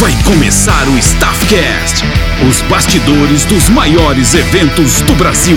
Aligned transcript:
Vai 0.00 0.12
começar 0.22 0.86
o 0.86 0.96
Staffcast, 0.96 2.04
os 2.48 2.62
bastidores 2.70 3.44
dos 3.44 3.68
maiores 3.68 4.32
eventos 4.32 5.00
do 5.02 5.12
Brasil. 5.14 5.56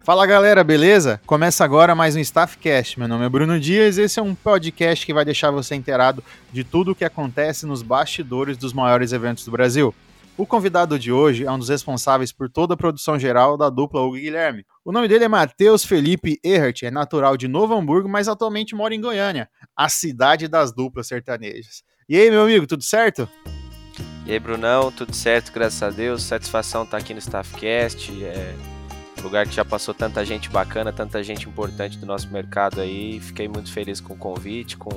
Fala 0.00 0.24
galera, 0.24 0.62
beleza? 0.62 1.20
Começa 1.26 1.64
agora 1.64 1.92
mais 1.96 2.14
um 2.14 2.20
Staffcast. 2.20 2.96
Meu 2.96 3.08
nome 3.08 3.26
é 3.26 3.28
Bruno 3.28 3.58
Dias. 3.58 3.98
Esse 3.98 4.20
é 4.20 4.22
um 4.22 4.32
podcast 4.32 5.04
que 5.04 5.12
vai 5.12 5.24
deixar 5.24 5.50
você 5.50 5.74
inteirado 5.74 6.22
de 6.52 6.62
tudo 6.62 6.92
o 6.92 6.94
que 6.94 7.04
acontece 7.04 7.66
nos 7.66 7.82
bastidores 7.82 8.56
dos 8.56 8.72
maiores 8.72 9.12
eventos 9.12 9.44
do 9.44 9.50
Brasil. 9.50 9.92
O 10.36 10.44
convidado 10.44 10.98
de 10.98 11.12
hoje 11.12 11.44
é 11.44 11.50
um 11.50 11.58
dos 11.58 11.68
responsáveis 11.68 12.32
por 12.32 12.50
toda 12.50 12.74
a 12.74 12.76
produção 12.76 13.16
geral 13.16 13.56
da 13.56 13.70
dupla 13.70 14.00
Hugo 14.00 14.16
e 14.16 14.22
Guilherme. 14.22 14.66
O 14.84 14.90
nome 14.90 15.06
dele 15.06 15.24
é 15.24 15.28
Matheus 15.28 15.84
Felipe 15.84 16.40
Erhart, 16.42 16.82
é 16.82 16.90
natural 16.90 17.36
de 17.36 17.46
Novo 17.46 17.72
Hamburgo, 17.72 18.08
mas 18.08 18.26
atualmente 18.26 18.74
mora 18.74 18.92
em 18.92 19.00
Goiânia, 19.00 19.48
a 19.76 19.88
cidade 19.88 20.48
das 20.48 20.72
duplas 20.72 21.06
sertanejas. 21.06 21.84
E 22.08 22.16
aí, 22.16 22.32
meu 22.32 22.42
amigo, 22.42 22.66
tudo 22.66 22.82
certo? 22.82 23.28
E 24.26 24.32
aí, 24.32 24.40
Brunão, 24.40 24.90
tudo 24.90 25.14
certo, 25.14 25.52
graças 25.52 25.80
a 25.80 25.90
Deus. 25.90 26.24
Satisfação 26.24 26.82
estar 26.82 26.96
aqui 26.96 27.14
no 27.14 27.20
Staffcast. 27.20 28.24
É 28.24 28.56
lugar 29.22 29.46
que 29.46 29.54
já 29.54 29.64
passou 29.64 29.94
tanta 29.94 30.24
gente 30.24 30.50
bacana, 30.50 30.92
tanta 30.92 31.22
gente 31.22 31.48
importante 31.48 31.96
do 31.96 32.06
nosso 32.06 32.28
mercado 32.28 32.80
aí. 32.80 33.20
Fiquei 33.20 33.46
muito 33.46 33.72
feliz 33.72 34.00
com 34.00 34.14
o 34.14 34.18
convite, 34.18 34.76
com 34.76 34.90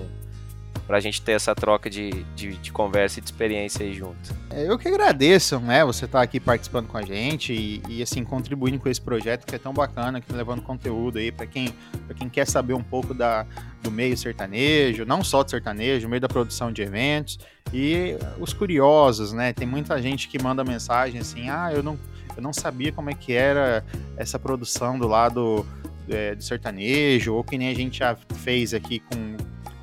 para 0.88 0.98
a 0.98 1.00
gente 1.02 1.22
ter 1.22 1.34
essa 1.34 1.54
troca 1.54 1.90
de, 1.90 2.24
de, 2.34 2.56
de, 2.56 2.72
conversa 2.72 3.20
e 3.20 3.22
de 3.22 3.28
experiência 3.28 3.86
aí 3.86 3.94
junto. 3.94 4.34
É, 4.50 4.68
eu 4.70 4.78
que 4.80 4.88
agradeço, 4.88 5.60
né, 5.60 5.84
você 5.84 6.06
estar 6.06 6.20
tá 6.20 6.24
aqui 6.24 6.40
participando 6.40 6.88
com 6.88 6.98
a 6.98 7.02
gente 7.02 7.52
e, 7.52 7.84
e, 7.90 8.02
assim, 8.02 8.24
contribuindo 8.24 8.80
com 8.80 8.88
esse 8.88 9.02
projeto 9.02 9.46
que 9.46 9.54
é 9.54 9.60
tão 9.60 9.74
bacana, 9.74 10.22
que 10.22 10.28
tá 10.28 10.36
levando 10.36 10.62
conteúdo 10.62 11.18
aí 11.18 11.30
para 11.30 11.46
quem, 11.46 11.74
quem 12.16 12.30
quer 12.30 12.48
saber 12.48 12.74
um 12.74 12.82
pouco 12.82 13.14
da, 13.14 13.46
do 13.84 13.92
meio 13.92 14.18
sertanejo, 14.18 15.04
não 15.06 15.24
só 15.26 15.44
do 15.44 15.52
sertanejo, 15.52 16.08
meio 16.08 16.22
da 16.22 16.30
produção 16.30 16.72
de 16.72 16.82
eventos 16.82 17.38
e 17.74 18.16
os 18.40 18.54
curiosos, 18.54 19.34
né, 19.34 19.52
tem 19.52 19.68
muita 19.68 20.02
gente 20.02 20.30
que 20.30 20.42
manda 20.42 20.64
mensagem 20.64 21.20
assim, 21.20 21.50
ah, 21.50 21.70
eu 21.74 21.84
não, 21.84 22.00
eu 22.38 22.42
não 22.42 22.54
sabia 22.54 22.94
como 22.94 23.10
é 23.10 23.14
que 23.14 23.34
era 23.34 23.84
essa 24.16 24.40
produção 24.40 24.98
do 24.98 25.06
lado 25.06 25.66
é, 26.10 26.36
do 26.36 26.44
sertanejo, 26.44 27.34
ou 27.34 27.44
que 27.44 27.58
nem 27.58 27.70
a 27.70 27.74
gente 27.74 28.00
já 28.00 28.16
fez 28.16 28.74
aqui 28.74 29.00
com 29.00 29.38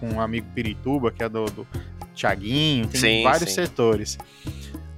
com 0.04 0.16
um 0.16 0.20
amigo 0.20 0.46
Pirituba, 0.54 1.10
que 1.10 1.22
é 1.22 1.28
do, 1.28 1.44
do 1.46 1.66
Thiaguinho, 2.14 2.86
tem 2.88 3.00
sim, 3.00 3.22
vários 3.22 3.50
sim. 3.50 3.54
setores. 3.54 4.18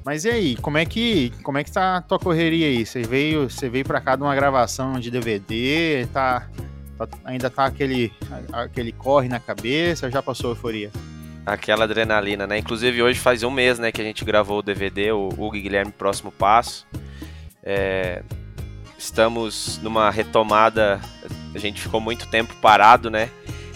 Mas 0.04 0.24
e 0.24 0.30
aí, 0.30 0.56
como 0.56 0.78
é 0.78 0.84
que 0.84 1.32
como 1.42 1.58
é 1.58 1.64
que 1.64 1.72
tá 1.72 1.96
a 1.96 2.00
tua 2.00 2.18
correria 2.18 2.66
aí? 2.66 2.86
Você 2.86 3.02
veio, 3.02 3.50
você 3.50 3.68
veio 3.68 3.84
para 3.84 4.00
cá 4.00 4.16
de 4.16 4.22
uma 4.22 4.34
gravação 4.34 5.00
de 5.00 5.10
DVD, 5.10 6.06
tá, 6.12 6.48
tá, 6.96 7.08
ainda 7.24 7.50
tá 7.50 7.64
aquele 7.64 8.12
aquele 8.52 8.92
corre 8.92 9.28
na 9.28 9.40
cabeça, 9.40 10.10
já 10.10 10.22
passou 10.22 10.50
a 10.50 10.52
euforia? 10.52 10.90
Aquela 11.44 11.84
adrenalina, 11.84 12.46
né? 12.46 12.58
Inclusive 12.58 13.02
hoje 13.02 13.18
faz 13.18 13.42
um 13.42 13.50
mês, 13.50 13.78
né, 13.78 13.92
que 13.92 14.00
a 14.00 14.04
gente 14.04 14.24
gravou 14.24 14.58
o 14.58 14.62
DVD, 14.62 15.12
o 15.12 15.28
Hugo 15.28 15.52
Guilherme 15.52 15.92
Próximo 15.92 16.32
Passo. 16.32 16.86
É, 17.62 18.22
estamos 19.06 19.78
numa 19.82 20.10
retomada, 20.10 21.00
a 21.54 21.58
gente 21.58 21.80
ficou 21.80 22.00
muito 22.00 22.26
tempo 22.26 22.54
parado, 22.56 23.08
né? 23.08 23.30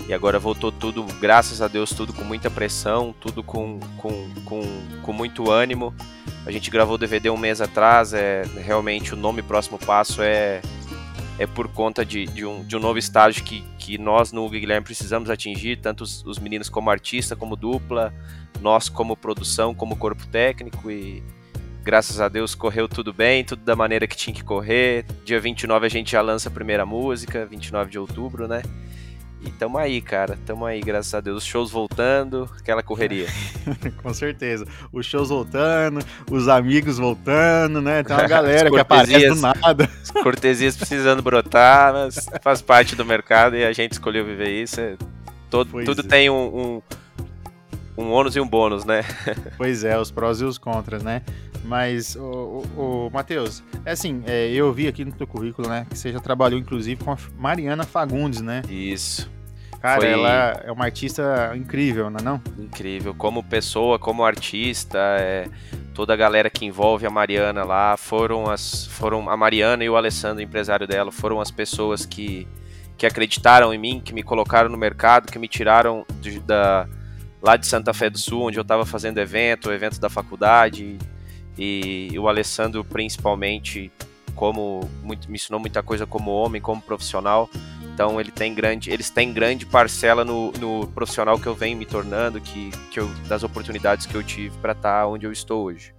E 0.09 0.13
agora 0.13 0.41
voltou 0.41 0.73
tudo, 0.73 1.05
graças 1.21 1.63
a 1.63 1.69
Deus, 1.69 1.91
tudo 1.91 2.13
com 2.13 2.25
muita 2.25 2.51
pressão, 2.51 3.15
tudo 3.21 3.43
com, 3.43 3.79
com, 3.97 4.29
com, 4.45 4.63
com 5.03 5.13
muito 5.13 5.51
ânimo. 5.51 5.95
A 6.45 6.51
gente 6.51 6.69
gravou 6.69 6.97
o 6.97 6.99
DVD 6.99 7.31
um 7.31 7.37
mês 7.37 7.61
atrás, 7.61 8.13
é 8.13 8.43
realmente 8.57 9.15
o 9.15 9.17
nome 9.17 9.41
Próximo 9.41 9.79
Passo 9.79 10.21
é, 10.21 10.61
é 11.39 11.47
por 11.47 11.69
conta 11.69 12.05
de, 12.05 12.27
de, 12.27 12.45
um, 12.45 12.65
de 12.65 12.77
um 12.77 12.81
novo 12.81 12.99
estágio 12.99 13.45
que, 13.45 13.63
que 13.79 13.99
nós 13.99 14.33
no 14.33 14.49
Guilherme 14.49 14.85
precisamos 14.85 15.31
atingir, 15.31 15.77
tanto 15.77 16.03
os, 16.03 16.25
os 16.25 16.41
meninos 16.41 16.69
como 16.69 16.91
artista, 16.91 17.37
como 17.37 17.55
dupla, 17.55 18.13
nós 18.61 18.89
como 18.89 19.17
produção, 19.17 19.73
como 19.77 19.97
corpo 19.97 20.27
técnico 20.27 20.91
e 20.91 21.23
graças 21.91 22.21
a 22.21 22.29
Deus 22.29 22.55
correu 22.55 22.89
tudo 22.89 23.13
bem, 23.13 23.43
tudo 23.43 23.65
da 23.65 23.75
maneira 23.75 24.07
que 24.07 24.17
tinha 24.17 24.33
que 24.33 24.45
correr. 24.45 25.05
Dia 25.25 25.41
29 25.41 25.87
a 25.87 25.89
gente 25.89 26.13
já 26.13 26.23
lança 26.23 26.49
a 26.49 26.53
primeira 26.53 26.87
música, 26.87 27.45
29 27.45 27.91
de 27.91 27.99
outubro, 27.99 28.47
né? 28.47 28.63
E 29.43 29.51
tamo 29.51 29.77
aí, 29.77 30.01
cara. 30.01 30.39
Tamo 30.47 30.65
aí, 30.65 30.81
graças 30.81 31.13
a 31.13 31.21
Deus. 31.21 31.39
Os 31.39 31.45
shows 31.45 31.69
voltando, 31.69 32.49
aquela 32.61 32.81
correria. 32.81 33.27
Com 34.05 34.15
certeza. 34.15 34.65
Os 34.93 35.05
shows 35.05 35.31
voltando, 35.31 35.99
os 36.31 36.47
amigos 36.47 36.97
voltando, 36.97 37.83
né? 37.83 38.05
Tem 38.05 38.15
uma 38.15 38.29
galera 38.29 38.71
que 38.71 38.79
aparece 38.79 39.29
do 39.29 39.35
nada. 39.35 39.91
As 40.01 40.13
cortesias 40.13 40.77
precisando 40.77 41.23
brotar, 41.23 41.93
mas 41.93 42.25
faz 42.41 42.63
parte 42.63 42.95
do 42.95 43.05
mercado 43.05 43.57
e 43.57 43.65
a 43.65 43.73
gente 43.73 43.95
escolheu 43.95 44.25
viver 44.25 44.51
isso. 44.51 44.81
É, 44.81 44.97
todo, 45.51 45.85
tudo 45.85 46.03
é. 46.03 46.05
tem 46.05 46.31
um, 46.31 46.37
um, 46.37 46.83
um 48.01 48.13
ônus 48.13 48.37
e 48.37 48.41
um 48.41 48.49
bônus, 48.49 48.85
né? 48.85 49.03
pois 49.57 49.85
é, 49.85 49.99
os 49.99 50.11
prós 50.11 50.41
e 50.41 50.45
os 50.45 50.59
contras, 50.59 51.03
né? 51.03 51.23
Mas, 51.65 52.17
o, 52.17 52.65
o, 52.77 53.07
o 53.07 53.11
Matheus, 53.13 53.63
é 53.85 53.93
assim, 53.93 54.23
é, 54.27 54.51
eu 54.51 54.73
vi 54.73 54.89
aqui 54.89 55.05
no 55.05 55.13
teu 55.13 55.27
currículo, 55.27 55.69
né, 55.69 55.87
que 55.89 55.97
você 55.97 56.11
já 56.11 56.19
trabalhou 56.19 56.59
inclusive 56.59 57.05
com 57.05 57.13
a 57.13 57.19
Mariana 57.39 57.85
Fagundes, 57.85 58.41
né? 58.41 58.63
Isso. 58.69 59.31
Cara, 59.81 60.01
Foi... 60.01 60.11
ela 60.11 60.63
é 60.63 60.71
uma 60.71 60.85
artista 60.85 61.53
incrível, 61.57 62.11
não 62.11 62.19
é 62.19 62.23
não? 62.23 62.43
Incrível, 62.59 63.15
como 63.15 63.43
pessoa, 63.43 63.99
como 63.99 64.23
artista, 64.23 64.99
é, 65.19 65.49
toda 65.95 66.13
a 66.13 66.17
galera 66.17 66.51
que 66.51 66.67
envolve 66.67 67.07
a 67.07 67.11
Mariana 67.11 67.65
lá, 67.65 67.97
foram 67.97 68.51
as 68.51 68.87
foram 68.87 69.31
a 69.31 69.37
Mariana 69.37 69.83
e 69.83 69.89
o 69.89 69.97
Alessandro, 69.97 70.43
empresário 70.43 70.87
dela, 70.87 71.11
foram 71.11 71.41
as 71.41 71.51
pessoas 71.51 72.05
que, 72.05 72.47
que 72.99 73.07
acreditaram 73.07 73.73
em 73.73 73.79
mim, 73.79 74.03
que 74.05 74.13
me 74.13 74.23
colocaram 74.23 74.69
no 74.69 74.77
mercado, 74.77 75.33
que 75.33 75.39
me 75.39 75.49
tiraram 75.49 76.05
de, 76.21 76.41
da 76.41 76.87
lá 77.43 77.57
de 77.57 77.67
Santa 77.67 77.93
Fé 77.93 78.11
do 78.11 78.19
Sul, 78.19 78.43
onde 78.43 78.59
eu 78.59 78.63
estava 78.63 78.85
fazendo 78.85 79.19
evento, 79.19 79.73
evento 79.73 80.01
da 80.01 80.11
faculdade, 80.11 80.99
e 81.59 82.11
o 82.19 82.29
Alessandro 82.29 82.85
principalmente 82.85 83.93
como 84.35 84.89
muito, 85.03 85.29
me 85.29 85.37
ensinou 85.37 85.61
muita 85.61 85.83
coisa 85.83 86.07
como 86.07 86.31
homem, 86.31 86.63
como 86.63 86.81
profissional. 86.81 87.51
Então 87.93 88.19
ele 88.19 88.31
tem 88.31 88.55
grande, 88.55 88.91
eles 88.91 89.11
têm 89.11 89.33
grande 89.33 89.67
parcela 89.67 90.25
no, 90.25 90.53
no 90.53 90.89
profissional 90.89 91.39
que 91.39 91.47
eu 91.47 91.55
venho 91.55 91.77
me 91.77 91.85
tornando, 91.85 92.41
que, 92.41 92.71
que 92.91 92.99
eu, 92.99 93.09
das 93.29 93.43
oportunidades 93.43 94.07
que 94.07 94.15
eu 94.15 94.23
tive 94.23 94.57
para 94.59 94.73
estar 94.73 95.03
tá 95.03 95.07
onde 95.07 95.27
eu 95.27 95.33
estou 95.33 95.65
hoje. 95.65 95.95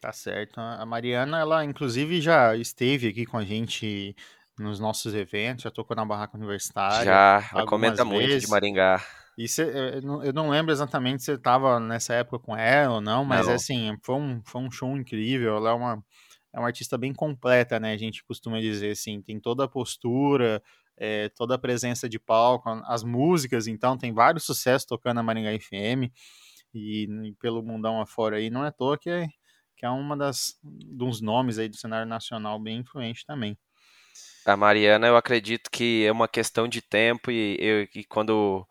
Tá 0.00 0.12
certo. 0.12 0.58
A 0.58 0.86
Mariana, 0.86 1.40
ela 1.40 1.64
inclusive 1.64 2.20
já 2.20 2.56
esteve 2.56 3.08
aqui 3.08 3.26
com 3.26 3.36
a 3.36 3.44
gente 3.44 4.16
nos 4.58 4.80
nossos 4.80 5.14
eventos, 5.14 5.64
já 5.64 5.70
tocou 5.70 5.94
na 5.94 6.04
barraca 6.04 6.36
universitária. 6.36 7.04
Já, 7.04 7.48
ela 7.52 7.66
comenta 7.66 8.04
vezes. 8.04 8.12
muito 8.12 8.40
de 8.40 8.50
Maringá. 8.50 9.02
E 9.36 9.48
cê, 9.48 9.62
eh, 9.62 10.00
eu 10.24 10.32
não 10.32 10.50
lembro 10.50 10.72
exatamente 10.72 11.22
se 11.22 11.26
você 11.26 11.32
estava 11.32 11.80
nessa 11.80 12.14
época 12.14 12.38
com 12.38 12.56
ela 12.56 12.96
ou 12.96 13.00
não, 13.00 13.24
mas 13.24 13.46
não. 13.46 13.54
assim, 13.54 13.96
foi 14.02 14.16
um, 14.16 14.42
foi 14.44 14.60
um 14.60 14.70
show 14.70 14.96
incrível. 14.96 15.56
Ela 15.56 15.70
é 15.70 15.74
uma, 15.74 16.04
é 16.52 16.58
uma 16.58 16.66
artista 16.68 16.98
bem 16.98 17.12
completa, 17.14 17.80
né? 17.80 17.92
A 17.92 17.96
gente 17.96 18.24
costuma 18.24 18.60
dizer 18.60 18.90
assim, 18.92 19.22
tem 19.22 19.40
toda 19.40 19.64
a 19.64 19.68
postura, 19.68 20.62
é, 20.96 21.28
toda 21.30 21.54
a 21.54 21.58
presença 21.58 22.08
de 22.08 22.18
palco, 22.18 22.68
as 22.84 23.02
músicas, 23.02 23.66
então, 23.66 23.96
tem 23.96 24.12
vários 24.12 24.44
sucessos 24.44 24.86
tocando 24.86 25.16
na 25.16 25.22
Maringá 25.22 25.50
FM 25.58 26.12
e, 26.74 27.04
e 27.04 27.32
pelo 27.40 27.62
mundão 27.62 28.00
afora 28.00 28.36
aí, 28.36 28.50
não 28.50 28.64
é 28.64 28.68
à 28.68 28.72
toa 28.72 28.98
que 28.98 29.10
é, 29.10 29.26
que 29.76 29.86
é 29.86 29.90
uma 29.90 30.16
das 30.16 30.58
dos 30.62 31.20
nomes 31.20 31.58
aí 31.58 31.68
do 31.68 31.76
cenário 31.76 32.08
nacional 32.08 32.58
bem 32.60 32.78
influente 32.78 33.24
também. 33.26 33.56
A 34.44 34.56
Mariana, 34.56 35.06
eu 35.06 35.16
acredito 35.16 35.70
que 35.70 36.04
é 36.04 36.12
uma 36.12 36.28
questão 36.28 36.68
de 36.68 36.82
tempo 36.82 37.30
e, 37.30 37.56
eu, 37.58 37.88
e 37.94 38.04
quando 38.04 38.66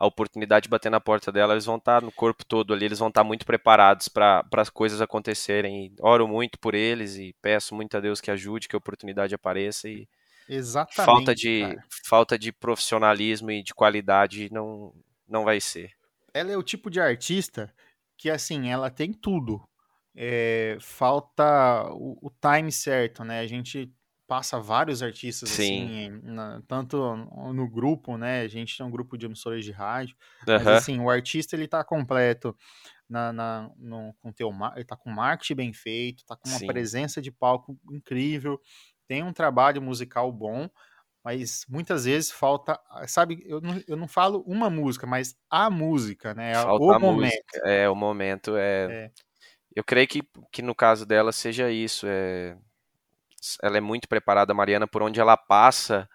a 0.00 0.06
oportunidade 0.06 0.62
de 0.62 0.70
bater 0.70 0.88
na 0.88 0.98
porta 0.98 1.30
dela, 1.30 1.52
eles 1.52 1.66
vão 1.66 1.76
estar 1.76 2.00
tá 2.00 2.06
no 2.06 2.10
corpo 2.10 2.42
todo 2.42 2.72
ali, 2.72 2.86
eles 2.86 2.98
vão 2.98 3.08
estar 3.08 3.20
tá 3.20 3.26
muito 3.26 3.44
preparados 3.44 4.08
para 4.08 4.42
as 4.56 4.70
coisas 4.70 5.02
acontecerem. 5.02 5.94
oro 6.00 6.26
muito 6.26 6.58
por 6.58 6.74
eles 6.74 7.16
e 7.16 7.36
peço 7.42 7.74
muito 7.74 7.98
a 7.98 8.00
Deus 8.00 8.18
que 8.18 8.30
ajude, 8.30 8.66
que 8.66 8.74
a 8.74 8.78
oportunidade 8.78 9.34
apareça 9.34 9.90
e 9.90 10.08
Exatamente, 10.48 11.04
falta 11.04 11.34
de 11.34 11.78
falta 12.06 12.38
de 12.38 12.50
profissionalismo 12.50 13.50
e 13.50 13.62
de 13.62 13.74
qualidade 13.74 14.50
não 14.50 14.94
não 15.28 15.44
vai 15.44 15.60
ser. 15.60 15.90
Ela 16.32 16.50
é 16.50 16.56
o 16.56 16.62
tipo 16.62 16.88
de 16.88 16.98
artista 16.98 17.70
que 18.16 18.30
assim, 18.30 18.70
ela 18.70 18.90
tem 18.90 19.12
tudo. 19.12 19.62
É, 20.16 20.78
falta 20.80 21.90
o, 21.92 22.18
o 22.22 22.30
time 22.30 22.72
certo, 22.72 23.22
né? 23.22 23.40
A 23.40 23.46
gente 23.46 23.92
passa 24.30 24.60
vários 24.60 25.02
artistas 25.02 25.50
Sim. 25.50 25.82
assim, 25.82 26.20
na, 26.22 26.62
tanto 26.68 27.16
no 27.52 27.68
grupo, 27.68 28.16
né? 28.16 28.42
A 28.42 28.46
gente 28.46 28.76
tem 28.78 28.86
um 28.86 28.90
grupo 28.90 29.18
de 29.18 29.26
emissores 29.26 29.64
de 29.64 29.72
rádio, 29.72 30.14
uhum. 30.46 30.54
mas 30.54 30.66
assim, 30.68 31.00
o 31.00 31.10
artista 31.10 31.56
ele 31.56 31.66
tá 31.66 31.82
completo 31.82 32.56
na, 33.08 33.32
na 33.32 33.68
no, 33.76 34.14
com 34.20 34.30
teu, 34.30 34.52
ele 34.76 34.84
tá 34.84 34.96
com 34.96 35.10
marketing 35.10 35.54
bem 35.56 35.72
feito, 35.72 36.24
tá 36.24 36.36
com 36.36 36.48
uma 36.48 36.60
Sim. 36.60 36.68
presença 36.68 37.20
de 37.20 37.32
palco 37.32 37.76
incrível, 37.90 38.60
tem 39.08 39.24
um 39.24 39.32
trabalho 39.32 39.82
musical 39.82 40.30
bom, 40.30 40.70
mas 41.24 41.64
muitas 41.68 42.04
vezes 42.04 42.30
falta, 42.30 42.78
sabe, 43.08 43.42
eu 43.44 43.60
não, 43.60 43.82
eu 43.88 43.96
não 43.96 44.06
falo 44.06 44.44
uma 44.46 44.70
música, 44.70 45.08
mas 45.08 45.34
a 45.50 45.68
música, 45.68 46.34
né? 46.34 46.54
Falta 46.54 46.84
o 46.84 47.00
momento. 47.00 47.32
Música. 47.52 47.68
É, 47.68 47.90
o 47.90 47.96
momento 47.96 48.56
é... 48.56 49.06
é. 49.06 49.10
Eu 49.74 49.84
creio 49.84 50.06
que, 50.06 50.22
que 50.52 50.62
no 50.62 50.74
caso 50.74 51.06
dela 51.06 51.32
seja 51.32 51.70
isso, 51.70 52.04
é 52.08 52.56
ela 53.62 53.78
é 53.78 53.80
muito 53.80 54.08
preparada, 54.08 54.54
Mariana, 54.54 54.86
por 54.86 55.02
onde 55.02 55.20
ela 55.20 55.36
passa, 55.36 56.08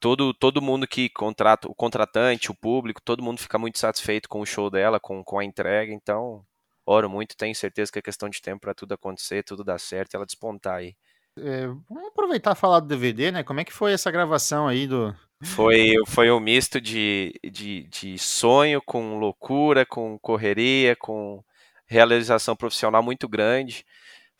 todo, 0.00 0.34
todo 0.34 0.62
mundo 0.62 0.86
que 0.86 1.08
contrata, 1.08 1.68
o 1.68 1.74
contratante, 1.74 2.50
o 2.50 2.54
público, 2.54 3.00
todo 3.02 3.22
mundo 3.22 3.40
fica 3.40 3.58
muito 3.58 3.78
satisfeito 3.78 4.28
com 4.28 4.40
o 4.40 4.46
show 4.46 4.70
dela, 4.70 5.00
com, 5.00 5.22
com 5.24 5.38
a 5.38 5.44
entrega, 5.44 5.92
então 5.92 6.44
oro 6.86 7.08
muito, 7.08 7.36
tenho 7.36 7.54
certeza 7.54 7.90
que 7.90 7.98
é 7.98 8.02
questão 8.02 8.28
de 8.28 8.42
tempo 8.42 8.60
para 8.60 8.74
tudo 8.74 8.92
acontecer, 8.92 9.42
tudo 9.42 9.64
dar 9.64 9.78
certo 9.78 10.12
e 10.12 10.16
ela 10.16 10.26
despontar 10.26 10.76
aí. 10.76 10.94
É, 11.38 11.66
vamos 11.66 12.08
aproveitar 12.08 12.52
e 12.52 12.58
falar 12.58 12.80
do 12.80 12.86
DVD, 12.86 13.32
né? 13.32 13.42
Como 13.42 13.58
é 13.58 13.64
que 13.64 13.72
foi 13.72 13.92
essa 13.92 14.10
gravação 14.10 14.68
aí 14.68 14.86
do. 14.86 15.14
Foi, 15.42 15.94
foi 16.06 16.30
um 16.30 16.38
misto 16.38 16.80
de, 16.80 17.34
de, 17.42 17.82
de 17.84 18.18
sonho 18.18 18.80
com 18.80 19.18
loucura, 19.18 19.84
com 19.84 20.18
correria, 20.18 20.94
com 20.94 21.42
realização 21.86 22.54
profissional 22.54 23.02
muito 23.02 23.28
grande. 23.28 23.84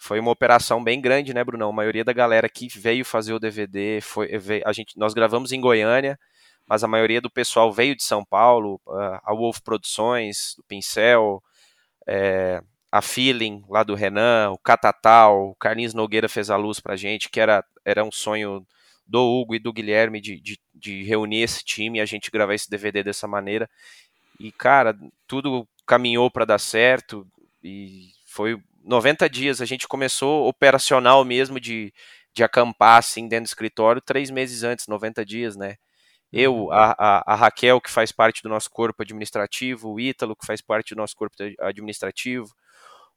Foi 0.05 0.21
uma 0.21 0.31
operação 0.31 0.85
bem 0.85 1.01
grande, 1.01 1.33
né, 1.33 1.43
Brunão? 1.43 1.71
A 1.71 1.73
maioria 1.73 2.05
da 2.05 2.13
galera 2.13 2.47
que 2.47 2.69
veio 2.69 3.07
fazer 3.07 3.33
o 3.33 3.39
DVD 3.39 4.03
foi 4.03 4.29
a 4.63 4.71
gente 4.71 4.99
nós 4.99 5.15
gravamos 5.15 5.51
em 5.51 5.59
Goiânia, 5.59 6.21
mas 6.67 6.85
a 6.85 6.87
maioria 6.87 7.23
do 7.23 7.31
pessoal 7.31 7.73
veio 7.73 7.97
de 7.97 8.05
São 8.05 8.23
Paulo, 8.23 8.79
a 8.87 9.33
Wolf 9.33 9.61
Produções, 9.61 10.57
do 10.59 10.65
Pincel, 10.65 11.43
é, 12.07 12.61
a 12.93 13.01
Feeling 13.01 13.65
lá 13.67 13.83
do 13.83 13.95
Renan, 13.95 14.51
o 14.51 14.59
Catatal, 14.59 15.49
o 15.49 15.55
Carlinhos 15.55 15.95
Nogueira 15.95 16.29
fez 16.29 16.51
a 16.51 16.57
luz 16.59 16.81
pra 16.81 16.97
gente, 16.97 17.31
que 17.31 17.41
era, 17.41 17.65
era 17.83 18.05
um 18.05 18.13
sonho 18.13 18.63
do 19.07 19.23
Hugo 19.23 19.55
e 19.55 19.59
do 19.59 19.73
Guilherme 19.73 20.21
de, 20.21 20.39
de, 20.39 20.61
de 20.75 21.03
reunir 21.05 21.41
esse 21.41 21.65
time 21.65 21.97
e 21.99 22.03
a 22.03 22.07
gente 22.07 22.31
gravar 22.31 22.53
esse 22.53 22.69
DVD 22.69 23.03
dessa 23.03 23.27
maneira. 23.27 23.71
E, 24.39 24.53
cara, 24.53 24.95
tudo 25.27 25.67
caminhou 25.87 26.31
para 26.31 26.45
dar 26.45 26.59
certo 26.59 27.27
e 27.63 28.11
foi 28.27 28.61
90 28.85 29.29
dias. 29.29 29.61
A 29.61 29.65
gente 29.65 29.89
começou 29.89 30.47
operacional 30.49 31.25
mesmo 31.25 31.59
de, 31.59 31.93
de 32.35 32.45
acampar 32.45 32.99
assim 32.99 33.27
dentro 33.29 33.45
do 33.45 33.49
escritório 33.49 34.03
três 34.03 34.31
meses 34.31 34.63
antes, 34.63 34.87
90 34.87 35.25
dias, 35.25 35.57
né? 35.57 35.77
Eu, 36.33 36.65
uhum. 36.65 36.73
a, 36.73 36.95
a, 36.99 37.33
a, 37.33 37.35
Raquel, 37.37 37.81
que 37.81 37.91
faz 37.91 38.11
parte 38.11 38.43
do 38.43 38.49
nosso 38.49 38.69
corpo 38.69 39.03
administrativo, 39.03 39.93
o 39.93 40.01
Ítalo, 40.01 40.35
que 40.35 40.47
faz 40.47 40.61
parte 40.61 40.95
do 40.95 40.99
nosso 40.99 41.15
corpo 41.15 41.37
administrativo, 41.61 42.53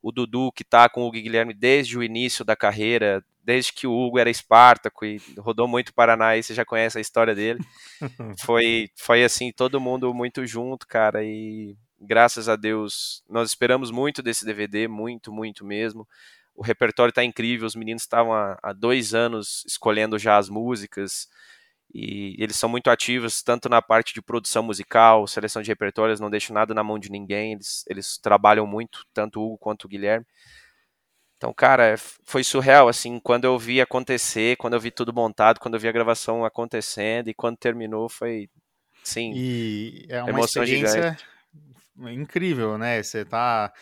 o 0.02 0.12
Dudu, 0.12 0.52
que 0.52 0.62
está 0.62 0.88
com 0.88 1.02
o 1.02 1.12
Guilherme 1.12 1.54
desde 1.54 1.98
o 1.98 2.04
início 2.04 2.46
da 2.46 2.56
carreira, 2.56 3.24
desde 3.44 3.74
que 3.74 3.88
o 3.88 3.92
Hugo 3.92 4.20
era 4.20 4.30
Espartaco 4.30 5.04
e 5.04 5.20
rodou 5.40 5.68
muito 5.68 5.94
Paraná, 5.94 6.28
aí 6.28 6.44
você 6.44 6.54
já 6.54 6.63
conhece 6.63 7.00
a 7.00 7.02
história 7.02 7.34
dele. 7.34 7.60
foi, 8.46 8.90
foi 8.96 9.24
assim, 9.24 9.52
todo 9.52 9.81
mundo 9.81 10.13
muito 10.13 10.46
junto, 10.46 10.86
cara, 10.86 11.24
e 11.24 11.75
graças 12.00 12.48
a 12.48 12.56
Deus, 12.56 13.24
nós 13.30 13.50
esperamos 13.50 13.92
muito 13.92 14.22
desse 14.22 14.46
DVD, 14.46 14.88
muito, 14.88 15.32
muito 15.32 15.66
mesmo. 15.66 16.08
O 16.56 16.62
repertório 16.62 17.10
está 17.10 17.24
incrível, 17.24 17.68
os 17.68 17.76
meninos 17.76 18.04
estavam 18.04 18.34
há, 18.34 18.58
há, 18.62 18.74
dois 18.74 19.14
anos 19.14 19.64
escolhendo 19.68 20.18
já 20.18 20.38
as 20.38 20.50
músicas 20.50 21.28
e 21.94 22.36
eles 22.38 22.56
são 22.56 22.70
muito 22.70 22.90
ativos, 22.90 23.42
tanto 23.42 23.70
na 23.70 23.82
parte 23.82 24.14
de 24.14 24.22
produção 24.22 24.64
musical, 24.64 25.26
seleção 25.28 25.62
de 25.62 25.70
repertórios, 25.70 26.20
não 26.20 26.30
deixam 26.30 26.54
nada 26.54 26.74
na 26.74 26.84
mão 26.84 27.00
de 27.00 27.10
ninguém, 27.10 27.54
eles, 27.54 27.86
eles 27.88 28.18
trabalham 28.18 28.68
muito, 28.68 29.06
tanto 29.14 29.40
o 29.40 29.46
Hugo 29.46 29.58
quanto 29.58 29.86
o 29.86 29.88
Guilherme. 29.88 30.26
Então, 31.38 31.54
cara, 31.54 31.96
foi 32.26 32.44
surreal, 32.44 32.88
assim, 32.88 33.20
quando 33.20 33.46
eu 33.46 33.58
vi 33.58 33.80
acontecer, 33.80 34.58
quando 34.58 34.74
eu 34.74 34.80
vi 34.80 34.90
tudo 34.90 35.14
montado, 35.14 35.60
quando 35.60 35.76
eu 35.76 35.80
vi 35.80 35.88
a 35.88 35.92
gravação 35.92 36.44
acontecendo 36.44 37.30
e 37.30 37.34
quando 37.34 37.58
terminou 37.58 38.10
foi, 38.10 38.50
sim, 39.04 39.34
e 39.36 40.06
é 40.10 40.22
uma 40.24 40.32
emoção 40.32 40.64
experiência 40.64 41.02
gigante 41.02 41.37
incrível, 41.98 42.77
né? 42.77 43.01
Você 43.01 43.25
tá 43.25 43.74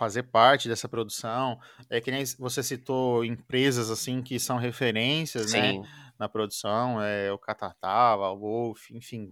fazer 0.00 0.22
parte 0.22 0.68
dessa 0.68 0.88
produção. 0.88 1.58
É 1.90 2.00
que 2.00 2.10
nem 2.10 2.24
você 2.38 2.62
citou 2.62 3.24
empresas 3.24 3.90
assim 3.90 4.22
que 4.22 4.38
são 4.38 4.56
referências, 4.56 5.52
né, 5.52 5.72
Sim. 5.72 5.80
né, 5.80 5.88
na 6.18 6.28
produção, 6.28 7.02
é 7.02 7.30
o 7.30 7.38
Catatal, 7.38 8.24
a 8.24 8.32
Wolf, 8.32 8.90
enfim, 8.90 9.30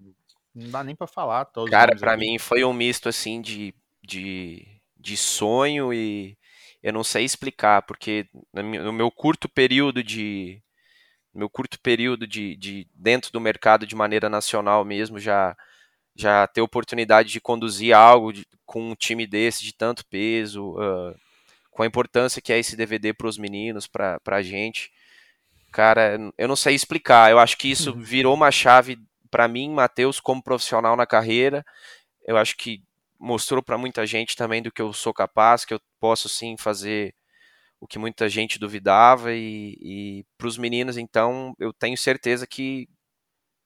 não 0.54 0.70
dá 0.70 0.84
nem 0.84 0.94
para 0.94 1.06
falar 1.06 1.46
todos. 1.46 1.70
Cara, 1.70 1.96
para 1.96 2.16
mim 2.16 2.38
foi 2.38 2.64
um 2.64 2.72
misto 2.72 3.08
assim 3.08 3.40
de, 3.40 3.74
de, 4.02 4.66
de 4.96 5.16
sonho 5.16 5.92
e 5.92 6.36
eu 6.82 6.92
não 6.92 7.04
sei 7.04 7.24
explicar, 7.24 7.82
porque 7.82 8.28
no 8.52 8.92
meu 8.92 9.10
curto 9.10 9.48
período 9.48 10.02
de 10.02 10.62
meu 11.34 11.48
curto 11.48 11.78
período 11.80 12.26
de, 12.26 12.56
de 12.56 12.88
dentro 12.94 13.30
do 13.30 13.40
mercado 13.40 13.86
de 13.86 13.94
maneira 13.94 14.28
nacional 14.28 14.84
mesmo 14.84 15.18
já 15.18 15.56
já 16.18 16.46
ter 16.46 16.60
oportunidade 16.60 17.30
de 17.30 17.40
conduzir 17.40 17.94
algo 17.94 18.32
de, 18.32 18.46
com 18.66 18.90
um 18.90 18.94
time 18.94 19.26
desse 19.26 19.62
de 19.62 19.72
tanto 19.72 20.04
peso, 20.06 20.72
uh, 20.72 21.14
com 21.70 21.82
a 21.82 21.86
importância 21.86 22.42
que 22.42 22.52
é 22.52 22.58
esse 22.58 22.76
DVD 22.76 23.12
para 23.14 23.28
os 23.28 23.38
meninos, 23.38 23.86
para 23.86 24.20
a 24.26 24.42
gente. 24.42 24.90
Cara, 25.70 26.18
eu 26.36 26.48
não 26.48 26.56
sei 26.56 26.74
explicar. 26.74 27.30
Eu 27.30 27.38
acho 27.38 27.56
que 27.56 27.70
isso 27.70 27.92
uhum. 27.92 28.00
virou 28.00 28.34
uma 28.34 28.50
chave 28.50 28.98
para 29.30 29.46
mim, 29.46 29.70
Matheus, 29.70 30.18
como 30.18 30.42
profissional 30.42 30.96
na 30.96 31.06
carreira. 31.06 31.64
Eu 32.26 32.36
acho 32.36 32.56
que 32.56 32.82
mostrou 33.18 33.62
para 33.62 33.78
muita 33.78 34.06
gente 34.06 34.34
também 34.36 34.62
do 34.62 34.72
que 34.72 34.82
eu 34.82 34.92
sou 34.92 35.14
capaz, 35.14 35.64
que 35.64 35.74
eu 35.74 35.80
posso 36.00 36.28
sim 36.28 36.56
fazer 36.56 37.14
o 37.80 37.86
que 37.86 37.98
muita 37.98 38.28
gente 38.28 38.58
duvidava 38.58 39.32
e, 39.32 39.76
e 39.80 40.26
para 40.36 40.48
os 40.48 40.58
meninos, 40.58 40.96
então, 40.96 41.54
eu 41.58 41.72
tenho 41.72 41.96
certeza 41.96 42.46
que 42.46 42.88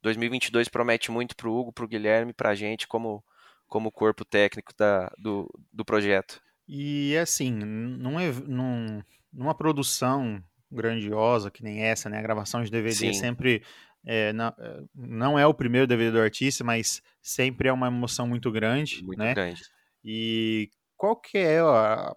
2022 0.03 0.69
promete 0.69 1.11
muito 1.11 1.37
para 1.37 1.49
o 1.49 1.57
Hugo, 1.57 1.73
para 1.73 1.85
o 1.85 1.89
Guilherme, 1.89 2.33
para 2.33 2.51
a 2.51 2.55
gente 2.55 2.89
como, 2.89 3.25
como 3.69 3.93
corpo 3.93 4.25
técnico 4.25 4.73
da, 4.77 5.13
do, 5.19 5.49
do 5.73 5.85
projeto. 5.85 6.41
E 6.69 7.17
assim, 7.17 7.51
num, 7.51 8.19
num, 8.47 9.03
numa 9.33 9.55
produção 9.55 10.43
grandiosa 10.71 11.51
que 11.51 11.63
nem 11.63 11.83
essa, 11.83 12.09
né? 12.09 12.19
A 12.19 12.23
gravação 12.23 12.63
de 12.63 12.71
DVD 12.71 12.95
Sim. 12.95 13.13
sempre 13.13 13.63
é, 14.05 14.33
não, 14.33 14.47
é, 14.59 14.81
não, 14.95 15.39
é 15.39 15.47
o 15.47 15.55
primeiro 15.55 15.87
DVD 15.87 16.11
do 16.11 16.21
artista, 16.21 16.65
mas 16.65 17.03
sempre 17.21 17.69
é 17.69 17.73
uma 17.73 17.87
emoção 17.87 18.27
muito 18.27 18.51
grande, 18.51 19.03
muito 19.05 19.19
né? 19.19 19.35
grande. 19.35 19.63
E 20.05 20.71
qual 20.97 21.17
que 21.17 21.39
é, 21.39 21.61
a, 21.61 22.15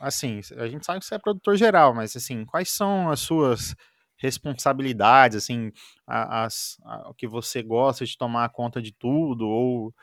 assim, 0.00 0.40
a 0.56 0.66
gente 0.68 0.84
sabe 0.84 1.00
que 1.00 1.06
você 1.06 1.14
é 1.14 1.18
produtor 1.18 1.56
geral, 1.56 1.94
mas 1.94 2.14
assim, 2.16 2.44
quais 2.44 2.70
são 2.70 3.10
as 3.10 3.20
suas 3.20 3.74
responsabilidades, 4.16 5.36
assim, 5.36 5.70
as, 6.06 6.78
a, 6.84 7.10
o 7.10 7.14
que 7.14 7.26
você 7.26 7.62
gosta 7.62 8.04
de 8.04 8.16
tomar 8.16 8.48
conta 8.50 8.80
de 8.80 8.92
tudo, 8.92 9.46
ou 9.46 9.88
o 9.88 9.94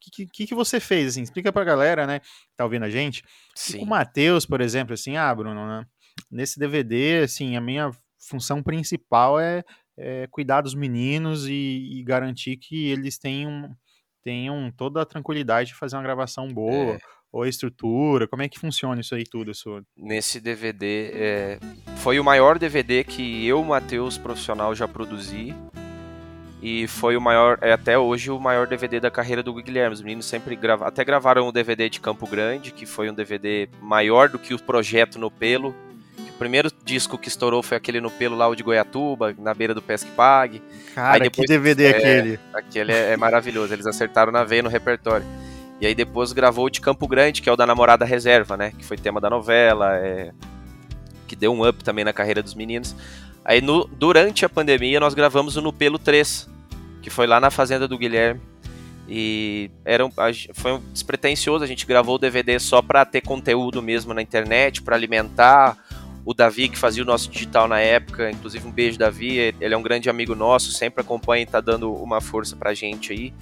que, 0.00 0.26
que, 0.26 0.46
que 0.46 0.54
você 0.54 0.78
fez, 0.78 1.08
assim, 1.08 1.22
explica 1.22 1.52
pra 1.52 1.64
galera, 1.64 2.06
né, 2.06 2.20
que 2.20 2.56
tá 2.56 2.64
ouvindo 2.64 2.84
a 2.84 2.90
gente. 2.90 3.24
Sim. 3.54 3.82
O 3.82 3.86
Matheus, 3.86 4.46
por 4.46 4.60
exemplo, 4.60 4.94
assim, 4.94 5.16
ah, 5.16 5.34
Bruno, 5.34 5.66
né, 5.66 5.86
nesse 6.30 6.58
DVD, 6.58 7.22
assim, 7.24 7.56
a 7.56 7.60
minha 7.60 7.90
função 8.18 8.62
principal 8.62 9.38
é, 9.40 9.62
é 9.96 10.26
cuidar 10.30 10.60
dos 10.60 10.74
meninos 10.74 11.46
e, 11.46 11.98
e, 11.98 12.02
garantir 12.02 12.56
que 12.56 12.88
eles 12.88 13.18
tenham, 13.18 13.74
tenham 14.22 14.70
toda 14.70 15.02
a 15.02 15.06
tranquilidade 15.06 15.70
de 15.70 15.74
fazer 15.74 15.96
uma 15.96 16.02
gravação 16.02 16.48
boa, 16.48 16.94
é 16.94 16.98
ou 17.32 17.42
a 17.42 17.48
estrutura? 17.48 18.26
Como 18.26 18.42
é 18.42 18.48
que 18.48 18.58
funciona 18.58 19.00
isso 19.00 19.14
aí 19.14 19.24
tudo, 19.24 19.54
sua? 19.54 19.82
Nesse 19.96 20.40
DVD, 20.40 21.10
é, 21.12 21.58
foi 21.98 22.18
o 22.18 22.24
maior 22.24 22.58
DVD 22.58 23.04
que 23.04 23.46
eu, 23.46 23.62
Matheus, 23.62 24.18
profissional, 24.18 24.74
já 24.74 24.88
produzi. 24.88 25.54
E 26.62 26.86
foi 26.88 27.16
o 27.16 27.20
maior, 27.20 27.58
é 27.60 27.72
até 27.72 27.98
hoje 27.98 28.30
o 28.30 28.40
maior 28.40 28.66
DVD 28.66 28.98
da 28.98 29.10
carreira 29.10 29.42
do 29.42 29.54
Guilherme. 29.54 29.94
Os 29.94 30.02
meninos 30.02 30.26
sempre 30.26 30.56
gravaram, 30.56 30.88
até 30.88 31.04
gravaram 31.04 31.48
um 31.48 31.52
DVD 31.52 31.88
de 31.88 32.00
Campo 32.00 32.26
Grande, 32.26 32.72
que 32.72 32.86
foi 32.86 33.10
um 33.10 33.14
DVD 33.14 33.68
maior 33.80 34.28
do 34.28 34.38
que 34.38 34.54
o 34.54 34.58
projeto 34.58 35.18
no 35.18 35.30
Pelo. 35.30 35.74
O 36.18 36.38
primeiro 36.38 36.70
disco 36.84 37.16
que 37.16 37.28
estourou 37.28 37.62
foi 37.62 37.76
aquele 37.76 38.00
no 38.00 38.10
Pelo 38.10 38.36
lá, 38.36 38.48
o 38.48 38.54
de 38.54 38.62
Goiatuba, 38.62 39.34
na 39.38 39.54
beira 39.54 39.74
do 39.74 39.82
Pesque 39.82 40.10
Pague. 40.12 40.62
Cara, 40.94 41.18
depois, 41.18 41.46
que 41.46 41.52
DVD 41.52 41.84
é, 41.84 41.90
aquele? 41.90 42.40
Aquele 42.52 42.92
é, 42.92 43.12
é 43.12 43.16
maravilhoso, 43.16 43.72
eles 43.72 43.86
acertaram 43.86 44.32
na 44.32 44.42
veia 44.42 44.62
no 44.62 44.68
repertório. 44.68 45.26
E 45.80 45.86
aí 45.86 45.94
depois 45.94 46.32
gravou 46.32 46.66
o 46.66 46.70
de 46.70 46.80
Campo 46.80 47.06
Grande, 47.06 47.42
que 47.42 47.48
é 47.48 47.52
o 47.52 47.56
da 47.56 47.66
Namorada 47.66 48.04
Reserva, 48.04 48.56
né? 48.56 48.72
Que 48.76 48.84
foi 48.84 48.96
tema 48.96 49.20
da 49.20 49.28
novela, 49.28 49.96
é... 49.96 50.32
que 51.26 51.36
deu 51.36 51.52
um 51.52 51.68
up 51.68 51.84
também 51.84 52.04
na 52.04 52.12
carreira 52.12 52.42
dos 52.42 52.54
meninos. 52.54 52.96
Aí 53.44 53.60
no... 53.60 53.86
durante 53.86 54.44
a 54.44 54.48
pandemia 54.48 54.98
nós 54.98 55.12
gravamos 55.12 55.56
o 55.56 55.60
No 55.60 55.72
Pelo 55.72 55.98
3, 55.98 56.48
que 57.02 57.10
foi 57.10 57.26
lá 57.26 57.38
na 57.38 57.50
fazenda 57.50 57.86
do 57.86 57.98
Guilherme. 57.98 58.40
E 59.06 59.70
era 59.84 60.04
um... 60.04 60.10
foi 60.54 60.72
um 60.72 60.82
despretensioso, 60.92 61.62
a 61.62 61.66
gente 61.66 61.84
gravou 61.84 62.14
o 62.14 62.18
DVD 62.18 62.58
só 62.58 62.80
para 62.80 63.04
ter 63.04 63.20
conteúdo 63.20 63.82
mesmo 63.82 64.14
na 64.14 64.22
internet, 64.22 64.82
para 64.82 64.96
alimentar. 64.96 65.76
O 66.24 66.34
Davi, 66.34 66.68
que 66.68 66.76
fazia 66.76 67.04
o 67.04 67.06
nosso 67.06 67.30
digital 67.30 67.68
na 67.68 67.78
época, 67.78 68.28
inclusive 68.28 68.66
um 68.66 68.72
beijo, 68.72 68.98
Davi, 68.98 69.54
ele 69.60 69.74
é 69.74 69.76
um 69.76 69.82
grande 69.82 70.10
amigo 70.10 70.34
nosso, 70.34 70.72
sempre 70.72 71.00
acompanha 71.00 71.44
e 71.44 71.46
tá 71.46 71.60
dando 71.60 71.92
uma 71.94 72.20
força 72.20 72.56
pra 72.56 72.74
gente 72.74 73.12
aí. 73.12 73.32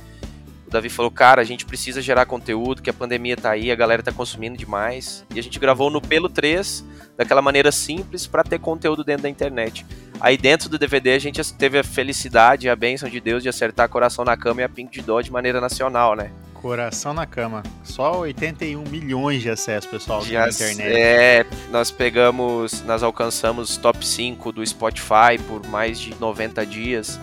Davi 0.75 0.89
falou, 0.89 1.11
cara, 1.11 1.41
a 1.41 1.45
gente 1.45 1.65
precisa 1.65 2.03
gerar 2.03 2.27
conteúdo, 2.27 2.83
que 2.83 2.91
a 2.91 2.93
pandemia 2.93 3.37
tá 3.37 3.51
aí, 3.51 3.71
a 3.71 3.77
galera 3.77 4.03
tá 4.03 4.11
consumindo 4.11 4.57
demais. 4.57 5.25
E 5.33 5.39
a 5.39 5.43
gente 5.43 5.59
gravou 5.59 5.89
no 5.89 6.01
Pelo 6.01 6.29
3, 6.29 6.85
daquela 7.17 7.41
maneira 7.41 7.71
simples, 7.71 8.27
para 8.27 8.43
ter 8.43 8.59
conteúdo 8.59 9.05
dentro 9.05 9.23
da 9.23 9.29
internet. 9.29 9.87
Aí 10.21 10.37
dentro 10.37 10.69
do 10.69 10.77
DVD 10.77 11.13
a 11.13 11.19
gente 11.19 11.41
teve 11.55 11.79
a 11.79 11.85
felicidade 11.85 12.67
e 12.67 12.71
a 12.71 12.75
bênção 12.75 13.09
de 13.09 13.21
Deus 13.21 13.43
de 13.43 13.49
acertar 13.49 13.89
Coração 13.89 14.25
na 14.25 14.37
Cama 14.37 14.63
e 14.63 14.65
a 14.65 14.69
Pink 14.69 14.93
de 14.93 15.03
Dó 15.03 15.21
de 15.21 15.31
maneira 15.31 15.61
nacional, 15.61 16.17
né? 16.17 16.31
Coração 16.55 17.15
na 17.15 17.25
Cama. 17.25 17.63
Só 17.85 18.21
81 18.21 18.83
milhões 18.91 19.43
de 19.43 19.51
acessos, 19.51 19.89
pessoal, 19.89 20.25
na 20.25 20.49
internet. 20.49 20.83
É, 20.83 21.47
nós 21.71 21.91
pegamos, 21.91 22.83
nós 22.83 23.03
alcançamos 23.03 23.77
top 23.77 24.05
5 24.05 24.51
do 24.51 24.67
Spotify 24.67 25.39
por 25.47 25.65
mais 25.69 26.01
de 26.01 26.19
90 26.19 26.67
dias. 26.67 27.21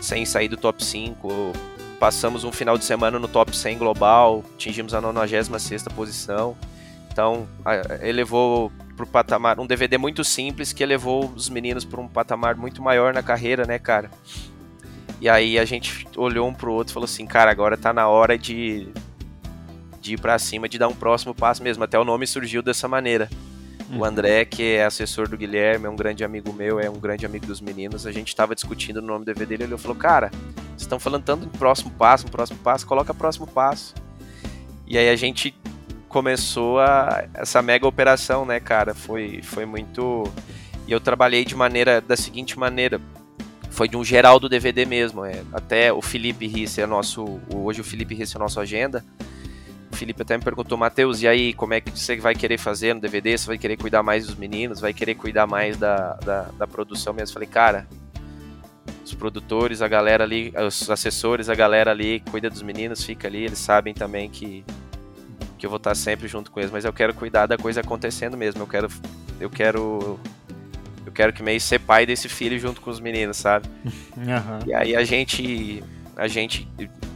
sem 0.00 0.24
sair 0.24 0.48
do 0.48 0.56
top 0.56 0.84
5. 0.84 1.52
Passamos 2.02 2.42
um 2.42 2.50
final 2.50 2.76
de 2.76 2.84
semana 2.84 3.16
no 3.16 3.28
top 3.28 3.56
100 3.56 3.78
global, 3.78 4.42
atingimos 4.56 4.92
a 4.92 5.00
96 5.00 5.84
posição. 5.94 6.56
Então, 7.12 7.46
elevou 8.00 8.72
pro 8.96 9.06
patamar, 9.06 9.60
um 9.60 9.68
DVD 9.68 9.96
muito 9.98 10.24
simples 10.24 10.72
que 10.72 10.82
elevou 10.82 11.26
os 11.26 11.48
meninos 11.48 11.84
para 11.84 12.00
um 12.00 12.08
patamar 12.08 12.56
muito 12.56 12.82
maior 12.82 13.14
na 13.14 13.22
carreira, 13.22 13.64
né, 13.66 13.78
cara? 13.78 14.10
E 15.20 15.28
aí 15.28 15.56
a 15.56 15.64
gente 15.64 16.08
olhou 16.16 16.48
um 16.48 16.52
pro 16.52 16.72
outro 16.72 16.90
e 16.90 16.94
falou 16.94 17.04
assim, 17.04 17.24
cara, 17.24 17.52
agora 17.52 17.76
tá 17.76 17.92
na 17.92 18.08
hora 18.08 18.36
de, 18.36 18.88
de 20.00 20.14
ir 20.14 20.20
pra 20.20 20.40
cima, 20.40 20.68
de 20.68 20.80
dar 20.80 20.88
um 20.88 20.96
próximo 20.96 21.32
passo 21.32 21.62
mesmo. 21.62 21.84
Até 21.84 22.00
o 22.00 22.04
nome 22.04 22.26
surgiu 22.26 22.62
dessa 22.62 22.88
maneira. 22.88 23.30
O. 23.94 24.04
André, 24.04 24.44
que 24.44 24.76
é 24.76 24.84
assessor 24.84 25.28
do 25.28 25.36
Guilherme, 25.36 25.86
é 25.86 25.90
um 25.90 25.96
grande 25.96 26.24
amigo 26.24 26.52
meu, 26.52 26.80
é 26.80 26.88
um 26.88 26.98
grande 26.98 27.26
amigo 27.26 27.46
dos 27.46 27.60
meninos. 27.60 28.06
A 28.06 28.12
gente 28.12 28.28
estava 28.28 28.54
discutindo 28.54 28.98
o 28.98 29.02
nome 29.02 29.24
do 29.24 29.26
DVD 29.26 29.56
dele. 29.56 29.74
Ele 29.74 29.80
falou: 29.80 29.96
Cara, 29.96 30.30
vocês 30.30 30.82
estão 30.82 30.98
falando 30.98 31.24
tanto 31.24 31.46
em 31.46 31.48
próximo 31.48 31.90
passo, 31.90 32.26
próximo 32.26 32.58
passo, 32.60 32.86
coloca 32.86 33.12
próximo 33.12 33.46
passo. 33.46 33.94
E 34.86 34.98
aí 34.98 35.08
a 35.08 35.16
gente 35.16 35.54
começou 36.08 36.80
a, 36.80 37.24
essa 37.34 37.62
mega 37.62 37.86
operação, 37.86 38.44
né, 38.44 38.60
cara? 38.60 38.94
Foi, 38.94 39.40
foi 39.42 39.64
muito. 39.64 40.24
E 40.86 40.92
eu 40.92 41.00
trabalhei 41.00 41.44
de 41.44 41.54
maneira 41.54 42.00
da 42.00 42.16
seguinte 42.16 42.58
maneira 42.58 43.00
foi 43.72 43.88
de 43.88 43.96
um 43.96 44.04
geral 44.04 44.38
do 44.38 44.48
DVD 44.48 44.84
mesmo. 44.84 45.24
É, 45.24 45.42
até 45.52 45.92
o 45.92 46.02
Felipe 46.02 46.46
Risse 46.46 46.80
é 46.80 46.86
nosso. 46.86 47.40
Hoje 47.52 47.80
o 47.80 47.84
Felipe 47.84 48.14
Risse 48.14 48.36
é 48.36 48.38
nosso 48.38 48.60
agenda. 48.60 49.04
O 49.92 49.96
Felipe 49.96 50.22
até 50.22 50.38
me 50.38 50.42
perguntou, 50.42 50.78
Matheus, 50.78 51.20
e 51.20 51.28
aí, 51.28 51.52
como 51.52 51.74
é 51.74 51.80
que 51.80 51.90
você 51.90 52.16
vai 52.16 52.34
querer 52.34 52.58
fazer 52.58 52.94
no 52.94 53.00
DVD? 53.00 53.36
Você 53.36 53.46
vai 53.46 53.58
querer 53.58 53.76
cuidar 53.76 54.02
mais 54.02 54.26
dos 54.26 54.36
meninos? 54.36 54.80
Vai 54.80 54.92
querer 54.94 55.14
cuidar 55.14 55.46
mais 55.46 55.76
da, 55.76 56.14
da, 56.14 56.42
da 56.58 56.66
produção 56.66 57.12
mesmo? 57.12 57.34
Falei, 57.34 57.48
cara, 57.48 57.86
os 59.04 59.14
produtores, 59.14 59.82
a 59.82 59.88
galera 59.88 60.24
ali, 60.24 60.52
os 60.66 60.88
assessores, 60.88 61.48
a 61.48 61.54
galera 61.54 61.90
ali 61.90 62.20
cuida 62.30 62.48
dos 62.48 62.62
meninos, 62.62 63.04
fica 63.04 63.28
ali, 63.28 63.44
eles 63.44 63.58
sabem 63.58 63.92
também 63.92 64.30
que, 64.30 64.64
que 65.58 65.66
eu 65.66 65.70
vou 65.70 65.76
estar 65.76 65.94
sempre 65.94 66.26
junto 66.26 66.50
com 66.50 66.60
eles, 66.60 66.72
mas 66.72 66.84
eu 66.84 66.92
quero 66.92 67.12
cuidar 67.12 67.46
da 67.46 67.58
coisa 67.58 67.80
acontecendo 67.80 68.36
mesmo. 68.36 68.62
Eu 68.62 68.66
quero 68.66 68.88
eu 69.38 69.50
quero 69.50 70.18
eu 71.04 71.12
quero 71.12 71.32
que 71.32 71.42
meio 71.42 71.60
ser 71.60 71.80
pai 71.80 72.06
desse 72.06 72.28
filho 72.28 72.58
junto 72.58 72.80
com 72.80 72.90
os 72.90 73.00
meninos, 73.00 73.36
sabe? 73.36 73.68
Uhum. 74.14 74.66
E 74.66 74.74
aí 74.74 74.94
a 74.94 75.04
gente 75.04 75.82
a 76.16 76.28
gente 76.28 76.68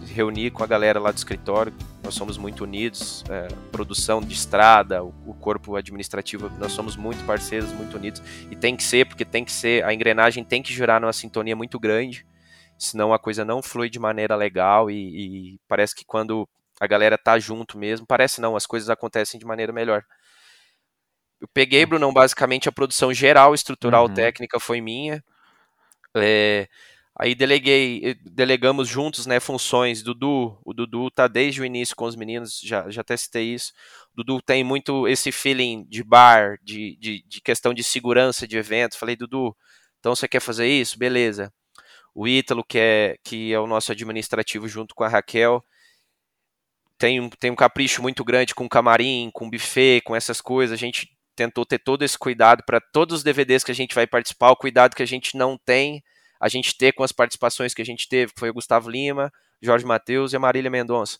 reunir 0.06 0.50
com 0.50 0.64
a 0.64 0.66
galera 0.66 0.98
lá 0.98 1.10
do 1.10 1.16
escritório, 1.16 1.72
nós 2.06 2.14
somos 2.14 2.38
muito 2.38 2.62
unidos, 2.62 3.24
é, 3.28 3.48
produção 3.72 4.20
de 4.20 4.32
estrada, 4.32 5.02
o, 5.02 5.12
o, 5.26 5.34
corpo 5.34 5.74
administrativo, 5.74 6.48
nós 6.50 6.70
somos 6.70 6.96
muito 6.96 7.24
parceiros, 7.26 7.72
muito 7.72 7.96
unidos, 7.96 8.22
e 8.48 8.54
tem 8.54 8.76
que 8.76 8.84
ser, 8.84 9.06
porque 9.06 9.24
tem 9.24 9.44
que 9.44 9.50
ser, 9.50 9.84
a 9.84 9.92
engrenagem 9.92 10.44
tem 10.44 10.62
que 10.62 10.72
girar 10.72 11.00
numa 11.00 11.12
sintonia 11.12 11.56
muito 11.56 11.80
grande, 11.80 12.24
senão 12.78 13.12
a 13.12 13.18
coisa 13.18 13.44
não 13.44 13.60
flui 13.60 13.90
de 13.90 13.98
maneira 13.98 14.36
legal 14.36 14.88
e, 14.88 15.54
e 15.54 15.60
parece 15.66 15.96
que 15.96 16.04
quando 16.04 16.48
a 16.80 16.86
galera 16.86 17.18
tá 17.18 17.40
junto 17.40 17.76
mesmo, 17.76 18.06
parece 18.06 18.40
não, 18.40 18.54
as 18.54 18.66
coisas 18.66 18.88
acontecem 18.88 19.40
de 19.40 19.44
maneira 19.44 19.72
melhor. 19.72 20.04
Eu 21.40 21.48
peguei, 21.52 21.84
Brunão, 21.84 22.12
basicamente 22.12 22.68
a 22.68 22.72
produção 22.72 23.12
geral, 23.12 23.52
estrutural, 23.52 24.06
uhum. 24.06 24.14
técnica 24.14 24.60
foi 24.60 24.80
minha. 24.80 25.24
É, 26.16 26.68
aí 27.18 27.34
deleguei, 27.34 28.00
eh, 28.04 28.14
delegamos 28.22 28.88
juntos, 28.88 29.26
né, 29.26 29.40
funções. 29.40 30.02
Dudu, 30.02 30.58
o 30.64 30.74
Dudu 30.74 31.10
tá 31.10 31.26
desde 31.26 31.62
o 31.62 31.64
início 31.64 31.96
com 31.96 32.04
os 32.04 32.16
meninos, 32.16 32.60
já, 32.62 32.88
já 32.90 33.02
testei 33.02 33.54
isso. 33.54 33.72
O 34.12 34.16
Dudu 34.22 34.42
tem 34.42 34.62
muito 34.62 35.08
esse 35.08 35.32
feeling 35.32 35.84
de 35.88 36.04
bar, 36.04 36.58
de, 36.62 36.96
de, 36.96 37.22
de 37.26 37.40
questão 37.40 37.72
de 37.72 37.82
segurança 37.82 38.46
de 38.46 38.56
evento. 38.58 38.98
Falei, 38.98 39.16
Dudu, 39.16 39.56
então 39.98 40.14
você 40.14 40.28
quer 40.28 40.40
fazer 40.40 40.68
isso? 40.68 40.98
Beleza. 40.98 41.52
O 42.14 42.28
Ítalo, 42.28 42.64
que 42.64 42.78
é, 42.78 43.16
que 43.24 43.52
é 43.52 43.58
o 43.60 43.66
nosso 43.66 43.92
administrativo 43.92 44.68
junto 44.68 44.94
com 44.94 45.04
a 45.04 45.08
Raquel, 45.08 45.62
tem, 46.98 47.28
tem 47.38 47.50
um 47.50 47.56
capricho 47.56 48.02
muito 48.02 48.24
grande 48.24 48.54
com 48.54 48.68
camarim, 48.68 49.30
com 49.32 49.50
buffet, 49.50 50.00
com 50.02 50.16
essas 50.16 50.40
coisas. 50.40 50.72
A 50.74 50.78
gente 50.78 51.08
tentou 51.34 51.66
ter 51.66 51.78
todo 51.78 52.02
esse 52.02 52.18
cuidado 52.18 52.62
para 52.64 52.80
todos 52.80 53.18
os 53.18 53.22
DVDs 53.22 53.62
que 53.62 53.70
a 53.70 53.74
gente 53.74 53.94
vai 53.94 54.06
participar, 54.06 54.50
o 54.50 54.56
cuidado 54.56 54.94
que 54.96 55.02
a 55.02 55.06
gente 55.06 55.36
não 55.36 55.58
tem, 55.58 56.02
a 56.46 56.48
gente 56.48 56.76
ter 56.76 56.92
com 56.92 57.02
as 57.02 57.12
participações 57.12 57.74
que 57.74 57.82
a 57.82 57.84
gente 57.84 58.08
teve, 58.08 58.32
que 58.32 58.40
foi 58.40 58.50
o 58.50 58.54
Gustavo 58.54 58.90
Lima, 58.90 59.32
Jorge 59.60 59.84
Matheus 59.84 60.32
e 60.32 60.36
a 60.36 60.40
Marília 60.40 60.70
Mendonça. 60.70 61.18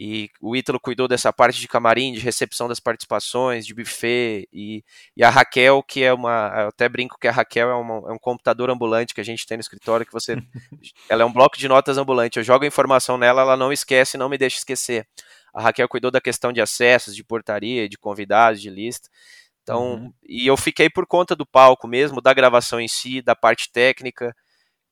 E 0.00 0.30
o 0.40 0.54
Ítalo 0.54 0.78
cuidou 0.78 1.08
dessa 1.08 1.32
parte 1.32 1.58
de 1.58 1.66
camarim, 1.66 2.12
de 2.12 2.20
recepção 2.20 2.68
das 2.68 2.78
participações, 2.78 3.66
de 3.66 3.74
buffet, 3.74 4.48
e, 4.52 4.84
e 5.16 5.24
a 5.24 5.28
Raquel, 5.28 5.82
que 5.82 6.04
é 6.04 6.12
uma. 6.14 6.52
Eu 6.56 6.68
até 6.68 6.88
brinco 6.88 7.18
que 7.20 7.26
a 7.26 7.32
Raquel 7.32 7.68
é, 7.68 7.74
uma, 7.74 8.08
é 8.08 8.12
um 8.12 8.18
computador 8.18 8.70
ambulante 8.70 9.12
que 9.12 9.20
a 9.20 9.24
gente 9.24 9.44
tem 9.44 9.56
no 9.56 9.60
escritório, 9.60 10.06
que 10.06 10.12
você. 10.12 10.36
ela 11.10 11.24
é 11.24 11.26
um 11.26 11.32
bloco 11.32 11.58
de 11.58 11.66
notas 11.66 11.98
ambulante. 11.98 12.38
Eu 12.38 12.44
jogo 12.44 12.64
a 12.64 12.68
informação 12.68 13.18
nela, 13.18 13.42
ela 13.42 13.56
não 13.56 13.72
esquece 13.72 14.16
não 14.16 14.28
me 14.28 14.38
deixa 14.38 14.58
esquecer. 14.58 15.04
A 15.52 15.60
Raquel 15.60 15.88
cuidou 15.88 16.12
da 16.12 16.20
questão 16.20 16.52
de 16.52 16.60
acessos, 16.60 17.16
de 17.16 17.24
portaria, 17.24 17.88
de 17.88 17.98
convidados, 17.98 18.62
de 18.62 18.70
lista. 18.70 19.08
Então, 19.68 19.96
uhum. 19.96 20.12
e 20.26 20.46
eu 20.46 20.56
fiquei 20.56 20.88
por 20.88 21.06
conta 21.06 21.36
do 21.36 21.44
palco 21.44 21.86
mesmo, 21.86 22.22
da 22.22 22.32
gravação 22.32 22.80
em 22.80 22.88
si, 22.88 23.20
da 23.20 23.36
parte 23.36 23.70
técnica. 23.70 24.34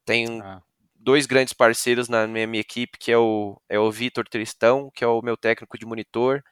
Tem 0.05 0.43
ah. 0.43 0.61
dois 0.95 1.25
grandes 1.25 1.55
parceiros 1.55 2.11
na 2.11 2.27
minha, 2.27 2.47
minha, 2.47 2.61
equipe, 2.61 2.99
que 2.99 3.11
é 3.11 3.17
o, 3.17 3.59
é 3.71 3.79
o 3.79 3.91
Vitor 3.91 4.29
Tristão, 4.29 4.91
que 4.95 5.03
é 5.03 5.07
o 5.07 5.23
meu 5.23 5.35
técnico 5.35 5.79
de 5.79 5.87
monitor, 5.87 6.43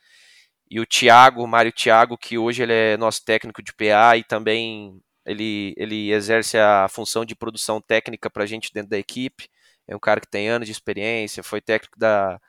e 0.71 0.81
o 0.81 0.87
Thiago, 0.87 1.43
o 1.43 1.47
Mário 1.47 1.71
Thiago, 1.71 2.17
que 2.17 2.39
hoje 2.39 2.63
ele 2.63 2.73
é 2.73 2.97
nosso 2.97 3.23
técnico 3.23 3.63
de 3.63 3.75
PA 3.75 4.17
e 4.17 4.25
também 4.25 4.99
ele, 5.27 5.75
ele 5.77 6.11
exerce 6.11 6.57
a 6.57 6.89
função 6.89 7.27
de 7.27 7.37
produção 7.37 7.79
técnica 7.79 8.31
para 8.31 8.45
a 8.45 8.47
gente 8.47 8.73
dentro 8.73 8.89
da 8.89 8.99
equipe. 8.99 9.51
É 9.87 9.95
um 9.95 10.01
cara 10.01 10.19
que 10.19 10.31
tem 10.31 10.49
anos 10.49 10.67
de 10.67 10.73
experiência, 10.73 11.43
foi 11.43 11.61
técnico 11.61 11.99
da, 11.99 12.41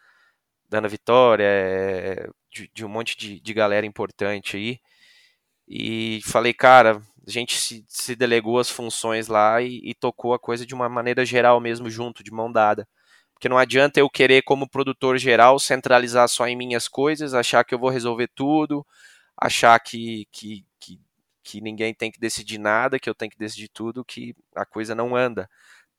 da 0.69 0.77
Ana 0.77 0.87
Vitória, 0.87 1.43
é, 1.45 2.29
de, 2.49 2.71
de, 2.73 2.85
um 2.85 2.89
monte 2.89 3.17
de, 3.17 3.41
de 3.41 3.53
galera 3.53 3.85
importante 3.85 4.55
aí. 4.55 4.79
E 5.67 6.21
falei, 6.23 6.53
cara, 6.53 7.01
a 7.27 7.31
gente 7.31 7.57
se, 7.57 7.83
se 7.87 8.15
delegou 8.15 8.59
as 8.59 8.69
funções 8.69 9.27
lá 9.27 9.61
e, 9.61 9.81
e, 9.83 9.93
tocou 9.95 10.33
a 10.33 10.39
coisa 10.39 10.65
de 10.65 10.75
uma 10.75 10.87
maneira 10.87 11.25
geral 11.25 11.59
mesmo, 11.59 11.89
junto, 11.89 12.23
de 12.23 12.31
mão 12.31 12.51
dada. 12.51 12.87
Porque 13.33 13.49
não 13.49 13.57
adianta 13.57 13.99
eu 13.99 14.09
querer, 14.09 14.43
como 14.43 14.69
produtor 14.69 15.17
geral, 15.17 15.59
centralizar 15.59 16.27
só 16.29 16.47
em 16.47 16.55
minhas 16.55 16.87
coisas, 16.87 17.33
achar 17.33 17.63
que 17.63 17.73
eu 17.73 17.79
vou 17.79 17.89
resolver 17.89 18.29
tudo, 18.33 18.85
achar 19.35 19.77
que, 19.79 20.27
que, 20.31 20.65
que, 20.79 20.99
que 21.43 21.61
ninguém 21.61 21.93
tem 21.93 22.11
que 22.11 22.19
decidir 22.19 22.59
nada, 22.59 22.99
que 22.99 23.09
eu 23.09 23.15
tenho 23.15 23.31
que 23.31 23.37
decidir 23.37 23.69
tudo, 23.69 24.05
que 24.05 24.35
a 24.55 24.65
coisa 24.65 24.95
não 24.95 25.15
anda. 25.15 25.49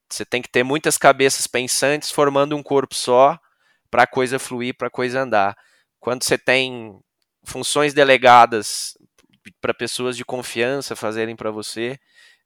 Você 0.09 0.25
tem 0.25 0.41
que 0.41 0.49
ter 0.49 0.63
muitas 0.63 0.97
cabeças 0.97 1.47
pensantes 1.47 2.11
formando 2.11 2.57
um 2.57 2.63
corpo 2.63 2.95
só 2.95 3.39
para 3.91 4.05
a 4.05 4.07
coisa 4.07 4.39
fluir, 4.39 4.77
para 4.77 4.89
a 4.89 4.91
coisa 4.91 5.21
andar. 5.21 5.57
Quando 6.01 6.23
você 6.23 6.39
tem 6.39 6.99
funções 7.45 7.93
delegadas 7.93 8.97
para 9.61 9.75
pessoas 9.75 10.17
de 10.17 10.25
confiança 10.25 10.97
fazerem 10.97 11.37
para 11.37 11.51
você, 11.51 11.99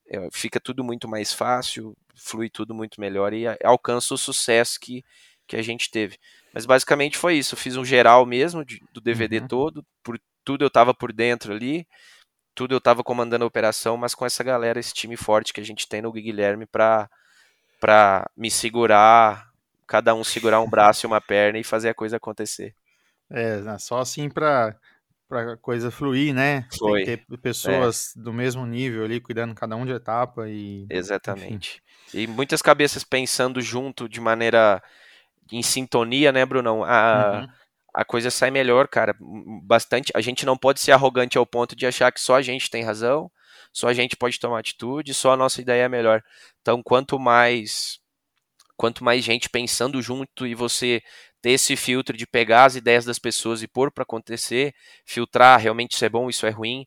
é, 0.09 0.29
fica 0.33 0.59
tudo 0.59 0.83
muito 0.83 1.09
mais 1.09 1.33
fácil, 1.33 1.97
flui 2.15 2.51
tudo 2.51 2.75
muito 2.75 3.01
melhor 3.01 3.33
e 3.33 3.45
alcança 3.65 4.15
o 4.15 4.19
sucesso 4.19 4.79
que, 4.81 5.05
que 5.47 5.57
a 5.57 5.63
gente 5.63 5.91
teve. 5.91 6.19
Mas 6.53 6.67
basicamente 6.67 7.17
foi 7.17 7.37
isso. 7.37 7.55
Eu 7.55 7.59
fiz 7.59 7.77
um 7.77 7.85
geral 7.85 8.27
mesmo 8.27 8.65
de, 8.65 8.83
do 8.93 9.01
DVD 9.01 9.39
uhum. 9.39 9.49
todo, 9.49 9.87
por 10.03 10.21
tudo 10.45 10.65
eu 10.65 10.69
estava 10.69 10.93
por 10.93 11.13
dentro 11.13 11.53
ali, 11.53 11.87
tudo 12.55 12.75
eu 12.75 12.79
estava 12.79 13.05
comandando 13.05 13.45
a 13.45 13.49
operação, 13.49 13.97
mas 13.97 14.15
com 14.15 14.27
essa 14.27 14.43
galera, 14.43 14.81
esse 14.81 14.93
time 14.93 15.17
forte 15.17 15.53
que 15.53 15.61
a 15.61 15.65
gente 15.65 15.89
tem 15.89 16.03
no 16.03 16.13
Guilherme 16.13 16.67
para 16.67 17.09
para 17.81 18.29
me 18.37 18.51
segurar, 18.51 19.51
cada 19.87 20.15
um 20.15 20.23
segurar 20.23 20.61
um 20.61 20.69
braço 20.69 21.07
e 21.07 21.09
uma 21.09 21.21
perna 21.21 21.59
e 21.59 21.65
fazer 21.65 21.89
a 21.89 21.95
coisa 21.95 22.19
acontecer. 22.19 22.75
É, 23.31 23.79
só 23.79 24.01
assim 24.01 24.29
para 24.29 24.77
para 25.31 25.57
coisa 25.57 25.93
fluir, 25.93 26.35
né? 26.35 26.67
Foi. 26.77 27.05
Tem 27.05 27.17
que 27.17 27.25
ter 27.25 27.39
pessoas 27.39 28.13
é. 28.17 28.21
do 28.21 28.33
mesmo 28.33 28.67
nível 28.67 29.05
ali, 29.05 29.21
cuidando 29.21 29.55
cada 29.55 29.77
um 29.77 29.87
de 29.87 29.93
etapa 29.93 30.49
e... 30.49 30.87
Exatamente. 30.91 31.81
Enfim. 32.09 32.23
E 32.23 32.27
muitas 32.27 32.61
cabeças 32.61 33.05
pensando 33.05 33.63
junto 33.63 34.09
de 34.09 34.21
maneira 34.21 34.83
em 35.53 35.63
sintonia, 35.63 36.33
né, 36.33 36.45
Brunão? 36.45 36.83
A, 36.83 37.43
uhum. 37.43 37.49
a 37.95 38.05
coisa 38.05 38.29
sai 38.29 38.51
melhor, 38.51 38.89
cara. 38.89 39.15
Bastante. 39.63 40.11
A 40.17 40.21
gente 40.21 40.45
não 40.45 40.57
pode 40.57 40.81
ser 40.81 40.91
arrogante 40.91 41.39
ao 41.39 41.47
ponto 41.47 41.77
de 41.77 41.87
achar 41.87 42.11
que 42.11 42.21
só 42.21 42.35
a 42.35 42.43
gente 42.43 42.69
tem 42.69 42.83
razão, 42.83 43.31
só 43.73 43.87
a 43.87 43.95
gente 43.95 44.17
pode 44.17 44.41
tomar 44.41 44.59
atitude, 44.59 45.15
só 45.15 45.35
a 45.35 45.37
nossa 45.37 45.61
ideia 45.61 45.85
é 45.85 45.89
melhor. 45.89 46.21
Então, 46.61 46.83
quanto 46.83 47.21
mais 47.21 48.01
quanto 48.77 49.05
mais 49.05 49.23
gente 49.23 49.51
pensando 49.51 50.01
junto 50.01 50.47
e 50.47 50.55
você 50.55 51.03
ter 51.41 51.51
esse 51.51 51.77
filtro 51.77 52.17
de 52.17 52.27
pegar 52.27 52.65
as 52.65 52.77
ideias 52.77 53.05
das 53.05 53.19
pessoas 53.19 53.63
e 53.63 53.69
pôr 53.69 53.91
para 53.91 54.03
acontecer, 54.03 54.75
filtrar 55.05 55.59
realmente 55.59 55.93
isso 55.93 56.05
é 56.05 56.09
bom, 56.09 56.29
isso 56.29 56.47
é 56.47 56.51
ruim, 56.51 56.87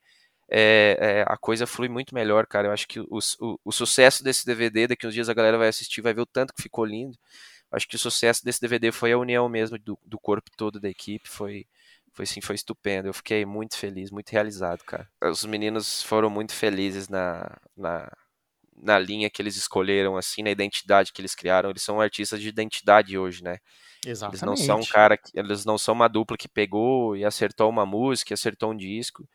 é, 0.50 0.98
é, 1.00 1.22
a 1.28 1.38
coisa 1.38 1.66
flui 1.66 1.90
muito 1.90 2.14
melhor, 2.14 2.46
cara. 2.46 2.68
Eu 2.68 2.72
acho 2.72 2.88
que 2.88 3.00
o, 3.00 3.20
o, 3.40 3.60
o, 3.66 3.72
sucesso 3.72 4.24
desse 4.24 4.46
DVD, 4.46 4.88
daqui 4.88 5.08
uns 5.08 5.14
dias 5.14 5.30
a 5.30 5.34
galera 5.34 5.58
vai 5.58 5.68
assistir, 5.68 6.02
vai 6.02 6.14
ver 6.14 6.22
o 6.22 6.26
tanto 6.26 6.54
que 6.54 6.62
ficou 6.62 6.86
lindo. 6.86 7.18
Acho 7.72 7.88
que 7.88 7.96
o 7.96 8.00
sucesso 8.00 8.46
desse 8.46 8.62
DVD 8.62 8.92
foi 8.92 9.12
a 9.12 9.18
união 9.18 9.50
mesmo 9.50 9.80
do, 9.80 9.98
do 10.06 10.20
corpo 10.20 10.52
todo 10.56 10.80
da 10.80 10.90
equipe, 10.90 11.28
foi, 11.28 11.66
foi 12.14 12.26
sim, 12.28 12.40
foi 12.40 12.56
estupendo. 12.56 13.08
Eu 13.08 13.14
fiquei 13.14 13.46
muito 13.46 13.76
feliz, 13.78 14.12
muito 14.12 14.30
realizado, 14.30 14.84
cara. 14.84 15.10
Os 15.24 15.44
meninos 15.44 16.04
foram 16.04 16.30
muito 16.30 16.54
felizes 16.54 17.10
na, 17.10 17.58
na 17.76 18.12
na 18.76 19.00
linha 19.00 19.30
que 19.30 19.42
eles 19.42 19.56
escolheram, 19.56 20.18
assim, 20.18 20.44
na 20.44 20.50
identidade 20.50 21.14
que 21.14 21.22
eles 21.22 21.36
criaram. 21.36 21.70
Eles 21.70 21.84
são 21.84 22.02
artistas 22.02 22.42
de 22.42 22.50
identidade 22.50 23.18
hoje, 23.18 23.44
né? 23.44 23.58
Exatamente. 24.06 24.44
Eles 24.44 24.48
não 24.48 24.56
são 24.56 24.80
um 24.80 24.86
cara, 24.86 25.18
que, 25.18 25.32
eles 25.34 25.66
não 25.66 25.78
são 25.78 25.94
uma 25.94 26.08
dupla 26.08 26.38
que 26.38 26.48
pegou 26.50 27.16
e 27.16 27.24
acertou 27.26 27.70
uma 27.70 27.86
música, 27.86 28.34
acertou 28.34 28.72
um 28.72 28.76
disco. 28.76 29.28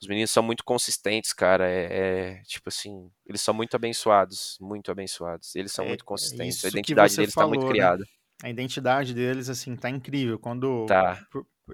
Os 0.00 0.08
meninos 0.08 0.30
são 0.30 0.42
muito 0.42 0.64
consistentes, 0.64 1.32
cara. 1.32 1.68
É, 1.68 2.38
é 2.38 2.42
tipo 2.44 2.68
assim, 2.68 3.10
eles 3.26 3.40
são 3.42 3.52
muito 3.52 3.74
abençoados, 3.76 4.56
muito 4.60 4.90
abençoados. 4.90 5.54
Eles 5.54 5.72
são 5.72 5.84
É, 5.84 5.88
muito 5.88 6.04
consistentes. 6.04 6.56
isso 6.56 6.66
A 6.66 6.70
identidade 6.70 7.16
deles 7.16 7.30
está 7.30 7.46
muito 7.46 7.66
né? 7.66 7.70
criada. 7.72 8.04
A 8.42 8.48
identidade 8.48 9.12
deles, 9.12 9.50
assim, 9.50 9.76
tá 9.76 9.90
incrível. 9.90 10.38
Quando 10.38 10.86
Tá. 10.86 11.22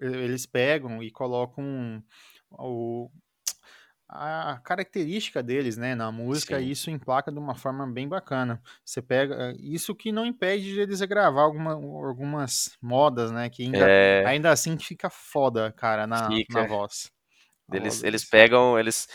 eles 0.01 0.45
pegam 0.47 1.03
e 1.03 1.11
colocam 1.13 2.03
o, 2.51 3.09
a 4.09 4.61
característica 4.63 5.43
deles, 5.43 5.77
né, 5.77 5.95
na 5.95 6.13
música, 6.13 6.59
Sim. 6.59 6.65
e 6.65 6.71
isso 6.71 6.91
emplaca 6.91 7.33
de 7.33 7.39
uma 7.39 7.55
forma 7.55 7.87
bem 7.87 8.09
bacana. 8.09 8.63
Você 8.85 9.03
pega, 9.03 9.55
isso 9.59 9.95
que 9.95 10.13
não 10.13 10.25
impede 10.25 10.75
de 10.75 10.81
eles 10.81 11.01
gravar 11.01 11.43
alguma, 11.43 11.73
algumas 11.73 12.77
modas, 12.81 13.33
né, 13.33 13.51
que 13.51 13.65
ainda, 13.65 13.79
É, 13.79 14.25
ainda 14.25 14.51
assim 14.51 14.79
fica 14.79 15.11
foda, 15.11 15.73
cara, 15.73 16.07
na, 16.07 16.29
Fica. 16.31 16.61
na 16.63 16.67
voz. 16.67 17.11
Eles, 17.73 17.95
voz 17.95 18.05
eles 18.05 18.25
pegam, 18.25 18.79
eles 18.79 19.09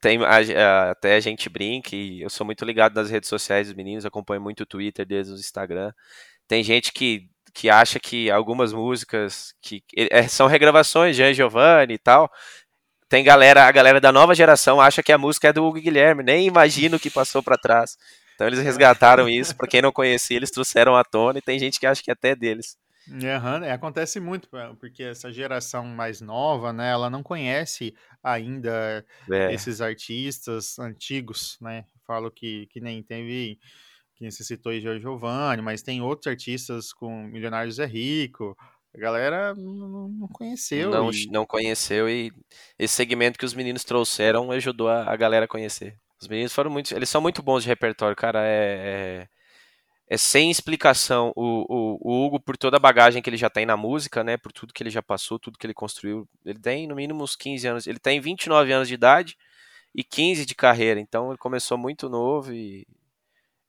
tem 0.00 0.18
a 0.24 0.90
até 0.90 1.16
a 1.16 1.20
gente 1.20 1.48
brinca 1.48 1.94
e 1.94 2.22
eu 2.22 2.30
sou 2.30 2.44
muito 2.44 2.64
ligado 2.64 2.94
nas 2.94 3.10
redes 3.10 3.28
sociais 3.28 3.66
dos 3.68 3.76
meninos, 3.76 4.06
acompanho 4.06 4.40
muito 4.40 4.62
o 4.62 4.66
Twitter 4.66 5.06
deles, 5.06 5.28
o 5.28 5.34
Instagram. 5.34 5.92
Tem 6.48 6.64
gente 6.64 6.92
que, 6.92 7.28
que 7.54 7.70
acha 7.70 8.00
que 8.00 8.30
algumas 8.30 8.72
músicas 8.72 9.54
que 9.62 9.82
é, 9.96 10.26
são 10.28 10.46
regravações 10.46 11.16
de 11.16 11.34
Giovanni 11.34 11.94
e 11.94 11.98
tal. 11.98 12.30
Tem 13.10 13.24
galera, 13.24 13.66
a 13.66 13.72
galera 13.72 14.00
da 14.00 14.12
nova 14.12 14.36
geração 14.36 14.80
acha 14.80 15.02
que 15.02 15.10
a 15.10 15.18
música 15.18 15.48
é 15.48 15.52
do 15.52 15.64
Hugo 15.64 15.80
Guilherme, 15.80 16.22
nem 16.22 16.46
imagina 16.46 16.96
o 16.96 17.00
que 17.00 17.10
passou 17.10 17.42
pra 17.42 17.58
trás. 17.58 17.98
Então 18.36 18.46
eles 18.46 18.60
resgataram 18.60 19.26
isso, 19.28 19.56
pra 19.56 19.66
quem 19.66 19.82
não 19.82 19.90
conhecia, 19.90 20.36
eles 20.36 20.52
trouxeram 20.52 20.94
à 20.94 21.02
tona 21.02 21.40
e 21.40 21.42
tem 21.42 21.58
gente 21.58 21.80
que 21.80 21.86
acha 21.86 22.00
que 22.00 22.08
é 22.08 22.12
até 22.12 22.36
deles. 22.36 22.78
É, 23.64 23.72
acontece 23.72 24.20
muito, 24.20 24.56
é, 24.56 24.72
porque 24.78 25.02
essa 25.02 25.32
geração 25.32 25.84
mais 25.84 26.20
nova, 26.20 26.72
né, 26.72 26.88
ela 26.92 27.10
não 27.10 27.20
conhece 27.20 27.92
ainda 28.22 29.04
É, 29.28 29.52
esses 29.52 29.80
artistas 29.80 30.78
antigos, 30.78 31.58
né? 31.60 31.86
Falo 32.06 32.30
que, 32.30 32.68
que 32.68 32.80
nem 32.80 33.02
teve, 33.02 33.58
que 34.14 34.30
você 34.30 34.44
citou 34.44 34.70
aí 34.70 34.80
Giovanni, 34.80 35.60
mas 35.60 35.82
tem 35.82 36.00
outros 36.00 36.28
artistas 36.28 36.92
com 36.92 37.24
Milionários 37.24 37.80
é 37.80 37.86
Rico. 37.86 38.56
A 38.94 38.98
galera 38.98 39.54
não, 39.54 40.08
não 40.08 40.28
conheceu. 40.28 40.90
não, 40.90 41.10
e- 41.10 41.26
não 41.30 41.46
conheceu 41.46 42.08
e 42.08 42.32
esse 42.78 42.94
segmento 42.94 43.38
que 43.38 43.44
os 43.44 43.54
meninos 43.54 43.84
trouxeram 43.84 44.50
ajudou 44.50 44.88
a, 44.88 45.10
a 45.10 45.16
galera 45.16 45.44
a 45.44 45.48
conhecer. 45.48 45.96
Os 46.20 46.28
meninos 46.28 46.52
foram 46.52 46.70
muito, 46.70 46.94
eles 46.94 47.08
são 47.08 47.20
muito 47.20 47.42
bons 47.42 47.62
de 47.62 47.68
repertório, 47.68 48.14
cara, 48.16 48.44
é, 48.46 49.22
é, 49.22 50.14
é 50.14 50.16
sem 50.18 50.50
explicação. 50.50 51.32
O, 51.36 51.64
o, 51.68 51.98
o 52.02 52.26
Hugo, 52.26 52.40
por 52.40 52.56
toda 52.56 52.76
a 52.76 52.80
bagagem 52.80 53.22
que 53.22 53.30
ele 53.30 53.36
já 53.36 53.48
tem 53.50 53.64
na 53.64 53.76
música, 53.76 54.24
né, 54.24 54.36
por 54.36 54.52
tudo 54.52 54.72
que 54.74 54.82
ele 54.82 54.90
já 54.90 55.02
passou, 55.02 55.38
tudo 55.38 55.58
que 55.58 55.66
ele 55.66 55.74
construiu, 55.74 56.28
ele 56.44 56.58
tem 56.58 56.86
no 56.86 56.96
mínimo 56.96 57.22
uns 57.24 57.36
15 57.36 57.66
anos, 57.68 57.86
ele 57.86 57.98
tem 57.98 58.20
29 58.20 58.72
anos 58.72 58.88
de 58.88 58.94
idade 58.94 59.36
e 59.94 60.04
15 60.04 60.46
de 60.46 60.54
carreira, 60.54 61.00
então 61.00 61.30
ele 61.30 61.38
começou 61.38 61.78
muito 61.78 62.08
novo 62.08 62.52
e 62.52 62.86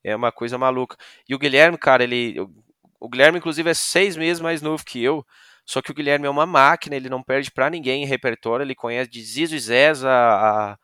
é 0.03 0.15
uma 0.15 0.31
coisa 0.31 0.57
maluca. 0.57 0.97
E 1.27 1.35
o 1.35 1.39
Guilherme, 1.39 1.77
cara, 1.77 2.03
ele. 2.03 2.35
O- 3.01 3.09
Guilherme, 3.09 3.37
inclusive, 3.39 3.69
é 3.69 3.73
seis 3.73 4.15
meses 4.15 4.41
mais 4.41 4.61
novo 4.61 4.83
que 4.85 5.03
eu. 5.03 5.25
Só 5.65 5.81
que 5.81 5.91
o 5.91 5.93
Guilherme 5.93 6.25
é 6.27 6.29
uma 6.29 6.45
máquina, 6.45 6.95
ele 6.95 7.09
não 7.09 7.21
perde 7.23 7.51
pra 7.51 7.69
ninguém 7.69 8.03
em 8.03 8.07
repertório, 8.07 8.63
ele 8.63 8.75
conhece 8.75 9.09
de 9.09 9.21
Zizo 9.23 9.55
e 9.55 9.59
Zez 9.59 10.03
a, 10.03 10.71
a 10.73 10.77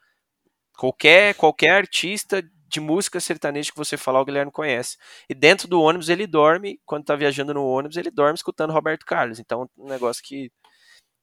qualquer, 0.78 1.34
qualquer 1.36 1.72
artista 1.72 2.44
de 2.70 2.80
música 2.80 3.20
sertaneja 3.20 3.72
que 3.72 3.78
você 3.78 3.96
falar, 3.98 4.22
o 4.22 4.26
Guilherme 4.26 4.52
conhece. 4.52 4.98
E 5.30 5.34
dentro 5.34 5.68
do 5.68 5.82
ônibus 5.82 6.10
ele 6.10 6.28
dorme, 6.28 6.80
quando 6.86 7.06
tá 7.06 7.16
viajando 7.16 7.54
no 7.54 7.66
ônibus, 7.66 7.98
ele 7.98 8.12
dorme 8.12 8.36
escutando 8.36 8.74
Roberto 8.74 9.06
Carlos. 9.06 9.40
Então, 9.40 9.70
um 9.78 9.88
negócio 9.88 10.22
que 10.24 10.52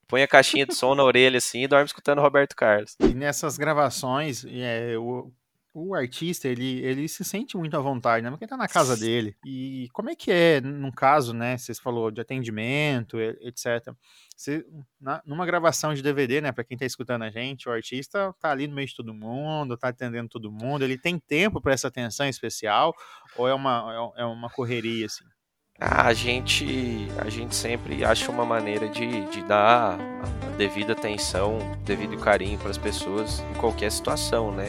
põe 0.08 0.22
a 0.22 0.28
caixinha 0.28 0.66
de 0.66 0.74
som 0.74 0.94
na 0.94 1.04
orelha 1.04 1.38
assim 1.38 1.62
e 1.62 1.68
dorme 1.68 1.84
escutando 1.86 2.20
Roberto 2.20 2.54
Carlos. 2.56 2.96
E 3.00 3.14
nessas 3.14 3.56
gravações, 3.58 4.44
é, 4.46 4.96
o, 4.98 5.30
o 5.74 5.94
artista, 5.94 6.46
ele, 6.48 6.78
ele 6.84 7.08
se 7.08 7.24
sente 7.24 7.56
muito 7.56 7.76
à 7.76 7.80
vontade, 7.80 8.22
né? 8.22 8.30
Porque 8.30 8.46
tá 8.46 8.56
na 8.56 8.68
casa 8.68 8.96
dele. 8.96 9.36
E 9.44 9.88
como 9.92 10.08
é 10.08 10.14
que 10.14 10.30
é, 10.30 10.60
num 10.60 10.92
caso, 10.92 11.34
né? 11.34 11.58
Você 11.58 11.74
falou 11.74 12.12
de 12.12 12.20
atendimento, 12.20 13.18
etc. 13.20 13.92
Você, 14.36 14.64
na- 15.00 15.20
numa 15.26 15.44
gravação 15.44 15.92
de 15.92 16.00
DVD, 16.02 16.40
né? 16.40 16.52
Pra 16.52 16.62
quem 16.62 16.78
tá 16.78 16.86
escutando 16.86 17.22
a 17.22 17.30
gente, 17.30 17.68
o 17.68 17.72
artista 17.72 18.32
tá 18.40 18.50
ali 18.52 18.68
no 18.68 18.74
meio 18.74 18.86
de 18.86 18.94
todo 18.94 19.12
mundo, 19.12 19.76
tá 19.76 19.88
atendendo 19.88 20.28
todo 20.28 20.50
mundo. 20.52 20.84
Ele 20.84 20.96
tem 20.96 21.18
tempo 21.18 21.60
para 21.60 21.72
essa 21.72 21.88
atenção 21.88 22.26
especial? 22.28 22.94
Ou 23.36 23.48
é 23.48 23.54
uma, 23.54 24.12
é 24.16 24.22
é 24.22 24.24
uma 24.24 24.48
correria, 24.48 25.06
assim? 25.06 25.24
Ah, 25.80 26.06
A 26.06 26.14
gente, 26.14 27.08
a 27.18 27.28
gente 27.28 27.54
sempre 27.54 28.04
acha 28.04 28.30
uma 28.30 28.44
maneira 28.46 28.88
de, 28.88 29.26
de 29.28 29.42
dar 29.42 29.98
a 29.98 30.56
devida 30.56 30.92
atenção, 30.92 31.58
devido 31.84 32.16
carinho 32.16 32.56
para 32.60 32.70
as 32.70 32.78
pessoas 32.78 33.40
em 33.40 33.54
qualquer 33.54 33.90
situação, 33.90 34.52
né? 34.54 34.66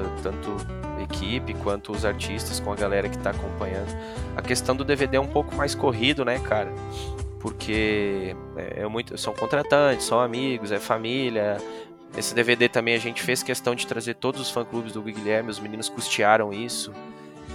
Eh, 0.00 0.22
Tanto 0.22 0.56
equipe 1.02 1.54
quanto 1.54 1.92
os 1.92 2.04
artistas 2.04 2.60
com 2.60 2.72
a 2.72 2.76
galera 2.76 3.08
que 3.08 3.16
está 3.16 3.30
acompanhando. 3.30 3.88
A 4.36 4.42
questão 4.42 4.74
do 4.74 4.84
DVD 4.84 5.16
é 5.16 5.20
um 5.20 5.26
pouco 5.26 5.54
mais 5.54 5.74
corrido, 5.74 6.24
né, 6.24 6.38
cara? 6.38 6.72
Porque 7.40 8.36
é, 8.56 8.82
é 8.82 8.86
muito, 8.86 9.18
são 9.18 9.34
contratantes, 9.34 10.06
são 10.06 10.20
amigos, 10.20 10.70
é 10.70 10.78
família. 10.78 11.58
Esse 12.16 12.34
DVD 12.34 12.68
também 12.68 12.94
a 12.94 12.98
gente 12.98 13.22
fez 13.22 13.42
questão 13.42 13.74
de 13.74 13.86
trazer 13.86 14.14
todos 14.14 14.40
os 14.40 14.50
fã-clubes 14.50 14.92
do 14.92 15.02
Guilherme, 15.02 15.50
os 15.50 15.58
meninos 15.58 15.88
custearam 15.88 16.52
isso 16.52 16.92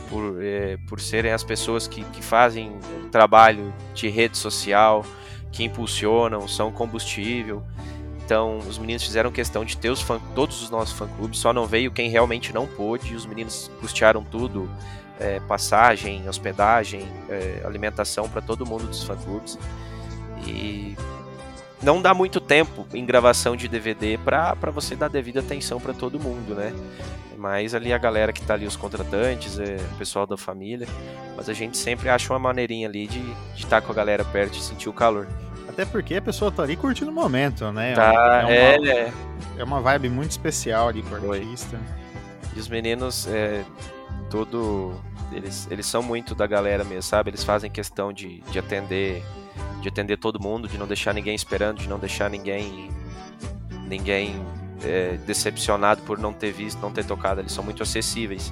por, 0.09 0.43
eh, 0.43 0.77
por 0.87 0.99
serem 0.99 1.31
as 1.31 1.43
pessoas 1.43 1.87
que, 1.87 2.03
que 2.05 2.23
fazem 2.23 2.77
trabalho 3.11 3.73
de 3.93 4.09
rede 4.09 4.37
social, 4.37 5.05
que 5.51 5.63
impulsionam, 5.63 6.47
são 6.47 6.71
combustível. 6.71 7.63
Então, 8.27 8.57
os 8.57 8.77
meninos 8.77 9.03
fizeram 9.03 9.31
questão 9.31 9.63
de 9.63 9.77
ter 9.77 9.89
os 9.89 10.01
fã, 10.01 10.19
todos 10.35 10.61
os 10.61 10.69
nossos 10.69 10.93
fã-clubes, 10.97 11.39
só 11.39 11.53
não 11.53 11.65
veio 11.65 11.89
quem 11.89 12.09
realmente 12.09 12.51
não 12.51 12.67
pôde, 12.67 13.15
os 13.15 13.25
meninos 13.25 13.71
custearam 13.79 14.21
tudo, 14.21 14.69
eh, 15.17 15.39
passagem, 15.47 16.27
hospedagem, 16.27 17.07
eh, 17.29 17.61
alimentação 17.63 18.27
para 18.27 18.41
todo 18.41 18.65
mundo 18.65 18.85
dos 18.85 19.01
fã-clubes. 19.01 19.57
E 20.45 20.93
não 21.81 22.01
dá 22.01 22.13
muito 22.13 22.41
tempo 22.41 22.85
em 22.93 23.05
gravação 23.05 23.55
de 23.55 23.69
DVD 23.69 24.17
para 24.17 24.71
você 24.73 24.93
dar 24.93 25.07
devida 25.07 25.39
atenção 25.39 25.79
para 25.79 25.93
todo 25.93 26.19
mundo, 26.19 26.53
né? 26.53 26.73
Mas 27.37 27.73
ali 27.73 27.93
a 27.93 27.97
galera 27.97 28.33
que 28.33 28.41
tá 28.41 28.55
ali, 28.55 28.67
os 28.67 28.75
contratantes, 28.75 29.57
é, 29.57 29.77
o 29.93 29.97
pessoal 29.97 30.27
da 30.27 30.35
família. 30.35 30.85
Mas 31.37 31.47
a 31.47 31.53
gente 31.53 31.77
sempre 31.77 32.09
acha 32.09 32.33
uma 32.33 32.39
maneirinha 32.39 32.89
ali 32.89 33.07
de 33.07 33.23
estar 33.55 33.79
com 33.79 33.93
a 33.93 33.95
galera 33.95 34.25
perto 34.25 34.57
e 34.57 34.61
sentir 34.61 34.89
o 34.89 34.93
calor. 34.93 35.29
Até 35.77 35.85
porque 35.85 36.15
a 36.15 36.21
pessoa 36.23 36.51
tá 36.51 36.63
ali 36.63 36.75
curtindo 36.75 37.11
o 37.11 37.13
momento, 37.13 37.71
né? 37.71 37.93
Tá, 37.93 38.49
é, 38.49 38.79
uma, 38.79 38.89
é, 38.89 39.13
é 39.59 39.63
uma 39.63 39.79
vibe 39.79 40.09
muito 40.09 40.31
especial 40.31 40.87
ali 40.87 41.03
com 41.03 41.13
o 41.13 41.19
Foi. 41.19 41.37
artista. 41.37 41.79
E 42.55 42.59
os 42.59 42.67
meninos, 42.67 43.27
é, 43.27 43.63
todo. 44.27 44.99
Eles, 45.31 45.67
eles 45.69 45.85
são 45.85 46.01
muito 46.01 46.33
da 46.33 46.47
galera 46.47 46.83
mesmo, 46.83 47.03
sabe? 47.03 47.29
Eles 47.29 47.43
fazem 47.43 47.69
questão 47.69 48.11
de, 48.11 48.41
de 48.49 48.57
atender. 48.57 49.23
De 49.79 49.87
atender 49.87 50.17
todo 50.17 50.41
mundo, 50.41 50.67
de 50.67 50.79
não 50.79 50.87
deixar 50.87 51.13
ninguém 51.13 51.35
esperando, 51.35 51.77
de 51.77 51.87
não 51.87 51.99
deixar 51.99 52.27
ninguém. 52.27 52.89
Ninguém 53.87 54.43
é, 54.83 55.19
decepcionado 55.27 56.01
por 56.01 56.17
não 56.17 56.33
ter 56.33 56.51
visto, 56.51 56.81
não 56.81 56.91
ter 56.91 57.05
tocado. 57.05 57.39
Eles 57.39 57.51
são 57.51 57.63
muito 57.63 57.83
acessíveis. 57.83 58.51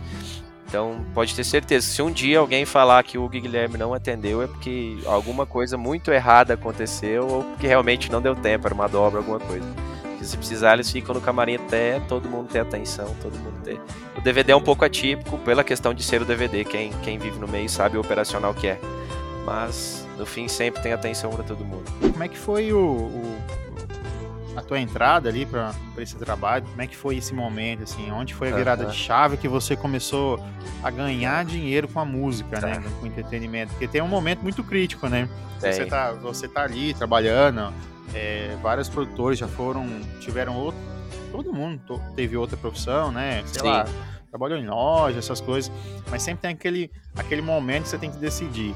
Então 0.68 1.06
pode 1.14 1.34
ter 1.36 1.44
certeza, 1.44 1.86
se 1.88 2.02
um 2.02 2.12
dia 2.12 2.40
alguém 2.40 2.66
falar 2.66 3.04
que 3.04 3.18
o 3.18 3.30
Guilherme 3.30 3.78
não 3.78 3.94
atendeu, 3.94 4.42
é 4.42 4.48
porque 4.48 4.98
alguma 5.06 5.46
coisa 5.46 5.78
muito 5.78 6.12
errada 6.12 6.56
aconteceu 6.56 7.28
ou 7.28 7.44
porque 7.44 7.68
realmente 7.68 8.12
não 8.12 8.22
deu 8.22 8.36
tempo, 8.36 8.68
era 8.68 8.74
uma 8.74 8.88
dobra, 8.88 9.20
alguma 9.20 9.40
coisa. 9.40 9.66
Porque 10.02 10.26
se 10.26 10.36
precisar, 10.36 10.74
eles 10.74 10.92
ficam 10.92 11.14
no 11.14 11.22
camarim 11.22 11.56
até 11.56 12.00
todo 12.02 12.28
mundo 12.28 12.50
ter 12.50 12.60
atenção, 12.60 13.16
todo 13.22 13.38
mundo 13.38 13.62
ter. 13.64 13.80
O 14.18 14.22
DVD 14.22 14.52
é 14.54 14.56
um 14.56 14.62
pouco 14.62 14.84
atípico 14.84 15.38
pela 15.40 15.64
questão 15.64 15.94
de 15.94 16.04
ser 16.04 16.22
o 16.22 16.26
DVD, 16.26 16.66
quem, 16.66 16.92
quem 17.04 17.18
vive 17.20 17.38
no 17.40 17.48
meio 17.48 17.70
sabe 17.70 17.98
o 17.98 18.02
operacional 18.02 18.54
que 18.54 18.68
é. 18.68 18.80
Mas 19.46 20.06
no 20.18 20.26
fim 20.26 20.48
sempre 20.48 20.82
tem 20.82 20.92
atenção 20.94 21.30
para 21.30 21.44
todo 21.44 21.64
mundo. 21.64 21.86
Como 22.02 22.24
é 22.24 22.28
que 22.28 22.38
foi 22.38 22.74
o, 22.74 22.80
o- 22.80 23.42
a 24.56 24.62
tua 24.62 24.80
entrada 24.80 25.30
ali 25.30 25.46
para 25.46 25.74
esse 25.98 26.16
trabalho? 26.16 26.66
Como 26.66 26.82
é 26.82 26.88
que 26.88 26.96
foi 26.96 27.18
esse 27.18 27.34
momento, 27.34 27.84
assim? 27.84 28.12
Onde 28.12 28.34
foi 28.34 28.52
a 28.52 28.56
virada 28.56 28.84
Aham. 28.84 28.92
de 28.92 28.98
chave 28.98 29.38
que 29.38 29.48
você 29.48 29.76
começou 29.76 30.40
a 30.84 30.90
ganhar 30.90 31.44
dinheiro 31.46 31.88
com 31.88 32.00
a 32.00 32.06
música, 32.06 32.60
né? 32.62 32.76
Tá. 32.76 32.90
Com 33.00 33.04
o 33.04 33.08
entretenimento? 33.08 33.72
Porque 33.72 33.88
tem 33.88 34.02
um 34.02 34.08
momento 34.08 34.42
muito 34.42 34.64
crítico, 34.64 35.08
né? 35.08 35.28
Tem. 35.60 35.74
Você 35.74 35.86
tá, 35.86 36.12
você 36.12 36.48
tá 36.48 36.64
ali 36.64 36.94
trabalhando, 36.94 37.74
é, 38.14 38.56
vários 38.62 38.90
produtores 38.90 39.38
já 39.40 39.48
foram, 39.48 39.88
tiveram 40.20 40.56
outro, 40.56 40.80
todo 41.32 41.52
mundo 41.54 42.02
teve 42.16 42.38
outra 42.38 42.56
profissão, 42.56 43.12
né? 43.12 43.44
Sei 43.46 43.62
Sim. 43.62 43.68
lá, 43.68 43.86
trabalhou 44.30 44.58
em 44.58 44.68
loja, 44.68 45.20
essas 45.20 45.42
coisas, 45.42 45.72
mas 46.10 46.22
sempre 46.24 46.42
tem 46.42 46.52
aquele, 46.52 46.92
aquele 47.16 47.42
momento 47.42 47.84
que 47.84 47.90
você 47.90 47.98
tem 47.98 48.12
que 48.12 48.18
decidir. 48.18 48.76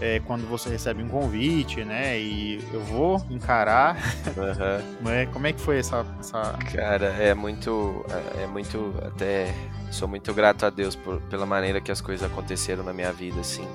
É, 0.00 0.20
quando 0.20 0.48
você 0.48 0.70
recebe 0.70 1.02
um 1.02 1.08
convite, 1.08 1.84
né? 1.84 2.18
E 2.18 2.60
eu 2.72 2.80
vou 2.80 3.24
encarar. 3.28 3.96
Uhum. 4.36 5.26
Como 5.32 5.46
é 5.46 5.52
que 5.52 5.60
foi 5.60 5.78
essa, 5.78 6.06
essa, 6.18 6.56
Cara, 6.72 7.06
é 7.18 7.34
muito. 7.34 8.04
É, 8.38 8.44
é 8.44 8.46
muito. 8.46 8.94
Até. 9.04 9.54
Sou 9.90 10.08
muito 10.08 10.32
grato 10.32 10.64
a 10.64 10.70
Deus 10.70 10.94
por, 10.94 11.20
pela 11.22 11.44
maneira 11.44 11.80
que 11.80 11.90
as 11.90 12.00
coisas 12.00 12.24
aconteceram 12.24 12.82
na 12.82 12.92
minha 12.92 13.12
vida, 13.12 13.40
assim. 13.40 13.66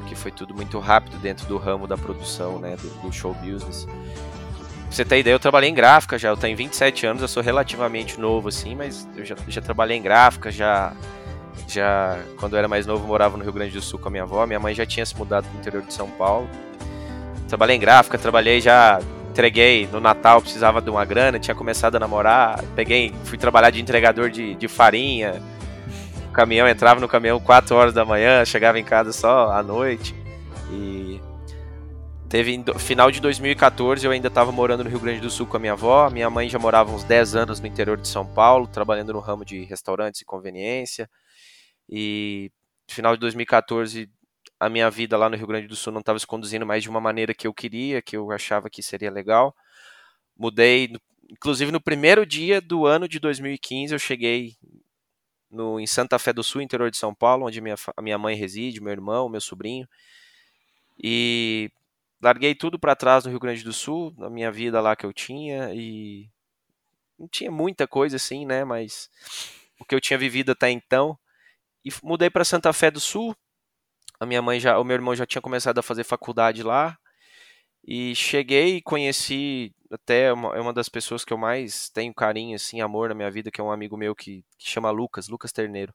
Porque 0.00 0.14
foi 0.14 0.30
tudo 0.30 0.54
muito 0.54 0.78
rápido 0.78 1.18
dentro 1.18 1.46
do 1.46 1.56
ramo 1.56 1.86
da 1.86 1.96
produção, 1.96 2.58
né? 2.58 2.76
Do, 2.76 2.88
do 3.02 3.12
show 3.12 3.34
business. 3.34 3.86
Pra 3.86 4.92
você 4.92 5.04
ter 5.04 5.18
ideia, 5.18 5.34
eu 5.34 5.40
trabalhei 5.40 5.68
em 5.68 5.74
gráfica 5.74 6.16
já. 6.16 6.28
Eu 6.28 6.36
tenho 6.36 6.56
27 6.56 7.06
anos, 7.06 7.22
eu 7.22 7.26
sou 7.26 7.42
relativamente 7.42 8.20
novo, 8.20 8.48
assim, 8.48 8.76
mas 8.76 9.08
eu 9.16 9.24
já, 9.24 9.34
já 9.48 9.60
trabalhei 9.60 9.96
em 9.96 10.02
gráfica, 10.02 10.52
já 10.52 10.92
já 11.68 12.18
quando 12.38 12.54
eu 12.54 12.58
era 12.58 12.68
mais 12.68 12.86
novo 12.86 13.06
morava 13.06 13.36
no 13.36 13.42
Rio 13.42 13.52
Grande 13.52 13.72
do 13.72 13.82
Sul 13.82 13.98
com 13.98 14.08
a 14.08 14.10
minha 14.10 14.22
avó. 14.22 14.46
Minha 14.46 14.60
mãe 14.60 14.74
já 14.74 14.86
tinha 14.86 15.04
se 15.04 15.16
mudado 15.16 15.46
para 15.46 15.56
o 15.56 15.60
interior 15.60 15.82
de 15.82 15.92
São 15.92 16.08
Paulo. 16.10 16.48
Trabalhei 17.48 17.76
em 17.76 17.80
gráfica, 17.80 18.18
trabalhei 18.18 18.60
já 18.60 19.00
entreguei 19.30 19.88
no 19.88 20.00
Natal, 20.00 20.40
precisava 20.40 20.80
de 20.80 20.88
uma 20.88 21.04
grana, 21.04 21.40
tinha 21.40 21.56
começado 21.56 21.96
a 21.96 21.98
namorar, 21.98 22.62
peguei, 22.76 23.12
fui 23.24 23.36
trabalhar 23.36 23.70
de 23.70 23.80
entregador 23.80 24.30
de, 24.30 24.54
de 24.54 24.68
farinha. 24.68 25.42
O 26.28 26.32
caminhão 26.32 26.68
entrava 26.68 27.00
no 27.00 27.08
caminhão 27.08 27.40
4 27.40 27.74
horas 27.74 27.92
da 27.92 28.04
manhã, 28.04 28.44
chegava 28.44 28.78
em 28.78 28.84
casa 28.84 29.12
só 29.12 29.50
à 29.50 29.62
noite. 29.62 30.14
E 30.70 31.20
teve 32.28 32.64
final 32.78 33.10
de 33.10 33.20
2014 33.20 34.06
eu 34.06 34.12
ainda 34.12 34.28
estava 34.28 34.52
morando 34.52 34.84
no 34.84 34.90
Rio 34.90 35.00
Grande 35.00 35.20
do 35.20 35.30
Sul 35.30 35.46
com 35.46 35.56
a 35.56 35.60
minha 35.60 35.72
avó. 35.72 36.08
Minha 36.10 36.30
mãe 36.30 36.48
já 36.48 36.58
morava 36.58 36.92
uns 36.92 37.02
10 37.02 37.34
anos 37.34 37.60
no 37.60 37.66
interior 37.66 37.96
de 37.96 38.06
São 38.06 38.24
Paulo, 38.24 38.68
trabalhando 38.68 39.12
no 39.12 39.20
ramo 39.20 39.44
de 39.44 39.64
restaurantes 39.64 40.20
e 40.20 40.24
conveniência. 40.24 41.10
E 41.88 42.50
final 42.88 43.14
de 43.14 43.20
2014 43.20 44.10
a 44.58 44.68
minha 44.68 44.90
vida 44.90 45.16
lá 45.16 45.28
no 45.28 45.36
Rio 45.36 45.46
Grande 45.46 45.66
do 45.66 45.76
Sul 45.76 45.92
não 45.92 46.00
estava 46.00 46.18
se 46.18 46.26
conduzindo 46.26 46.64
mais 46.64 46.82
de 46.82 46.88
uma 46.88 47.00
maneira 47.00 47.34
que 47.34 47.46
eu 47.46 47.52
queria, 47.52 48.00
que 48.00 48.16
eu 48.16 48.30
achava 48.30 48.70
que 48.70 48.82
seria 48.82 49.10
legal. 49.10 49.54
Mudei, 50.36 50.90
inclusive 51.28 51.70
no 51.70 51.80
primeiro 51.80 52.24
dia 52.24 52.60
do 52.60 52.86
ano 52.86 53.08
de 53.08 53.18
2015 53.18 53.92
eu 53.92 53.98
cheguei 53.98 54.56
no, 55.50 55.78
em 55.78 55.86
Santa 55.86 56.18
Fé 56.18 56.32
do 56.32 56.42
Sul, 56.42 56.62
interior 56.62 56.90
de 56.90 56.96
São 56.96 57.14
Paulo, 57.14 57.46
onde 57.46 57.60
minha, 57.60 57.76
a 57.96 58.02
minha 58.02 58.18
mãe 58.18 58.36
reside, 58.36 58.80
meu 58.80 58.92
irmão, 58.92 59.28
meu 59.28 59.40
sobrinho. 59.40 59.88
E 61.02 61.70
larguei 62.22 62.54
tudo 62.54 62.78
para 62.78 62.96
trás 62.96 63.24
no 63.24 63.30
Rio 63.30 63.40
Grande 63.40 63.62
do 63.62 63.72
Sul, 63.72 64.14
na 64.16 64.30
minha 64.30 64.50
vida 64.50 64.80
lá 64.80 64.96
que 64.96 65.04
eu 65.04 65.12
tinha 65.12 65.72
e 65.74 66.28
não 67.18 67.28
tinha 67.28 67.50
muita 67.50 67.86
coisa 67.86 68.16
assim, 68.16 68.44
né, 68.44 68.64
mas 68.64 69.08
o 69.78 69.84
que 69.84 69.94
eu 69.94 70.00
tinha 70.00 70.18
vivido 70.18 70.52
até 70.52 70.70
então 70.70 71.18
e 71.84 71.90
mudei 72.02 72.30
para 72.30 72.44
Santa 72.44 72.72
Fé 72.72 72.90
do 72.90 73.00
Sul. 73.00 73.34
A 74.18 74.26
minha 74.26 74.40
mãe 74.40 74.58
já, 74.60 74.78
o 74.78 74.84
meu 74.84 74.94
irmão 74.94 75.14
já 75.14 75.26
tinha 75.26 75.42
começado 75.42 75.78
a 75.78 75.82
fazer 75.82 76.04
faculdade 76.04 76.62
lá. 76.62 76.96
E 77.86 78.14
cheguei 78.14 78.76
e 78.76 78.82
conheci 78.82 79.74
até 79.90 80.32
uma, 80.32 80.56
é 80.56 80.60
uma 80.60 80.72
das 80.72 80.88
pessoas 80.88 81.24
que 81.24 81.32
eu 81.32 81.38
mais 81.38 81.90
tenho 81.90 82.14
carinho, 82.14 82.56
assim, 82.56 82.80
amor 82.80 83.10
na 83.10 83.14
minha 83.14 83.30
vida, 83.30 83.50
que 83.50 83.60
é 83.60 83.64
um 83.64 83.70
amigo 83.70 83.96
meu 83.96 84.14
que, 84.14 84.42
que 84.58 84.68
chama 84.70 84.90
Lucas, 84.90 85.28
Lucas 85.28 85.52
Terneiro. 85.52 85.92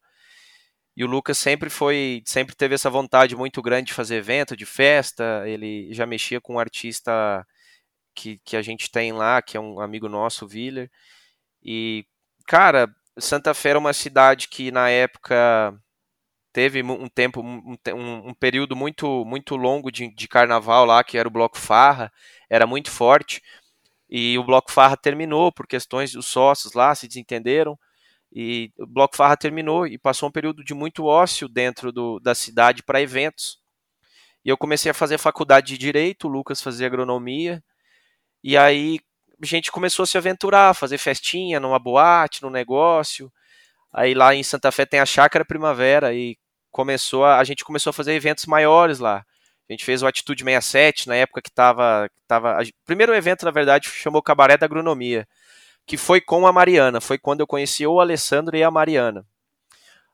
E 0.95 1.03
o 1.03 1.07
Lucas 1.07 1.37
sempre 1.37 1.69
foi, 1.69 2.21
sempre 2.25 2.55
teve 2.55 2.75
essa 2.75 2.89
vontade 2.89 3.35
muito 3.35 3.61
grande 3.61 3.87
de 3.87 3.93
fazer 3.93 4.17
evento, 4.17 4.55
de 4.55 4.65
festa. 4.65 5.43
Ele 5.47 5.93
já 5.93 6.05
mexia 6.05 6.41
com 6.41 6.55
um 6.55 6.59
artista 6.59 7.45
que, 8.13 8.39
que 8.43 8.57
a 8.57 8.61
gente 8.61 8.91
tem 8.91 9.13
lá, 9.13 9.41
que 9.41 9.57
é 9.57 9.59
um 9.59 9.79
amigo 9.79 10.09
nosso, 10.09 10.45
o 10.45 10.49
Willer. 10.49 10.91
E, 11.63 12.05
cara, 12.47 12.93
Santa 13.21 13.53
Fé 13.53 13.69
era 13.69 13.79
uma 13.79 13.93
cidade 13.93 14.47
que 14.47 14.71
na 14.71 14.89
época 14.89 15.73
teve 16.51 16.81
um 16.83 17.07
tempo, 17.07 17.41
um, 17.41 17.77
um, 18.29 18.33
período 18.33 18.75
muito, 18.75 19.23
muito 19.25 19.55
longo 19.55 19.91
de, 19.91 20.13
de, 20.13 20.27
carnaval 20.27 20.85
lá, 20.85 21.03
que 21.03 21.17
era 21.17 21.27
o 21.27 21.31
Bloco 21.31 21.57
Farra, 21.57 22.11
era 22.49 22.65
muito 22.65 22.89
forte. 22.91 23.41
E 24.09 24.37
o 24.37 24.43
Bloco 24.43 24.71
Farra 24.71 24.97
terminou 24.97 25.51
por 25.51 25.67
questões 25.67 26.11
dos 26.11 26.25
sócios 26.27 26.73
lá, 26.73 26.93
se 26.95 27.07
desentenderam. 27.07 27.77
E 28.31 28.71
o 28.77 28.87
Bloco 28.87 29.15
Farra 29.15 29.37
terminou 29.37 29.87
e 29.87 29.97
passou 29.97 30.29
um 30.29 30.31
período 30.31 30.63
de 30.63 30.73
muito 30.73 31.05
ócio 31.05 31.47
dentro 31.47 31.91
do, 31.91 32.19
da 32.19 32.35
cidade 32.35 32.83
para 32.83 33.01
eventos. 33.01 33.59
E 34.43 34.49
eu 34.49 34.57
comecei 34.57 34.91
a 34.91 34.95
fazer 34.95 35.17
faculdade 35.17 35.67
de 35.67 35.77
Direito, 35.77 36.27
o 36.27 36.31
Lucas 36.31 36.61
fazia 36.61 36.87
agronomia. 36.87 37.63
E 38.43 38.57
aí 38.57 38.99
gente 39.45 39.71
começou 39.71 40.03
a 40.03 40.07
se 40.07 40.17
aventurar, 40.17 40.73
fazer 40.73 40.97
festinha 40.97 41.59
numa 41.59 41.79
boate, 41.79 42.41
num 42.43 42.49
negócio. 42.49 43.31
Aí 43.91 44.13
lá 44.13 44.35
em 44.35 44.43
Santa 44.43 44.71
Fé 44.71 44.85
tem 44.85 44.99
a 44.99 45.05
Chácara 45.05 45.45
Primavera 45.45 46.13
e 46.13 46.37
começou 46.71 47.25
a, 47.25 47.39
a 47.39 47.43
gente 47.43 47.63
começou 47.65 47.89
a 47.91 47.93
fazer 47.93 48.13
eventos 48.13 48.45
maiores 48.45 48.99
lá. 48.99 49.25
A 49.67 49.73
gente 49.73 49.85
fez 49.85 50.01
o 50.01 50.07
Atitude 50.07 50.43
67 50.43 51.07
na 51.07 51.15
época 51.15 51.41
que 51.41 51.49
estava 51.49 52.09
tava, 52.27 52.59
o 52.61 52.85
primeiro 52.85 53.13
evento 53.13 53.45
na 53.45 53.51
verdade 53.51 53.87
chamou 53.87 54.21
Cabaré 54.21 54.57
da 54.57 54.65
Agronomia, 54.65 55.27
que 55.85 55.97
foi 55.97 56.19
com 56.21 56.45
a 56.47 56.53
Mariana, 56.53 56.99
foi 56.99 57.17
quando 57.17 57.41
eu 57.41 57.47
conheci 57.47 57.85
o 57.85 57.99
Alessandro 57.99 58.57
e 58.57 58.63
a 58.63 58.71
Mariana. 58.71 59.25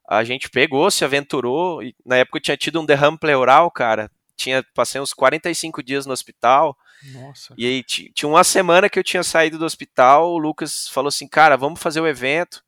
A 0.07 0.23
gente 0.23 0.49
pegou, 0.49 0.91
se 0.91 1.03
aventurou, 1.03 1.81
e 1.81 1.95
na 2.05 2.17
época 2.17 2.37
eu 2.37 2.41
tinha 2.41 2.57
tido 2.57 2.79
um 2.79 2.85
derrame 2.85 3.17
pleural, 3.17 3.71
cara. 3.71 4.11
Tinha 4.37 4.63
passei 4.73 5.01
uns 5.01 5.13
45 5.13 5.81
dias 5.81 6.05
no 6.05 6.13
hospital 6.13 6.77
nossa. 7.03 7.53
E 7.57 7.65
aí 7.65 7.83
tinha 7.83 8.27
uma 8.27 8.43
semana 8.43 8.89
que 8.89 8.97
eu 8.97 9.03
tinha 9.03 9.23
saído 9.23 9.57
do 9.57 9.65
hospital, 9.65 10.31
o 10.31 10.37
Lucas 10.37 10.87
falou 10.89 11.09
assim, 11.09 11.27
cara, 11.27 11.55
vamos 11.55 11.79
fazer 11.79 12.01
o 12.01 12.07
evento. 12.07 12.63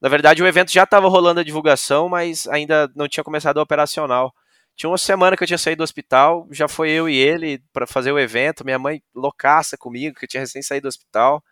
Na 0.00 0.08
verdade, 0.08 0.42
o 0.42 0.46
evento 0.46 0.70
já 0.70 0.84
estava 0.84 1.08
rolando 1.08 1.40
a 1.40 1.44
divulgação, 1.44 2.08
mas 2.08 2.46
ainda 2.48 2.90
não 2.94 3.08
tinha 3.08 3.24
começado 3.24 3.58
a 3.58 3.62
operacional. 3.62 4.32
Tinha 4.76 4.90
uma 4.90 4.98
semana 4.98 5.36
que 5.36 5.42
eu 5.42 5.46
tinha 5.46 5.56
saído 5.56 5.78
do 5.78 5.84
hospital, 5.84 6.46
já 6.50 6.68
foi 6.68 6.90
eu 6.90 7.08
e 7.08 7.16
ele 7.16 7.62
para 7.72 7.86
fazer 7.86 8.12
o 8.12 8.18
evento, 8.18 8.64
minha 8.64 8.78
mãe 8.78 9.02
loucaça 9.14 9.76
comigo, 9.78 10.16
que 10.16 10.26
eu 10.26 10.28
tinha 10.28 10.40
recém 10.40 10.60
saído 10.60 10.82
do 10.82 10.88
hospital. 10.88 11.42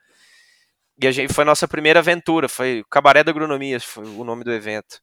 E 1.03 1.07
a 1.07 1.13
gente 1.13 1.33
foi 1.33 1.43
a 1.43 1.47
nossa 1.47 1.67
primeira 1.67 2.01
aventura, 2.01 2.49
foi 2.49 2.81
o 2.81 2.89
Cabaré 2.89 3.25
da 3.25 3.31
Agronomia, 3.31 3.81
foi 3.81 4.05
o 4.05 4.25
nome 4.25 4.45
do 4.45 4.53
evento. 4.53 5.01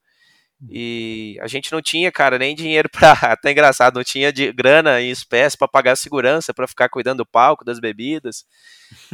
E 0.69 1.37
a 1.41 1.47
gente 1.47 1.71
não 1.71 1.81
tinha, 1.81 2.11
cara, 2.11 2.37
nem 2.37 2.55
dinheiro 2.55 2.87
para, 2.89 3.13
até 3.33 3.51
engraçado, 3.51 3.95
não 3.95 4.03
tinha 4.03 4.31
de 4.31 4.51
grana 4.51 5.01
em 5.01 5.09
espécie 5.09 5.57
para 5.57 5.67
pagar 5.67 5.95
segurança, 5.95 6.53
para 6.53 6.67
ficar 6.67 6.89
cuidando 6.89 7.19
do 7.19 7.25
palco, 7.25 7.65
das 7.65 7.79
bebidas. 7.79 8.45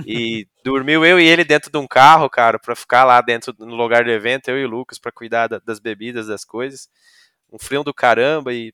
E 0.05 0.47
dormiu 0.63 1.05
eu 1.05 1.19
e 1.19 1.25
ele 1.25 1.45
dentro 1.45 1.71
de 1.71 1.77
um 1.77 1.87
carro, 1.87 2.29
cara, 2.29 2.59
para 2.59 2.75
ficar 2.75 3.05
lá 3.05 3.21
dentro 3.21 3.53
no 3.59 3.75
lugar 3.75 4.03
do 4.03 4.11
evento, 4.11 4.49
eu 4.49 4.59
e 4.59 4.65
o 4.65 4.69
Lucas 4.69 4.99
para 4.99 5.11
cuidar 5.11 5.47
da, 5.47 5.59
das 5.59 5.79
bebidas, 5.79 6.27
das 6.27 6.43
coisas. 6.43 6.89
Um 7.51 7.57
frio 7.57 7.83
do 7.83 7.93
caramba 7.93 8.53
e 8.53 8.73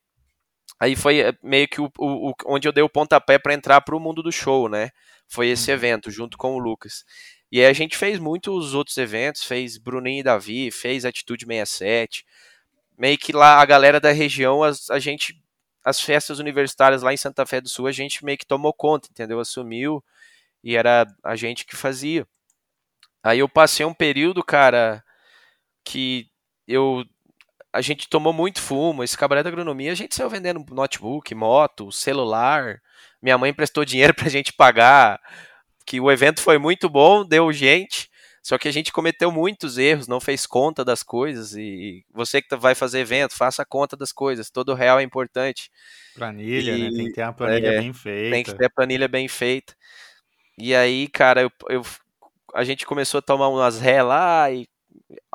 aí 0.80 0.96
foi 0.96 1.20
eh, 1.20 1.34
meio 1.44 1.68
que 1.68 1.80
o, 1.80 1.92
o 1.98 2.34
onde 2.48 2.68
eu 2.68 2.72
dei 2.72 2.84
o 2.84 2.90
pontapé 2.90 3.38
para 3.38 3.54
entrar 3.54 3.82
para 3.82 3.96
o 3.96 4.00
mundo 4.00 4.24
do 4.24 4.32
show, 4.32 4.68
né? 4.68 4.90
Foi 5.28 5.48
esse 5.48 5.70
uhum. 5.70 5.76
evento 5.76 6.12
junto 6.12 6.38
com 6.38 6.56
o 6.56 6.60
Lucas. 6.60 7.06
E 7.52 7.60
aí 7.60 7.68
a 7.68 7.74
gente 7.74 7.96
fez 7.96 8.18
muitos 8.18 8.74
outros 8.74 8.98
eventos, 8.98 9.44
fez 9.44 9.78
Bruninho 9.78 10.22
e 10.22 10.24
Davi, 10.24 10.72
fez 10.72 11.06
Atitude 11.06 11.46
67, 11.46 12.26
meio 12.98 13.18
que 13.18 13.32
lá 13.34 13.60
a 13.62 13.66
galera 13.66 14.00
da 14.00 14.12
região, 14.12 14.64
as, 14.64 14.90
a 14.90 15.00
gente, 15.00 15.42
as 15.84 16.00
festas 16.00 16.40
universitárias 16.40 17.02
lá 17.02 17.14
em 17.14 17.18
Santa 17.18 17.46
Fé 17.46 17.62
do 17.62 17.70
Sul, 17.70 17.88
a 17.88 17.92
gente 17.92 18.24
meio 18.26 18.38
que 18.38 18.46
tomou 18.46 18.74
conta, 18.74 19.08
entendeu? 19.12 19.40
Assumiu 19.40 20.04
e 20.64 20.76
era 20.76 21.06
a 21.24 21.36
gente 21.36 21.66
que 21.66 21.76
fazia. 21.76 22.28
Aí 23.24 23.40
eu 23.40 23.50
passei 23.50 23.86
um 23.86 23.94
período, 23.94 24.44
cara, 24.44 25.04
que 25.84 26.30
eu 26.68 27.06
a 27.74 27.82
gente 27.82 28.08
tomou 28.08 28.32
muito 28.32 28.62
fumo, 28.62 29.04
esse 29.04 29.18
cabaré 29.18 29.42
da 29.42 29.50
agronomia, 29.50 29.92
a 29.92 29.96
gente 29.96 30.14
saiu 30.14 30.30
vendendo 30.30 30.64
notebook, 30.72 31.34
moto, 31.34 31.92
celular. 31.92 32.80
Minha 33.20 33.36
mãe 33.36 33.52
prestou 33.52 33.84
dinheiro 33.84 34.14
pra 34.16 34.30
gente 34.30 34.54
pagar, 34.54 35.20
que 35.86 36.00
o 36.00 36.12
evento 36.12 36.40
foi 36.42 36.60
muito 36.60 36.88
bom, 36.88 37.26
deu 37.26 37.52
gente, 37.52 38.12
só 38.44 38.58
que 38.58 38.68
a 38.68 38.72
gente 38.74 38.92
cometeu 38.92 39.32
muitos 39.32 39.78
erros, 39.78 40.06
não 40.06 40.20
fez 40.20 40.46
conta 40.46 40.84
das 40.84 41.02
coisas. 41.02 41.56
E 41.56 42.06
você 42.14 42.42
que 42.42 42.54
vai 42.58 42.76
fazer 42.76 43.00
evento, 43.00 43.34
faça 43.34 43.64
conta 43.64 43.96
das 43.96 44.12
coisas. 44.12 44.50
Todo 44.52 44.74
real 44.74 45.00
é 45.00 45.04
importante. 45.04 45.72
Planilha, 46.14 46.74
e, 46.74 46.92
né? 46.92 46.98
Tem 46.98 47.06
que 47.06 47.14
ter 47.14 47.24
uma 47.24 47.32
planilha 47.32 47.68
é, 47.68 47.80
bem 47.80 47.94
feita. 47.94 48.36
Tem 48.36 48.44
que 48.44 48.54
ter 48.54 48.66
a 48.66 48.70
planilha 48.70 49.08
bem 49.08 49.30
feita. 49.30 49.74
E 50.58 50.76
aí, 50.76 51.08
cara, 51.08 51.42
eu, 51.42 51.52
eu, 51.70 51.82
a 52.54 52.66
gente 52.66 52.86
começou 52.86 53.20
a 53.20 53.22
tomar 53.22 53.48
umas 53.48 53.80
ré 53.80 54.04
lá 54.04 54.52
e 54.52 54.68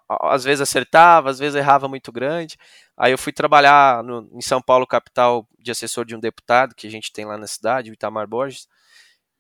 às 0.07 0.45
vezes 0.45 0.61
acertava, 0.61 1.31
às 1.31 1.39
vezes 1.39 1.55
errava 1.55 1.89
muito 1.89 2.13
grande. 2.13 2.59
Aí 2.95 3.11
eu 3.11 3.19
fui 3.19 3.33
trabalhar 3.33 4.05
no, 4.05 4.29
em 4.35 4.43
São 4.43 4.61
Paulo, 4.61 4.87
capital, 4.87 5.49
de 5.59 5.71
assessor 5.71 6.05
de 6.05 6.15
um 6.15 6.21
deputado 6.21 6.75
que 6.75 6.87
a 6.87 6.91
gente 6.91 7.11
tem 7.11 7.25
lá 7.25 7.39
na 7.39 7.47
cidade, 7.47 7.91
o 7.91 7.95
Itamar 7.95 8.29
Borges. 8.29 8.69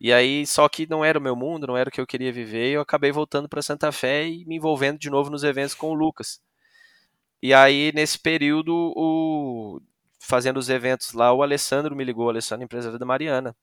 E 0.00 0.12
aí, 0.12 0.46
só 0.46 0.68
que 0.68 0.88
não 0.88 1.04
era 1.04 1.18
o 1.18 1.22
meu 1.22 1.34
mundo, 1.36 1.66
não 1.66 1.76
era 1.76 1.88
o 1.88 1.92
que 1.92 2.00
eu 2.00 2.06
queria 2.06 2.32
viver, 2.32 2.70
e 2.70 2.74
eu 2.74 2.80
acabei 2.80 3.10
voltando 3.10 3.48
para 3.48 3.62
Santa 3.62 3.90
Fé 3.90 4.28
e 4.28 4.44
me 4.46 4.56
envolvendo 4.56 4.98
de 4.98 5.10
novo 5.10 5.30
nos 5.30 5.42
eventos 5.44 5.74
com 5.74 5.90
o 5.90 5.94
Lucas. 5.94 6.40
E 7.42 7.54
aí, 7.54 7.92
nesse 7.94 8.18
período, 8.18 8.92
o... 8.96 9.80
fazendo 10.20 10.58
os 10.58 10.68
eventos 10.68 11.12
lá, 11.12 11.32
o 11.32 11.42
Alessandro 11.42 11.96
me 11.96 12.04
ligou, 12.04 12.26
o 12.26 12.30
Alessandro, 12.30 12.64
empresário 12.64 12.98
da 12.98 13.06
Mariana. 13.06 13.56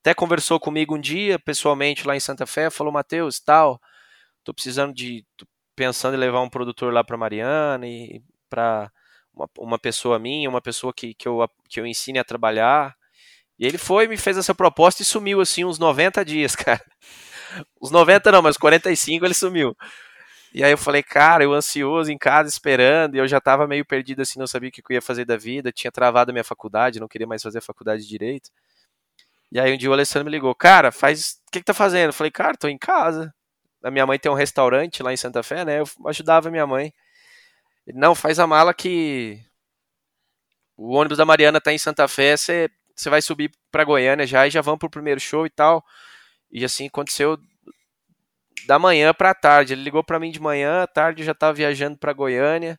Até 0.00 0.14
conversou 0.14 0.60
comigo 0.60 0.96
um 0.96 1.00
dia, 1.00 1.38
pessoalmente, 1.38 2.06
lá 2.06 2.16
em 2.16 2.20
Santa 2.20 2.46
Fé, 2.46 2.70
falou, 2.70 2.92
Matheus, 2.92 3.40
tal, 3.40 3.80
tô 4.44 4.54
precisando 4.54 4.94
de... 4.94 5.24
Tô 5.36 5.46
pensando 5.76 6.14
em 6.14 6.18
levar 6.18 6.42
um 6.42 6.50
produtor 6.50 6.92
lá 6.92 7.02
para 7.02 7.16
Mariana 7.16 7.86
e 7.88 8.22
para 8.50 8.92
uma, 9.32 9.48
uma 9.58 9.78
pessoa 9.78 10.18
minha, 10.18 10.48
uma 10.48 10.60
pessoa 10.60 10.92
que, 10.92 11.14
que, 11.14 11.26
eu, 11.26 11.48
que 11.68 11.80
eu 11.80 11.86
ensine 11.86 12.18
a 12.18 12.24
trabalhar. 12.24 12.94
E 13.60 13.66
ele 13.66 13.76
foi, 13.76 14.08
me 14.08 14.16
fez 14.16 14.38
essa 14.38 14.54
proposta 14.54 15.02
e 15.02 15.04
sumiu 15.04 15.38
assim 15.38 15.66
uns 15.66 15.78
90 15.78 16.24
dias, 16.24 16.56
cara. 16.56 16.82
Os 17.78 17.90
90 17.90 18.32
não, 18.32 18.40
mas 18.40 18.56
45 18.56 19.26
ele 19.26 19.34
sumiu. 19.34 19.76
E 20.54 20.64
aí 20.64 20.72
eu 20.72 20.78
falei, 20.78 21.02
cara, 21.02 21.44
eu 21.44 21.52
ansioso 21.52 22.10
em 22.10 22.16
casa 22.16 22.48
esperando, 22.48 23.14
e 23.14 23.18
eu 23.18 23.28
já 23.28 23.38
tava 23.38 23.68
meio 23.68 23.84
perdido 23.84 24.22
assim, 24.22 24.38
não 24.38 24.46
sabia 24.46 24.70
o 24.70 24.72
que 24.72 24.80
eu 24.80 24.94
ia 24.94 25.02
fazer 25.02 25.26
da 25.26 25.36
vida, 25.36 25.70
tinha 25.70 25.92
travado 25.92 26.30
a 26.30 26.32
minha 26.32 26.42
faculdade, 26.42 26.98
não 26.98 27.06
queria 27.06 27.26
mais 27.26 27.42
fazer 27.42 27.60
faculdade 27.60 28.02
de 28.02 28.08
direito. 28.08 28.50
E 29.52 29.60
aí 29.60 29.74
um 29.74 29.76
dia 29.76 29.90
o 29.90 29.92
Alessandro 29.92 30.24
me 30.24 30.30
ligou, 30.30 30.54
cara, 30.54 30.90
faz, 30.90 31.40
o 31.46 31.50
que 31.52 31.60
que 31.60 31.64
tá 31.64 31.74
fazendo? 31.74 32.08
Eu 32.08 32.14
falei, 32.14 32.30
cara, 32.30 32.56
tô 32.56 32.66
em 32.66 32.78
casa. 32.78 33.32
A 33.84 33.90
minha 33.90 34.06
mãe 34.06 34.18
tem 34.18 34.32
um 34.32 34.34
restaurante 34.34 35.02
lá 35.02 35.12
em 35.12 35.16
Santa 35.16 35.42
Fé, 35.42 35.64
né? 35.64 35.80
Eu 35.80 35.84
ajudava 36.06 36.50
minha 36.50 36.66
mãe. 36.66 36.92
Ele, 37.86 37.98
não, 37.98 38.14
faz 38.14 38.38
a 38.38 38.46
mala 38.46 38.72
que 38.72 39.38
o 40.76 40.94
ônibus 40.94 41.18
da 41.18 41.26
Mariana 41.26 41.60
tá 41.60 41.72
em 41.72 41.78
Santa 41.78 42.08
Fé, 42.08 42.36
você 42.36 42.70
vai 43.08 43.22
subir 43.22 43.50
para 43.70 43.84
Goiânia 43.84 44.26
já 44.26 44.46
e 44.46 44.50
já 44.50 44.60
vamos 44.60 44.78
pro 44.78 44.90
primeiro 44.90 45.20
show 45.20 45.46
e 45.46 45.50
tal. 45.50 45.84
E 46.50 46.64
assim 46.64 46.86
aconteceu 46.86 47.38
da 48.66 48.78
manhã 48.78 49.14
para 49.14 49.34
tarde. 49.34 49.72
Ele 49.72 49.82
ligou 49.82 50.04
para 50.04 50.18
mim 50.18 50.30
de 50.30 50.40
manhã, 50.40 50.82
à 50.82 50.86
tarde 50.86 51.24
já 51.24 51.32
estava 51.32 51.52
viajando 51.52 51.96
para 51.98 52.12
Goiânia 52.12 52.78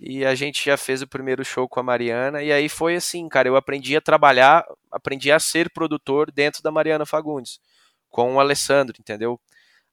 e 0.00 0.24
a 0.24 0.34
gente 0.34 0.64
já 0.64 0.78
fez 0.78 1.02
o 1.02 1.06
primeiro 1.06 1.44
show 1.44 1.68
com 1.68 1.78
a 1.78 1.82
Mariana. 1.82 2.42
E 2.42 2.50
aí 2.50 2.70
foi 2.70 2.96
assim, 2.96 3.28
cara, 3.28 3.48
eu 3.48 3.56
aprendi 3.56 3.94
a 3.94 4.00
trabalhar, 4.00 4.64
aprendi 4.90 5.30
a 5.30 5.38
ser 5.38 5.70
produtor 5.70 6.32
dentro 6.32 6.62
da 6.62 6.70
Mariana 6.70 7.04
Fagundes, 7.04 7.60
com 8.08 8.34
o 8.34 8.40
Alessandro, 8.40 8.96
entendeu? 8.98 9.38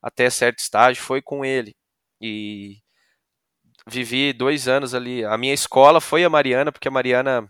Até 0.00 0.30
certo 0.30 0.60
estágio 0.60 1.02
foi 1.02 1.20
com 1.20 1.44
ele. 1.44 1.76
E 2.20 2.78
vivi 3.86 4.32
dois 4.32 4.66
anos 4.66 4.94
ali. 4.94 5.24
A 5.24 5.36
minha 5.36 5.52
escola 5.52 6.00
foi 6.00 6.24
a 6.24 6.30
Mariana, 6.30 6.72
porque 6.72 6.88
a 6.88 6.90
Mariana 6.90 7.46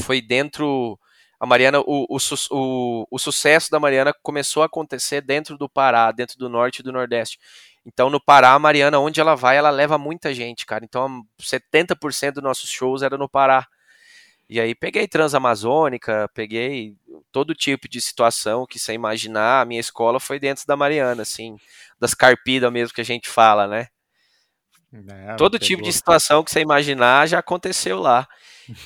foi 0.00 0.20
dentro 0.20 0.98
a 1.42 1.46
Mariana, 1.46 1.80
o, 1.80 2.06
o, 2.08 2.18
o, 2.52 3.06
o, 3.10 3.18
sucesso 3.18 3.68
da 3.68 3.80
Mariana 3.80 4.14
começou 4.22 4.62
a 4.62 4.66
acontecer 4.66 5.20
dentro 5.20 5.58
do 5.58 5.68
Pará, 5.68 6.12
dentro 6.12 6.38
do 6.38 6.48
norte 6.48 6.78
e 6.78 6.82
do 6.84 6.92
nordeste. 6.92 7.36
Então, 7.84 8.08
no 8.08 8.20
Pará, 8.20 8.52
a 8.52 8.58
Mariana, 8.60 9.00
onde 9.00 9.20
ela 9.20 9.34
vai, 9.34 9.56
ela 9.56 9.68
leva 9.68 9.98
muita 9.98 10.32
gente, 10.32 10.64
cara. 10.64 10.84
Então, 10.84 11.24
70% 11.40 12.34
dos 12.34 12.44
nossos 12.44 12.70
shows 12.70 13.02
era 13.02 13.18
no 13.18 13.28
Pará. 13.28 13.66
E 14.48 14.60
aí 14.60 14.72
peguei 14.72 15.08
Transamazônica, 15.08 16.30
peguei 16.32 16.94
todo 17.32 17.56
tipo 17.56 17.88
de 17.88 18.00
situação 18.00 18.64
que 18.64 18.78
você 18.78 18.92
imaginar. 18.92 19.62
A 19.62 19.64
minha 19.64 19.80
escola 19.80 20.20
foi 20.20 20.38
dentro 20.38 20.64
da 20.64 20.76
Mariana, 20.76 21.22
assim, 21.22 21.56
das 21.98 22.14
carpidas 22.14 22.70
mesmo 22.70 22.94
que 22.94 23.00
a 23.00 23.04
gente 23.04 23.28
fala, 23.28 23.66
né? 23.66 23.88
É, 24.92 25.34
todo 25.34 25.58
tipo 25.58 25.82
de 25.82 25.92
situação 25.92 26.44
que 26.44 26.52
você 26.52 26.60
imaginar 26.60 27.26
já 27.26 27.40
aconteceu 27.40 27.98
lá. 27.98 28.28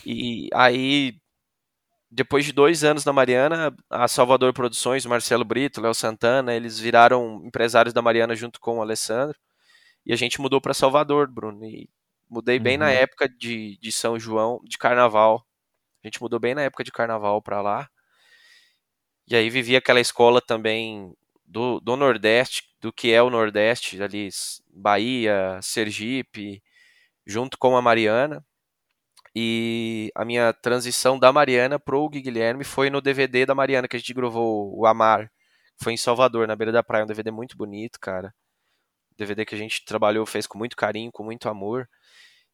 E 0.07 0.49
aí 0.55 1.19
depois 2.17 2.47
de 2.47 2.53
dois 2.53 2.83
anos 2.83 3.05
na 3.05 3.13
Mariana, 3.13 3.77
a 3.91 4.09
Salvador 4.09 4.55
Produções, 4.55 5.05
Marcelo 5.05 5.45
Brito, 5.45 5.83
Léo 5.83 5.93
Santana, 5.93 6.55
eles 6.55 6.81
viraram 6.81 7.43
empresários 7.45 7.93
da 7.93 8.01
Mariana 8.01 8.35
junto 8.35 8.59
com 8.59 8.79
o 8.79 8.81
Alessandro. 8.81 9.39
E 10.05 10.15
a 10.15 10.17
gente 10.17 10.41
mudou 10.41 10.59
para 10.59 10.73
Salvador, 10.73 11.31
Bruno. 11.31 11.63
E 11.67 11.91
mudei 12.27 12.59
bem 12.59 12.77
uhum. 12.77 12.85
na 12.85 12.91
época 12.91 13.29
de, 13.29 13.79
de 13.83 13.93
São 13.93 14.19
João, 14.19 14.63
de 14.65 14.79
carnaval. 14.79 15.47
A 16.03 16.07
gente 16.07 16.23
mudou 16.23 16.41
bem 16.41 16.55
na 16.55 16.63
época 16.63 16.83
de 16.83 16.91
carnaval 16.91 17.43
para 17.43 17.61
lá. 17.61 17.87
E 19.29 19.37
aí 19.37 19.51
vivi 19.51 19.77
aquela 19.77 20.01
escola 20.01 20.41
também 20.41 21.13
do, 21.45 21.81
do 21.81 21.97
Nordeste, 21.97 22.63
do 22.81 22.91
que 22.91 23.13
é 23.13 23.23
o 23.23 23.29
Nordeste, 23.29 24.03
ali, 24.03 24.31
Bahia, 24.73 25.61
Sergipe, 25.61 26.63
junto 27.27 27.59
com 27.59 27.77
a 27.77 27.83
Mariana. 27.83 28.43
E 29.39 30.11
a 30.15 30.25
minha 30.25 30.51
transição 30.55 31.19
da 31.19 31.31
Mariana 31.31 31.79
pro 31.79 32.09
Guilherme 32.09 32.65
foi 32.65 32.89
no 32.89 33.03
DVD 33.03 33.45
da 33.45 33.55
Mariana, 33.55 33.87
que 33.87 33.95
a 33.95 33.99
gente 33.99 34.15
gravou 34.15 34.75
o 34.75 34.87
Amar. 34.87 35.31
Foi 35.79 35.93
em 35.93 35.97
Salvador, 35.99 36.49
na 36.49 36.57
beira 36.57 36.73
da 36.73 36.83
praia. 36.83 37.05
Um 37.05 37.07
DVD 37.07 37.31
muito 37.31 37.55
bonito, 37.55 38.01
cara. 38.01 38.35
DVD 39.15 39.45
que 39.45 39.55
a 39.55 39.59
gente 39.59 39.85
trabalhou, 39.85 40.25
fez 40.25 40.47
com 40.47 40.57
muito 40.57 40.75
carinho, 40.75 41.13
com 41.13 41.23
muito 41.23 41.51
amor. 41.51 41.87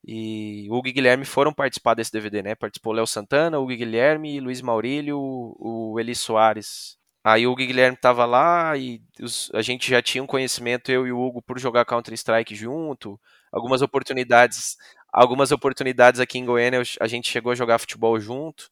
E 0.05 0.67
o 0.71 0.75
Hugo 0.75 0.89
e 0.89 0.93
Guilherme 0.93 1.25
foram 1.25 1.53
participar 1.55 1.95
desse 1.95 2.11
DVD, 2.11 2.43
né? 2.43 2.55
Participou 2.57 2.93
Léo 2.93 3.07
Santana, 3.07 3.61
Hugo 3.61 3.69
Guilherme, 3.69 4.41
Luiz 4.41 4.61
Maurílio, 4.61 5.17
o 5.21 5.97
Eli 6.01 6.17
Soares. 6.17 6.99
Aí 7.23 7.47
o 7.47 7.53
Hugo 7.53 7.65
Guilherme 7.65 7.97
tava 7.97 8.25
lá 8.25 8.77
e 8.77 9.01
os, 9.21 9.53
a 9.55 9.63
gente 9.63 9.89
já 9.89 10.03
tinha 10.03 10.25
um 10.25 10.27
conhecimento, 10.27 10.91
eu 10.91 11.07
e 11.07 11.13
o 11.13 11.21
Hugo, 11.21 11.41
por 11.41 11.61
jogar 11.61 11.85
Counter-Strike 11.85 12.57
junto. 12.57 13.21
Algumas 13.53 13.83
oportunidades 13.83 14.77
algumas 15.13 15.53
oportunidades 15.53 16.21
aqui 16.21 16.39
em 16.39 16.47
Goiânia, 16.47 16.83
a 17.01 17.07
gente 17.07 17.31
chegou 17.31 17.53
a 17.53 17.55
jogar 17.55 17.79
futebol 17.79 18.19
junto. 18.19 18.71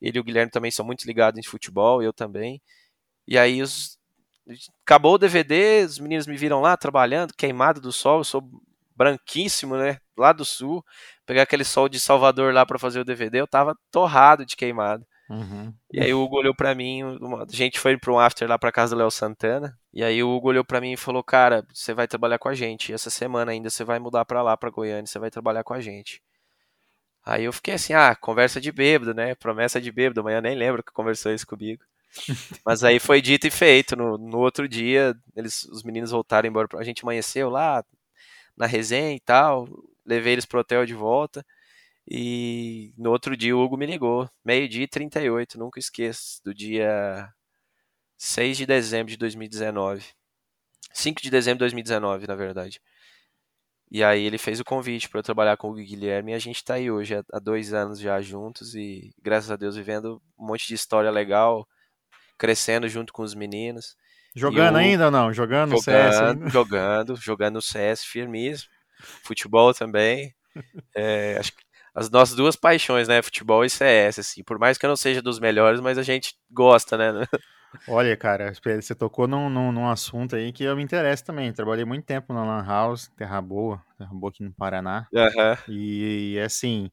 Ele 0.00 0.18
e 0.18 0.20
o 0.20 0.24
Guilherme 0.24 0.50
também 0.50 0.70
são 0.70 0.84
muito 0.84 1.04
ligados 1.06 1.38
em 1.38 1.48
futebol, 1.48 2.02
eu 2.02 2.12
também. 2.12 2.60
E 3.26 3.38
aí 3.38 3.62
os, 3.62 3.98
acabou 4.84 5.14
o 5.14 5.18
DVD, 5.18 5.84
os 5.84 5.98
meninos 5.98 6.26
me 6.26 6.36
viram 6.36 6.60
lá 6.60 6.76
trabalhando, 6.76 7.34
queimado 7.34 7.80
do 7.80 7.92
sol, 7.92 8.18
eu 8.18 8.24
sou 8.24 8.42
branquíssimo, 8.96 9.76
né? 9.76 9.98
Lá 10.16 10.32
do 10.32 10.44
sul. 10.44 10.84
Pegar 11.26 11.42
aquele 11.42 11.64
sol 11.64 11.88
de 11.88 12.00
Salvador 12.00 12.52
lá 12.54 12.66
para 12.66 12.78
fazer 12.78 13.00
o 13.00 13.04
DVD, 13.04 13.40
eu 13.40 13.46
tava 13.46 13.76
torrado 13.90 14.44
de 14.46 14.56
queimado. 14.56 15.06
Uhum. 15.28 15.74
E 15.92 16.00
aí 16.00 16.14
o 16.14 16.22
Hugo 16.22 16.38
olhou 16.38 16.54
pra 16.54 16.74
mim, 16.74 17.02
a 17.02 17.44
gente 17.54 17.78
foi 17.78 17.98
para 17.98 18.12
um 18.12 18.18
after 18.18 18.48
lá 18.48 18.58
pra 18.58 18.72
casa 18.72 18.94
do 18.94 18.98
Léo 18.98 19.10
Santana, 19.10 19.78
e 19.92 20.02
aí 20.02 20.22
o 20.22 20.30
Hugo 20.30 20.48
olhou 20.48 20.64
pra 20.64 20.80
mim 20.80 20.92
e 20.92 20.96
falou, 20.96 21.22
cara, 21.22 21.66
você 21.72 21.92
vai 21.92 22.08
trabalhar 22.08 22.38
com 22.38 22.48
a 22.48 22.54
gente, 22.54 22.92
essa 22.92 23.10
semana 23.10 23.52
ainda 23.52 23.68
você 23.68 23.84
vai 23.84 23.98
mudar 23.98 24.24
pra 24.24 24.42
lá, 24.42 24.56
pra 24.56 24.70
Goiânia, 24.70 25.06
você 25.06 25.18
vai 25.18 25.30
trabalhar 25.30 25.64
com 25.64 25.74
a 25.74 25.80
gente. 25.80 26.22
Aí 27.24 27.44
eu 27.44 27.52
fiquei 27.52 27.74
assim, 27.74 27.92
ah, 27.92 28.16
conversa 28.16 28.58
de 28.58 28.72
bêbado, 28.72 29.12
né, 29.12 29.34
promessa 29.34 29.80
de 29.80 29.92
bêbado, 29.92 30.20
amanhã 30.20 30.40
nem 30.40 30.56
lembro 30.56 30.82
que 30.82 30.92
conversou 30.92 31.30
isso 31.32 31.46
comigo. 31.46 31.82
Mas 32.64 32.82
aí 32.82 32.98
foi 32.98 33.20
dito 33.20 33.46
e 33.46 33.50
feito, 33.50 33.94
no, 33.94 34.16
no 34.16 34.38
outro 34.38 34.66
dia, 34.66 35.14
eles, 35.36 35.64
os 35.64 35.82
meninos 35.82 36.10
voltaram 36.10 36.48
embora, 36.48 36.68
a 36.76 36.84
gente 36.84 37.02
amanheceu 37.02 37.50
lá, 37.50 37.84
na 38.56 38.66
resenha 38.66 39.14
e 39.14 39.20
tal, 39.20 39.68
levei 40.06 40.32
eles 40.32 40.46
pro 40.46 40.60
hotel 40.60 40.86
de 40.86 40.94
volta, 40.94 41.44
e 42.10 42.94
no 42.96 43.10
outro 43.10 43.36
dia 43.36 43.54
o 43.54 43.60
Hugo 43.60 43.76
me 43.76 43.84
ligou, 43.84 44.30
meio-dia 44.42 44.84
e 44.84 44.88
38, 44.88 45.58
nunca 45.58 45.78
esqueço, 45.78 46.40
do 46.42 46.54
dia 46.54 47.28
6 48.16 48.56
de 48.56 48.66
dezembro 48.66 49.10
de 49.10 49.18
2019. 49.18 50.04
5 50.92 51.20
de 51.20 51.30
dezembro 51.30 51.58
de 51.58 51.64
2019, 51.64 52.26
na 52.26 52.34
verdade. 52.34 52.80
E 53.90 54.02
aí 54.02 54.24
ele 54.24 54.38
fez 54.38 54.58
o 54.58 54.64
convite 54.64 55.08
para 55.08 55.18
eu 55.18 55.22
trabalhar 55.22 55.56
com 55.56 55.70
o 55.70 55.74
Guilherme 55.74 56.32
e 56.32 56.34
a 56.34 56.38
gente 56.38 56.56
está 56.56 56.74
aí 56.74 56.90
hoje 56.90 57.14
há 57.32 57.38
dois 57.38 57.72
anos 57.72 57.98
já 57.98 58.20
juntos 58.20 58.74
e 58.74 59.14
graças 59.22 59.50
a 59.50 59.56
Deus 59.56 59.76
vivendo 59.76 60.20
um 60.38 60.46
monte 60.46 60.66
de 60.66 60.74
história 60.74 61.10
legal, 61.10 61.66
crescendo 62.38 62.88
junto 62.88 63.12
com 63.12 63.22
os 63.22 63.34
meninos. 63.34 63.96
Jogando 64.34 64.74
o... 64.74 64.78
ainda 64.78 65.06
ou 65.06 65.10
não? 65.10 65.32
Jogando, 65.32 65.76
jogando 65.76 65.82
CS? 65.82 66.20
Ainda? 66.20 66.48
Jogando, 66.48 67.16
jogando 67.16 67.62
CS 67.62 68.04
firmismo. 68.04 68.68
Futebol 69.22 69.74
também. 69.74 70.34
É, 70.96 71.36
acho 71.38 71.52
que 71.52 71.62
as 71.98 72.08
nossas 72.08 72.36
duas 72.36 72.54
paixões, 72.54 73.08
né? 73.08 73.20
Futebol 73.20 73.64
e 73.64 73.70
CS, 73.70 74.20
assim. 74.20 74.44
Por 74.44 74.58
mais 74.58 74.78
que 74.78 74.86
eu 74.86 74.88
não 74.88 74.96
seja 74.96 75.20
dos 75.20 75.40
melhores, 75.40 75.80
mas 75.80 75.98
a 75.98 76.02
gente 76.02 76.34
gosta, 76.50 76.96
né? 76.96 77.26
Olha, 77.86 78.16
cara, 78.16 78.52
você 78.54 78.94
tocou 78.94 79.26
num, 79.26 79.50
num, 79.50 79.72
num, 79.72 79.88
assunto 79.88 80.36
aí 80.36 80.52
que 80.52 80.64
eu 80.64 80.76
me 80.76 80.82
interesso 80.82 81.24
também. 81.24 81.52
Trabalhei 81.52 81.84
muito 81.84 82.04
tempo 82.04 82.32
na 82.32 82.44
Lan 82.44 82.64
House, 82.64 83.10
Terra 83.16 83.42
Boa, 83.42 83.82
Terra 83.98 84.10
Boa 84.12 84.30
aqui 84.30 84.42
no 84.42 84.52
Paraná. 84.52 85.06
Uhum. 85.12 85.74
E, 85.74 86.34
e, 86.34 86.40
assim, 86.40 86.90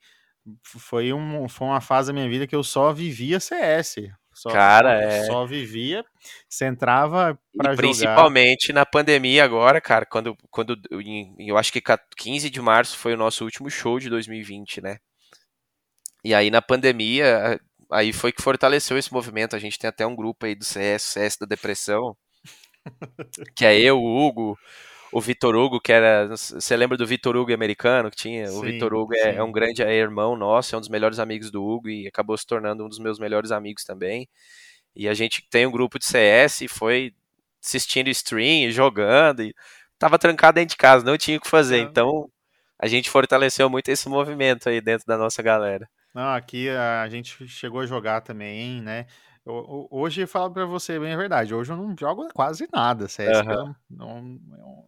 foi, 0.64 1.14
um, 1.14 1.48
foi 1.48 1.68
uma 1.68 1.80
fase 1.80 2.08
da 2.08 2.14
minha 2.14 2.28
vida 2.28 2.46
que 2.46 2.56
eu 2.56 2.64
só 2.64 2.92
vivia 2.92 3.40
CS. 3.40 3.96
Só, 4.36 4.50
cara, 4.50 4.90
só, 4.90 5.08
é. 5.08 5.24
Só 5.24 5.46
vivia, 5.46 6.04
você 6.50 6.66
entrava 6.66 7.40
pra 7.58 7.74
e 7.74 7.78
Principalmente 7.78 8.74
na 8.74 8.86
pandemia 8.86 9.46
agora, 9.46 9.80
cara, 9.80 10.06
quando, 10.06 10.36
quando 10.52 10.78
eu 11.40 11.58
acho 11.58 11.72
que 11.72 11.82
15 12.18 12.50
de 12.50 12.62
março 12.62 12.98
foi 12.98 13.14
o 13.14 13.18
nosso 13.18 13.46
último 13.46 13.70
show 13.70 13.98
de 13.98 14.10
2020, 14.10 14.82
né? 14.82 14.98
E 16.22 16.34
aí 16.34 16.52
na 16.52 16.62
pandemia, 16.62 17.58
aí 17.90 18.12
foi 18.12 18.34
que 18.34 18.42
fortaleceu 18.42 18.98
esse 18.98 19.14
movimento. 19.14 19.56
A 19.56 19.60
gente 19.60 19.80
tem 19.80 19.88
até 19.88 20.06
um 20.06 20.16
grupo 20.16 20.46
aí 20.46 20.54
do 20.54 20.66
CS, 20.66 21.04
CS 21.04 21.38
da 21.38 21.46
Depressão, 21.46 22.14
que 23.56 23.64
é 23.64 23.80
eu, 23.80 23.98
o 23.98 24.28
Hugo, 24.28 24.60
o 25.16 25.22
Vitor 25.22 25.56
Hugo, 25.56 25.80
que 25.80 25.94
era. 25.94 26.28
Você 26.28 26.76
lembra 26.76 26.98
do 26.98 27.08
Vitor 27.08 27.38
Hugo 27.38 27.54
americano 27.54 28.12
que 28.12 28.18
tinha? 28.18 28.48
Sim, 28.48 28.58
o 28.58 28.62
Vitor 28.62 28.94
Hugo 28.94 29.14
é, 29.16 29.36
é, 29.36 29.42
um 29.42 29.50
grande 29.50 29.82
é 29.82 29.94
irmão 29.94 30.36
nosso, 30.36 30.76
é 30.76 30.78
um 30.78 30.82
dos 30.82 30.90
melhores 30.90 31.20
amigos 31.20 31.50
do 31.50 31.64
Hugo 31.64 31.88
e 31.88 32.06
acabou 32.06 32.38
se 32.38 32.46
tornando 32.46 32.84
um 32.84 32.90
dos 32.90 33.00
meus 33.00 33.18
melhores 33.18 33.50
amigos 33.50 33.86
também. 33.86 34.28
E 34.94 35.08
a 35.08 35.14
gente 35.14 35.48
tem 35.50 35.66
um 35.66 35.72
grupo 35.72 35.98
de 35.98 36.06
CS 36.06 36.64
e 36.64 36.68
foi 36.68 37.14
assistindo 37.64 38.10
stream, 38.10 38.70
jogando, 38.72 39.42
e 39.42 39.56
tava 39.98 40.20
trancado 40.20 40.56
dentro 40.56 40.72
de 40.72 40.78
casa, 40.78 41.06
não 41.06 41.18
tinha 41.18 41.38
o 41.38 41.42
que 41.42 41.48
fazer. 41.48 41.80
Então 41.80 42.30
a 42.78 42.86
gente 42.86 43.10
fortaleceu 43.10 43.70
muito 43.70 43.88
esse 43.88 44.10
movimento 44.10 44.68
aí 44.68 44.82
dentro 44.82 45.08
da 45.08 45.18
nossa 45.18 45.42
galera. 45.42 45.88
Não, 46.14 46.34
aqui 46.34 46.68
a 46.68 47.08
gente 47.08 47.48
chegou 47.48 47.80
a 47.80 47.86
jogar 47.86 48.20
também, 48.20 48.82
né? 48.82 49.06
Eu, 49.46 49.88
hoje 49.92 50.22
eu 50.22 50.28
falo 50.28 50.52
para 50.52 50.66
você 50.66 51.00
bem 51.00 51.14
a 51.14 51.18
verdade. 51.18 51.54
Hoje 51.54 51.72
eu 51.72 51.78
não 51.78 51.96
jogo 51.98 52.28
quase 52.34 52.68
nada, 52.74 53.08
CS. 53.08 53.46
Uhum. 53.46 53.76
Não, 53.90 54.40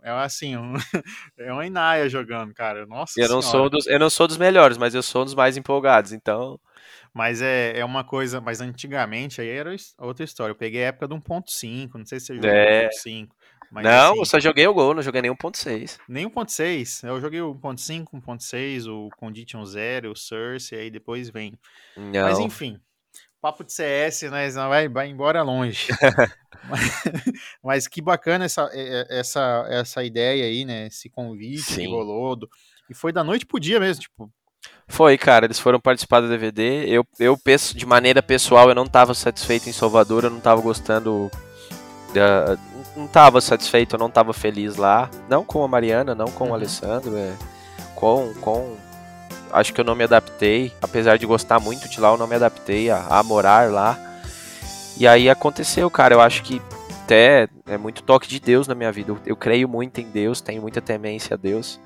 é 0.02 0.10
assim, 0.10 0.58
um, 0.58 0.74
é 1.38 1.54
uma 1.54 1.65
Inaia 1.65 2.10
jogando, 2.10 2.54
cara. 2.56 2.86
Nossa 2.88 3.22
eu 3.22 3.30
não 3.30 3.41
sou 3.41 3.70
dos, 3.70 3.86
eu 3.86 4.00
não 4.00 4.10
sou 4.10 4.28
dos 4.28 4.38
melhores, 4.38 4.78
mas 4.78 4.96
eu 4.96 5.04
sou 5.04 5.22
um 5.22 5.26
dos 5.26 5.36
mais 5.36 5.58
empolgados, 5.58 6.12
então. 6.12 6.60
Mas 7.13 7.41
é, 7.41 7.78
é 7.78 7.86
uma 7.86 8.04
coisa, 8.04 8.41
mas 8.41 8.60
antigamente 8.60 9.41
aí 9.41 9.50
era 9.50 9.76
outra 10.00 10.24
história. 10.24 10.52
Eu 10.52 10.56
peguei 10.56 10.84
a 10.84 10.88
época 10.88 11.08
do 11.08 11.15
1.5, 11.15 11.91
não 11.96 12.06
sei 12.06 12.20
se 12.20 12.28
você 12.28 12.36
jogou 12.36 12.50
é. 12.50 12.89
1.5. 12.89 13.30
Mas, 13.72 13.84
não, 13.84 14.12
assim, 14.12 14.20
eu 14.20 14.26
só 14.26 14.39
joguei 14.39 14.65
o 14.65 14.74
Gol, 14.74 14.93
não 14.93 15.02
joguei 15.02 15.22
nem 15.22 15.32
1.6. 15.32 16.00
Nem 16.08 16.26
1.6. 16.26 17.08
Eu 17.08 17.20
joguei 17.20 17.41
o 17.41 17.54
1.5, 17.54 18.06
1.6, 18.13 18.88
o 18.88 19.10
Condition 19.17 19.65
Zero, 19.65 20.12
o 20.12 20.15
Source, 20.15 20.74
e 20.74 20.78
aí 20.78 20.89
depois 20.89 21.30
vem. 21.30 21.60
Não. 21.96 22.24
Mas 22.24 22.39
enfim, 22.39 22.80
papo 23.41 23.63
de 23.63 23.73
CS, 23.73 24.23
né? 24.23 24.50
Vai, 24.50 24.88
vai 24.88 25.10
embora 25.10 25.41
longe. 25.41 25.88
mas, 26.69 26.82
mas, 27.63 27.88
que 27.88 28.02
bacana 28.02 28.45
essa, 28.45 28.69
essa, 29.10 29.65
essa 29.69 30.04
ideia 30.04 30.45
aí, 30.45 30.65
né? 30.65 30.88
Esse 30.88 31.10
convite 31.10 31.62
Sim. 31.62 31.82
que 31.82 31.88
rolou. 31.88 32.36
Do, 32.36 32.50
e 32.89 32.93
foi 32.93 33.12
da 33.12 33.23
noite 33.23 33.45
pro 33.45 33.60
dia 33.60 33.80
mesmo, 33.80 34.02
tipo. 34.02 34.32
Foi, 34.88 35.17
cara, 35.17 35.45
eles 35.45 35.60
foram 35.60 35.80
participar 35.80 36.21
do 36.21 36.30
DVD. 36.30 36.86
Eu, 36.88 37.06
eu 37.19 37.38
de 37.76 37.86
maneira 37.86 38.23
pessoal, 38.23 38.69
eu 38.69 38.76
não 38.76 38.86
estava 38.86 39.13
satisfeito 39.13 39.69
em 39.69 39.73
Salvador, 39.73 40.23
eu 40.23 40.30
não 40.30 40.38
estava 40.38 40.62
gostando 40.62 41.30
da, 42.13 42.58
não 42.95 43.06
estava 43.06 43.39
satisfeito, 43.41 43.95
eu 43.95 44.00
não 44.00 44.08
estava 44.08 44.34
feliz 44.34 44.76
lá. 44.76 45.10
Não 45.30 45.43
com 45.43 45.63
a 45.63 45.67
Mariana, 45.67 46.15
não 46.15 46.32
com 46.32 46.45
uhum. 46.45 46.52
o 46.52 46.54
Alessandro, 46.54 47.15
é, 47.15 47.34
com, 47.95 48.34
com. 48.41 48.78
Acho 49.51 49.73
que 49.73 49.81
eu 49.81 49.86
não 49.86 49.95
me 49.95 50.03
adaptei. 50.03 50.71
Apesar 50.81 51.17
de 51.17 51.25
gostar 51.25 51.60
muito 51.60 51.89
de 51.89 51.99
lá, 51.99 52.10
eu 52.10 52.17
não 52.17 52.27
me 52.27 52.36
adaptei 52.36 52.89
a, 52.89 53.05
a 53.10 53.23
morar 53.23 53.71
lá. 53.71 53.97
E 54.97 55.07
aí 55.07 55.29
aconteceu, 55.29 55.89
cara. 55.89 56.15
Eu 56.15 56.21
acho 56.21 56.43
que 56.43 56.62
até 57.03 57.47
é 57.65 57.77
muito 57.77 58.03
toque 58.03 58.27
de 58.27 58.39
Deus 58.39 58.67
na 58.67 58.75
minha 58.75 58.91
vida. 58.91 59.12
Eu, 59.12 59.19
eu 59.25 59.36
creio 59.36 59.67
muito 59.67 60.01
em 60.01 60.10
Deus, 60.10 60.41
tenho 60.41 60.62
muita 60.62 60.81
temência 60.81 61.36
a 61.36 61.38
Deus. 61.38 61.79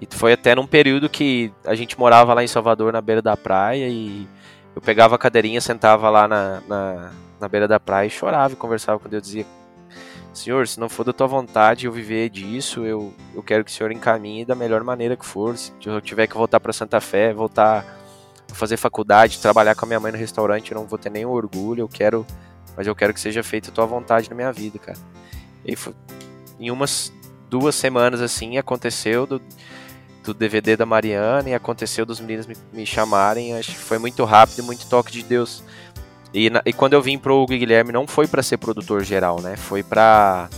E 0.00 0.06
foi 0.10 0.34
até 0.34 0.54
num 0.54 0.66
período 0.66 1.08
que 1.08 1.50
a 1.64 1.74
gente 1.74 1.98
morava 1.98 2.34
lá 2.34 2.44
em 2.44 2.46
Salvador, 2.46 2.92
na 2.92 3.00
beira 3.00 3.22
da 3.22 3.36
praia, 3.36 3.88
e 3.88 4.28
eu 4.74 4.82
pegava 4.82 5.14
a 5.14 5.18
cadeirinha, 5.18 5.58
sentava 5.60 6.10
lá 6.10 6.28
na, 6.28 6.60
na, 6.68 7.10
na 7.40 7.48
beira 7.48 7.66
da 7.66 7.80
praia 7.80 8.06
e 8.06 8.10
chorava 8.10 8.52
e 8.52 8.56
conversava 8.56 8.98
com 8.98 9.08
Deus. 9.08 9.22
Dizia: 9.22 9.46
Senhor, 10.36 10.68
se 10.68 10.78
não 10.78 10.88
for 10.88 11.02
da 11.02 11.12
tua 11.12 11.26
vontade 11.26 11.86
eu 11.86 11.92
viver 11.92 12.28
disso, 12.28 12.84
eu, 12.84 13.12
eu 13.34 13.42
quero 13.42 13.64
que 13.64 13.70
o 13.70 13.74
Senhor 13.74 13.90
encaminhe 13.90 14.44
da 14.44 14.54
melhor 14.54 14.84
maneira 14.84 15.16
que 15.16 15.24
for. 15.24 15.56
Se 15.56 15.72
eu 15.84 16.00
tiver 16.00 16.26
que 16.26 16.36
voltar 16.36 16.60
para 16.60 16.72
Santa 16.72 17.00
Fé, 17.00 17.32
voltar 17.32 17.84
a 18.50 18.54
fazer 18.54 18.76
faculdade, 18.76 19.40
trabalhar 19.40 19.74
com 19.74 19.86
a 19.86 19.88
minha 19.88 19.98
mãe 19.98 20.12
no 20.12 20.18
restaurante, 20.18 20.70
eu 20.72 20.78
não 20.78 20.86
vou 20.86 20.98
ter 20.98 21.10
nenhum 21.10 21.30
orgulho, 21.30 21.80
eu 21.80 21.88
quero, 21.88 22.26
mas 22.76 22.86
eu 22.86 22.94
quero 22.94 23.14
que 23.14 23.20
seja 23.20 23.42
feita 23.42 23.70
a 23.70 23.72
tua 23.72 23.86
vontade 23.86 24.28
na 24.28 24.36
minha 24.36 24.52
vida, 24.52 24.78
cara. 24.78 24.98
E 25.64 25.74
foi, 25.74 25.94
em 26.60 26.70
umas 26.70 27.10
duas 27.48 27.74
semanas 27.74 28.20
assim 28.20 28.58
aconteceu 28.58 29.26
do, 29.26 29.40
do 30.22 30.34
DVD 30.34 30.76
da 30.76 30.84
Mariana 30.84 31.48
e 31.48 31.54
aconteceu 31.54 32.04
dos 32.04 32.20
meninos 32.20 32.46
me, 32.46 32.56
me 32.72 32.84
chamarem, 32.84 33.54
acho 33.54 33.72
que 33.72 33.78
foi 33.78 33.98
muito 33.98 34.22
rápido, 34.24 34.62
muito 34.62 34.86
toque 34.86 35.12
de 35.12 35.22
Deus. 35.22 35.62
E, 36.36 36.50
na, 36.50 36.60
e 36.66 36.72
quando 36.72 36.92
eu 36.92 37.00
vim 37.00 37.16
pro 37.16 37.46
Guilherme 37.46 37.90
não 37.90 38.06
foi 38.06 38.26
para 38.26 38.42
ser 38.42 38.58
produtor 38.58 39.02
geral, 39.02 39.40
né? 39.40 39.56
Foi 39.56 39.82
para 39.82 40.50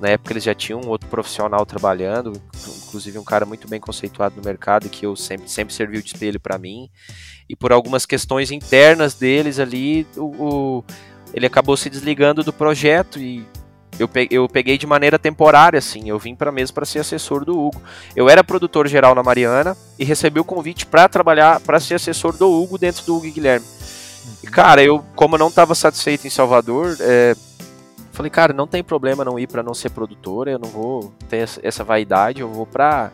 na 0.00 0.10
época 0.10 0.32
eles 0.32 0.44
já 0.44 0.54
tinham 0.54 0.80
um 0.80 0.88
outro 0.88 1.08
profissional 1.08 1.66
trabalhando, 1.66 2.40
inclusive 2.86 3.18
um 3.18 3.24
cara 3.24 3.44
muito 3.44 3.66
bem 3.66 3.80
conceituado 3.80 4.36
no 4.36 4.42
mercado 4.44 4.88
que 4.88 5.04
eu 5.04 5.16
sempre 5.16 5.50
sempre 5.50 5.74
serviu 5.74 6.00
de 6.00 6.06
espelho 6.06 6.38
para 6.38 6.56
mim. 6.56 6.88
E 7.48 7.56
por 7.56 7.72
algumas 7.72 8.06
questões 8.06 8.52
internas 8.52 9.14
deles 9.14 9.58
ali, 9.58 10.06
o, 10.16 10.22
o, 10.22 10.84
ele 11.32 11.46
acabou 11.46 11.76
se 11.76 11.90
desligando 11.90 12.44
do 12.44 12.52
projeto 12.52 13.18
e 13.18 13.44
eu 13.98 14.06
peguei, 14.06 14.38
eu 14.38 14.48
peguei 14.48 14.78
de 14.78 14.86
maneira 14.86 15.18
temporária, 15.18 15.78
assim. 15.78 16.08
Eu 16.08 16.18
vim 16.18 16.36
para 16.36 16.52
mesmo 16.52 16.74
para 16.74 16.84
ser 16.84 17.00
assessor 17.00 17.44
do 17.44 17.58
Hugo. 17.58 17.82
Eu 18.14 18.28
era 18.28 18.44
produtor 18.44 18.86
geral 18.86 19.16
na 19.16 19.22
Mariana 19.22 19.76
e 19.98 20.04
recebi 20.04 20.38
o 20.38 20.44
convite 20.44 20.86
para 20.86 21.08
trabalhar, 21.08 21.58
para 21.58 21.80
ser 21.80 21.94
assessor 21.94 22.36
do 22.36 22.48
Hugo 22.48 22.78
dentro 22.78 23.04
do 23.04 23.16
Hugo 23.16 23.30
Guilherme. 23.30 23.66
E, 24.42 24.46
cara, 24.46 24.82
eu, 24.82 25.04
como 25.14 25.34
eu 25.34 25.38
não 25.38 25.48
estava 25.48 25.74
satisfeito 25.74 26.26
em 26.26 26.30
Salvador, 26.30 26.96
é, 27.00 27.34
falei, 28.12 28.30
cara, 28.30 28.52
não 28.52 28.66
tem 28.66 28.82
problema 28.82 29.24
não 29.24 29.38
ir 29.38 29.46
para 29.46 29.62
não 29.62 29.74
ser 29.74 29.90
produtora, 29.90 30.50
eu 30.50 30.58
não 30.58 30.68
vou 30.68 31.12
ter 31.28 31.48
essa 31.62 31.84
vaidade, 31.84 32.40
eu 32.40 32.50
vou 32.50 32.66
pra, 32.66 33.10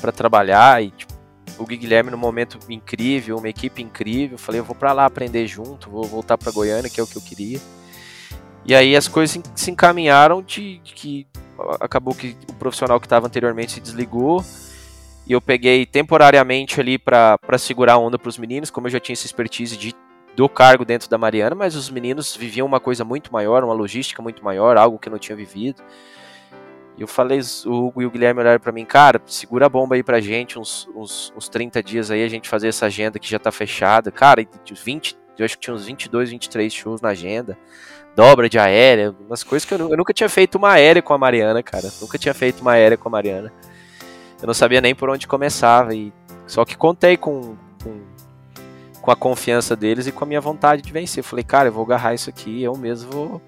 pra 0.00 0.12
trabalhar. 0.12 0.82
E, 0.82 0.90
tipo, 0.90 1.12
o 1.58 1.66
Guilherme, 1.66 2.10
num 2.10 2.18
momento 2.18 2.58
incrível, 2.68 3.38
uma 3.38 3.48
equipe 3.48 3.82
incrível, 3.82 4.38
falei, 4.38 4.60
eu 4.60 4.64
vou 4.64 4.74
para 4.74 4.92
lá 4.92 5.06
aprender 5.06 5.46
junto, 5.46 5.90
vou 5.90 6.04
voltar 6.04 6.36
para 6.36 6.52
Goiânia, 6.52 6.90
que 6.90 7.00
é 7.00 7.02
o 7.02 7.06
que 7.06 7.16
eu 7.16 7.22
queria. 7.22 7.60
E 8.64 8.74
aí 8.74 8.94
as 8.94 9.08
coisas 9.08 9.42
se 9.54 9.70
encaminharam 9.70 10.42
de, 10.42 10.78
de 10.78 10.94
que 10.94 11.26
acabou 11.80 12.14
que 12.14 12.36
o 12.48 12.54
profissional 12.54 13.00
que 13.00 13.06
estava 13.06 13.26
anteriormente 13.26 13.72
se 13.72 13.80
desligou 13.80 14.44
e 15.26 15.32
eu 15.32 15.40
peguei 15.40 15.86
temporariamente 15.86 16.80
ali 16.80 16.98
para 16.98 17.38
segurar 17.58 17.94
a 17.94 17.98
onda 17.98 18.18
para 18.18 18.28
os 18.28 18.38
meninos, 18.38 18.70
como 18.70 18.86
eu 18.86 18.90
já 18.90 19.00
tinha 19.00 19.14
essa 19.14 19.26
expertise 19.26 19.76
de 19.76 19.94
do 20.34 20.48
cargo 20.48 20.84
dentro 20.84 21.08
da 21.08 21.18
Mariana, 21.18 21.54
mas 21.54 21.76
os 21.76 21.90
meninos 21.90 22.36
viviam 22.36 22.66
uma 22.66 22.80
coisa 22.80 23.04
muito 23.04 23.32
maior, 23.32 23.62
uma 23.64 23.74
logística 23.74 24.22
muito 24.22 24.42
maior, 24.42 24.76
algo 24.76 24.98
que 24.98 25.08
eu 25.08 25.10
não 25.10 25.18
tinha 25.18 25.36
vivido. 25.36 25.82
E 26.96 27.00
eu 27.02 27.08
falei, 27.08 27.40
o 27.66 27.86
Hugo 27.86 28.02
e 28.02 28.06
o 28.06 28.10
Guilherme 28.10 28.40
olharam 28.40 28.60
para 28.60 28.72
mim, 28.72 28.84
cara, 28.84 29.20
segura 29.26 29.66
a 29.66 29.68
bomba 29.68 29.94
aí 29.94 30.02
pra 30.02 30.20
gente, 30.20 30.58
uns, 30.58 30.88
uns, 30.94 31.32
uns 31.36 31.48
30 31.48 31.82
dias 31.82 32.10
aí, 32.10 32.22
a 32.22 32.28
gente 32.28 32.48
fazer 32.48 32.68
essa 32.68 32.86
agenda 32.86 33.18
que 33.18 33.28
já 33.28 33.38
tá 33.38 33.50
fechada. 33.50 34.10
Cara, 34.10 34.46
20, 34.70 35.16
eu 35.38 35.44
acho 35.44 35.56
que 35.56 35.62
tinha 35.62 35.74
uns 35.74 35.86
22, 35.86 36.30
23 36.30 36.72
shows 36.72 37.00
na 37.00 37.10
agenda, 37.10 37.58
dobra 38.14 38.48
de 38.48 38.58
aérea, 38.58 39.14
umas 39.26 39.42
coisas 39.42 39.66
que 39.66 39.74
eu, 39.74 39.78
eu 39.78 39.96
nunca 39.96 40.12
tinha 40.12 40.28
feito 40.28 40.56
uma 40.56 40.72
aérea 40.72 41.00
com 41.00 41.14
a 41.14 41.18
Mariana, 41.18 41.62
cara. 41.62 41.90
Nunca 42.00 42.18
tinha 42.18 42.34
feito 42.34 42.60
uma 42.60 42.72
aérea 42.72 42.96
com 42.96 43.08
a 43.08 43.12
Mariana. 43.12 43.52
Eu 44.40 44.46
não 44.46 44.54
sabia 44.54 44.80
nem 44.80 44.94
por 44.94 45.08
onde 45.08 45.26
começava. 45.26 45.94
E, 45.94 46.12
só 46.46 46.64
que 46.64 46.76
contei 46.76 47.16
com, 47.16 47.56
com 49.02 49.10
a 49.10 49.16
confiança 49.16 49.74
deles 49.74 50.06
e 50.06 50.12
com 50.12 50.24
a 50.24 50.26
minha 50.26 50.40
vontade 50.40 50.80
de 50.80 50.92
vencer. 50.92 51.24
Falei, 51.24 51.44
cara, 51.44 51.68
eu 51.68 51.72
vou 51.72 51.84
agarrar 51.84 52.14
isso 52.14 52.30
aqui, 52.30 52.62
eu 52.62 52.74
mesmo 52.76 53.10
vou, 53.10 53.42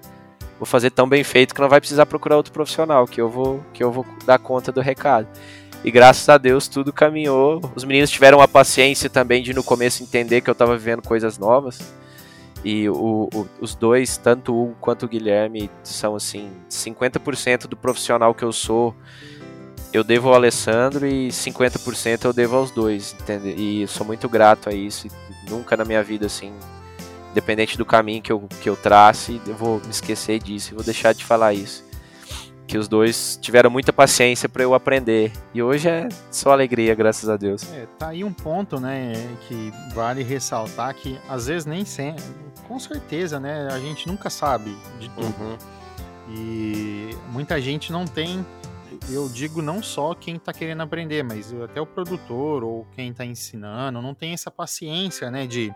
vou 0.59 0.65
fazer 0.65 0.91
tão 0.91 1.07
bem 1.07 1.23
feito 1.23 1.55
que 1.55 1.61
não 1.61 1.69
vai 1.69 1.79
precisar 1.79 2.05
procurar 2.05 2.35
outro 2.35 2.51
profissional, 2.51 3.07
que 3.07 3.19
eu 3.19 3.29
vou, 3.29 3.63
que 3.73 3.81
eu 3.81 3.91
vou 3.91 4.05
dar 4.25 4.37
conta 4.37 4.71
do 4.71 4.81
recado. 4.81 5.27
E 5.83 5.89
graças 5.89 6.27
a 6.27 6.37
Deus 6.37 6.67
tudo 6.67 6.91
caminhou. 6.91 7.61
Os 7.73 7.85
meninos 7.85 8.09
tiveram 8.11 8.41
a 8.41 8.47
paciência 8.47 9.09
também 9.09 9.41
de 9.41 9.53
no 9.53 9.63
começo 9.63 10.03
entender 10.03 10.41
que 10.41 10.49
eu 10.49 10.53
estava 10.53 10.77
vivendo 10.77 11.01
coisas 11.01 11.37
novas. 11.37 11.79
E 12.63 12.89
o, 12.89 13.29
o, 13.31 13.47
os 13.61 13.75
dois, 13.75 14.17
tanto 14.17 14.51
o 14.51 14.63
Hugo 14.63 14.77
quanto 14.81 15.03
o 15.03 15.07
Guilherme, 15.07 15.69
são 15.83 16.15
assim, 16.15 16.49
50% 16.69 17.67
do 17.67 17.77
profissional 17.77 18.33
que 18.33 18.43
eu 18.43 18.51
sou 18.51 18.95
eu 19.95 20.03
devo 20.03 20.27
ao 20.27 20.35
Alessandro 20.35 21.07
e 21.07 21.29
50% 21.29 22.25
eu 22.25 22.33
devo 22.33 22.57
aos 22.57 22.69
dois, 22.69 23.15
entende? 23.17 23.55
E 23.57 23.87
sou 23.87 24.05
muito 24.05 24.27
grato 24.27 24.67
a 24.69 24.73
isso. 24.73 25.07
Nunca 25.49 25.77
na 25.77 25.85
minha 25.85 26.03
vida, 26.03 26.25
assim, 26.25 26.53
independente 27.31 27.77
do 27.77 27.85
caminho 27.85 28.21
que 28.21 28.31
eu, 28.31 28.47
que 28.61 28.69
eu 28.69 28.75
trace, 28.75 29.41
eu 29.45 29.55
vou 29.55 29.81
me 29.81 29.89
esquecer 29.89 30.39
disso 30.39 30.71
e 30.71 30.75
vou 30.75 30.83
deixar 30.83 31.13
de 31.13 31.23
falar 31.23 31.53
isso. 31.53 31.83
Que 32.67 32.77
os 32.77 32.87
dois 32.87 33.37
tiveram 33.39 33.69
muita 33.69 33.93
paciência 33.93 34.49
para 34.49 34.63
eu 34.63 34.73
aprender. 34.73 35.31
E 35.53 35.61
hoje 35.61 35.87
é 35.87 36.07
só 36.31 36.51
alegria, 36.51 36.95
graças 36.95 37.29
a 37.29 37.37
Deus. 37.37 37.61
É, 37.73 37.85
tá 37.99 38.07
aí 38.07 38.23
um 38.23 38.33
ponto, 38.33 38.79
né, 38.79 39.13
que 39.47 39.71
vale 39.93 40.23
ressaltar 40.23 40.95
que 40.95 41.19
às 41.29 41.45
vezes 41.45 41.65
nem 41.65 41.85
sempre, 41.85 42.23
com 42.67 42.79
certeza, 42.79 43.39
né, 43.39 43.67
a 43.71 43.79
gente 43.79 44.07
nunca 44.07 44.29
sabe 44.29 44.75
de 44.99 45.09
tudo. 45.09 45.25
Uhum. 45.25 45.57
E 46.29 47.15
muita 47.31 47.61
gente 47.61 47.91
não 47.91 48.05
tem 48.05 48.43
eu 49.09 49.29
digo 49.29 49.61
não 49.61 49.81
só 49.81 50.13
quem 50.13 50.35
está 50.35 50.53
querendo 50.53 50.81
aprender, 50.81 51.23
mas 51.23 51.53
até 51.53 51.79
o 51.79 51.85
produtor 51.85 52.63
ou 52.63 52.85
quem 52.95 53.09
está 53.09 53.25
ensinando 53.25 54.01
não 54.01 54.13
tem 54.13 54.33
essa 54.33 54.51
paciência, 54.51 55.29
né, 55.31 55.45
de, 55.47 55.73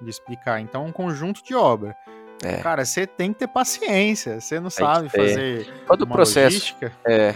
de 0.00 0.10
explicar. 0.10 0.60
Então, 0.60 0.84
é 0.84 0.88
um 0.88 0.92
conjunto 0.92 1.42
de 1.44 1.54
obra. 1.54 1.96
É. 2.42 2.56
Cara, 2.56 2.84
você 2.84 3.06
tem 3.06 3.32
que 3.32 3.40
ter 3.40 3.48
paciência. 3.48 4.40
Você 4.40 4.58
não 4.58 4.70
sabe 4.70 5.08
fazer 5.08 5.72
todo 5.86 6.02
o 6.02 6.06
processo. 6.06 6.56
Logística, 6.56 6.92
é. 7.06 7.34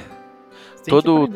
Todo 0.88 1.28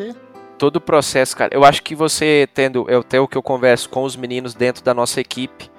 todo 0.61 0.77
o 0.77 0.81
processo, 0.81 1.35
cara. 1.35 1.55
Eu 1.55 1.65
acho 1.65 1.83
que 1.83 1.95
você 1.95 2.47
tendo, 2.53 2.85
eu 2.91 3.01
até 3.01 3.19
o 3.19 3.27
que 3.27 3.37
eu 3.37 3.43
converso 3.43 3.89
com 3.89 4.03
os 4.03 4.15
meninos 4.15 4.53
dentro 4.53 4.85
da 4.85 4.93
nossa 4.93 5.19
equipe, 5.19 5.71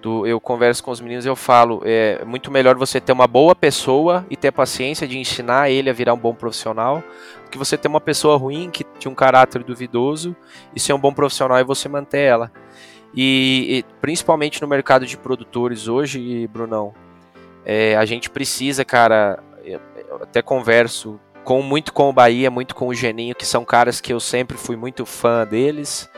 do, 0.00 0.26
eu 0.26 0.40
converso 0.40 0.82
com 0.82 0.90
os 0.90 1.00
meninos 1.00 1.26
eu 1.26 1.36
falo, 1.36 1.82
é 1.84 2.24
muito 2.24 2.50
melhor 2.50 2.76
você 2.76 3.00
ter 3.00 3.12
uma 3.12 3.26
boa 3.26 3.54
pessoa 3.54 4.24
e 4.30 4.36
ter 4.36 4.50
paciência 4.50 5.06
de 5.06 5.18
ensinar 5.18 5.70
ele 5.70 5.90
a 5.90 5.92
virar 5.92 6.14
um 6.14 6.18
bom 6.18 6.34
profissional, 6.34 7.02
do 7.44 7.50
que 7.50 7.58
você 7.58 7.76
ter 7.76 7.88
uma 7.88 8.00
pessoa 8.00 8.36
ruim 8.36 8.70
que 8.70 8.84
tinha 8.98 9.10
um 9.10 9.14
caráter 9.14 9.62
duvidoso 9.62 10.34
e 10.74 10.80
ser 10.80 10.92
um 10.92 10.98
bom 10.98 11.12
profissional 11.12 11.58
e 11.58 11.64
você 11.64 11.88
manter 11.88 12.20
ela. 12.20 12.50
E, 13.14 13.66
e 13.78 13.84
principalmente 14.00 14.62
no 14.62 14.68
mercado 14.68 15.04
de 15.04 15.16
produtores 15.16 15.88
hoje, 15.88 16.46
Brunão, 16.48 16.94
é, 17.64 17.96
a 17.96 18.04
gente 18.04 18.30
precisa, 18.30 18.84
cara, 18.84 19.42
eu 19.64 19.80
até 20.22 20.40
converso 20.40 21.20
com 21.44 21.62
muito 21.62 21.92
com 21.92 22.08
o 22.08 22.12
Bahia, 22.12 22.50
muito 22.50 22.74
com 22.74 22.88
o 22.88 22.94
Geninho, 22.94 23.34
que 23.34 23.46
são 23.46 23.64
caras 23.64 24.00
que 24.00 24.12
eu 24.12 24.20
sempre 24.20 24.56
fui 24.56 24.76
muito 24.76 25.04
fã 25.04 25.46
deles 25.46 26.08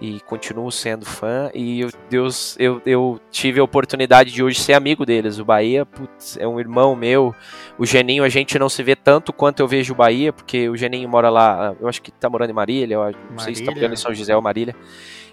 e 0.00 0.20
continuo 0.20 0.70
sendo 0.70 1.04
fã. 1.04 1.50
E 1.52 1.80
eu, 1.80 1.90
Deus, 2.08 2.56
eu, 2.58 2.80
eu 2.86 3.20
tive 3.30 3.60
a 3.60 3.64
oportunidade 3.64 4.32
de 4.32 4.42
hoje 4.42 4.60
ser 4.60 4.74
amigo 4.74 5.04
deles. 5.04 5.38
O 5.38 5.44
Bahia, 5.44 5.84
putz, 5.84 6.36
é 6.38 6.46
um 6.46 6.60
irmão 6.60 6.94
meu. 6.94 7.34
O 7.76 7.84
Geninho, 7.84 8.24
a 8.24 8.28
gente 8.28 8.58
não 8.58 8.68
se 8.68 8.82
vê 8.82 8.94
tanto 8.94 9.32
quanto 9.32 9.60
eu 9.60 9.68
vejo 9.68 9.92
o 9.92 9.96
Bahia, 9.96 10.32
porque 10.32 10.68
o 10.68 10.76
Geninho 10.76 11.08
mora 11.08 11.30
lá, 11.30 11.74
eu 11.80 11.88
acho 11.88 12.00
que 12.00 12.10
tá 12.10 12.30
morando 12.30 12.50
em 12.50 12.54
Marília, 12.54 12.94
eu 12.94 13.00
não 13.00 13.06
Marília. 13.06 13.40
sei 13.40 13.54
se 13.54 13.64
tá 13.64 13.72
morando 13.72 13.92
em 13.92 13.96
São 13.96 14.14
José 14.14 14.34
ou 14.34 14.42
Marília. 14.42 14.74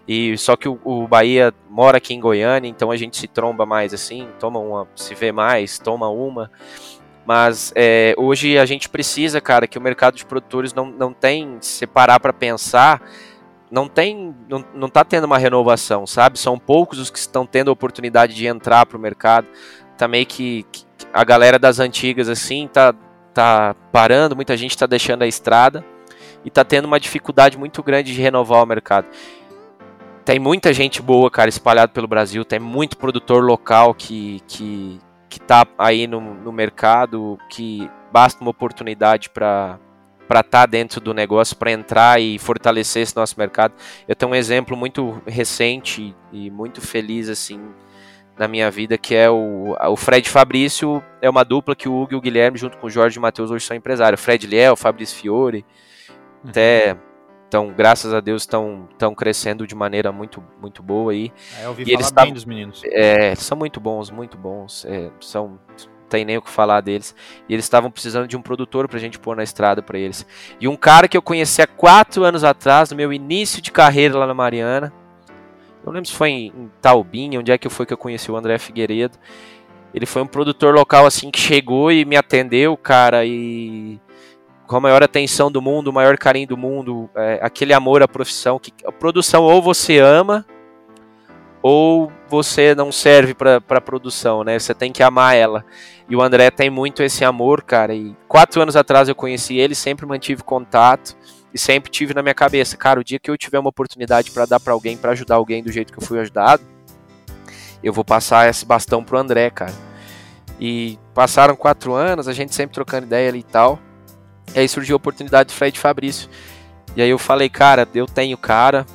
E 0.08 0.38
só 0.38 0.56
que 0.56 0.70
o, 0.70 0.80
o, 0.84 1.08
Bahia 1.08 1.54
mora 1.70 1.98
aqui 1.98 2.14
em 2.14 2.20
Goiânia, 2.20 2.70
então 2.70 2.92
a 2.92 2.98
gente 2.98 3.18
se 3.18 3.28
tromba 3.28 3.66
mais 3.66 3.94
assim, 3.94 4.28
toma 4.40 4.60
uma, 4.60 4.88
se 4.96 5.16
vê 5.16 5.32
mais, 5.32 5.80
toma 5.80 6.10
uma. 6.10 6.52
Mas 7.26 7.74
é, 7.76 8.14
hoje 8.16 8.56
a 8.56 8.66
gente 8.68 8.88
precisa, 8.88 9.42
cara, 9.42 9.66
que 9.66 9.80
o 9.80 9.82
mercado 9.82 10.16
de 10.16 10.24
produtores 10.24 10.76
não, 10.76 10.86
não 10.86 11.12
tem, 11.12 11.58
se 11.60 11.88
parar 11.88 12.20
para 12.20 12.32
pensar, 12.32 13.02
não 13.70 13.88
tem, 13.88 14.36
não, 14.48 14.64
não 14.74 14.90
tá 14.90 15.04
tendo 15.04 15.26
uma 15.26 15.38
renovação, 15.38 16.06
sabe? 16.06 16.40
São 16.40 16.58
poucos 16.58 17.00
os 17.00 17.10
que 17.10 17.18
estão 17.18 17.46
tendo 17.46 17.70
a 17.70 17.74
oportunidade 17.74 18.34
de 18.34 18.46
entrar 18.46 18.86
para 18.86 18.98
o 18.98 19.02
mercado. 19.02 19.48
Tá 19.98 20.08
que, 20.10 20.66
que, 20.72 20.86
a 21.14 21.24
galera 21.24 21.58
das 21.58 21.80
antigas, 21.80 22.30
assim, 22.30 22.68
tá, 22.72 22.94
tá 23.34 23.76
parando, 23.92 24.36
muita 24.36 24.56
gente 24.58 24.78
tá 24.78 24.86
deixando 24.86 25.24
a 25.24 25.28
estrada 25.28 25.84
e 26.44 26.50
tá 26.50 26.64
tendo 26.64 26.86
uma 26.86 27.00
dificuldade 27.00 27.58
muito 27.58 27.82
grande 27.82 28.14
de 28.14 28.22
renovar 28.22 28.62
o 28.62 28.66
mercado. 28.66 29.08
Tem 30.24 30.40
muita 30.40 30.74
gente 30.74 31.02
boa, 31.02 31.30
cara, 31.30 31.50
espalhado 31.50 31.92
pelo 31.92 32.08
Brasil, 32.08 32.44
tem 32.44 32.60
muito 32.60 32.98
produtor 32.98 33.44
local 33.44 33.94
que, 33.94 34.42
que, 34.48 35.00
que 35.30 35.40
tá 35.40 35.66
aí 35.78 36.08
no, 36.08 36.20
no 36.20 36.52
mercado, 36.52 37.38
que 37.50 37.90
basta 38.12 38.42
uma 38.42 38.52
oportunidade 38.52 39.30
para 39.30 39.80
para 40.28 40.40
estar 40.42 40.62
tá 40.62 40.66
dentro 40.66 41.00
do 41.00 41.14
negócio, 41.14 41.56
para 41.56 41.72
entrar 41.72 42.22
e 42.22 42.38
fortalecer 42.40 43.04
esse 43.04 43.16
nosso 43.16 43.36
mercado. 43.38 43.74
Eu 44.08 44.16
tenho 44.16 44.32
um 44.32 44.36
exemplo 44.36 44.76
muito 44.76 45.22
recente 45.26 46.16
e 46.32 46.50
muito 46.50 46.82
feliz 46.82 47.30
assim 47.30 47.62
na 48.38 48.48
minha 48.48 48.70
vida, 48.70 48.98
que 48.98 49.16
é 49.16 49.30
o, 49.30 49.76
o 49.80 49.96
Fred 49.96 50.30
Fabrício, 50.30 51.02
é 51.22 51.30
uma 51.30 51.46
dupla 51.46 51.76
que 51.76 51.88
o 51.88 51.96
Hugo 51.96 52.14
e 52.14 52.16
o 52.16 52.22
Guilherme, 52.22 52.58
junto 52.58 52.78
com 52.78 52.88
o 52.88 52.90
Jorge 52.90 53.18
e 53.18 53.20
o 53.20 53.22
Matheus, 53.22 53.50
hoje 53.50 53.66
são 53.66 53.78
empresários. 53.78 54.22
Fred 54.22 54.46
Liel, 54.46 54.74
o 54.74 54.76
Fabrício 54.76 55.18
Fiore, 55.18 55.66
uhum. 56.44 56.50
até 56.50 56.98
então, 57.48 57.72
graças 57.72 58.14
a 58.14 58.20
Deus, 58.20 58.42
estão 58.42 59.16
crescendo 59.16 59.66
de 59.66 59.74
maneira 59.74 60.12
muito, 60.12 60.44
muito 60.60 60.84
boa 60.84 61.14
aí. 61.14 61.32
É, 61.58 61.64
eu 61.66 61.70
ouvi 61.70 61.84
e 61.84 61.86
falar 61.86 62.00
eles 62.00 62.12
bem 62.12 62.34
dos 62.34 62.44
meninos. 62.44 62.82
É, 62.84 63.34
são 63.36 63.58
muito 63.58 63.80
bons, 63.80 64.10
muito 64.10 64.38
bons. 64.38 64.84
É, 64.84 65.10
são 65.22 65.58
tem 66.16 66.24
nem 66.24 66.38
o 66.38 66.42
que 66.42 66.50
falar 66.50 66.82
deles. 66.82 67.14
E 67.48 67.54
eles 67.54 67.66
estavam 67.66 67.92
precisando 67.92 68.28
de 68.28 68.38
um 68.38 68.42
produtor 68.42 68.88
pra 68.88 68.98
gente 68.98 69.20
pôr 69.20 69.36
na 69.36 69.44
estrada 69.44 69.82
para 69.82 70.00
eles. 70.00 70.26
E 70.60 70.68
um 70.68 70.76
cara 70.76 71.08
que 71.08 71.18
eu 71.18 71.22
conheci 71.22 71.62
há 71.62 71.68
quatro 71.68 72.24
anos 72.24 72.44
atrás, 72.44 72.90
no 72.90 72.96
meu 72.96 73.12
início 73.12 73.62
de 73.62 73.72
carreira 73.72 74.18
lá 74.18 74.26
na 74.26 74.34
Mariana. 74.34 74.94
Não 75.86 75.92
lembro 75.92 76.10
se 76.10 76.16
foi 76.16 76.30
em, 76.30 76.48
em 76.48 76.72
Taubinha, 76.82 77.40
onde 77.40 77.52
é 77.52 77.58
que 77.58 77.70
foi 77.70 77.86
que 77.86 77.94
eu 77.94 77.98
conheci 77.98 78.32
o 78.32 78.38
André 78.38 78.58
Figueiredo. 78.58 79.18
Ele 79.94 80.06
foi 80.06 80.22
um 80.22 80.28
produtor 80.28 80.74
local 80.74 81.06
assim 81.06 81.30
que 81.30 81.40
chegou 81.40 81.92
e 81.92 82.06
me 82.06 82.18
atendeu, 82.18 82.76
cara, 82.76 83.26
e 83.26 84.00
com 84.66 84.78
a 84.78 84.80
maior 84.80 85.04
atenção 85.04 85.52
do 85.52 85.62
mundo, 85.62 85.90
o 85.90 85.94
maior 85.94 86.18
carinho 86.18 86.48
do 86.48 86.58
mundo, 86.58 87.10
é, 87.16 87.40
aquele 87.42 87.74
amor 87.74 88.02
à 88.02 88.08
profissão, 88.08 88.58
que 88.58 88.74
a 88.86 88.92
produção 88.92 89.44
ou 89.44 89.62
você 89.62 90.00
ama 90.00 90.46
ou 91.68 92.12
você 92.30 92.76
não 92.76 92.92
serve 92.92 93.34
para 93.34 93.82
produção, 93.82 94.44
né? 94.44 94.60
Você 94.60 94.72
tem 94.72 94.92
que 94.92 95.02
amar 95.02 95.36
ela. 95.36 95.66
E 96.08 96.16
o 96.16 96.22
André 96.22 96.52
tem 96.52 96.70
muito 96.70 97.02
esse 97.02 97.26
amor, 97.26 97.64
cara. 97.64 97.96
E 97.96 98.16
quatro 98.28 98.62
anos 98.62 98.76
atrás 98.76 99.10
eu 99.10 99.16
conheci 99.16 99.58
ele, 99.58 99.74
sempre 99.74 100.06
mantive 100.06 100.44
contato 100.44 101.18
e 101.52 101.58
sempre 101.58 101.90
tive 101.90 102.14
na 102.14 102.22
minha 102.22 102.36
cabeça, 102.36 102.78
cara, 102.78 103.00
o 103.00 103.04
dia 103.04 103.18
que 103.18 103.32
eu 103.32 103.36
tiver 103.36 103.58
uma 103.58 103.70
oportunidade 103.70 104.30
para 104.30 104.46
dar 104.46 104.60
para 104.60 104.74
alguém, 104.74 104.96
para 104.96 105.14
ajudar 105.14 105.38
alguém 105.38 105.64
do 105.64 105.72
jeito 105.72 105.92
que 105.92 105.98
eu 105.98 106.06
fui 106.06 106.20
ajudado, 106.20 106.62
eu 107.82 107.92
vou 107.92 108.06
passar 108.06 108.48
esse 108.48 108.64
bastão 108.64 109.04
pro 109.04 109.18
André, 109.18 109.50
cara. 109.50 109.74
E 110.60 111.00
passaram 111.16 111.56
quatro 111.56 111.96
anos, 111.96 112.28
a 112.28 112.34
gente 112.34 112.54
sempre 112.54 112.76
trocando 112.76 113.08
ideia 113.08 113.30
ali 113.30 113.40
e 113.40 113.44
tal. 113.44 113.80
E 114.54 114.60
aí 114.60 114.70
surgiu 114.70 114.94
a 114.94 114.98
oportunidade 114.98 115.48
do 115.48 115.54
Fred 115.54 115.80
Fabrício. 115.80 116.30
E 116.96 117.02
aí 117.02 117.10
eu 117.10 117.18
falei, 117.18 117.50
cara, 117.50 117.88
eu 117.96 118.06
tenho 118.06 118.38
cara. 118.38 118.86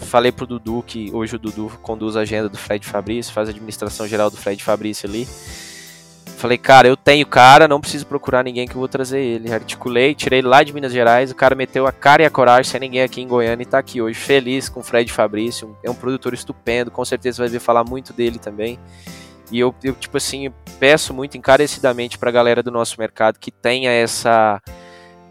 Falei 0.00 0.30
pro 0.30 0.46
Dudu 0.46 0.84
que 0.86 1.10
hoje 1.12 1.36
o 1.36 1.38
Dudu 1.38 1.70
conduz 1.82 2.16
a 2.16 2.20
agenda 2.20 2.48
do 2.48 2.58
Fred 2.58 2.86
Fabrício, 2.86 3.32
faz 3.32 3.48
a 3.48 3.50
administração 3.50 4.06
geral 4.06 4.30
do 4.30 4.36
Fred 4.36 4.62
Fabrício 4.62 5.08
ali. 5.08 5.26
Falei, 6.36 6.58
cara, 6.58 6.86
eu 6.86 6.96
tenho 6.96 7.26
cara, 7.26 7.66
não 7.66 7.80
preciso 7.80 8.06
procurar 8.06 8.44
ninguém 8.44 8.66
que 8.66 8.74
eu 8.74 8.78
vou 8.78 8.88
trazer 8.88 9.18
ele. 9.18 9.52
Articulei, 9.52 10.14
tirei 10.14 10.42
lá 10.42 10.62
de 10.62 10.74
Minas 10.74 10.92
Gerais, 10.92 11.30
o 11.30 11.34
cara 11.34 11.54
meteu 11.54 11.86
a 11.86 11.92
cara 11.92 12.22
e 12.22 12.26
a 12.26 12.30
coragem 12.30 12.70
sem 12.70 12.80
ninguém 12.80 13.02
aqui 13.02 13.22
em 13.22 13.26
Goiânia 13.26 13.62
e 13.62 13.66
tá 13.66 13.78
aqui 13.78 14.02
hoje, 14.02 14.18
feliz 14.18 14.68
com 14.68 14.80
o 14.80 14.82
Fred 14.82 15.10
Fabrício. 15.10 15.74
É 15.82 15.88
um 15.88 15.94
produtor 15.94 16.34
estupendo, 16.34 16.90
com 16.90 17.04
certeza 17.04 17.42
vai 17.42 17.48
ver 17.48 17.60
falar 17.60 17.82
muito 17.82 18.12
dele 18.12 18.38
também. 18.38 18.78
E 19.50 19.58
eu, 19.58 19.74
eu 19.82 19.94
tipo 19.94 20.16
assim, 20.16 20.52
peço 20.78 21.14
muito 21.14 21.38
encarecidamente 21.38 22.18
pra 22.18 22.30
galera 22.30 22.62
do 22.62 22.70
nosso 22.70 22.96
mercado 22.98 23.38
que 23.38 23.50
tenha 23.50 23.90
essa 23.90 24.60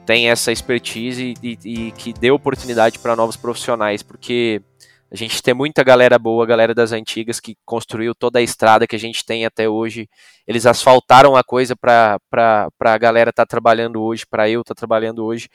tem 0.06 0.30
essa 0.30 0.52
expertise 0.52 1.34
e, 1.42 1.58
e, 1.64 1.92
que 1.92 2.14
dê 2.14 2.32
oportunidade 2.32 3.00
para 3.00 3.16
novos 3.16 3.36
profissionais, 3.36 4.04
porque 4.04 4.62
a 5.12 5.16
gente 5.16 5.44
tem 5.44 5.54
muita 5.54 5.84
galera 5.84 6.18
boa, 6.18 6.46
galera 6.46 6.74
das 6.74 6.92
antigas 6.92 7.40
que 7.40 7.56
construiu 7.64 8.16
toda 8.16 8.40
a 8.40 8.42
estrada 8.42 8.88
que 8.88 8.96
a 8.96 9.00
gente 9.00 9.24
tem 9.24 9.46
até 9.46 9.70
hoje. 9.70 10.10
Eles 10.48 10.66
asfaltaram 10.66 11.36
a 11.36 11.44
coisa 11.44 11.76
para 11.76 12.20
a 12.80 12.98
galera 12.98 13.30
estar 13.30 13.46
tá 13.46 13.50
trabalhando 13.50 14.02
hoje, 14.02 14.26
para 14.26 14.50
eu 14.50 14.62
estar 14.62 14.74
tá 14.74 14.80
trabalhando 14.80 15.24
hoje. 15.24 15.50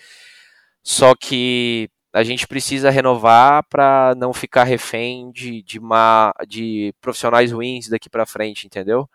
Só 0.83 1.15
que 1.15 1.91
a 2.13 2.23
gente 2.23 2.47
precisa 2.47 2.89
renovar 2.89 3.65
para 3.69 4.15
não 4.17 4.33
ficar 4.33 4.65
refém 4.65 5.31
de, 5.33 5.63
de, 5.63 5.79
uma, 5.79 6.33
de 6.47 6.95
profissionais 7.01 7.53
ruins 7.53 7.89
daqui 7.89 8.09
para 8.09 8.25
frente, 8.25 8.67
entendeu? 8.67 9.09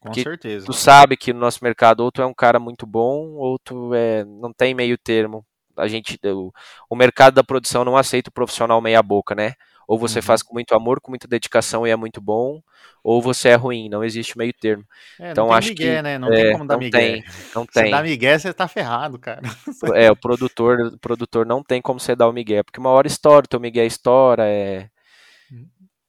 Com 0.00 0.08
Porque 0.08 0.22
certeza. 0.22 0.66
Tu 0.66 0.72
sabe 0.72 1.16
que 1.16 1.32
no 1.32 1.40
nosso 1.40 1.58
mercado 1.62 2.00
ou 2.00 2.12
tu 2.12 2.22
é 2.22 2.26
um 2.26 2.34
cara 2.34 2.60
muito 2.60 2.86
bom 2.86 3.34
ou 3.34 3.58
tu 3.58 3.92
é, 3.94 4.24
não 4.24 4.52
tem 4.52 4.74
meio 4.74 4.96
termo. 4.96 5.44
A 5.76 5.88
gente, 5.88 6.18
o, 6.24 6.52
o 6.88 6.96
mercado 6.96 7.34
da 7.34 7.44
produção 7.44 7.84
não 7.84 7.96
aceita 7.96 8.30
o 8.30 8.32
profissional 8.32 8.80
meia 8.80 9.02
boca, 9.02 9.34
né? 9.34 9.54
Ou 9.86 9.98
você 9.98 10.18
uhum. 10.18 10.22
faz 10.22 10.42
com 10.42 10.52
muito 10.52 10.74
amor, 10.74 11.00
com 11.00 11.10
muita 11.10 11.26
dedicação 11.26 11.86
e 11.86 11.90
é 11.90 11.96
muito 11.96 12.20
bom, 12.20 12.60
ou 13.02 13.22
você 13.22 13.48
é 13.48 13.54
ruim, 13.54 13.88
não 13.88 14.04
existe 14.04 14.36
meio 14.36 14.52
termo. 14.52 14.84
É, 15.18 15.30
então 15.30 15.50
acho 15.50 15.70
migué, 15.70 15.96
que 15.96 16.02
né? 16.02 16.18
não 16.18 16.28
é, 16.28 16.42
tem 16.42 16.52
como 16.52 16.66
dar 16.66 16.74
não 16.74 16.80
migué. 16.80 16.98
Tem, 16.98 17.24
não 17.54 17.64
tem. 17.64 17.84
Se 17.86 17.90
dá 17.90 18.02
migué, 18.02 18.38
você 18.38 18.52
tá 18.52 18.68
ferrado, 18.68 19.18
cara. 19.18 19.40
É, 19.94 20.10
o 20.10 20.16
produtor, 20.16 20.78
o 20.92 20.98
produtor 20.98 21.46
não 21.46 21.62
tem 21.62 21.80
como 21.80 21.98
você 21.98 22.14
dar 22.14 22.28
o 22.28 22.32
migué, 22.32 22.62
porque 22.62 22.78
uma 22.78 22.90
hora 22.90 23.06
estoura, 23.06 23.46
o 23.46 23.48
teu 23.48 23.60
migué 23.60 23.86
estoura, 23.86 24.44
é... 24.46 24.90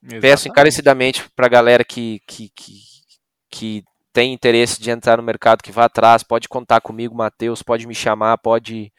Exatamente. 0.02 0.22
Peço 0.22 0.48
encarecidamente 0.48 1.30
pra 1.36 1.48
galera 1.48 1.84
que, 1.84 2.22
que, 2.26 2.50
que 2.50 2.89
que 3.50 3.84
tem 4.12 4.34
interesse 4.34 4.82
de 4.82 4.90
entrar 4.90 5.18
no 5.18 5.24
mercado, 5.24 5.62
que 5.62 5.72
vá 5.72 5.86
atrás, 5.86 6.24
pode 6.24 6.48
contar 6.50 6.82
comigo, 6.82 7.16
Matheus, 7.16 7.62
pode 7.62 7.88
me 7.88 7.96
chamar, 7.96 8.38
pode 8.38 8.92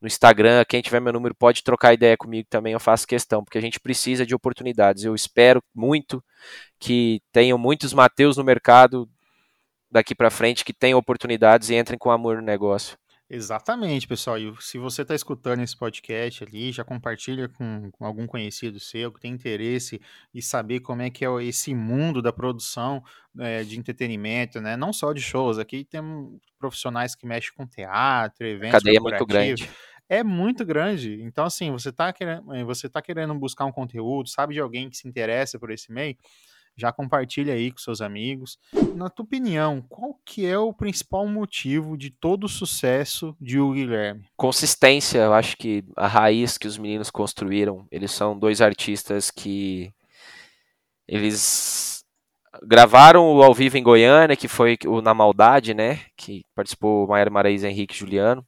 no 0.00 0.06
Instagram, 0.06 0.64
quem 0.68 0.82
tiver 0.82 1.00
meu 1.00 1.12
número 1.12 1.34
pode 1.34 1.62
trocar 1.62 1.94
ideia 1.94 2.16
comigo 2.16 2.46
também, 2.50 2.72
eu 2.72 2.80
faço 2.80 3.06
questão, 3.06 3.42
porque 3.42 3.58
a 3.58 3.60
gente 3.60 3.80
precisa 3.80 4.26
de 4.26 4.34
oportunidades. 4.34 5.04
Eu 5.04 5.14
espero 5.14 5.62
muito 5.74 6.22
que 6.78 7.20
tenham 7.32 7.58
muitos 7.58 7.92
Mateus 7.92 8.36
no 8.36 8.44
mercado 8.44 9.08
daqui 9.90 10.14
para 10.14 10.30
frente 10.30 10.64
que 10.64 10.74
tenham 10.74 10.98
oportunidades 10.98 11.70
e 11.70 11.74
entrem 11.74 11.98
com 11.98 12.10
amor 12.10 12.36
no 12.36 12.42
negócio. 12.42 12.98
Exatamente, 13.28 14.06
pessoal. 14.06 14.38
E 14.38 14.54
se 14.60 14.78
você 14.78 15.02
está 15.02 15.12
escutando 15.12 15.60
esse 15.60 15.76
podcast 15.76 16.44
ali, 16.44 16.70
já 16.70 16.84
compartilha 16.84 17.48
com, 17.48 17.90
com, 17.90 18.04
algum 18.04 18.24
conhecido 18.24 18.78
seu 18.78 19.10
que 19.10 19.20
tem 19.20 19.32
interesse 19.32 20.00
e 20.32 20.40
saber 20.40 20.78
como 20.78 21.02
é 21.02 21.10
que 21.10 21.24
é 21.24 21.44
esse 21.44 21.74
mundo 21.74 22.22
da 22.22 22.32
produção 22.32 23.02
é, 23.40 23.64
de 23.64 23.78
entretenimento, 23.78 24.60
né? 24.60 24.76
Não 24.76 24.92
só 24.92 25.12
de 25.12 25.20
shows. 25.20 25.58
Aqui 25.58 25.84
tem 25.84 26.00
profissionais 26.56 27.16
que 27.16 27.26
mexem 27.26 27.52
com 27.56 27.66
teatro, 27.66 28.46
eventos. 28.46 28.76
A 28.76 28.78
cadeia 28.78 28.98
é 28.98 29.00
muito 29.00 29.26
grande. 29.26 29.70
É 30.08 30.22
muito 30.22 30.64
grande. 30.64 31.20
Então, 31.22 31.44
assim, 31.44 31.72
você 31.72 31.88
está 31.88 32.12
querendo, 32.12 32.54
eh, 32.54 32.62
você 32.62 32.88
tá 32.88 33.02
querendo 33.02 33.34
buscar 33.34 33.64
um 33.64 33.72
conteúdo, 33.72 34.28
sabe 34.28 34.54
de 34.54 34.60
alguém 34.60 34.88
que 34.88 34.96
se 34.96 35.08
interessa 35.08 35.58
por 35.58 35.72
esse 35.72 35.90
meio? 35.90 36.16
Já 36.76 36.92
compartilha 36.92 37.54
aí 37.54 37.72
com 37.72 37.78
seus 37.78 38.00
amigos. 38.00 38.58
Na 38.94 39.08
tua 39.08 39.24
opinião, 39.24 39.82
qual 39.88 40.18
que 40.24 40.44
é 40.46 40.58
o 40.58 40.72
principal 40.72 41.26
motivo 41.26 41.96
de 41.96 42.10
todo 42.10 42.44
o 42.44 42.48
sucesso 42.48 43.34
de 43.40 43.58
Hugo 43.58 43.74
Guilherme? 43.74 44.26
Consistência, 44.36 45.18
eu 45.18 45.32
acho 45.32 45.56
que 45.56 45.84
a 45.96 46.06
raiz 46.06 46.58
que 46.58 46.66
os 46.66 46.76
meninos 46.76 47.10
construíram, 47.10 47.86
eles 47.90 48.10
são 48.10 48.38
dois 48.38 48.60
artistas 48.60 49.30
que 49.30 49.90
eles 51.08 52.04
gravaram 52.62 53.34
o 53.34 53.42
ao 53.42 53.54
vivo 53.54 53.78
em 53.78 53.82
Goiânia, 53.82 54.36
que 54.36 54.48
foi 54.48 54.76
o 54.86 55.00
Na 55.00 55.14
Maldade, 55.14 55.72
né, 55.72 56.00
que 56.16 56.44
participou 56.54 57.06
Maia 57.06 57.28
Marais 57.30 57.64
Henrique 57.64 57.96
Juliano. 57.96 58.46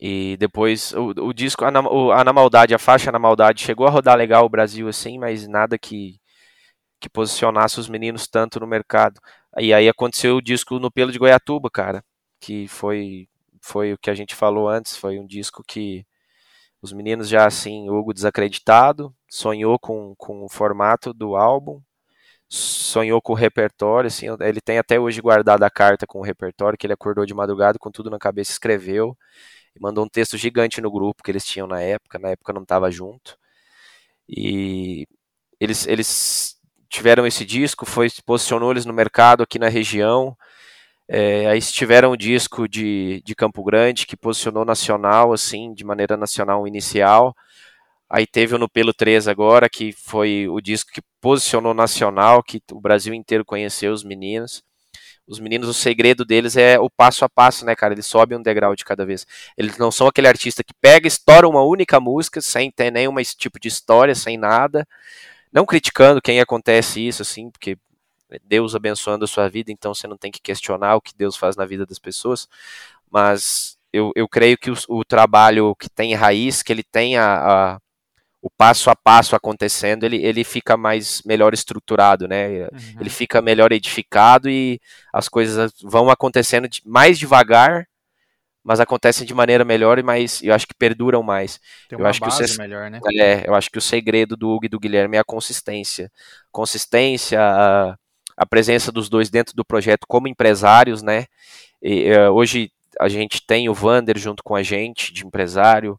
E 0.00 0.36
depois 0.36 0.92
o, 0.94 1.28
o 1.28 1.32
disco, 1.32 1.64
a 1.64 1.70
na, 1.70 1.80
o, 1.80 2.10
a 2.10 2.24
na 2.24 2.32
Maldade, 2.32 2.74
a 2.74 2.78
faixa 2.78 3.12
Na 3.12 3.20
Maldade, 3.20 3.62
chegou 3.62 3.86
a 3.86 3.90
rodar 3.90 4.16
legal 4.16 4.44
o 4.44 4.48
Brasil 4.48 4.88
assim, 4.88 5.16
mas 5.16 5.46
nada 5.46 5.78
que 5.78 6.20
que 7.02 7.10
posicionasse 7.10 7.80
os 7.80 7.88
meninos 7.90 8.28
tanto 8.28 8.60
no 8.60 8.68
mercado. 8.68 9.20
E 9.58 9.74
aí 9.74 9.88
aconteceu 9.90 10.36
o 10.38 10.42
disco 10.42 10.80
no 10.80 10.90
Pelo 10.92 11.12
de 11.12 11.18
Goiatuba, 11.20 11.70
cara, 11.70 12.04
que 12.40 12.68
foi 12.68 13.28
foi 13.62 13.92
o 13.94 13.98
que 13.98 14.10
a 14.10 14.14
gente 14.14 14.34
falou 14.36 14.68
antes, 14.68 14.96
foi 14.96 15.18
um 15.20 15.26
disco 15.26 15.64
que 15.66 16.06
Os 16.80 16.92
meninos 16.92 17.28
já 17.28 17.46
assim, 17.46 17.88
Hugo 17.90 18.12
desacreditado, 18.12 19.14
sonhou 19.28 19.78
com, 19.78 20.14
com 20.16 20.44
o 20.44 20.48
formato 20.48 21.14
do 21.14 21.36
álbum, 21.36 21.80
sonhou 22.48 23.22
com 23.22 23.32
o 23.32 23.36
repertório, 23.36 24.08
assim, 24.08 24.26
ele 24.40 24.60
tem 24.60 24.78
até 24.78 25.00
hoje 25.00 25.20
guardado 25.20 25.62
a 25.64 25.70
carta 25.70 26.06
com 26.06 26.20
o 26.20 26.22
repertório, 26.22 26.78
que 26.78 26.86
ele 26.86 26.94
acordou 26.94 27.26
de 27.26 27.34
madrugada 27.34 27.78
com 27.78 27.90
tudo 27.90 28.10
na 28.10 28.18
cabeça, 28.18 28.52
escreveu, 28.52 29.16
e 29.76 29.80
mandou 29.80 30.04
um 30.04 30.08
texto 30.08 30.36
gigante 30.38 30.80
no 30.80 30.90
grupo 30.92 31.22
que 31.22 31.30
eles 31.30 31.44
tinham 31.44 31.66
na 31.68 31.80
época, 31.80 32.18
na 32.18 32.30
época 32.30 32.52
não 32.52 32.62
estava 32.62 32.90
junto, 32.90 33.38
e 34.28 35.06
eles, 35.60 35.86
eles 35.86 36.56
tiveram 36.92 37.26
esse 37.26 37.44
disco, 37.44 37.84
foi 37.86 38.08
posicionou 38.24 38.70
eles 38.70 38.86
no 38.86 38.92
mercado 38.92 39.42
aqui 39.42 39.58
na 39.58 39.68
região, 39.68 40.36
é, 41.08 41.46
aí 41.46 41.60
tiveram 41.60 42.12
um 42.12 42.16
disco 42.16 42.68
de, 42.68 43.22
de 43.24 43.34
Campo 43.34 43.64
Grande 43.64 44.06
que 44.06 44.16
posicionou 44.16 44.64
nacional, 44.64 45.32
assim, 45.32 45.74
de 45.74 45.84
maneira 45.84 46.16
nacional 46.16 46.66
inicial, 46.66 47.34
Aí 48.14 48.26
teve 48.26 48.54
o 48.54 48.58
No 48.58 48.68
Pelo 48.68 48.92
3 48.92 49.26
agora, 49.26 49.70
que 49.70 49.90
foi 49.90 50.46
o 50.46 50.60
disco 50.60 50.90
que 50.92 51.00
posicionou 51.18 51.72
nacional, 51.72 52.42
que 52.42 52.62
o 52.70 52.78
Brasil 52.78 53.14
inteiro 53.14 53.42
conheceu 53.42 53.90
os 53.90 54.04
meninos. 54.04 54.62
Os 55.26 55.40
meninos, 55.40 55.66
o 55.66 55.72
segredo 55.72 56.22
deles 56.22 56.54
é 56.54 56.78
o 56.78 56.90
passo 56.90 57.24
a 57.24 57.28
passo, 57.30 57.64
né, 57.64 57.74
cara? 57.74 57.94
Eles 57.94 58.04
sobem 58.04 58.36
um 58.36 58.42
degrau 58.42 58.76
de 58.76 58.84
cada 58.84 59.06
vez. 59.06 59.26
Eles 59.56 59.78
não 59.78 59.90
são 59.90 60.06
aquele 60.06 60.28
artista 60.28 60.62
que 60.62 60.74
pega, 60.78 61.08
estoura 61.08 61.48
uma 61.48 61.62
única 61.62 61.98
música, 61.98 62.42
sem 62.42 62.70
ter 62.70 62.90
nenhum 62.90 63.14
tipo 63.34 63.58
de 63.58 63.68
história, 63.68 64.14
sem 64.14 64.36
nada. 64.36 64.86
Não 65.52 65.66
criticando 65.66 66.22
quem 66.22 66.40
acontece 66.40 67.06
isso, 67.06 67.22
assim, 67.22 67.50
porque 67.50 67.76
Deus 68.44 68.74
abençoando 68.74 69.24
a 69.24 69.28
sua 69.28 69.48
vida, 69.48 69.70
então 69.70 69.94
você 69.94 70.06
não 70.06 70.16
tem 70.16 70.30
que 70.30 70.40
questionar 70.40 70.96
o 70.96 71.00
que 71.00 71.12
Deus 71.14 71.36
faz 71.36 71.56
na 71.56 71.66
vida 71.66 71.84
das 71.84 71.98
pessoas. 71.98 72.48
Mas 73.10 73.76
eu, 73.92 74.10
eu 74.16 74.26
creio 74.26 74.56
que 74.56 74.70
o, 74.70 74.76
o 74.88 75.04
trabalho 75.04 75.74
que 75.76 75.90
tem 75.90 76.14
raiz, 76.14 76.62
que 76.62 76.72
ele 76.72 76.82
tem 76.82 77.18
a, 77.18 77.74
a 77.74 77.78
o 78.44 78.50
passo 78.50 78.90
a 78.90 78.96
passo 78.96 79.36
acontecendo, 79.36 80.02
ele, 80.02 80.16
ele 80.16 80.42
fica 80.42 80.76
mais 80.76 81.22
melhor 81.24 81.54
estruturado, 81.54 82.26
né? 82.26 82.48
Uhum. 82.48 82.68
Ele 82.98 83.08
fica 83.08 83.40
melhor 83.40 83.70
edificado 83.70 84.50
e 84.50 84.80
as 85.12 85.28
coisas 85.28 85.72
vão 85.80 86.10
acontecendo 86.10 86.68
mais 86.84 87.20
devagar, 87.20 87.86
mas 88.64 88.80
acontecem 88.80 89.26
de 89.26 89.34
maneira 89.34 89.64
melhor 89.64 89.98
e 89.98 90.02
mais, 90.02 90.40
eu 90.42 90.54
acho 90.54 90.66
que 90.66 90.74
perduram 90.74 91.22
mais. 91.22 91.60
Tem 91.88 91.98
uma 91.98 92.04
eu 92.04 92.10
acho 92.10 92.20
base 92.20 92.44
que 92.44 92.54
o, 92.54 92.58
melhor, 92.58 92.90
né? 92.90 93.00
É, 93.18 93.48
eu 93.48 93.54
acho 93.54 93.70
que 93.70 93.78
o 93.78 93.82
segredo 93.82 94.36
do 94.36 94.48
Hugo 94.50 94.66
e 94.66 94.68
do 94.68 94.78
Guilherme 94.78 95.16
é 95.16 95.20
a 95.20 95.24
consistência. 95.24 96.10
Consistência, 96.50 97.40
a, 97.40 97.96
a 98.36 98.46
presença 98.46 98.92
dos 98.92 99.08
dois 99.08 99.30
dentro 99.30 99.54
do 99.54 99.64
projeto 99.64 100.06
como 100.06 100.28
empresários, 100.28 101.02
né? 101.02 101.26
E, 101.82 102.12
uh, 102.12 102.30
hoje 102.30 102.70
a 103.00 103.08
gente 103.08 103.44
tem 103.44 103.68
o 103.68 103.74
Vander 103.74 104.16
junto 104.18 104.42
com 104.44 104.54
a 104.54 104.62
gente, 104.62 105.12
de 105.12 105.26
empresário, 105.26 105.98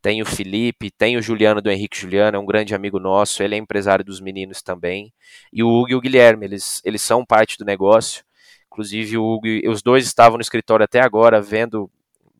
tem 0.00 0.20
o 0.20 0.26
Felipe, 0.26 0.90
tem 0.90 1.16
o 1.16 1.22
Juliano 1.22 1.62
do 1.62 1.70
Henrique 1.70 1.98
Juliano, 1.98 2.36
é 2.36 2.40
um 2.40 2.44
grande 2.44 2.74
amigo 2.74 3.00
nosso, 3.00 3.42
ele 3.42 3.54
é 3.54 3.58
empresário 3.58 4.04
dos 4.04 4.20
meninos 4.20 4.62
também. 4.62 5.12
E 5.52 5.62
o 5.62 5.68
Hugo 5.68 5.90
e 5.92 5.94
o 5.94 6.00
Guilherme, 6.00 6.44
eles, 6.44 6.82
eles 6.84 7.00
são 7.02 7.24
parte 7.24 7.56
do 7.56 7.64
negócio. 7.64 8.22
Inclusive, 8.66 9.16
o 9.16 9.24
Hugo, 9.24 9.46
os 9.70 9.82
dois 9.82 10.04
estavam 10.04 10.36
no 10.36 10.42
escritório 10.42 10.84
até 10.84 11.00
agora, 11.00 11.40
vendo, 11.40 11.90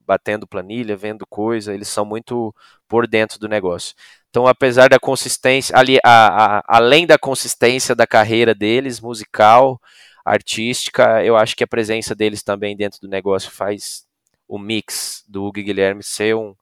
batendo 0.06 0.46
planilha, 0.46 0.96
vendo 0.96 1.26
coisa, 1.26 1.74
eles 1.74 1.88
são 1.88 2.04
muito 2.04 2.54
por 2.88 3.06
dentro 3.06 3.38
do 3.38 3.48
negócio. 3.48 3.94
Então, 4.30 4.46
apesar 4.46 4.88
da 4.88 4.98
consistência, 4.98 5.76
ali, 5.76 5.98
a, 6.04 6.58
a, 6.58 6.64
além 6.66 7.06
da 7.06 7.18
consistência 7.18 7.94
da 7.94 8.06
carreira 8.06 8.54
deles, 8.54 9.00
musical, 9.00 9.80
artística, 10.24 11.22
eu 11.24 11.36
acho 11.36 11.54
que 11.54 11.64
a 11.64 11.66
presença 11.68 12.14
deles 12.14 12.42
também 12.42 12.76
dentro 12.76 13.00
do 13.00 13.08
negócio 13.08 13.50
faz 13.50 14.06
o 14.48 14.58
mix 14.58 15.24
do 15.28 15.44
Hugo 15.44 15.62
Guilherme 15.62 16.02
ser 16.02 16.34
um, 16.34 16.54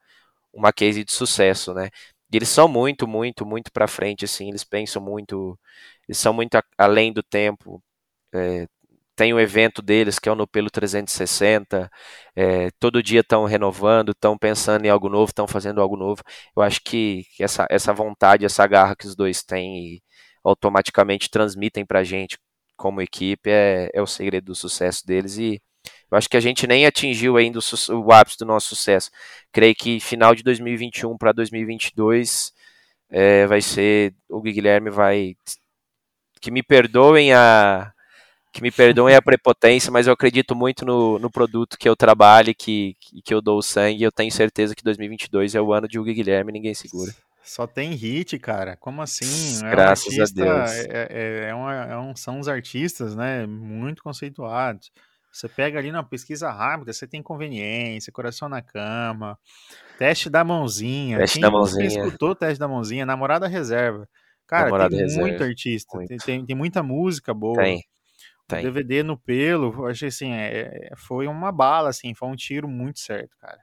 uma 0.52 0.72
case 0.72 1.04
de 1.04 1.12
sucesso, 1.12 1.72
né? 1.74 1.90
E 2.32 2.36
eles 2.36 2.48
são 2.48 2.68
muito, 2.68 3.06
muito, 3.06 3.46
muito 3.46 3.70
para 3.72 3.86
frente, 3.86 4.24
assim, 4.24 4.48
eles 4.48 4.64
pensam 4.64 5.02
muito, 5.02 5.58
eles 6.08 6.18
são 6.18 6.32
muito 6.32 6.56
a, 6.56 6.64
além 6.78 7.12
do 7.12 7.22
tempo. 7.22 7.82
É, 8.34 8.66
tem 9.22 9.32
o 9.32 9.38
evento 9.38 9.80
deles 9.80 10.18
que 10.18 10.28
é 10.28 10.32
o 10.32 10.34
No 10.34 10.48
Pelo 10.48 10.68
360, 10.68 11.88
é, 12.34 12.70
todo 12.80 13.00
dia 13.00 13.20
estão 13.20 13.44
renovando, 13.44 14.10
estão 14.10 14.36
pensando 14.36 14.84
em 14.84 14.88
algo 14.88 15.08
novo, 15.08 15.30
estão 15.30 15.46
fazendo 15.46 15.80
algo 15.80 15.96
novo. 15.96 16.24
Eu 16.56 16.60
acho 16.60 16.80
que, 16.82 17.24
que 17.36 17.44
essa, 17.44 17.64
essa 17.70 17.92
vontade, 17.92 18.44
essa 18.44 18.66
garra 18.66 18.96
que 18.96 19.06
os 19.06 19.14
dois 19.14 19.40
têm 19.44 19.94
e 19.94 20.02
automaticamente 20.42 21.30
transmitem 21.30 21.86
para 21.86 22.00
a 22.00 22.04
gente 22.04 22.36
como 22.76 23.00
equipe 23.00 23.48
é, 23.48 23.90
é 23.94 24.02
o 24.02 24.08
segredo 24.08 24.46
do 24.46 24.56
sucesso 24.56 25.06
deles 25.06 25.38
e 25.38 25.62
eu 26.10 26.18
acho 26.18 26.28
que 26.28 26.36
a 26.36 26.40
gente 26.40 26.66
nem 26.66 26.84
atingiu 26.84 27.36
ainda 27.36 27.60
o, 27.60 27.94
o 28.04 28.12
ápice 28.12 28.38
do 28.38 28.44
nosso 28.44 28.74
sucesso. 28.74 29.08
Creio 29.52 29.74
que 29.76 30.00
final 30.00 30.34
de 30.34 30.42
2021 30.42 31.16
para 31.16 31.30
2022 31.30 32.52
é, 33.08 33.46
vai 33.46 33.60
ser 33.60 34.14
o 34.28 34.42
Guilherme 34.42 34.90
vai 34.90 35.36
que 36.40 36.50
me 36.50 36.62
perdoem 36.62 37.32
a 37.32 37.91
que 38.52 38.62
me 38.62 38.70
perdoem 38.70 39.14
a 39.14 39.22
prepotência, 39.22 39.90
mas 39.90 40.06
eu 40.06 40.12
acredito 40.12 40.54
muito 40.54 40.84
no, 40.84 41.18
no 41.18 41.30
produto 41.30 41.78
que 41.78 41.88
eu 41.88 41.96
trabalho 41.96 42.50
e 42.50 42.54
que, 42.54 42.96
que 43.24 43.32
eu 43.32 43.40
dou 43.40 43.58
o 43.58 43.62
sangue. 43.62 44.02
Eu 44.02 44.12
tenho 44.12 44.30
certeza 44.30 44.74
que 44.74 44.84
2022 44.84 45.54
é 45.54 45.60
o 45.60 45.72
ano 45.72 45.88
de 45.88 45.98
Hugo 45.98 46.12
Guilherme, 46.12 46.52
ninguém 46.52 46.74
segura. 46.74 47.12
Só 47.42 47.66
tem 47.66 47.92
hit, 47.92 48.38
cara. 48.38 48.76
Como 48.76 49.02
assim? 49.02 49.66
É 49.66 49.70
Graças 49.70 50.06
um 50.06 50.20
artista, 50.20 50.42
a 50.42 50.44
Deus. 50.44 50.70
É, 50.70 51.08
é, 51.10 51.48
é, 51.48 51.54
uma, 51.54 51.74
é 51.74 51.98
um, 51.98 52.14
são 52.14 52.38
os 52.38 52.46
artistas, 52.46 53.16
né? 53.16 53.46
Muito 53.46 54.02
conceituados. 54.02 54.92
Você 55.32 55.48
pega 55.48 55.78
ali 55.78 55.90
na 55.90 56.02
pesquisa 56.02 56.50
rápida, 56.50 56.92
você 56.92 57.06
tem 57.06 57.22
conveniência, 57.22 58.12
coração 58.12 58.50
na 58.50 58.60
cama, 58.60 59.38
teste 59.98 60.28
da 60.28 60.44
mãozinha. 60.44 61.16
Teste 61.18 61.36
Quem 61.36 61.42
da 61.42 61.50
mãozinha. 61.50 61.86
escutou 61.86 62.30
o 62.30 62.34
teste 62.34 62.58
da 62.58 62.68
mãozinha? 62.68 63.06
Namorada 63.06 63.48
reserva. 63.48 64.06
Cara, 64.46 64.64
Namorada 64.64 64.90
tem 64.90 65.00
reserva. 65.00 65.26
muito 65.26 65.42
artista, 65.42 65.96
muito. 65.96 66.08
Tem, 66.08 66.18
tem, 66.18 66.44
tem, 66.44 66.54
muita 66.54 66.82
música 66.82 67.32
boa. 67.32 67.56
Tem. 67.56 67.82
Tem. 68.46 68.62
DVD 68.62 69.02
no 69.02 69.18
pelo, 69.18 69.86
achei 69.86 70.08
assim, 70.08 70.32
é, 70.32 70.90
é, 70.90 70.96
foi 70.96 71.26
uma 71.26 71.52
bala, 71.52 71.90
assim, 71.90 72.14
foi 72.14 72.28
um 72.28 72.36
tiro 72.36 72.68
muito 72.68 73.00
certo, 73.00 73.36
cara. 73.40 73.58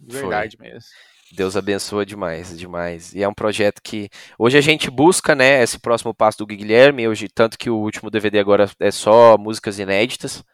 De 0.00 0.16
verdade 0.16 0.56
foi. 0.56 0.68
mesmo. 0.68 0.88
Deus 1.32 1.56
abençoa 1.56 2.04
demais, 2.04 2.56
demais. 2.56 3.14
E 3.14 3.22
é 3.22 3.28
um 3.28 3.34
projeto 3.34 3.80
que 3.82 4.08
hoje 4.38 4.58
a 4.58 4.60
gente 4.60 4.90
busca, 4.90 5.34
né, 5.34 5.62
esse 5.62 5.78
próximo 5.78 6.14
passo 6.14 6.38
do 6.38 6.46
Guilherme, 6.46 7.08
hoje 7.08 7.28
tanto 7.28 7.58
que 7.58 7.70
o 7.70 7.76
último 7.76 8.10
DVD 8.10 8.38
agora 8.38 8.70
é 8.78 8.90
só 8.90 9.36
músicas 9.38 9.78
inéditas. 9.78 10.44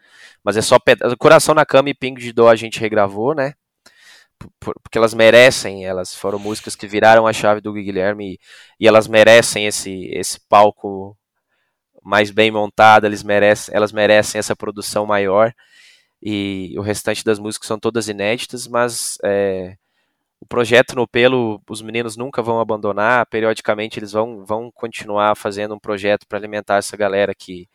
Mas 0.42 0.56
é 0.56 0.62
só 0.62 0.78
Coração 1.18 1.54
na 1.54 1.66
Cama 1.66 1.90
e 1.90 1.94
Pingo 1.94 2.18
de 2.18 2.32
Dó 2.32 2.48
a 2.48 2.56
gente 2.56 2.80
regravou, 2.80 3.34
né? 3.34 3.54
Porque 4.58 4.96
elas 4.96 5.12
merecem, 5.12 5.84
elas 5.84 6.14
foram 6.14 6.38
músicas 6.38 6.74
que 6.74 6.86
viraram 6.86 7.26
a 7.26 7.32
chave 7.32 7.60
do 7.60 7.74
Guilherme 7.74 8.34
e, 8.34 8.38
e 8.80 8.88
elas 8.88 9.06
merecem 9.06 9.66
esse, 9.66 10.06
esse 10.12 10.40
palco 10.48 11.14
mais 12.02 12.30
bem 12.30 12.50
montado, 12.50 13.06
eles 13.06 13.22
merecem, 13.22 13.74
elas 13.74 13.92
merecem 13.92 14.38
essa 14.38 14.56
produção 14.56 15.06
maior. 15.06 15.52
E 16.22 16.74
o 16.76 16.82
restante 16.82 17.24
das 17.24 17.38
músicas 17.38 17.66
são 17.66 17.78
todas 17.78 18.08
inéditas, 18.08 18.66
mas 18.66 19.16
é, 19.24 19.76
o 20.40 20.46
projeto 20.46 20.94
no 20.94 21.06
Pelo, 21.06 21.62
os 21.68 21.82
meninos 21.82 22.16
nunca 22.16 22.42
vão 22.42 22.60
abandonar, 22.60 23.26
periodicamente 23.26 23.98
eles 23.98 24.12
vão, 24.12 24.44
vão 24.44 24.70
continuar 24.70 25.36
fazendo 25.36 25.74
um 25.74 25.78
projeto 25.78 26.26
para 26.26 26.38
alimentar 26.38 26.76
essa 26.76 26.96
galera 26.96 27.34
que, 27.34 27.68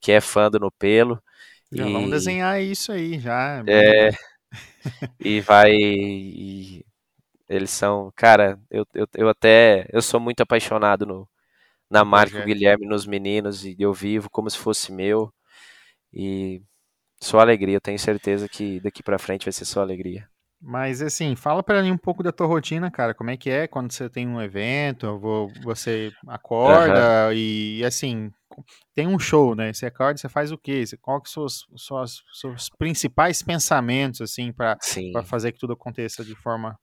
que 0.00 0.12
é 0.12 0.20
fã 0.20 0.50
do 0.50 0.58
No 0.58 0.70
Pelo. 0.70 1.22
Já 1.70 1.86
e... 1.86 1.92
vamos 1.92 2.10
desenhar 2.10 2.62
isso 2.62 2.92
aí, 2.92 3.18
já. 3.18 3.62
É. 3.66 4.10
e 5.20 5.40
vai. 5.40 5.72
E 5.72 6.84
eles 7.48 7.70
são. 7.70 8.12
Cara, 8.16 8.58
eu, 8.70 8.86
eu, 8.94 9.06
eu 9.14 9.28
até. 9.28 9.86
Eu 9.92 10.00
sou 10.00 10.20
muito 10.20 10.40
apaixonado 10.42 11.04
no, 11.04 11.28
na 11.90 12.04
marca 12.04 12.44
Guilherme, 12.44 12.86
nos 12.86 13.06
meninos, 13.06 13.64
e 13.64 13.76
eu 13.78 13.92
vivo 13.92 14.28
como 14.30 14.50
se 14.50 14.58
fosse 14.58 14.92
meu. 14.92 15.32
E 16.12 16.62
só 17.20 17.38
alegria, 17.38 17.76
eu 17.76 17.80
tenho 17.80 17.98
certeza 17.98 18.48
que 18.48 18.80
daqui 18.80 19.02
para 19.02 19.18
frente 19.18 19.44
vai 19.44 19.52
ser 19.52 19.64
só 19.64 19.80
alegria. 19.80 20.28
Mas 20.60 21.02
assim, 21.02 21.36
fala 21.36 21.62
para 21.62 21.82
mim 21.82 21.90
um 21.90 21.98
pouco 21.98 22.22
da 22.22 22.32
tua 22.32 22.46
rotina, 22.46 22.90
cara. 22.90 23.14
Como 23.14 23.30
é 23.30 23.36
que 23.36 23.50
é 23.50 23.66
quando 23.66 23.92
você 23.92 24.08
tem 24.08 24.26
um 24.26 24.40
evento, 24.40 25.20
você 25.62 26.10
acorda 26.26 27.28
uhum. 27.28 27.32
e 27.34 27.84
assim, 27.84 28.30
tem 28.94 29.06
um 29.06 29.18
show, 29.18 29.54
né? 29.54 29.72
Você 29.72 29.86
acorda, 29.86 30.18
você 30.18 30.28
faz 30.28 30.50
o 30.50 30.58
quê? 30.58 30.82
Qual 31.00 31.20
que 31.20 31.28
são 31.28 31.44
os 31.44 31.66
seus, 31.76 32.22
seus 32.32 32.70
principais 32.70 33.42
pensamentos 33.42 34.22
assim 34.22 34.50
para 34.50 34.78
fazer 35.24 35.52
que 35.52 35.58
tudo 35.58 35.74
aconteça 35.74 36.24
de 36.24 36.34
forma 36.34 36.76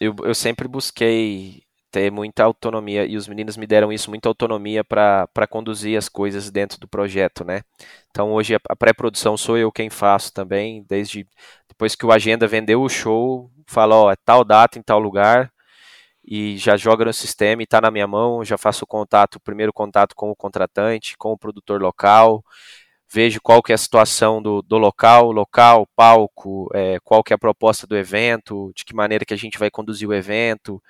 eu, 0.00 0.14
eu 0.24 0.34
sempre 0.34 0.68
busquei 0.68 1.62
ter 1.94 2.10
muita 2.10 2.42
autonomia 2.42 3.06
e 3.06 3.16
os 3.16 3.28
meninos 3.28 3.56
me 3.56 3.68
deram 3.68 3.92
isso, 3.92 4.10
muita 4.10 4.28
autonomia 4.28 4.82
para 4.82 5.46
conduzir 5.48 5.96
as 5.96 6.08
coisas 6.08 6.50
dentro 6.50 6.76
do 6.80 6.88
projeto, 6.88 7.44
né? 7.44 7.62
Então 8.10 8.32
hoje 8.32 8.56
a 8.68 8.74
pré-produção 8.74 9.36
sou 9.36 9.56
eu 9.56 9.70
quem 9.70 9.88
faço 9.88 10.32
também, 10.32 10.84
desde 10.88 11.24
depois 11.68 11.94
que 11.94 12.04
o 12.04 12.10
Agenda 12.10 12.48
vendeu 12.48 12.82
o 12.82 12.88
show, 12.88 13.48
fala, 13.64 13.94
ó, 13.94 14.10
é 14.10 14.16
tal 14.24 14.44
data 14.44 14.76
em 14.76 14.82
tal 14.82 14.98
lugar, 14.98 15.52
e 16.26 16.58
já 16.58 16.76
joga 16.76 17.04
no 17.04 17.12
sistema 17.12 17.62
e 17.62 17.64
está 17.64 17.80
na 17.80 17.92
minha 17.92 18.08
mão, 18.08 18.44
já 18.44 18.58
faço 18.58 18.82
o 18.82 18.88
contato, 18.88 19.36
o 19.36 19.40
primeiro 19.40 19.72
contato 19.72 20.16
com 20.16 20.32
o 20.32 20.36
contratante, 20.36 21.16
com 21.16 21.30
o 21.30 21.38
produtor 21.38 21.80
local, 21.80 22.44
vejo 23.08 23.40
qual 23.40 23.62
que 23.62 23.70
é 23.70 23.76
a 23.76 23.78
situação 23.78 24.42
do, 24.42 24.62
do 24.62 24.78
local, 24.78 25.30
local, 25.30 25.86
palco, 25.94 26.68
é, 26.74 26.98
qual 27.04 27.22
que 27.22 27.32
é 27.32 27.36
a 27.36 27.38
proposta 27.38 27.86
do 27.86 27.96
evento, 27.96 28.72
de 28.74 28.84
que 28.84 28.96
maneira 28.96 29.24
que 29.24 29.34
a 29.34 29.36
gente 29.36 29.60
vai 29.60 29.70
conduzir 29.70 30.08
o 30.08 30.14
evento, 30.14 30.82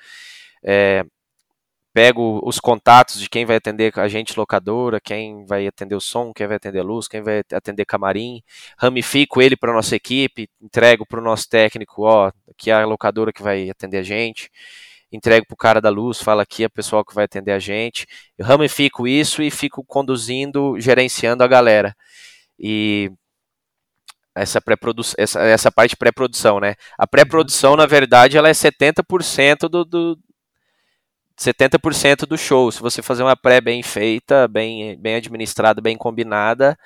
é, 0.65 1.05
pego 1.95 2.41
os 2.43 2.59
contatos 2.59 3.21
de 3.21 3.29
quem 3.29 3.47
vai 3.47 3.57
atender 3.57 3.93
a 3.97 4.09
gente 4.09 4.37
locadora, 4.37 5.01
quem 5.01 5.47
vai 5.47 5.67
atender 5.67 5.95
o 5.95 6.01
som, 6.01 6.33
quem 6.35 6.47
vai 6.47 6.57
atender 6.57 6.81
a 6.81 6.83
luz, 6.83 7.07
quem 7.07 7.23
vai 7.23 7.43
atender 7.53 7.85
camarim, 7.85 8.43
ramifico 8.77 9.41
ele 9.41 9.57
para 9.57 9.73
nossa 9.73 9.95
equipe, 9.95 10.49
entrego 10.61 11.07
para 11.07 11.21
o 11.21 11.23
nosso 11.23 11.49
técnico, 11.49 12.03
ó, 12.03 12.33
que 12.59 12.71
é 12.71 12.75
a 12.75 12.85
locadora 12.85 13.33
que 13.33 13.43
vai 13.43 13.71
atender 13.71 13.99
a 13.99 14.03
gente, 14.03 14.51
entrego 15.13 15.47
para 15.47 15.55
o 15.55 15.57
cara 15.57 15.81
da 15.81 15.89
luz, 15.89 16.21
fala 16.21 16.43
aqui 16.43 16.65
a 16.65 16.71
pessoa 16.71 17.05
que 17.05 17.15
vai 17.15 17.27
atender 17.27 17.53
a 17.53 17.61
gente, 17.61 18.07
eu 18.37 18.45
ramifico 18.45 19.07
isso 19.07 19.41
e 19.41 19.51
fico 19.51 19.85
conduzindo, 19.85 20.81
gerenciando 20.81 21.45
a 21.45 21.47
galera. 21.47 21.95
E 22.59 23.09
essa, 24.35 24.61
pré 24.61 24.75
essa, 25.17 25.41
essa 25.43 25.71
parte 25.71 25.97
pré-produção, 25.97 26.59
né? 26.59 26.75
A 26.99 27.07
pré-produção, 27.07 27.77
na 27.77 27.87
verdade, 27.87 28.37
ela 28.37 28.49
é 28.49 28.53
70% 28.53 29.69
do, 29.69 29.85
do 29.85 30.19
70% 31.39 32.27
do 32.27 32.39
show. 32.39 32.71
Se 32.71 32.81
você 32.81 33.03
fazer 33.03 33.23
uma 33.23 33.37
pré 33.37 33.61
bem 33.61 33.83
feita, 33.83 34.47
bem, 34.49 34.97
bem 34.99 35.17
administrada, 35.17 35.81
bem 35.81 35.97
combinada, 35.97 36.79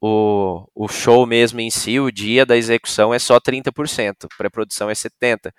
o, 0.00 0.68
o 0.74 0.88
show 0.88 1.26
mesmo 1.26 1.60
em 1.60 1.70
si, 1.70 1.98
o 1.98 2.10
dia 2.10 2.44
da 2.44 2.56
execução 2.56 3.14
é 3.14 3.18
só 3.18 3.40
30%, 3.40 4.26
pré-produção 4.36 4.90
é 4.90 4.94
70%. 4.94 5.52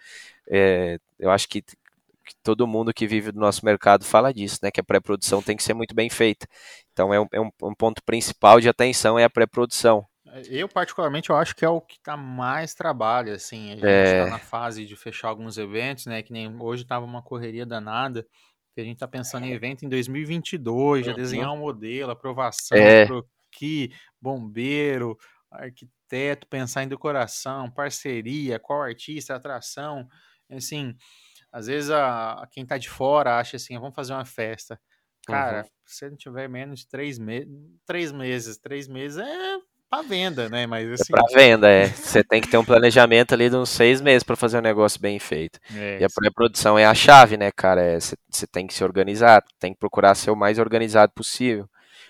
É, 0.50 0.98
eu 1.20 1.30
acho 1.32 1.48
que, 1.50 1.62
que, 1.62 1.76
todo 2.44 2.68
mundo 2.68 2.94
que 2.94 3.08
vive 3.08 3.32
do 3.32 3.40
nosso 3.40 3.66
mercado 3.66 4.06
fala 4.06 4.34
disso, 4.34 4.60
né? 4.64 4.72
Que 4.72 4.80
a 4.80 4.84
pré-produção 4.84 5.42
tem 5.42 5.58
que 5.58 5.64
ser 5.64 5.74
muito 5.74 5.96
bem 5.96 6.10
feita. 6.10 6.48
Então 6.94 7.14
é 7.14 7.20
um, 7.20 7.28
é 7.34 7.42
um, 7.42 7.50
um 7.64 7.76
ponto 7.76 8.02
principal 8.04 8.60
de 8.62 8.70
atenção 8.70 9.20
é 9.20 9.24
a 9.26 9.30
pré-produção. 9.30 10.06
Eu, 10.50 10.68
particularmente, 10.68 11.30
eu 11.30 11.36
acho 11.36 11.56
que 11.56 11.66
é 11.66 11.70
o 11.70 11.82
que 11.82 12.00
tá 12.00 12.16
mais 12.18 12.74
trabalho, 12.74 13.34
assim. 13.34 13.72
A 13.72 13.76
gente 13.76 13.86
é... 13.86 14.24
tá 14.24 14.30
na 14.30 14.40
fase 14.40 14.86
de 14.86 14.96
fechar 14.96 15.30
alguns 15.30 15.58
eventos, 15.58 16.06
né? 16.06 16.22
Que 16.22 16.32
nem 16.32 16.62
hoje 16.62 16.86
tava 16.86 17.06
uma 17.06 17.22
correria 17.22 17.66
danada, 17.66 18.26
que 18.74 18.82
a 18.82 18.84
gente 18.84 18.98
tá 18.98 19.08
pensando 19.08 19.46
em 19.46 19.52
evento 19.52 19.86
em 19.86 19.90
2022, 19.90 21.06
já 21.06 21.14
desenhar 21.14 21.52
um 21.52 21.58
modelo, 21.58 22.12
aprovação, 22.12 22.78
é. 22.78 23.06
croqui, 23.06 23.92
bombeiro, 24.22 25.18
arquiteto, 25.52 26.48
pensar 26.48 26.84
em 26.84 26.88
decoração, 26.88 27.72
parceria, 27.72 28.60
qual 28.60 28.82
artista, 28.82 29.36
atração. 29.36 30.08
Assim, 30.50 30.96
às 31.52 31.68
vezes 31.68 31.90
a, 31.90 32.34
a 32.34 32.48
quem 32.48 32.66
tá 32.66 32.78
de 32.78 32.90
fora 32.90 33.40
acha 33.40 33.58
assim, 33.58 33.78
vamos 33.80 33.96
fazer 33.96 34.14
uma 34.14 34.26
festa. 34.26 34.80
Cara, 35.26 35.64
uhum. 35.64 35.70
se 35.86 36.10
não 36.10 36.16
tiver 36.16 36.48
menos 36.48 36.82
de 36.82 36.88
três, 36.88 37.20
me 37.20 37.46
três 37.86 38.12
meses, 38.12 38.58
três 38.58 38.88
meses 38.88 39.18
é 39.18 39.58
para 39.90 40.04
venda, 40.04 40.50
né? 40.50 40.68
Mas 40.68 40.88
é 40.88 40.94
assim. 40.94 41.14
É 41.14 41.16
para 41.16 41.36
venda, 41.36 41.70
é. 41.70 41.88
Você 41.88 42.24
tem 42.24 42.42
que 42.42 42.48
ter 42.48 42.58
um 42.58 42.66
planejamento 42.66 43.34
ali 43.34 43.50
de 43.50 43.56
uns 43.56 43.70
seis 43.70 44.02
meses 44.02 44.24
para 44.24 44.36
fazer 44.36 44.58
um 44.58 44.62
negócio 44.62 45.00
bem 45.00 45.20
feito. 45.20 45.60
É, 45.76 46.00
e 46.00 46.04
a 46.04 46.08
pré-produção 46.10 46.78
é 46.78 46.86
a 46.86 46.94
chave, 46.94 47.38
né, 47.38 47.52
cara? 47.52 48.00
Você 48.00 48.16
é, 48.16 48.48
tem 48.52 48.68
que 48.68 48.74
se 48.74 48.84
organizar, 48.84 49.44
tem 49.60 49.74
que 49.74 49.80
procurar 49.80 50.16
ser 50.16 50.32
o 50.32 50.36
mais 50.36 50.60
organizado 50.60 51.12
possível. 51.14 51.70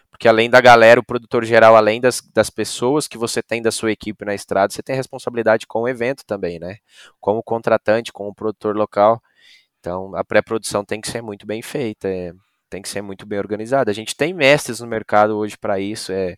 Porque 0.10 0.28
além 0.28 0.50
da 0.50 0.60
galera, 0.60 1.00
o 1.00 1.06
produtor 1.06 1.46
geral, 1.46 1.76
além 1.76 2.02
das, 2.02 2.22
das 2.34 2.50
pessoas 2.50 3.08
que 3.08 3.18
você 3.18 3.44
tem 3.44 3.62
da 3.62 3.72
sua 3.72 3.92
equipe 3.92 4.26
na 4.26 4.34
estrada, 4.34 4.74
você 4.74 4.82
tem 4.82 4.96
responsabilidade 4.96 5.68
com 5.68 5.82
o 5.82 5.88
evento 5.88 6.24
também, 6.26 6.60
né? 6.60 6.78
Como 7.20 7.44
contratante, 7.44 8.12
como 8.12 8.34
produtor 8.34 8.76
local. 8.76 9.22
Então, 9.80 10.16
a 10.16 10.24
pré-produção 10.24 10.84
tem 10.84 11.00
que 11.00 11.10
ser 11.10 11.22
muito 11.22 11.46
bem 11.46 11.62
feita. 11.62 12.08
É 12.08 12.34
tem 12.70 12.82
que 12.82 12.90
ser 12.90 13.02
muito 13.02 13.26
bem 13.26 13.40
organizada. 13.40 13.92
A 13.92 13.94
gente 13.94 14.16
tem 14.16 14.34
mestres 14.34 14.80
no 14.80 14.88
mercado 14.88 15.38
hoje 15.38 15.58
para 15.58 15.80
isso. 15.80 16.12
É 16.12 16.38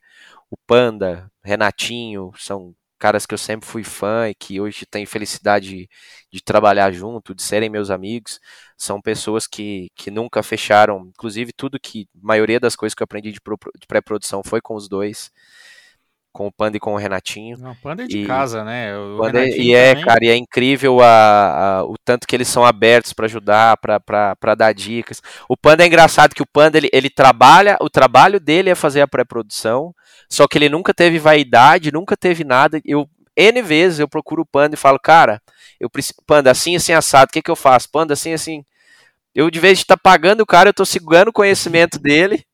o 0.50 0.58
Panda, 0.58 1.32
Renatinho, 1.44 2.32
são 2.38 2.76
caras 3.00 3.26
que 3.26 3.34
eu 3.34 3.38
sempre 3.38 3.68
fui 3.68 3.84
fã 3.84 4.30
e 4.30 4.36
que 4.36 4.60
hoje 4.60 4.86
tenho 4.86 5.08
felicidade 5.08 5.70
de, 5.70 5.90
de, 6.32 6.44
trabalhar 6.44 6.92
junto, 6.92 7.34
de 7.34 7.42
serem 7.42 7.70
meus 7.70 7.90
amigos. 7.90 8.40
São 8.78 9.02
pessoas 9.02 9.48
que, 9.48 9.90
que 9.96 10.12
nunca 10.12 10.44
fecharam, 10.44 11.08
inclusive 11.08 11.54
tudo 11.54 11.80
que, 11.80 12.08
a 12.16 12.28
maioria 12.28 12.60
das 12.60 12.76
coisas 12.76 12.94
que 12.94 13.02
eu 13.02 13.06
aprendi 13.06 13.32
de, 13.32 13.40
de 13.40 13.88
pré-produção 13.88 14.42
foi 14.44 14.62
com 14.62 14.76
os 14.76 14.90
dois 14.90 15.32
com 16.40 16.48
o 16.48 16.52
Panda 16.54 16.78
e 16.78 16.80
com 16.80 16.94
o 16.94 16.98
Renatinho. 16.98 17.58
o 17.58 17.76
Panda 17.76 18.06
é 18.06 18.08
de 18.08 18.20
e, 18.20 18.26
casa, 18.26 18.64
né? 18.64 18.92
É, 19.34 19.58
e 19.58 19.76
é, 19.76 19.94
cara, 20.02 20.24
e 20.24 20.30
é 20.30 20.38
incrível 20.38 21.02
a, 21.02 21.80
a, 21.80 21.84
o 21.84 21.96
tanto 21.98 22.26
que 22.26 22.34
eles 22.34 22.48
são 22.48 22.64
abertos 22.64 23.12
para 23.12 23.26
ajudar, 23.26 23.76
para 23.76 24.56
dar 24.56 24.74
dicas. 24.74 25.22
O 25.50 25.58
Panda 25.58 25.84
é 25.84 25.88
engraçado 25.88 26.34
que 26.34 26.42
o 26.42 26.48
Panda 26.48 26.78
ele, 26.78 26.88
ele 26.94 27.10
trabalha, 27.10 27.76
o 27.82 27.90
trabalho 27.90 28.40
dele 28.40 28.70
é 28.70 28.76
fazer 28.76 29.02
a 29.02 29.08
pré-produção, 29.08 29.94
só 30.30 30.48
que 30.48 30.58
ele 30.58 30.70
nunca 30.70 30.94
teve 30.94 31.20
vaidade, 31.20 31.92
nunca 31.92 32.16
teve 32.16 32.46
nada. 32.46 32.80
Eu 32.86 33.06
N 33.36 33.62
vezes 33.62 34.00
eu 34.00 34.08
procuro 34.08 34.44
o 34.44 34.48
Panda 34.50 34.76
e 34.76 34.80
falo, 34.80 34.98
cara, 34.98 35.42
eu 35.78 35.90
preciso, 35.90 36.22
Panda, 36.26 36.50
assim, 36.50 36.74
assim, 36.74 36.94
assado, 36.94 37.32
o 37.32 37.34
que, 37.34 37.42
que 37.42 37.52
eu 37.52 37.56
faço? 37.56 37.92
Panda, 37.92 38.14
assim, 38.14 38.32
assim. 38.32 38.64
Eu, 39.36 39.52
de 39.52 39.60
vez 39.60 39.80
de 39.80 39.84
estar 39.84 39.98
tá 39.98 40.02
pagando 40.02 40.40
o 40.40 40.46
cara, 40.46 40.70
eu 40.70 40.74
tô 40.74 40.86
segurando 40.86 41.28
o 41.28 41.34
conhecimento 41.34 42.00
dele 42.00 42.46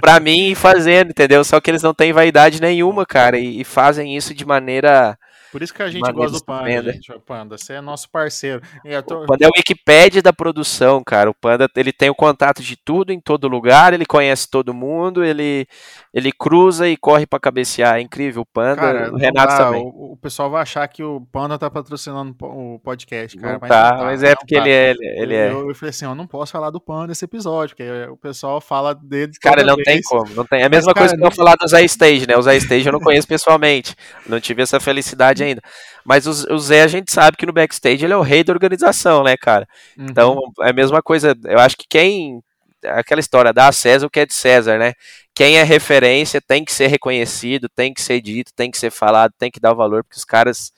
pra 0.00 0.20
mim 0.20 0.50
e 0.50 0.54
fazendo, 0.54 1.10
entendeu? 1.10 1.44
Só 1.44 1.60
que 1.60 1.70
eles 1.70 1.82
não 1.82 1.94
têm 1.94 2.12
vaidade 2.12 2.60
nenhuma, 2.60 3.04
cara, 3.06 3.38
e, 3.38 3.60
e 3.60 3.64
fazem 3.64 4.16
isso 4.16 4.34
de 4.34 4.44
maneira 4.44 5.18
por 5.50 5.62
isso 5.62 5.74
que 5.74 5.82
a 5.82 5.90
gente 5.90 6.12
gosta 6.12 6.38
do 6.38 6.44
Panda, 6.44 6.92
gente. 6.92 7.12
O 7.12 7.20
Panda, 7.20 7.58
você 7.58 7.74
é 7.74 7.80
nosso 7.80 8.08
parceiro. 8.10 8.62
Tô... 9.06 9.24
O 9.24 9.26
Panda 9.26 9.44
é 9.44 9.48
o 9.48 9.52
Wikipedia 9.56 10.22
da 10.22 10.32
produção, 10.32 11.02
cara. 11.04 11.30
O 11.30 11.34
Panda, 11.34 11.68
ele 11.76 11.92
tem 11.92 12.10
o 12.10 12.14
contato 12.14 12.62
de 12.62 12.76
tudo 12.76 13.12
em 13.12 13.20
todo 13.20 13.48
lugar, 13.48 13.92
ele 13.92 14.06
conhece 14.06 14.48
todo 14.48 14.74
mundo, 14.74 15.24
ele, 15.24 15.66
ele 16.14 16.30
cruza 16.32 16.88
e 16.88 16.96
corre 16.96 17.26
para 17.26 17.40
cabecear. 17.40 17.96
É 17.96 18.00
incrível. 18.00 18.42
O 18.42 18.46
Panda, 18.46 18.76
cara, 18.76 19.12
o 19.12 19.16
Renato 19.16 19.48
tá, 19.48 19.64
também. 19.64 19.82
O, 19.82 20.12
o, 20.12 20.16
pessoal 20.16 20.50
vai 20.50 20.62
achar 20.62 20.86
que 20.88 21.02
o 21.02 21.20
Panda 21.32 21.58
tá 21.58 21.70
patrocinando 21.70 22.34
o 22.40 22.78
podcast, 22.80 23.36
cara. 23.36 23.54
Não 23.54 23.60
mas 23.60 23.68
tá, 23.68 23.90
não 23.90 23.98
tá, 23.98 24.04
mas 24.04 24.22
é 24.22 24.34
porque 24.34 24.54
tá. 24.54 24.60
ele 24.60 24.70
é. 24.70 24.90
Ele, 25.22 25.34
é. 25.34 25.50
Eu, 25.50 25.68
eu, 25.68 25.74
falei 25.74 25.90
assim, 25.90 26.04
eu 26.04 26.14
não 26.14 26.26
posso 26.26 26.52
falar 26.52 26.70
do 26.70 26.80
Panda 26.80 27.08
nesse 27.08 27.24
episódio, 27.24 27.74
porque 27.76 27.90
o 28.10 28.16
pessoal 28.16 28.60
fala 28.60 28.94
dele. 28.94 29.32
Cara, 29.40 29.62
não 29.62 29.76
vez. 29.76 29.86
tem 29.86 30.00
como. 30.02 30.34
Não 30.34 30.44
tem. 30.44 30.62
É 30.62 30.64
a 30.64 30.68
mesma 30.68 30.92
mas, 30.94 30.98
coisa 30.98 31.16
cara, 31.16 31.28
que 31.28 31.32
eu 31.32 31.36
falar 31.36 31.56
do 31.56 31.68
Zé 31.68 31.82
Stage, 31.84 32.26
né? 32.26 32.36
O 32.36 32.42
Zé 32.42 32.56
Stage 32.56 32.86
eu 32.86 32.92
não 32.92 33.00
conheço 33.00 33.26
pessoalmente. 33.26 33.94
Não 34.26 34.40
tive 34.40 34.62
essa 34.62 34.78
felicidade 34.78 35.39
ainda. 35.42 35.62
Mas 36.04 36.26
o, 36.26 36.54
o, 36.54 36.58
Zé, 36.58 36.82
a 36.82 36.88
gente 36.88 37.12
sabe 37.12 37.36
que 37.36 37.46
no 37.46 37.52
backstage 37.52 38.04
ele 38.04 38.12
é 38.12 38.16
o 38.16 38.22
rei 38.22 38.42
da 38.42 38.52
organização, 38.52 39.22
né, 39.22 39.36
cara? 39.36 39.66
Uhum. 39.98 40.06
Então, 40.10 40.40
é 40.60 40.70
a 40.70 40.72
mesma 40.72 41.02
coisa. 41.02 41.36
Eu 41.44 41.58
acho 41.58 41.76
que 41.76 41.86
quem. 41.88 42.42
Aquela 42.84 43.20
história, 43.20 43.52
dá 43.52 43.68
a 43.68 43.72
César 43.72 44.06
o 44.06 44.10
que 44.10 44.20
é 44.20 44.26
de 44.26 44.32
César, 44.32 44.78
né? 44.78 44.94
Quem 45.34 45.58
é 45.58 45.62
referência 45.62 46.40
tem 46.40 46.64
que 46.64 46.72
ser 46.72 46.86
reconhecido, 46.86 47.68
tem 47.68 47.92
que 47.92 48.00
ser 48.00 48.22
dito, 48.22 48.52
tem 48.54 48.70
que 48.70 48.78
ser 48.78 48.90
falado, 48.90 49.34
tem 49.38 49.50
que 49.50 49.60
dar 49.60 49.72
o 49.72 49.76
valor, 49.76 50.02
porque 50.02 50.16
os 50.16 50.24
caras. 50.24 50.72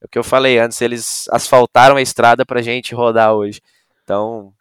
É 0.00 0.06
o 0.06 0.08
que 0.08 0.18
eu 0.18 0.24
falei 0.24 0.58
antes, 0.58 0.80
eles 0.80 1.28
asfaltaram 1.30 1.96
a 1.96 2.02
estrada 2.02 2.44
pra 2.44 2.60
gente 2.60 2.94
rodar 2.94 3.34
hoje. 3.34 3.60
Então, 4.02 4.52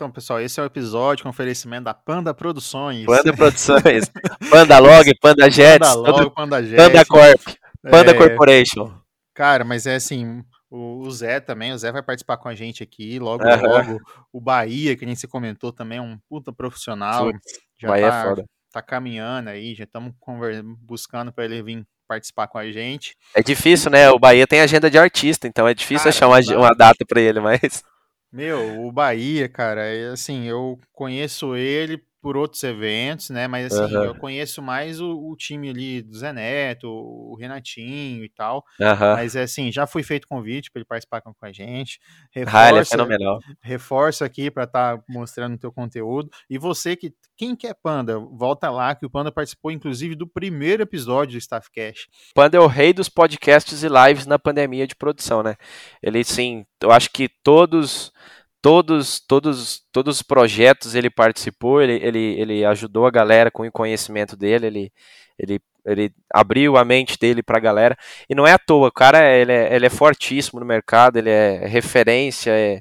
então, 0.00 0.10
pessoal, 0.10 0.40
esse 0.40 0.58
é 0.58 0.62
o 0.62 0.64
episódio 0.64 1.24
com 1.24 1.28
oferecimento 1.28 1.84
da 1.84 1.92
Panda 1.92 2.32
Produções. 2.32 3.04
Panda 3.04 3.36
Produções. 3.36 4.10
Panda 4.48 4.78
Log, 4.78 5.14
Panda 5.20 5.50
Jets. 5.50 5.86
Panda 5.86 6.10
Log, 6.10 6.30
Panda 6.34 6.64
Jets. 6.64 6.82
Panda 6.82 7.04
Corp. 7.04 7.40
Panda 7.82 8.10
é... 8.10 8.14
Corporation. 8.14 8.92
Cara, 9.34 9.64
mas 9.64 9.86
é 9.86 9.94
assim, 9.94 10.44
o, 10.70 11.10
Zé 11.10 11.40
também, 11.40 11.72
o 11.72 11.78
Zé 11.78 11.90
vai 11.90 12.02
participar 12.02 12.36
com 12.36 12.48
a 12.48 12.54
gente 12.54 12.82
aqui, 12.82 13.18
logo, 13.18 13.42
uhum. 13.44 13.62
logo. 13.62 14.00
O 14.32 14.40
Bahia, 14.40 14.96
que 14.96 15.04
a 15.04 15.08
gente 15.08 15.20
se 15.20 15.26
comentou 15.26 15.72
também, 15.72 15.98
é 15.98 16.02
um 16.02 16.18
puta 16.28 16.52
profissional. 16.52 17.30
já 17.78 17.88
Bahia 17.88 18.06
é 18.06 18.10
tá, 18.10 18.18
é 18.18 18.28
foda. 18.28 18.44
tá 18.72 18.82
caminhando 18.82 19.50
aí, 19.50 19.74
já 19.74 19.84
estamos 19.84 20.12
buscando 20.78 21.32
para 21.32 21.44
ele 21.44 21.62
vir 21.62 21.86
participar 22.06 22.48
com 22.48 22.58
a 22.58 22.70
gente. 22.70 23.16
É 23.34 23.42
difícil, 23.42 23.90
né? 23.90 24.10
O 24.10 24.18
Bahia 24.18 24.46
tem 24.46 24.60
agenda 24.60 24.90
de 24.90 24.98
artista, 24.98 25.48
então 25.48 25.66
é 25.66 25.74
difícil 25.74 26.10
cara, 26.10 26.10
achar 26.10 26.28
uma, 26.28 26.58
uma 26.58 26.74
data 26.74 27.04
para 27.06 27.20
ele, 27.20 27.40
mas. 27.40 27.82
Meu, 28.32 28.86
o 28.86 28.92
Bahia, 28.92 29.48
cara, 29.48 29.82
é 29.82 30.10
assim, 30.10 30.44
eu 30.44 30.78
conheço 30.92 31.56
ele 31.56 32.00
por 32.20 32.36
outros 32.36 32.62
eventos, 32.62 33.30
né? 33.30 33.48
Mas 33.48 33.72
assim, 33.72 33.94
uhum. 33.94 34.04
eu 34.04 34.14
conheço 34.14 34.60
mais 34.60 35.00
o, 35.00 35.10
o, 35.10 35.36
time 35.36 35.70
ali 35.70 36.02
do 36.02 36.16
Zé 36.16 36.32
Neto, 36.32 36.86
o 36.88 37.34
Renatinho 37.38 38.24
e 38.24 38.28
tal. 38.28 38.64
Uhum. 38.78 39.14
Mas 39.14 39.34
assim, 39.36 39.72
já 39.72 39.86
foi 39.86 40.02
feito 40.02 40.28
convite 40.28 40.70
para 40.70 40.80
ele 40.80 40.86
participar 40.86 41.20
com 41.20 41.32
a 41.40 41.52
gente. 41.52 41.98
Reforça, 42.30 42.58
ah, 42.58 42.68
ele 42.68 42.78
é 42.78 42.84
fenomenal. 42.84 43.38
Reforço 43.62 44.24
aqui 44.24 44.50
para 44.50 44.64
estar 44.64 44.98
tá 44.98 45.04
mostrando 45.08 45.54
o 45.54 45.58
teu 45.58 45.72
conteúdo. 45.72 46.30
E 46.48 46.58
você 46.58 46.94
que 46.94 47.12
quem 47.36 47.56
quer 47.56 47.74
Panda, 47.82 48.18
volta 48.18 48.70
lá 48.70 48.94
que 48.94 49.06
o 49.06 49.10
Panda 49.10 49.32
participou 49.32 49.70
inclusive 49.70 50.14
do 50.14 50.26
primeiro 50.26 50.82
episódio 50.82 51.32
do 51.32 51.38
Staff 51.38 51.70
Cash. 51.72 52.06
Panda 52.34 52.58
é 52.58 52.60
o 52.60 52.66
rei 52.66 52.92
dos 52.92 53.08
podcasts 53.08 53.82
e 53.82 53.88
lives 53.88 54.26
na 54.26 54.38
pandemia 54.38 54.86
de 54.86 54.94
produção, 54.94 55.42
né? 55.42 55.56
Ele 56.02 56.22
sim, 56.22 56.66
eu 56.82 56.90
acho 56.90 57.10
que 57.10 57.28
todos 57.42 58.12
todos, 58.62 59.20
todos, 59.20 59.82
todos 59.92 60.16
os 60.16 60.22
projetos 60.22 60.94
ele 60.94 61.10
participou, 61.10 61.82
ele, 61.82 61.94
ele, 61.94 62.40
ele 62.40 62.64
ajudou 62.64 63.06
a 63.06 63.10
galera 63.10 63.50
com 63.50 63.66
o 63.66 63.72
conhecimento 63.72 64.36
dele, 64.36 64.66
ele, 64.66 64.92
ele, 65.38 65.60
ele 65.86 66.12
abriu 66.32 66.76
a 66.76 66.84
mente 66.84 67.18
dele 67.18 67.42
para 67.42 67.58
a 67.58 67.60
galera. 67.60 67.96
E 68.28 68.34
não 68.34 68.46
é 68.46 68.52
à 68.52 68.58
toa, 68.58 68.88
o 68.88 68.92
cara 68.92 69.30
ele 69.34 69.52
é, 69.52 69.74
ele 69.74 69.86
é 69.86 69.90
fortíssimo 69.90 70.60
no 70.60 70.66
mercado, 70.66 71.16
ele 71.18 71.30
é 71.30 71.66
referência, 71.66 72.52
é, 72.52 72.80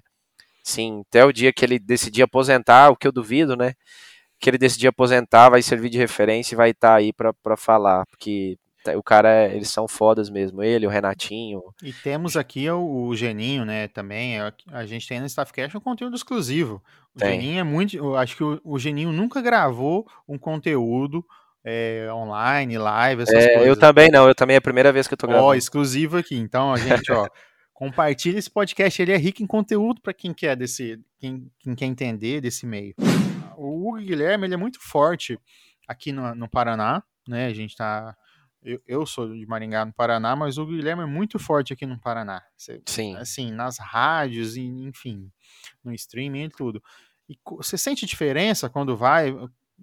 sim, 0.64 1.04
até 1.08 1.26
o 1.26 1.34
dia 1.34 1.54
que 1.54 1.66
ele 1.66 1.80
decidir 1.80 2.24
aposentar, 2.24 2.90
o 2.90 2.96
que 2.96 3.08
eu 3.08 3.12
duvido, 3.12 3.56
né? 3.56 3.74
que 4.40 4.50
ele 4.50 4.58
decidir 4.58 4.88
aposentar, 4.88 5.50
vai 5.50 5.62
servir 5.62 5.90
de 5.90 5.98
referência 5.98 6.56
e 6.56 6.58
vai 6.58 6.70
estar 6.72 6.90
tá 6.90 6.96
aí 6.96 7.12
para 7.12 7.58
falar, 7.58 8.06
porque 8.08 8.58
o 8.96 9.04
cara, 9.04 9.30
é, 9.30 9.56
eles 9.56 9.70
são 9.70 9.88
fodas 9.88 10.30
mesmo, 10.30 10.64
ele, 10.64 10.88
o 10.88 10.90
Renatinho. 10.90 11.62
E 11.84 11.92
temos 11.92 12.38
aqui 12.38 12.70
o, 12.70 13.08
o 13.08 13.16
Geninho, 13.16 13.66
né, 13.66 13.88
também, 13.88 14.40
a, 14.40 14.54
a 14.72 14.86
gente 14.86 15.08
tem 15.08 15.20
no 15.20 15.26
Staffcast 15.26 15.78
um 15.78 15.82
conteúdo 15.82 16.16
exclusivo. 16.16 16.82
O 17.16 17.20
tem. 17.20 17.42
Geninho 17.42 17.60
é 17.60 17.64
muito, 17.64 17.98
eu 17.98 18.16
acho 18.16 18.36
que 18.36 18.44
o, 18.44 18.60
o 18.64 18.80
Geninho 18.80 19.12
nunca 19.12 19.42
gravou 19.42 20.08
um 20.28 20.38
conteúdo 20.38 21.26
é, 21.64 22.08
online, 22.12 22.78
live, 22.78 23.24
essas 23.24 23.44
é, 23.44 23.50
coisas. 23.50 23.68
Eu 23.68 23.78
também 23.78 24.10
não, 24.10 24.28
eu 24.28 24.36
também 24.36 24.56
é 24.56 24.58
a 24.58 24.62
primeira 24.62 24.92
vez 24.92 25.08
que 25.08 25.14
eu 25.14 25.18
tô 25.18 25.28
gravando. 25.28 25.48
Ó, 25.48 25.54
exclusivo 25.54 26.18
aqui, 26.18 26.36
então, 26.36 26.74
a 26.74 26.78
gente, 26.78 27.12
ó, 27.12 27.28
compartilha 27.74 28.40
esse 28.40 28.50
podcast, 28.50 29.02
ele 29.02 29.12
é 29.12 29.18
rico 29.18 29.44
em 29.44 29.48
conteúdo 29.48 30.02
para 30.02 30.14
quem 30.14 30.34
quer 30.34 30.56
desse, 30.56 31.00
quem, 31.20 31.52
quem 31.60 31.76
quer 31.76 31.86
entender 31.86 32.42
desse 32.42 32.66
meio. 32.66 32.94
O 33.58 33.90
Hugo 33.90 33.98
Guilherme, 33.98 34.46
ele 34.46 34.54
é 34.54 34.58
muito 34.58 34.80
forte 34.82 35.38
aqui 35.88 36.12
no, 36.12 36.34
no 36.34 36.50
Paraná, 36.50 37.04
né, 37.28 37.48
a 37.48 37.54
gente 37.54 37.76
tá 37.76 38.16
eu, 38.62 38.82
eu 38.86 39.06
sou 39.06 39.34
de 39.34 39.46
Maringá, 39.46 39.86
no 39.86 39.94
Paraná, 39.94 40.36
mas 40.36 40.58
o 40.58 40.66
Guilherme 40.66 41.04
é 41.04 41.06
muito 41.06 41.40
forte 41.40 41.74
aqui 41.74 41.86
no 41.86 42.00
Paraná. 42.00 42.42
Você, 42.58 42.82
Sim. 42.86 43.16
Assim, 43.16 43.52
nas 43.52 43.78
rádios, 43.80 44.58
e, 44.58 44.62
enfim, 44.62 45.30
no 45.84 45.94
streaming 45.94 46.46
e 46.46 46.50
tudo. 46.50 46.82
E 47.30 47.38
você 47.58 47.78
sente 47.78 48.06
diferença 48.06 48.70
quando 48.70 48.98
vai 48.98 49.34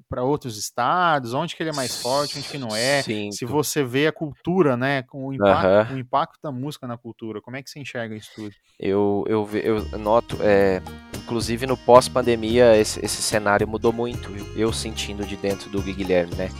para 0.08 0.22
outros 0.22 0.58
estados? 0.58 1.32
Onde 1.32 1.56
que 1.56 1.62
ele 1.62 1.70
é 1.70 1.74
mais 1.74 2.02
forte, 2.02 2.38
onde 2.38 2.48
que 2.48 2.58
não 2.58 2.74
é? 2.74 3.02
Sim. 3.02 3.30
Se 3.32 3.44
você 3.44 3.82
vê 3.82 4.06
a 4.06 4.12
cultura, 4.12 4.76
né? 4.76 5.02
Com 5.02 5.28
o 5.28 5.32
impacto, 5.32 5.94
o 5.94 5.98
impacto 5.98 6.38
da 6.42 6.52
música 6.52 6.86
na 6.86 6.98
cultura, 6.98 7.40
como 7.40 7.56
é 7.56 7.62
que 7.62 7.70
você 7.70 7.78
enxerga 7.80 8.14
isso 8.14 8.30
tudo? 8.34 8.54
Eu, 8.78 9.24
eu, 9.26 9.48
eu 9.54 9.98
noto, 9.98 10.36
é, 10.42 10.82
inclusive 11.16 11.66
no 11.66 11.76
pós-pandemia, 11.76 12.76
esse, 12.76 13.02
esse 13.04 13.22
cenário 13.22 13.66
mudou 13.66 13.92
muito. 13.92 14.30
Eu 14.56 14.72
sentindo 14.72 15.24
de 15.24 15.36
dentro 15.36 15.70
do 15.70 15.80
Guilherme, 15.80 16.34
né? 16.34 16.50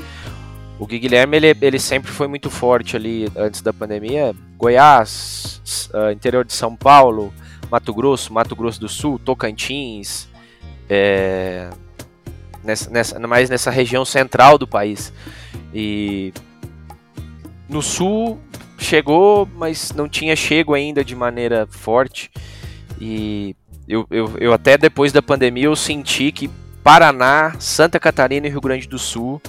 O 0.78 0.86
Gui 0.86 0.98
Guilherme, 0.98 1.36
ele, 1.36 1.56
ele 1.62 1.78
sempre 1.78 2.10
foi 2.10 2.28
muito 2.28 2.50
forte 2.50 2.96
ali 2.96 3.30
antes 3.34 3.62
da 3.62 3.72
pandemia. 3.72 4.34
Goiás, 4.58 5.90
uh, 5.94 6.10
interior 6.10 6.44
de 6.44 6.52
São 6.52 6.76
Paulo, 6.76 7.32
Mato 7.70 7.94
Grosso, 7.94 8.32
Mato 8.32 8.54
Grosso 8.54 8.78
do 8.80 8.88
Sul, 8.88 9.18
Tocantins, 9.18 10.28
é, 10.88 11.70
nessa, 12.62 12.90
nessa, 12.90 13.18
mais 13.20 13.48
nessa 13.48 13.70
região 13.70 14.04
central 14.04 14.58
do 14.58 14.66
país. 14.66 15.12
E 15.72 16.32
no 17.68 17.80
sul 17.80 18.38
chegou, 18.78 19.48
mas 19.56 19.92
não 19.92 20.08
tinha 20.08 20.36
chego 20.36 20.74
ainda 20.74 21.04
de 21.04 21.14
maneira 21.14 21.66
forte. 21.70 22.30
E 23.00 23.56
eu, 23.88 24.06
eu, 24.10 24.36
eu 24.38 24.52
até 24.52 24.76
depois 24.76 25.12
da 25.12 25.22
pandemia 25.22 25.64
eu 25.64 25.76
senti 25.76 26.30
que 26.30 26.50
Paraná, 26.82 27.56
Santa 27.58 27.98
Catarina 27.98 28.46
e 28.46 28.50
Rio 28.50 28.60
Grande 28.60 28.86
do 28.86 28.98
Sul 28.98 29.40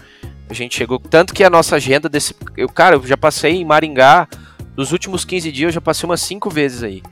a 0.49 0.53
gente 0.53 0.75
chegou. 0.75 0.99
Tanto 0.99 1.33
que 1.33 1.43
a 1.43 1.49
nossa 1.49 1.75
agenda 1.75 2.07
desse. 2.07 2.35
Eu, 2.55 2.69
cara, 2.69 2.95
eu 2.95 3.05
já 3.05 3.17
passei 3.17 3.53
em 3.53 3.65
Maringá. 3.65 4.27
Nos 4.75 4.91
últimos 4.91 5.25
15 5.25 5.51
dias 5.51 5.69
eu 5.69 5.73
já 5.73 5.81
passei 5.81 6.07
umas 6.07 6.21
5 6.21 6.49
vezes 6.49 6.83
aí. 6.83 7.03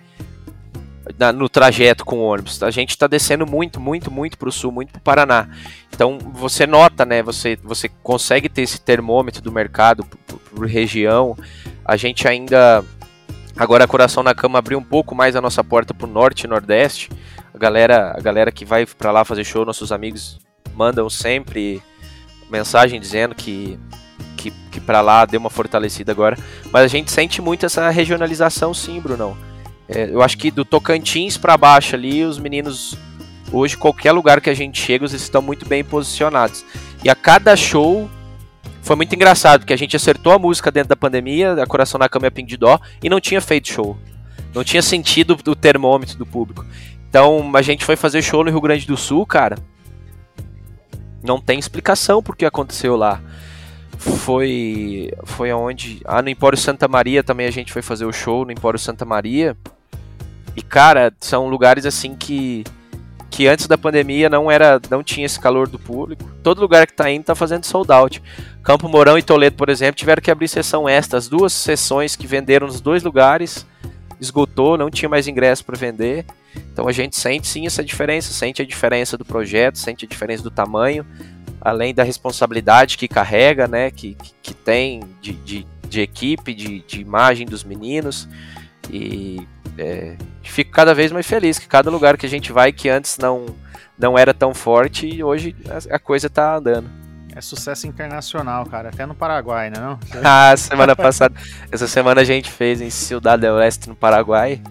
Na, 1.20 1.32
no 1.32 1.50
trajeto 1.50 2.06
com 2.06 2.18
o 2.18 2.24
ônibus. 2.24 2.64
A 2.64 2.72
gente 2.72 2.92
está 2.92 3.08
descendo 3.08 3.46
muito, 3.46 3.80
muito, 3.80 4.10
muito 4.10 4.38
para 4.38 4.50
o 4.50 4.52
sul, 4.52 4.72
muito 4.72 4.92
para 4.92 5.00
o 5.00 5.02
Paraná. 5.02 5.50
Então 5.94 6.18
você 6.18 6.66
nota, 6.66 7.06
né? 7.06 7.22
Você, 7.24 7.58
você 7.64 7.90
consegue 8.02 8.50
ter 8.50 8.62
esse 8.62 8.82
termômetro 8.82 9.42
do 9.42 9.52
mercado 9.52 10.06
por, 10.06 10.40
por 10.40 10.68
região. 10.68 11.38
A 11.84 11.98
gente 11.98 12.28
ainda. 12.28 12.84
Agora, 13.58 13.88
Coração 13.88 14.22
na 14.22 14.36
Cama 14.36 14.60
abriu 14.60 14.78
um 14.78 14.84
pouco 14.84 15.16
mais 15.16 15.36
a 15.36 15.42
nossa 15.42 15.64
porta 15.64 15.94
para 15.94 16.08
o 16.08 16.10
norte 16.10 16.44
e 16.44 16.48
nordeste. 16.48 17.10
A 17.54 17.58
galera, 17.58 18.14
a 18.18 18.22
galera 18.22 18.52
que 18.52 18.66
vai 18.66 18.86
para 18.86 19.12
lá 19.12 19.24
fazer 19.24 19.46
show, 19.46 19.66
nossos 19.66 19.92
amigos 19.92 20.40
mandam 20.74 21.10
sempre 21.10 21.82
mensagem 22.56 23.00
dizendo 23.00 23.36
que, 23.36 23.78
que, 24.38 24.52
que 24.72 24.80
para 24.80 25.02
lá 25.02 25.26
deu 25.26 25.40
uma 25.40 25.50
fortalecida 25.50 26.12
agora. 26.12 26.38
Mas 26.72 26.84
a 26.84 26.88
gente 26.88 27.12
sente 27.12 27.42
muito 27.42 27.66
essa 27.66 27.90
regionalização, 27.90 28.74
sim, 28.74 29.00
Brunão. 29.00 29.38
É, 29.88 30.10
eu 30.10 30.22
acho 30.22 30.38
que 30.38 30.50
do 30.50 30.66
Tocantins 30.66 31.38
para 31.38 31.58
baixo 31.58 31.96
ali, 31.96 32.24
os 32.24 32.40
meninos, 32.40 32.98
hoje, 33.52 33.78
qualquer 33.78 34.12
lugar 34.12 34.42
que 34.42 34.50
a 34.50 34.54
gente 34.54 34.82
chega, 34.82 35.04
eles 35.04 35.14
estão 35.14 35.42
muito 35.42 35.68
bem 35.68 35.84
posicionados. 35.84 36.66
E 37.04 37.10
a 37.10 37.16
cada 37.16 37.56
show 37.56 38.10
foi 38.82 38.96
muito 38.96 39.14
engraçado, 39.14 39.62
porque 39.62 39.74
a 39.74 39.78
gente 39.78 39.96
acertou 39.96 40.32
a 40.32 40.40
música 40.40 40.72
dentro 40.72 40.90
da 40.90 40.96
pandemia, 40.96 41.54
a 41.54 41.68
Coração 41.68 42.00
na 42.00 42.10
Cama 42.10 42.28
e 42.28 42.30
a 42.30 42.32
Ping 42.32 42.46
de 42.46 42.58
Dó, 42.58 42.80
e 43.04 43.10
não 43.10 43.20
tinha 43.20 43.42
feito 43.42 43.68
show. 43.68 43.98
Não 44.54 44.64
tinha 44.64 44.82
sentido 44.82 45.38
o 45.46 45.56
termômetro 45.56 46.18
do 46.18 46.26
público. 46.26 46.66
Então 47.10 47.52
a 47.54 47.62
gente 47.62 47.84
foi 47.84 47.96
fazer 47.96 48.22
show 48.22 48.44
no 48.44 48.50
Rio 48.50 48.62
Grande 48.62 48.88
do 48.88 48.96
Sul, 48.96 49.26
cara 49.26 49.58
não 51.26 51.40
tem 51.40 51.60
explicação 51.60 52.22
por 52.22 52.36
que 52.36 52.46
aconteceu 52.46 52.96
lá. 52.96 53.20
Foi 53.98 55.12
foi 55.24 55.52
aonde, 55.52 56.02
ah, 56.06 56.22
no 56.22 56.30
Empório 56.30 56.58
Santa 56.58 56.88
Maria 56.88 57.24
também 57.24 57.48
a 57.48 57.52
gente 57.52 57.72
foi 57.74 57.82
fazer 57.82 58.06
o 58.06 58.14
show 58.14 58.46
no 58.46 58.52
Empório 58.52 58.80
Santa 58.80 59.06
Maria. 59.06 59.58
E 60.56 60.62
cara, 60.62 61.14
são 61.20 61.48
lugares 61.48 61.86
assim 61.86 62.16
que 62.16 62.64
que 63.30 63.48
antes 63.48 63.68
da 63.68 63.78
pandemia 63.78 64.30
não 64.30 64.50
era 64.50 64.80
não 64.90 65.04
tinha 65.04 65.26
esse 65.26 65.40
calor 65.40 65.68
do 65.68 65.80
público. 65.80 66.24
Todo 66.44 66.62
lugar 66.62 66.88
que 66.88 66.94
tá 66.94 67.10
indo 67.10 67.26
tá 67.26 67.36
fazendo 67.36 67.66
sold 67.66 67.92
out. 67.92 68.22
Campo 68.64 68.88
Mourão 68.88 69.18
e 69.18 69.24
Toledo, 69.24 69.56
por 69.56 69.70
exemplo, 69.70 69.96
tiveram 69.96 70.22
que 70.22 70.32
abrir 70.32 70.48
sessão 70.48 70.88
extra. 70.88 71.18
As 71.18 71.28
duas 71.28 71.52
sessões 71.52 72.16
que 72.16 72.28
venderam 72.28 72.68
nos 72.68 72.80
dois 72.80 73.04
lugares 73.04 73.66
esgotou, 74.20 74.78
não 74.78 74.90
tinha 74.90 75.10
mais 75.10 75.28
ingresso 75.28 75.64
para 75.66 75.78
vender. 75.78 76.26
Então 76.72 76.88
a 76.88 76.92
gente 76.92 77.16
sente 77.16 77.48
sim 77.48 77.66
essa 77.66 77.84
diferença, 77.84 78.34
sente 78.34 78.62
a 78.62 78.66
diferença 78.66 79.18
do 79.18 79.26
projeto, 79.26 79.78
sente 79.78 80.06
a 80.06 80.08
diferença 80.08 80.44
do 80.44 80.52
tamanho, 80.52 81.06
além 81.62 81.94
da 81.94 82.04
responsabilidade 82.04 82.98
que 82.98 83.08
carrega, 83.08 83.68
né, 83.68 83.92
que, 83.92 84.16
que 84.42 84.54
tem 84.54 85.02
de, 85.22 85.34
de, 85.34 85.68
de 85.88 86.02
equipe, 86.02 86.54
de, 86.54 86.80
de 86.82 87.02
imagem 87.02 87.46
dos 87.46 87.64
meninos. 87.64 88.28
E 88.90 89.46
é, 89.78 90.16
fico 90.44 90.72
cada 90.72 90.94
vez 90.94 91.12
mais 91.12 91.26
feliz 91.26 91.60
que 91.60 91.68
cada 91.68 91.90
lugar 91.90 92.18
que 92.18 92.26
a 92.26 92.30
gente 92.30 92.52
vai 92.52 92.72
que 92.72 92.88
antes 92.88 93.18
não, 93.18 93.46
não 93.98 94.18
era 94.18 94.34
tão 94.34 94.54
forte, 94.54 95.24
hoje 95.24 95.56
a, 95.90 96.00
coisa 96.00 96.28
está 96.28 96.56
andando. 96.56 96.90
É 97.36 97.42
sucesso 97.42 97.86
internacional, 97.86 98.66
cara. 98.66 98.88
Até 98.90 99.06
no 99.06 99.14
Paraguai, 99.14 99.70
né, 99.70 99.78
não? 99.78 100.00
ah, 100.24 100.56
semana 100.56 100.96
passada. 100.96 101.36
Essa 101.70 101.86
semana 101.86 102.22
a 102.22 102.24
gente 102.24 102.50
fez 102.50 102.80
em 102.80 102.90
Ciudad 102.90 103.38
del 103.38 103.56
Oeste, 103.56 103.90
no 103.90 103.96
Paraguai. 103.96 104.62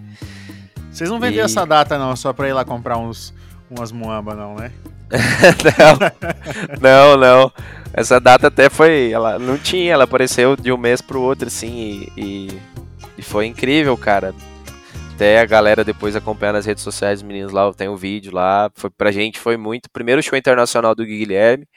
Vocês 0.90 1.10
não 1.10 1.20
venderam 1.20 1.42
e... 1.42 1.44
essa 1.44 1.66
data, 1.66 1.98
não, 1.98 2.16
só 2.16 2.32
pra 2.32 2.48
ir 2.48 2.54
lá 2.54 2.64
comprar 2.64 2.96
uns, 2.96 3.34
umas 3.70 3.92
muamba, 3.92 4.34
não, 4.34 4.54
né? 4.54 4.72
não, 6.80 7.16
não, 7.16 7.16
não. 7.18 7.52
Essa 7.92 8.18
data 8.18 8.46
até 8.46 8.70
foi. 8.70 9.10
Ela 9.12 9.38
não 9.38 9.58
tinha, 9.58 9.92
ela 9.92 10.04
apareceu 10.04 10.56
de 10.56 10.72
um 10.72 10.78
mês 10.78 11.02
pro 11.02 11.20
outro, 11.20 11.48
assim, 11.48 12.08
e, 12.16 12.48
e, 12.48 12.60
e 13.18 13.22
foi 13.22 13.44
incrível, 13.44 13.94
cara. 13.98 14.34
Até 15.14 15.38
a 15.38 15.44
galera 15.44 15.84
depois 15.84 16.16
acompanhando 16.16 16.56
nas 16.56 16.66
redes 16.66 16.82
sociais, 16.82 17.20
os 17.20 17.22
meninos 17.22 17.52
lá, 17.52 17.70
tem 17.74 17.88
o 17.88 17.92
um 17.92 17.96
vídeo 17.96 18.32
lá. 18.32 18.70
Foi, 18.74 18.88
pra 18.88 19.12
gente 19.12 19.38
foi 19.38 19.58
muito. 19.58 19.90
Primeiro 19.90 20.22
show 20.22 20.36
internacional 20.36 20.94
do 20.94 21.04
Guilherme 21.04 21.68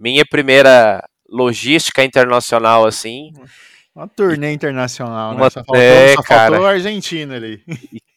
minha 0.00 0.24
primeira 0.24 1.06
logística 1.28 2.02
internacional, 2.02 2.86
assim. 2.86 3.32
Uma 3.94 4.08
turnê 4.08 4.52
internacional, 4.52 5.32
uma, 5.32 5.44
né? 5.44 5.50
Só 5.50 5.64
faltou, 5.64 5.76
é, 5.76 6.14
só 6.14 6.22
cara, 6.22 6.50
faltou 6.50 6.66
a 6.66 6.70
Argentina 6.70 7.36
ali. 7.36 7.62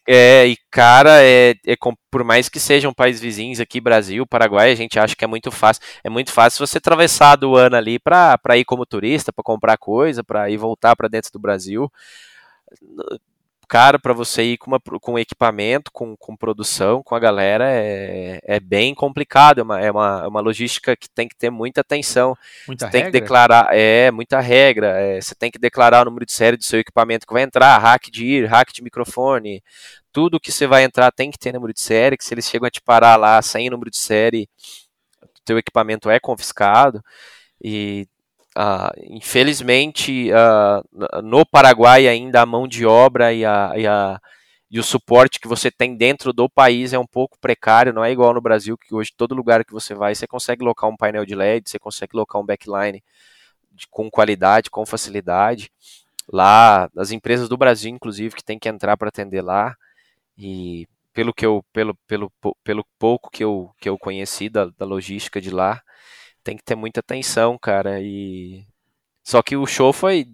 É, 0.06 0.46
e 0.46 0.58
cara, 0.70 1.22
é, 1.22 1.54
é, 1.66 1.74
por 2.10 2.22
mais 2.22 2.48
que 2.50 2.60
sejam 2.60 2.92
países 2.92 3.22
vizinhos 3.22 3.58
aqui, 3.58 3.80
Brasil, 3.80 4.26
Paraguai, 4.26 4.70
a 4.70 4.74
gente 4.74 4.98
acha 4.98 5.16
que 5.16 5.24
é 5.24 5.26
muito 5.26 5.50
fácil. 5.50 5.82
É 6.04 6.10
muito 6.10 6.30
fácil 6.30 6.66
você 6.66 6.76
atravessar 6.76 7.36
do 7.36 7.56
ano 7.56 7.76
ali 7.76 7.98
para 7.98 8.38
ir 8.54 8.66
como 8.66 8.84
turista, 8.84 9.32
para 9.32 9.42
comprar 9.42 9.78
coisa, 9.78 10.22
para 10.22 10.50
ir 10.50 10.58
voltar 10.58 10.94
para 10.94 11.08
dentro 11.08 11.32
do 11.32 11.38
Brasil 11.38 11.90
cara, 13.64 13.98
para 13.98 14.12
você 14.12 14.42
ir 14.42 14.58
com, 14.58 14.70
uma, 14.70 14.80
com 14.80 15.18
equipamento, 15.18 15.90
com, 15.92 16.16
com 16.16 16.36
produção, 16.36 17.02
com 17.02 17.14
a 17.14 17.18
galera, 17.18 17.64
é, 17.68 18.40
é 18.42 18.60
bem 18.60 18.94
complicado. 18.94 19.60
É 19.60 19.62
uma, 19.62 19.80
é, 19.80 19.90
uma, 19.90 20.22
é 20.24 20.28
uma 20.28 20.40
logística 20.40 20.96
que 20.96 21.08
tem 21.08 21.28
que 21.28 21.36
ter 21.36 21.50
muita 21.50 21.80
atenção. 21.80 22.36
Muita 22.66 22.86
você 22.86 22.92
tem 22.92 23.04
que 23.04 23.10
declarar, 23.10 23.68
é, 23.72 24.10
muita 24.10 24.40
regra. 24.40 24.98
É, 24.98 25.20
você 25.20 25.34
tem 25.34 25.50
que 25.50 25.58
declarar 25.58 26.02
o 26.02 26.04
número 26.06 26.26
de 26.26 26.32
série 26.32 26.56
do 26.56 26.64
seu 26.64 26.80
equipamento 26.80 27.26
que 27.26 27.32
vai 27.32 27.42
entrar, 27.42 27.78
hack 27.78 28.10
de 28.10 28.24
ir, 28.24 28.46
hack 28.46 28.72
de 28.72 28.82
microfone. 28.82 29.62
Tudo 30.12 30.40
que 30.40 30.52
você 30.52 30.66
vai 30.66 30.84
entrar 30.84 31.10
tem 31.10 31.30
que 31.30 31.38
ter 31.38 31.52
número 31.52 31.72
de 31.72 31.80
série, 31.80 32.16
que 32.16 32.24
se 32.24 32.32
eles 32.34 32.48
chegam 32.48 32.66
a 32.66 32.70
te 32.70 32.80
parar 32.80 33.16
lá 33.16 33.40
sem 33.42 33.68
número 33.68 33.90
de 33.90 33.98
série, 33.98 34.48
o 35.22 35.44
teu 35.44 35.58
equipamento 35.58 36.08
é 36.08 36.20
confiscado. 36.20 37.02
E 37.62 38.06
Uh, 38.56 38.94
infelizmente, 39.10 40.30
uh, 40.30 41.22
no 41.22 41.44
Paraguai 41.44 42.06
ainda 42.06 42.40
a 42.40 42.46
mão 42.46 42.68
de 42.68 42.86
obra 42.86 43.32
e, 43.32 43.44
a, 43.44 43.72
e, 43.76 43.84
a, 43.84 44.20
e, 44.70 44.78
o 44.78 44.82
suporte 44.84 45.40
que 45.40 45.48
você 45.48 45.72
tem 45.72 45.96
dentro 45.96 46.32
do 46.32 46.48
país 46.48 46.92
é 46.92 46.98
um 46.98 47.06
pouco 47.06 47.36
precário, 47.40 47.92
não 47.92 48.04
é 48.04 48.12
igual 48.12 48.32
no 48.32 48.40
Brasil, 48.40 48.78
que 48.78 48.94
hoje 48.94 49.10
todo 49.16 49.34
lugar 49.34 49.64
que 49.64 49.72
você 49.72 49.92
vai, 49.92 50.14
você 50.14 50.26
consegue 50.28 50.64
locar 50.64 50.88
um 50.88 50.96
painel 50.96 51.26
de 51.26 51.34
LED, 51.34 51.68
você 51.68 51.80
consegue 51.80 52.16
locar 52.16 52.40
um 52.40 52.46
backline 52.46 53.02
de, 53.72 53.88
com 53.88 54.08
qualidade, 54.08 54.70
com 54.70 54.86
facilidade. 54.86 55.70
Lá, 56.32 56.88
as 56.96 57.10
empresas 57.10 57.48
do 57.48 57.56
Brasil, 57.56 57.90
inclusive, 57.90 58.36
que 58.36 58.44
tem 58.44 58.58
que 58.58 58.68
entrar 58.68 58.96
para 58.96 59.08
atender 59.08 59.42
lá. 59.42 59.74
E 60.38 60.86
pelo 61.12 61.34
que 61.34 61.44
eu, 61.44 61.64
pelo, 61.72 61.94
pelo, 62.06 62.32
pelo 62.62 62.86
pouco 62.98 63.30
que 63.30 63.44
eu, 63.44 63.70
que 63.80 63.88
eu 63.88 63.98
conheci 63.98 64.48
da, 64.48 64.66
da 64.78 64.86
logística 64.86 65.40
de 65.40 65.50
lá, 65.50 65.82
tem 66.44 66.56
que 66.56 66.64
ter 66.64 66.76
muita 66.76 67.00
atenção, 67.00 67.58
cara. 67.58 68.00
E 68.00 68.66
só 69.24 69.42
que 69.42 69.56
o 69.56 69.66
show 69.66 69.92
foi, 69.92 70.26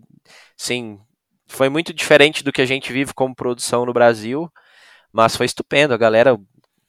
sim, 0.56 1.00
foi 1.46 1.68
muito 1.68 1.94
diferente 1.94 2.44
do 2.44 2.52
que 2.52 2.62
a 2.62 2.66
gente 2.66 2.92
vive 2.92 3.14
como 3.14 3.34
produção 3.34 3.86
no 3.86 3.92
Brasil, 3.92 4.50
mas 5.12 5.36
foi 5.36 5.46
estupendo. 5.46 5.94
A 5.94 5.98
galera, 5.98 6.38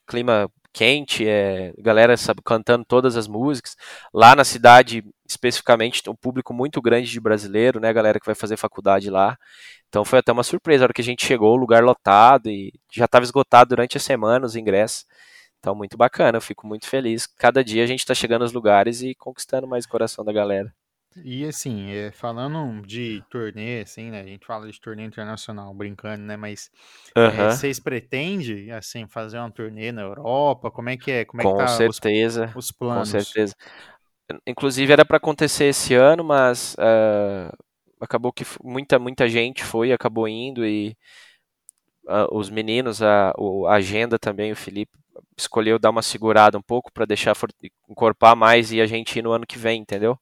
clima 0.08 0.50
quente, 0.74 1.28
é, 1.28 1.74
galera 1.80 2.16
sabe, 2.18 2.42
cantando 2.44 2.86
todas 2.86 3.18
as 3.18 3.28
músicas. 3.28 3.76
Lá 4.14 4.36
na 4.36 4.44
cidade, 4.44 5.04
especificamente, 5.28 6.04
tem 6.04 6.12
um 6.12 6.16
público 6.16 6.54
muito 6.54 6.82
grande 6.82 7.10
de 7.10 7.20
brasileiro, 7.20 7.80
né, 7.80 7.92
galera 7.94 8.20
que 8.20 8.26
vai 8.26 8.36
fazer 8.36 8.58
faculdade 8.58 9.10
lá. 9.10 9.38
Então 9.90 10.06
foi 10.06 10.20
até 10.20 10.32
uma 10.32 10.44
surpresa, 10.44 10.84
a 10.84 10.86
hora 10.86 10.94
que 10.94 11.02
a 11.02 11.04
gente 11.04 11.26
chegou, 11.26 11.56
lugar 11.56 11.84
lotado 11.84 12.50
e 12.50 12.74
já 12.92 13.06
estava 13.06 13.26
esgotado 13.26 13.70
durante 13.70 13.98
a 13.98 14.00
semana 14.00 14.46
os 14.46 14.56
ingressos. 14.56 15.06
Então 15.62 15.76
muito 15.76 15.96
bacana, 15.96 16.38
eu 16.38 16.42
fico 16.42 16.66
muito 16.66 16.88
feliz. 16.88 17.28
Cada 17.28 17.64
dia 17.64 17.84
a 17.84 17.88
gente 17.88 18.00
está 18.00 18.16
chegando 18.16 18.42
aos 18.42 18.52
lugares 18.52 19.04
e 19.04 19.14
conquistando 19.14 19.68
mais 19.68 19.86
o 19.86 19.90
coração 19.90 20.26
da 20.26 20.34
galera. 20.34 20.74
E 21.24 21.46
assim, 21.46 21.92
é, 21.92 22.10
falando 22.10 22.82
de 22.88 23.22
turnê, 23.30 23.82
assim, 23.82 24.10
né? 24.10 24.22
A 24.22 24.26
gente 24.26 24.46
fala 24.46 24.72
de 24.72 24.80
turnê 24.80 25.04
internacional, 25.04 25.72
brincando, 25.74 26.24
né? 26.24 26.36
Mas 26.36 26.72
é, 27.16 27.50
vocês 27.50 27.80
pretendem, 27.80 28.72
assim, 28.72 29.06
fazer 29.08 29.38
uma 29.38 29.52
turnê 29.52 29.92
na 29.92 30.02
Europa? 30.02 30.72
Como 30.72 30.90
é 30.90 30.98
que 30.98 31.12
é? 31.12 31.26
Como 31.26 31.42
é 31.42 31.44
com 31.44 31.52
que 31.52 31.58
tá 31.58 31.68
certeza, 31.68 32.46
os, 32.56 32.66
os, 32.66 32.72
planos? 32.72 33.12
Com 33.12 33.20
certeza. 33.20 33.54
Inclusive 34.48 34.92
era 34.92 35.06
para 35.06 35.18
acontecer 35.18 35.66
esse 35.66 35.94
ano, 35.94 36.24
mas 36.24 36.76
uh, 36.76 37.56
acabou 38.00 38.32
que 38.32 38.46
muita, 38.64 38.98
muita 38.98 39.28
gente 39.28 39.64
foi, 39.64 39.92
acabou 39.92 40.28
indo 40.28 40.66
e 40.66 40.96
uh, 42.08 42.34
os 42.36 42.50
meninos, 42.50 43.04
a, 43.04 43.34
a 43.68 43.74
agenda 43.74 44.18
também, 44.18 44.54
o 44.54 44.56
Felipe 44.56 44.98
escolheu 45.38 45.80
dar 45.80 45.90
uma 45.90 46.02
segurada 46.02 46.58
um 46.58 46.62
pouco 46.62 46.92
para 46.92 47.06
deixar 47.06 47.36
encorpar 47.90 48.36
mais 48.36 48.72
e 48.72 48.82
a 48.82 48.86
gente 48.86 49.18
ir 49.20 49.22
no 49.22 49.32
ano 49.32 49.46
que 49.46 49.58
vem, 49.58 49.82
entendeu? 49.82 50.18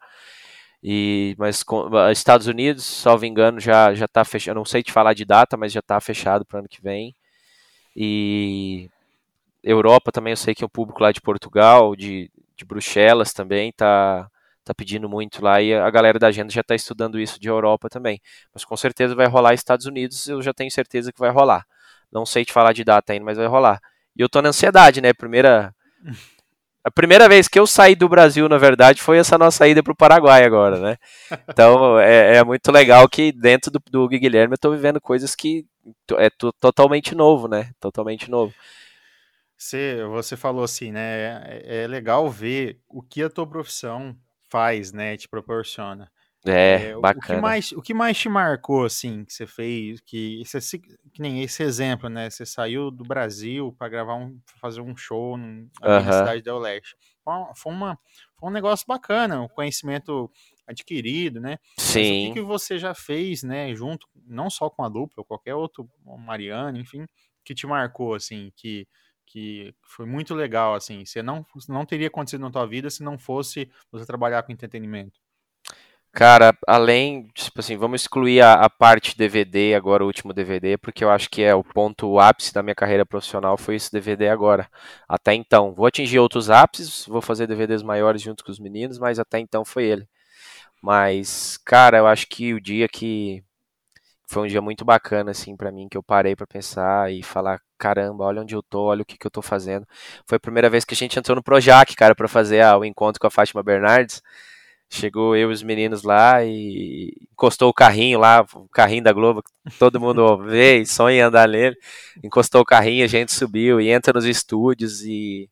E, 0.84 1.36
mas 1.38 1.62
com, 1.64 1.90
Estados 2.12 2.48
Unidos, 2.48 2.86
salvo 2.86 3.26
engano, 3.26 3.60
já 3.60 3.94
já 3.94 4.06
está 4.06 4.24
fechado. 4.24 4.56
Não 4.56 4.66
sei 4.66 4.82
te 4.84 4.92
falar 4.92 5.14
de 5.14 5.26
data, 5.26 5.58
mas 5.58 5.74
já 5.74 5.80
está 5.82 6.00
fechado 6.00 6.46
para 6.46 6.58
o 6.58 6.60
ano 6.60 6.70
que 6.70 6.82
vem. 6.82 7.16
E 7.96 8.90
Europa 9.64 10.12
também, 10.12 10.32
eu 10.32 10.38
sei 10.38 10.56
que 10.56 10.66
o 10.66 10.70
público 10.70 11.02
lá 11.04 11.12
de 11.12 11.22
Portugal, 11.22 11.96
de, 11.96 12.32
de 12.56 12.66
Bruxelas 12.66 13.34
também 13.34 13.70
está 13.70 14.30
tá 14.64 14.74
pedindo 14.74 15.10
muito 15.10 15.44
lá 15.44 15.62
e 15.62 15.74
a 15.74 15.90
galera 15.90 16.20
da 16.20 16.28
agenda 16.28 16.52
já 16.52 16.62
está 16.62 16.76
estudando 16.76 17.20
isso 17.20 17.40
de 17.40 17.50
Europa 17.50 17.90
também. 17.90 18.22
Mas 18.54 18.64
com 18.66 18.78
certeza 18.78 19.16
vai 19.16 19.28
rolar 19.28 19.54
Estados 19.54 19.86
Unidos, 19.86 20.28
eu 20.30 20.42
já 20.42 20.54
tenho 20.54 20.72
certeza 20.72 21.12
que 21.12 21.20
vai 21.20 21.32
rolar. 21.32 21.66
Não 22.12 22.26
sei 22.26 22.46
te 22.46 22.54
falar 22.54 22.74
de 22.74 22.84
data 22.84 23.14
ainda, 23.14 23.26
mas 23.26 23.38
vai 23.38 23.48
rolar. 23.48 23.80
E 24.20 24.22
eu 24.22 24.28
tô 24.28 24.42
na 24.42 24.50
ansiedade, 24.50 25.00
né? 25.00 25.14
Primeira 25.14 25.74
a 26.84 26.92
primeira 26.92 27.30
vez 27.30 27.48
que 27.48 27.60
eu 27.60 27.68
saí 27.68 27.96
do 27.96 28.10
Brasil, 28.10 28.50
na 28.50 28.58
verdade, 28.58 29.02
foi 29.02 29.18
essa 29.18 29.38
nossa 29.38 29.68
ida 29.68 29.84
para 29.84 29.94
o 29.94 29.96
Paraguai 29.96 30.44
agora, 30.44 30.80
né? 30.80 30.98
Então 31.48 31.98
é, 32.00 32.38
é, 32.38 32.44
muito 32.44 32.70
legal 32.72 33.08
que 33.08 33.32
dentro 33.32 33.72
do, 33.72 33.82
do 33.90 34.08
Guilherme 34.08 34.54
eu 34.54 34.56
estou 34.56 34.72
vivendo 34.72 35.00
coisas 35.00 35.36
que 35.36 35.66
é 36.18 36.30
totalmente 36.60 37.16
novo, 37.16 37.48
né? 37.48 37.72
Totalmente 37.80 38.30
novo. 38.30 38.54
Você, 39.58 40.04
você 40.06 40.36
falou 40.36 40.64
assim, 40.64 40.92
né? 40.92 41.62
É, 41.64 41.84
é 41.84 41.88
legal 41.88 42.30
ver 42.30 42.80
o 42.90 43.02
que 43.02 43.24
a 43.24 43.30
tua 43.30 43.48
profissão 43.48 44.16
faz, 44.50 44.92
né? 44.92 45.16
Te 45.16 45.30
proporciona. 45.30 46.12
É, 46.46 46.92
é, 46.92 46.96
bacana. 46.96 47.20
O 47.20 47.22
que, 47.22 47.42
mais, 47.42 47.72
o 47.74 47.82
que 47.82 47.94
mais 47.94 48.18
te 48.18 48.30
marcou, 48.30 48.86
assim, 48.86 49.26
que 49.26 49.34
você 49.34 49.46
fez, 49.46 50.00
que, 50.02 50.42
você, 50.46 50.80
que 50.80 51.22
nem 51.22 51.44
esse 51.44 51.64
exemplo, 51.64 52.10
né? 52.10 52.30
Você 52.30 52.46
saiu 52.46 52.90
do 52.90 53.04
Brasil 53.04 53.76
para 53.78 53.90
gravar 53.90 54.16
um, 54.16 54.40
fazer 54.62 54.82
um 54.82 54.96
show 54.96 55.38
na 55.38 56.02
cidade 56.02 56.42
da 56.42 56.56
Oeste. 56.56 56.96
Foi, 57.56 57.72
uma, 57.72 58.00
foi 58.38 58.50
um 58.50 58.52
negócio 58.52 58.86
bacana, 58.88 59.42
um 59.42 59.48
conhecimento 59.48 60.32
adquirido, 60.66 61.42
né? 61.42 61.58
Sim. 61.78 62.00
Mas 62.00 62.08
o 62.08 62.28
que, 62.28 62.40
que 62.40 62.46
você 62.46 62.80
já 62.80 62.94
fez, 62.94 63.44
né, 63.44 63.76
junto, 63.76 64.08
não 64.26 64.50
só 64.50 64.70
com 64.70 64.84
a 64.84 64.90
dupla, 64.90 65.26
qualquer 65.26 65.56
outro, 65.56 65.90
Mariana, 66.26 66.80
enfim, 66.80 67.06
que 67.44 67.54
te 67.54 67.68
marcou, 67.68 68.14
assim, 68.14 68.52
que, 68.56 68.88
que 69.26 69.74
foi 69.84 70.06
muito 70.06 70.34
legal, 70.34 70.74
assim, 70.74 71.06
você 71.06 71.22
não, 71.22 71.46
não 71.68 71.86
teria 71.86 72.08
acontecido 72.08 72.42
na 72.42 72.52
tua 72.52 72.66
vida 72.66 72.90
se 72.90 73.04
não 73.04 73.18
fosse 73.18 73.70
você 73.92 74.06
trabalhar 74.06 74.44
com 74.44 74.52
entretenimento. 74.52 75.20
Cara, 76.12 76.58
além, 76.68 77.28
tipo 77.36 77.60
assim, 77.60 77.78
vamos 77.78 78.02
excluir 78.02 78.42
a, 78.42 78.54
a, 78.66 78.70
parte 78.70 79.16
DVD, 79.16 79.76
agora 79.76 80.04
o 80.04 80.08
último 80.08 80.34
DVD, 80.34 80.76
porque 80.78 81.04
eu 81.04 81.10
acho 81.12 81.30
que 81.30 81.42
é 81.44 81.54
o 81.54 81.64
ponto 81.64 82.08
o 82.08 82.20
ápice 82.20 82.54
da 82.54 82.64
minha 82.64 82.76
carreira 82.76 83.06
profissional 83.06 83.58
foi 83.58 83.76
esse 83.76 83.92
DVD 83.92 84.28
agora. 84.30 84.68
Até 85.08 85.34
então, 85.36 85.74
vou 85.74 85.86
atingir 85.86 86.20
outros 86.20 86.50
ápices, 86.50 87.06
vou 87.08 87.22
fazer 87.22 87.48
DVDs 87.48 87.84
maiores 87.84 88.22
junto 88.22 88.44
com 88.44 88.52
os 88.52 88.60
meninos, 88.60 88.98
mas 88.98 89.20
até 89.20 89.40
então 89.40 89.64
foi 89.64 89.86
ele. 89.86 90.08
Mas, 90.82 91.58
cara, 91.66 91.98
eu 92.00 92.08
acho 92.08 92.28
que 92.28 92.54
o 92.54 92.62
dia 92.62 92.88
que 92.88 93.44
foi 94.28 94.44
um 94.44 94.48
dia 94.48 94.62
muito 94.62 94.86
bacana 94.86 95.32
assim 95.32 95.56
para 95.56 95.72
mim, 95.72 95.88
que 95.90 95.98
eu 95.98 96.04
parei 96.04 96.36
para 96.36 96.48
pensar 96.48 97.12
e 97.12 97.24
falar, 97.24 97.62
caramba, 97.78 98.26
olha 98.26 98.42
onde 98.42 98.56
eu 98.56 98.64
tô, 98.64 98.84
olha 98.86 99.02
o 99.02 99.06
que 99.06 99.18
que 99.18 99.28
eu 99.28 99.32
tô 99.32 99.42
fazendo. 99.42 99.88
Foi 100.28 100.38
a 100.38 100.40
primeira 100.40 100.70
vez 100.70 100.86
que 100.86 100.94
a 100.94 100.98
gente 100.98 101.18
entrou 101.20 101.36
no 101.36 101.44
Projac, 101.44 101.96
cara, 101.96 102.16
para 102.16 102.28
fazer 102.28 102.62
ah, 102.62 102.78
o 102.78 102.86
encontro 102.86 103.20
com 103.20 103.28
a 103.28 103.32
Fátima 103.32 103.64
Bernardes. 103.64 104.22
Chegou 104.92 105.36
eu 105.36 105.52
e 105.52 105.54
os 105.54 105.62
meninos 105.62 106.04
lá 106.04 106.44
e 106.44 107.14
encostou 107.32 107.70
o 107.70 107.74
carrinho 107.74 108.20
lá, 108.20 108.46
o 108.56 108.68
carrinho 108.70 109.04
da 109.04 109.14
Globo, 109.14 109.44
todo 109.78 110.00
mundo 110.00 110.38
vê 110.40 110.80
e 110.80 110.86
sonha 110.86 111.28
andar 111.28 111.48
nele. 111.48 111.76
Encostou 112.24 112.62
o 112.62 112.66
carrinho, 112.66 113.04
a 113.06 113.08
gente 113.08 113.32
subiu 113.32 113.80
e 113.80 113.90
entra 113.90 114.14
nos 114.14 114.26
estúdios 114.26 115.02
e 115.04 115.50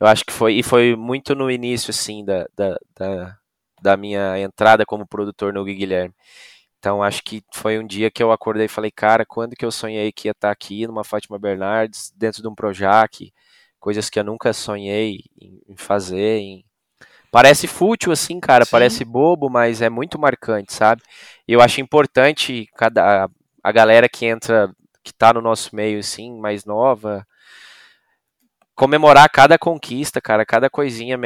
eu 0.00 0.06
acho 0.06 0.24
que 0.24 0.32
foi, 0.32 0.54
e 0.54 0.62
foi 0.62 0.96
muito 0.96 1.34
no 1.34 1.50
início, 1.50 1.90
assim, 1.90 2.24
da, 2.24 2.46
da, 2.56 2.76
da, 2.98 3.38
da 3.80 3.96
minha 3.96 4.38
entrada 4.38 4.84
como 4.84 5.06
produtor 5.06 5.52
no 5.52 5.64
Guilherme. 5.64 6.14
Então 6.78 7.02
acho 7.02 7.22
que 7.22 7.42
foi 7.54 7.78
um 7.78 7.86
dia 7.86 8.10
que 8.10 8.22
eu 8.22 8.32
acordei 8.32 8.66
e 8.66 8.68
falei, 8.68 8.90
cara, 8.90 9.24
quando 9.24 9.54
que 9.54 9.64
eu 9.64 9.70
sonhei 9.70 10.10
que 10.12 10.28
ia 10.28 10.32
estar 10.32 10.50
aqui 10.50 10.86
numa 10.86 11.04
Fátima 11.04 11.38
Bernardes, 11.38 12.12
dentro 12.16 12.42
de 12.42 12.48
um 12.48 12.54
Projac, 12.54 13.32
coisas 13.78 14.10
que 14.10 14.18
eu 14.18 14.24
nunca 14.24 14.52
sonhei 14.52 15.20
em 15.40 15.76
fazer, 15.76 16.38
em 16.38 16.64
Parece 17.32 17.66
fútil 17.66 18.12
assim, 18.12 18.38
cara, 18.38 18.66
Sim. 18.66 18.70
parece 18.72 19.04
bobo, 19.06 19.50
mas 19.50 19.82
é 19.82 19.90
muito 19.90 20.18
marcante, 20.20 20.74
sabe? 20.74 21.02
Eu 21.48 21.62
acho 21.62 21.80
importante 21.80 22.68
cada 22.76 23.28
a 23.64 23.72
galera 23.72 24.08
que 24.08 24.26
entra, 24.26 24.70
que 25.02 25.14
tá 25.14 25.32
no 25.32 25.40
nosso 25.40 25.74
meio 25.74 26.00
assim, 26.00 26.38
mais 26.38 26.64
nova, 26.66 27.26
comemorar 28.74 29.30
cada 29.30 29.58
conquista, 29.58 30.20
cara, 30.20 30.44
cada 30.44 30.68
coisinha 30.70 31.18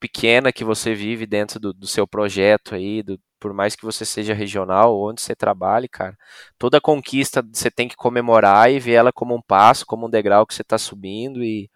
pequena 0.00 0.52
que 0.52 0.64
você 0.64 0.94
vive 0.94 1.26
dentro 1.26 1.60
do, 1.60 1.72
do 1.72 1.86
seu 1.86 2.06
projeto 2.06 2.74
aí, 2.74 3.02
do, 3.02 3.18
por 3.38 3.52
mais 3.52 3.76
que 3.76 3.84
você 3.84 4.04
seja 4.04 4.34
regional, 4.34 4.98
onde 5.00 5.20
você 5.20 5.34
trabalhe, 5.34 5.88
cara, 5.88 6.16
toda 6.58 6.80
conquista 6.80 7.44
você 7.52 7.70
tem 7.70 7.88
que 7.88 7.96
comemorar 7.96 8.70
e 8.70 8.80
ver 8.80 8.94
ela 8.94 9.12
como 9.12 9.34
um 9.34 9.42
passo, 9.42 9.86
como 9.86 10.06
um 10.06 10.10
degrau 10.10 10.46
que 10.46 10.54
você 10.54 10.64
tá 10.64 10.78
subindo 10.78 11.42
e, 11.44 11.70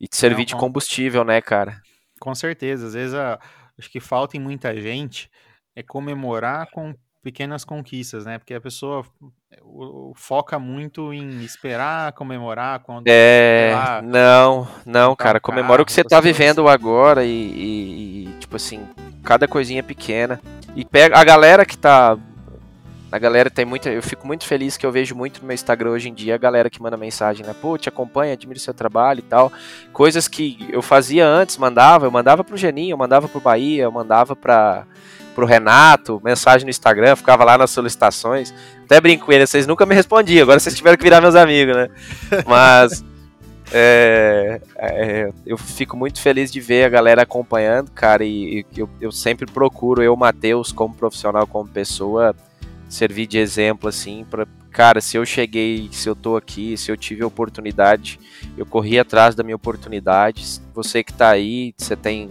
e 0.00 0.08
te 0.08 0.16
servir 0.16 0.40
Não, 0.40 0.46
de 0.46 0.56
combustível, 0.56 1.24
né, 1.24 1.40
cara? 1.40 1.83
Com 2.24 2.34
certeza, 2.34 2.86
às 2.86 2.94
vezes 2.94 3.14
a, 3.14 3.38
acho 3.78 3.90
que 3.90 4.00
falta 4.00 4.34
em 4.34 4.40
muita 4.40 4.74
gente 4.80 5.30
é 5.76 5.82
comemorar 5.82 6.70
com 6.70 6.94
pequenas 7.22 7.66
conquistas, 7.66 8.24
né? 8.24 8.38
Porque 8.38 8.54
a 8.54 8.60
pessoa 8.62 9.04
o, 9.60 10.14
foca 10.16 10.58
muito 10.58 11.12
em 11.12 11.44
esperar 11.44 12.14
comemorar 12.14 12.80
quando 12.80 13.04
é 13.08 13.72
lá, 13.74 14.00
não 14.00 14.66
não 14.86 15.14
cara 15.14 15.38
comemora 15.38 15.82
o 15.82 15.84
que 15.84 15.92
você 15.92 16.02
tá 16.02 16.18
vivendo 16.18 16.66
agora 16.66 17.26
e, 17.26 17.28
e, 17.28 18.28
e, 18.28 18.38
tipo 18.38 18.56
assim 18.56 18.88
cada 19.22 19.46
coisinha 19.46 19.82
pequena 19.82 20.40
e 20.74 20.82
pega 20.82 21.18
a 21.18 21.24
galera 21.24 21.66
que 21.66 21.76
tá 21.76 22.16
a 23.14 23.18
galera 23.18 23.48
tem 23.48 23.64
muita. 23.64 23.90
Eu 23.90 24.02
fico 24.02 24.26
muito 24.26 24.44
feliz 24.44 24.76
que 24.76 24.84
eu 24.84 24.90
vejo 24.90 25.14
muito 25.14 25.40
no 25.40 25.46
meu 25.46 25.54
Instagram 25.54 25.90
hoje 25.90 26.08
em 26.08 26.12
dia 26.12 26.34
a 26.34 26.38
galera 26.38 26.68
que 26.68 26.82
manda 26.82 26.96
mensagem, 26.96 27.46
né? 27.46 27.54
Pô, 27.62 27.78
te 27.78 27.88
acompanha, 27.88 28.32
admiro 28.32 28.58
seu 28.58 28.74
trabalho 28.74 29.20
e 29.20 29.22
tal. 29.22 29.52
Coisas 29.92 30.26
que 30.26 30.58
eu 30.68 30.82
fazia 30.82 31.24
antes, 31.24 31.56
mandava, 31.56 32.06
eu 32.06 32.10
mandava 32.10 32.42
pro 32.42 32.56
Geninho, 32.56 32.94
eu 32.94 32.98
mandava 32.98 33.28
pro 33.28 33.40
Bahia, 33.40 33.84
eu 33.84 33.92
mandava 33.92 34.34
pra, 34.34 34.84
pro 35.32 35.46
Renato, 35.46 36.20
mensagem 36.24 36.64
no 36.64 36.70
Instagram, 36.70 37.14
ficava 37.14 37.44
lá 37.44 37.56
nas 37.56 37.70
solicitações. 37.70 38.52
Até 38.84 39.00
brinco 39.00 39.26
com 39.26 39.32
ele, 39.32 39.46
vocês 39.46 39.64
nunca 39.64 39.86
me 39.86 39.94
respondiam, 39.94 40.42
agora 40.42 40.58
vocês 40.58 40.74
tiveram 40.74 40.96
que 40.96 41.04
virar 41.04 41.20
meus 41.20 41.36
amigos, 41.36 41.76
né? 41.76 41.88
Mas. 42.44 43.04
É, 43.72 44.60
é, 44.76 45.32
eu 45.44 45.56
fico 45.56 45.96
muito 45.96 46.20
feliz 46.20 46.52
de 46.52 46.60
ver 46.60 46.84
a 46.84 46.88
galera 46.88 47.22
acompanhando, 47.22 47.90
cara, 47.90 48.22
e, 48.22 48.60
e 48.60 48.66
eu, 48.78 48.88
eu 49.00 49.10
sempre 49.10 49.46
procuro, 49.50 50.02
eu, 50.02 50.14
Matheus, 50.14 50.70
como 50.70 50.94
profissional, 50.94 51.46
como 51.46 51.68
pessoa, 51.68 52.36
servir 52.94 53.26
de 53.26 53.38
exemplo 53.38 53.88
assim 53.88 54.24
para 54.28 54.46
cara, 54.70 55.00
se 55.00 55.16
eu 55.16 55.24
cheguei, 55.24 55.88
se 55.92 56.08
eu 56.08 56.16
tô 56.16 56.36
aqui, 56.36 56.76
se 56.76 56.90
eu 56.90 56.96
tive 56.96 57.22
a 57.22 57.26
oportunidade, 57.26 58.18
eu 58.56 58.66
corri 58.66 58.98
atrás 58.98 59.34
da 59.34 59.44
minha 59.44 59.54
oportunidade. 59.54 60.60
Você 60.74 61.04
que 61.04 61.12
tá 61.12 61.30
aí, 61.30 61.72
você 61.76 61.94
tem 61.94 62.28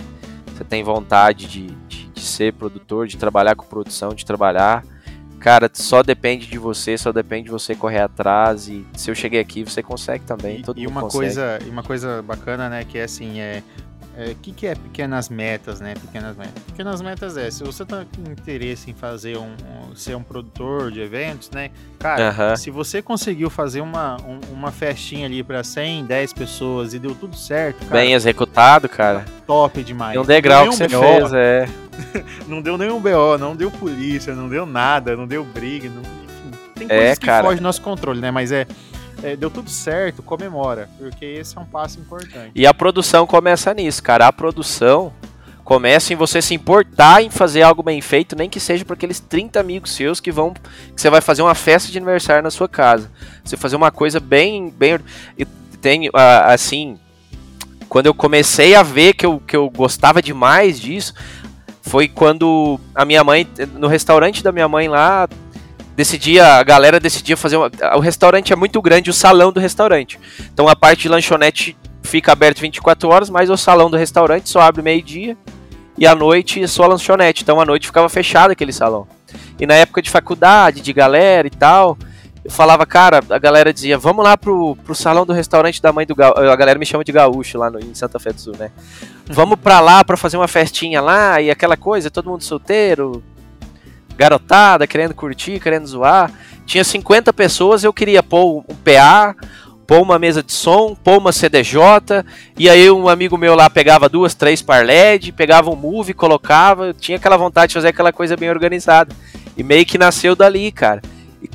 você 0.54 0.64
tem 0.64 0.84
vontade 0.84 1.48
de, 1.48 1.68
de, 1.88 2.08
de 2.08 2.22
ser 2.22 2.54
produtor, 2.54 3.08
de 3.08 3.18
trabalhar 3.18 3.56
com 3.56 3.66
produção, 3.66 4.10
de 4.10 4.26
trabalhar, 4.26 4.84
cara, 5.40 5.70
só 5.74 6.02
depende 6.02 6.48
de 6.48 6.58
você, 6.58 6.98
só 6.98 7.12
depende 7.12 7.46
de 7.46 7.52
você 7.52 7.76
correr 7.76 8.00
atrás 8.00 8.70
e 8.70 8.86
se 8.94 9.12
eu 9.12 9.16
cheguei 9.16 9.42
aqui, 9.42 9.64
você 9.64 9.84
consegue 9.84 10.24
também, 10.24 10.60
e, 10.60 10.64
todo 10.64 10.80
e 10.80 10.88
uma 10.88 11.02
consegue. 11.02 11.26
coisa, 11.26 11.60
e 11.66 11.70
uma 11.70 11.84
coisa 11.84 12.22
bacana, 12.22 12.70
né, 12.70 12.86
que 12.86 12.98
é 12.98 13.04
assim, 13.04 13.40
é 13.40 13.62
o 14.16 14.22
é, 14.22 14.36
que, 14.42 14.52
que 14.52 14.68
é 14.68 14.76
pequenas 14.76 15.28
metas, 15.30 15.80
né? 15.80 15.94
Pequenas 15.96 16.36
metas. 16.38 16.64
Pequenas 16.64 17.02
metas 17.02 17.38
é, 17.38 17.50
se 17.50 17.64
você 17.64 17.84
tá 17.86 18.06
com 18.16 18.32
interesse 18.32 18.92
em 18.92 18.94
fazer 18.94 19.38
um, 19.38 19.54
um 19.90 19.96
ser 19.96 20.16
um 20.16 20.22
produtor 20.24 20.92
de 20.92 21.02
eventos, 21.02 21.50
né? 21.52 21.72
Cara, 22.00 22.30
Aham. 22.30 22.56
se 22.56 22.70
você 22.70 23.02
conseguiu 23.02 23.50
fazer 23.50 23.82
uma, 23.82 24.18
um- 24.22 24.40
uma 24.54 24.72
festinha 24.72 25.26
ali 25.26 25.42
para 25.44 25.64
100, 25.64 26.06
10 26.06 26.34
pessoas 26.34 26.94
e 26.94 27.00
deu 27.00 27.16
tudo 27.16 27.36
certo, 27.36 27.80
cara, 27.86 27.92
Bem 28.02 28.14
executado, 28.14 28.88
cara. 28.88 29.26
top 29.48 29.84
demais. 29.84 30.18
Um 30.20 30.24
degrau 30.24 30.70
que 30.70 30.76
você 30.76 30.88
BO, 30.88 31.00
fez, 31.00 31.34
é. 31.34 31.68
Não 32.48 32.62
deu 32.62 32.78
nenhum 32.78 33.00
BO, 33.00 33.38
não 33.40 33.56
deu 33.56 33.70
polícia, 33.70 34.34
não 34.34 34.50
deu 34.50 34.66
nada, 34.66 35.16
não 35.16 35.28
deu 35.28 35.44
briga, 35.44 35.88
não, 35.90 36.02
enfim, 36.02 36.52
tem 36.76 36.88
É, 36.90 36.98
coisas 36.98 37.20
que 37.20 37.26
cara. 37.28 37.44
fogem 37.44 37.58
do 37.60 37.64
nosso 37.64 37.82
controle, 37.82 38.20
né? 38.20 38.32
Mas 38.32 38.52
é, 38.52 38.66
é, 39.24 39.36
deu 39.36 39.50
tudo 39.50 39.70
certo, 39.70 40.22
comemora, 40.22 40.90
porque 40.98 41.26
esse 41.26 41.58
é 41.58 41.62
um 41.62 41.66
passo 41.66 42.00
importante. 42.00 42.52
E 42.54 42.68
a 42.68 42.74
produção 42.74 43.26
começa 43.26 43.74
nisso, 43.74 44.04
cara. 44.04 44.28
A 44.28 44.34
produção 44.34 45.14
começa 45.64 46.12
em 46.12 46.16
você 46.16 46.42
se 46.42 46.54
importar 46.54 47.24
em 47.24 47.30
fazer 47.30 47.62
algo 47.62 47.82
bem 47.82 48.02
feito, 48.02 48.36
nem 48.36 48.50
que 48.50 48.60
seja 48.60 48.84
para 48.84 48.96
aqueles 48.96 49.22
30 49.22 49.60
amigos 49.60 49.92
seus 49.92 50.20
que 50.20 50.32
vão 50.32 50.54
que 50.54 50.62
você 51.02 51.10
vai 51.10 51.22
fazer 51.22 51.42
uma 51.42 51.56
festa 51.56 51.90
de 51.90 51.98
aniversário 51.98 52.44
na 52.44 52.52
sua 52.52 52.68
casa. 52.68 53.10
Você 53.44 53.56
fazer 53.56 53.78
uma 53.78 53.92
coisa 53.92 54.20
bem 54.20 54.70
bem 54.70 55.00
e 55.38 55.46
tem 55.80 56.10
assim, 56.46 57.00
quando 57.88 58.08
eu 58.08 58.14
comecei 58.14 58.76
a 58.76 58.84
ver 58.84 59.14
que 59.14 59.26
eu, 59.26 59.40
que 59.40 59.56
eu 59.56 59.70
gostava 59.70 60.22
demais 60.22 60.80
disso, 60.80 61.14
foi 61.82 62.08
quando 62.08 62.80
a 62.96 63.06
minha 63.06 63.24
mãe 63.24 63.48
no 63.74 63.88
restaurante 63.88 64.44
da 64.44 64.52
minha 64.52 64.68
mãe 64.68 64.88
lá 64.88 65.28
decidia, 65.96 66.56
a 66.56 66.64
galera 66.64 67.00
decidia 67.00 67.38
fazer 67.38 67.58
uma, 67.58 67.72
o 67.96 68.00
restaurante 68.00 68.52
é 68.52 68.56
muito 68.56 68.82
grande, 68.82 69.10
o 69.10 69.14
salão 69.14 69.52
do 69.52 69.60
restaurante. 69.60 70.20
Então 70.54 70.68
a 70.68 70.76
parte 70.76 71.04
de 71.04 71.10
lanchonete 71.10 71.78
fica 72.02 72.32
aberto 72.32 72.60
24 72.62 73.10
horas, 73.10 73.30
mas 73.30 73.50
o 73.50 73.58
salão 73.58 73.90
do 73.90 73.98
restaurante 73.98 74.50
só 74.50 74.62
abre 74.62 74.82
meio-dia 74.82 75.38
e 75.98 76.06
à 76.08 76.16
noite 76.16 76.62
é 76.62 76.68
só 76.68 76.86
lanchonete. 76.88 77.44
Então 77.44 77.60
à 77.60 77.66
noite 77.66 77.88
ficava 77.88 78.10
fechado 78.10 78.52
aquele 78.52 78.74
salão. 78.74 79.08
E 79.60 79.66
na 79.66 79.76
época 79.76 80.02
de 80.02 80.10
faculdade, 80.10 80.82
de 80.82 80.94
galera 80.94 81.48
e 81.48 81.52
tal, 81.52 81.98
eu 82.44 82.52
falava, 82.52 82.86
cara, 82.86 83.22
a 83.30 83.40
galera 83.40 83.74
dizia, 83.74 83.98
vamos 83.98 84.24
lá 84.24 84.36
pro, 84.36 84.76
pro 84.84 84.94
salão 84.94 85.26
do 85.26 85.32
restaurante 85.32 85.82
da 85.82 85.94
mãe 85.94 86.06
do 86.06 86.14
Gaúcho. 86.14 86.40
A 86.40 86.56
galera 86.56 86.78
me 86.78 86.86
chama 86.86 87.04
de 87.04 87.12
Gaúcho 87.12 87.58
lá 87.58 87.70
no, 87.70 87.80
em 87.80 87.94
Santa 87.94 88.20
Fé 88.20 88.34
do 88.34 88.42
Sul, 88.42 88.54
né? 88.58 88.70
Vamos 89.28 89.58
pra 89.60 89.80
lá 89.80 90.04
pra 90.04 90.18
fazer 90.18 90.36
uma 90.36 90.48
festinha 90.48 91.02
lá 91.02 91.40
e 91.40 91.50
aquela 91.50 91.78
coisa, 91.78 92.12
todo 92.12 92.30
mundo 92.30 92.44
solteiro, 92.44 93.24
garotada, 94.18 94.88
querendo 94.88 95.14
curtir, 95.14 95.60
querendo 95.60 95.88
zoar. 95.88 96.32
Tinha 96.66 96.84
50 96.84 97.34
pessoas, 97.34 97.84
eu 97.84 97.94
queria 97.94 98.24
pôr 98.24 98.64
um 98.68 98.76
PA, 98.76 99.36
pôr 99.86 100.02
uma 100.02 100.18
mesa 100.18 100.42
de 100.42 100.54
som, 100.54 100.96
pôr 100.96 101.18
uma 101.18 101.32
CDJ, 101.32 101.80
e 102.58 102.70
aí 102.70 102.90
um 102.90 103.10
amigo 103.10 103.38
meu 103.38 103.56
lá 103.56 103.70
pegava 103.70 104.08
duas, 104.08 104.34
três 104.34 104.62
par 104.62 104.86
LED, 104.86 105.32
pegava 105.34 105.70
um 105.70 105.76
move, 105.76 106.14
colocava, 106.14 106.88
eu 106.88 106.94
tinha 106.94 107.18
aquela 107.18 107.38
vontade 107.38 107.70
de 107.70 107.74
fazer 107.76 107.90
aquela 107.90 108.14
coisa 108.14 108.38
bem 108.38 108.50
organizada. 108.50 109.14
E 109.56 109.64
meio 109.64 109.86
que 109.86 109.98
nasceu 109.98 110.36
dali, 110.36 110.72
cara. 110.72 111.02
E- 111.42 111.50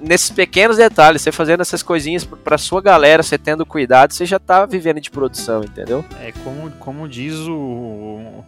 nesses 0.00 0.30
pequenos 0.30 0.76
detalhes, 0.76 1.22
você 1.22 1.32
fazendo 1.32 1.60
essas 1.60 1.82
coisinhas 1.82 2.24
pra 2.24 2.58
sua 2.58 2.80
galera, 2.80 3.22
você 3.22 3.38
tendo 3.38 3.64
cuidado, 3.64 4.12
você 4.12 4.26
já 4.26 4.38
tá 4.38 4.66
vivendo 4.66 5.00
de 5.00 5.10
produção, 5.10 5.62
entendeu? 5.62 6.04
É 6.20 6.32
como, 6.44 6.70
como 6.72 7.08
diz 7.08 7.34
o 7.34 8.44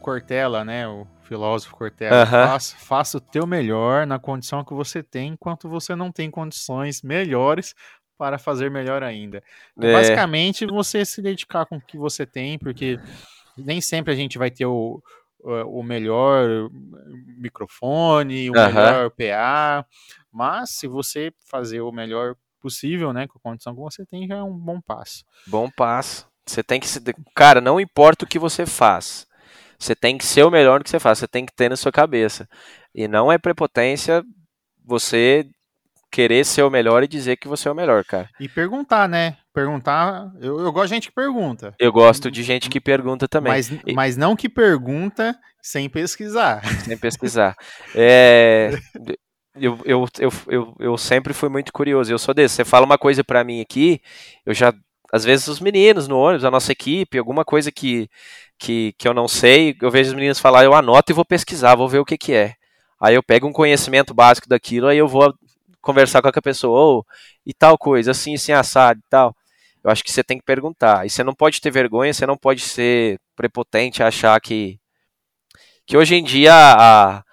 Cortella, 0.00 0.64
né? 0.64 0.88
O 0.88 1.06
filósofo 1.22 1.76
Cortella. 1.76 2.22
Aham. 2.22 2.46
Faça, 2.46 2.76
faça 2.76 3.18
o 3.18 3.20
teu 3.20 3.46
melhor 3.46 4.06
na 4.06 4.18
condição 4.18 4.64
que 4.64 4.74
você 4.74 5.02
tem, 5.02 5.32
enquanto 5.34 5.68
você 5.68 5.94
não 5.94 6.10
tem 6.10 6.30
condições 6.30 7.02
melhores 7.02 7.74
para 8.18 8.38
fazer 8.38 8.70
melhor 8.70 9.02
ainda. 9.02 9.42
É. 9.80 9.92
Basicamente, 9.92 10.66
você 10.66 11.04
se 11.04 11.22
dedicar 11.22 11.64
com 11.66 11.76
o 11.76 11.80
que 11.80 11.96
você 11.96 12.26
tem, 12.26 12.58
porque 12.58 12.98
nem 13.56 13.80
sempre 13.80 14.12
a 14.12 14.16
gente 14.16 14.36
vai 14.36 14.50
ter 14.50 14.66
o, 14.66 15.02
o 15.42 15.82
melhor 15.82 16.68
microfone, 17.38 18.50
o 18.50 18.58
Aham. 18.58 18.74
melhor 18.74 19.10
PA, 19.10 19.86
mas 20.30 20.70
se 20.70 20.86
você 20.86 21.32
fazer 21.48 21.80
o 21.80 21.92
melhor 21.92 22.36
possível, 22.60 23.12
né, 23.12 23.26
com 23.26 23.38
a 23.38 23.42
condição 23.42 23.74
que 23.74 23.80
você 23.80 24.04
tem, 24.04 24.26
já 24.26 24.36
é 24.36 24.42
um 24.42 24.56
bom 24.56 24.80
passo. 24.80 25.24
Bom 25.46 25.70
passo. 25.70 26.28
Você 26.46 26.62
tem 26.62 26.80
que 26.80 26.88
se. 26.88 27.00
Cara, 27.34 27.60
não 27.60 27.80
importa 27.80 28.24
o 28.24 28.28
que 28.28 28.38
você 28.38 28.66
faz. 28.66 29.26
Você 29.80 29.96
tem 29.96 30.18
que 30.18 30.24
ser 30.26 30.44
o 30.44 30.50
melhor 30.50 30.78
no 30.78 30.84
que 30.84 30.90
você 30.90 31.00
faz. 31.00 31.18
Você 31.18 31.26
tem 31.26 31.46
que 31.46 31.54
ter 31.54 31.70
na 31.70 31.76
sua 31.76 31.90
cabeça. 31.90 32.46
E 32.94 33.08
não 33.08 33.32
é 33.32 33.38
prepotência 33.38 34.22
você 34.84 35.46
querer 36.12 36.44
ser 36.44 36.62
o 36.62 36.70
melhor 36.70 37.02
e 37.02 37.08
dizer 37.08 37.36
que 37.36 37.48
você 37.48 37.68
é 37.68 37.72
o 37.72 37.74
melhor, 37.74 38.04
cara. 38.04 38.28
E 38.38 38.48
perguntar, 38.48 39.08
né? 39.08 39.36
Perguntar, 39.54 40.30
eu, 40.40 40.60
eu 40.60 40.72
gosto 40.72 40.88
de 40.88 40.94
gente 40.94 41.08
que 41.08 41.14
pergunta, 41.14 41.74
Eu 41.78 41.92
gosto 41.92 42.30
de 42.30 42.42
gente 42.42 42.68
que 42.68 42.80
pergunta 42.80 43.26
também, 43.28 43.52
mas, 43.52 43.70
E- 43.70 43.92
mas 43.94 44.16
não 44.16 44.34
que 44.36 44.48
pergunta 44.48 45.36
sem 45.62 45.88
pesquisar. 45.88 46.60
sem 46.84 46.96
pesquisar. 46.98 47.56
É, 47.94 48.70
eu, 49.54 49.78
eu, 49.84 50.06
eu, 50.18 50.30
eu, 50.48 50.76
eu 50.78 50.98
sempre 50.98 51.32
fui 51.32 51.48
muito 51.48 51.72
curioso. 51.72 52.12
Eu 52.12 52.18
sou 52.18 52.34
desse. 52.34 52.56
Você 52.56 52.64
fala 52.64 52.84
uma 52.86 52.98
coisa 52.98 53.22
pra 53.24 53.44
mim 53.44 53.60
aqui, 53.60 54.00
eu 54.44 54.52
já. 54.54 54.72
Às 55.12 55.24
vezes 55.24 55.48
os 55.48 55.58
meninos 55.60 56.06
no 56.06 56.18
ônibus, 56.18 56.44
a 56.44 56.50
nossa 56.50 56.70
equipe, 56.70 57.18
alguma 57.18 57.44
coisa 57.44 57.72
que, 57.72 58.08
que, 58.60 58.92
que 58.98 59.08
eu 59.08 59.14
não 59.14 59.26
sei, 59.26 59.76
eu 59.80 59.90
vejo 59.90 60.10
os 60.10 60.14
meninos 60.14 60.38
falar, 60.38 60.64
eu 60.64 60.74
anoto 60.74 61.10
e 61.10 61.14
vou 61.14 61.24
pesquisar, 61.24 61.74
vou 61.74 61.88
ver 61.88 61.98
o 61.98 62.04
que, 62.04 62.18
que 62.18 62.34
é. 62.34 62.54
Aí 63.00 63.14
eu 63.14 63.22
pego 63.22 63.46
um 63.46 63.52
conhecimento 63.52 64.12
básico 64.14 64.48
daquilo, 64.48 64.86
aí 64.88 64.98
eu 64.98 65.08
vou 65.08 65.34
conversar 65.80 66.20
com 66.22 66.28
aquela 66.28 66.42
pessoa, 66.42 66.78
ou 66.78 67.06
e 67.46 67.54
tal 67.54 67.78
coisa, 67.78 68.10
assim, 68.10 68.34
assim, 68.34 68.52
assado 68.52 69.00
e 69.00 69.08
tal. 69.10 69.34
Eu 69.82 69.90
acho 69.90 70.04
que 70.04 70.12
você 70.12 70.22
tem 70.22 70.38
que 70.38 70.44
perguntar. 70.44 71.06
E 71.06 71.10
você 71.10 71.24
não 71.24 71.34
pode 71.34 71.60
ter 71.60 71.70
vergonha, 71.70 72.12
você 72.12 72.26
não 72.26 72.36
pode 72.36 72.60
ser 72.60 73.18
prepotente, 73.34 74.02
achar 74.02 74.38
que. 74.40 74.78
Que 75.86 75.96
hoje 75.96 76.14
em 76.14 76.22
dia, 76.22 76.52
a- 76.54 77.24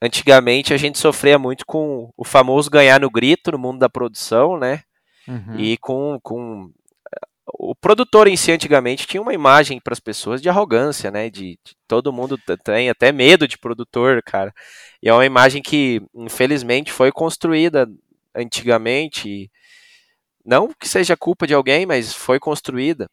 antigamente, 0.00 0.72
a 0.72 0.76
gente 0.76 0.98
sofria 0.98 1.38
muito 1.38 1.66
com 1.66 2.10
o 2.16 2.24
famoso 2.24 2.70
ganhar 2.70 3.00
no 3.00 3.10
grito 3.10 3.50
no 3.50 3.58
mundo 3.58 3.80
da 3.80 3.88
produção, 3.88 4.56
né? 4.58 4.82
Uhum. 5.26 5.58
E 5.58 5.76
com, 5.78 6.18
com 6.22 6.70
o 7.56 7.74
produtor 7.74 8.26
em 8.26 8.36
si 8.36 8.50
antigamente 8.50 9.06
tinha 9.06 9.22
uma 9.22 9.32
imagem 9.32 9.80
para 9.80 9.92
as 9.92 10.00
pessoas 10.00 10.42
de 10.42 10.48
arrogância, 10.48 11.10
né? 11.10 11.30
De, 11.30 11.58
de 11.64 11.76
todo 11.86 12.12
mundo 12.12 12.36
tem 12.64 12.90
até 12.90 13.12
medo 13.12 13.46
de 13.46 13.56
produtor, 13.56 14.22
cara. 14.22 14.52
E 15.02 15.08
é 15.08 15.12
uma 15.12 15.24
imagem 15.24 15.62
que 15.62 16.02
infelizmente 16.14 16.92
foi 16.92 17.12
construída 17.12 17.88
antigamente. 18.34 19.50
Não 20.44 20.68
que 20.78 20.88
seja 20.88 21.16
culpa 21.16 21.46
de 21.46 21.54
alguém, 21.54 21.86
mas 21.86 22.12
foi 22.12 22.40
construída. 22.40 23.08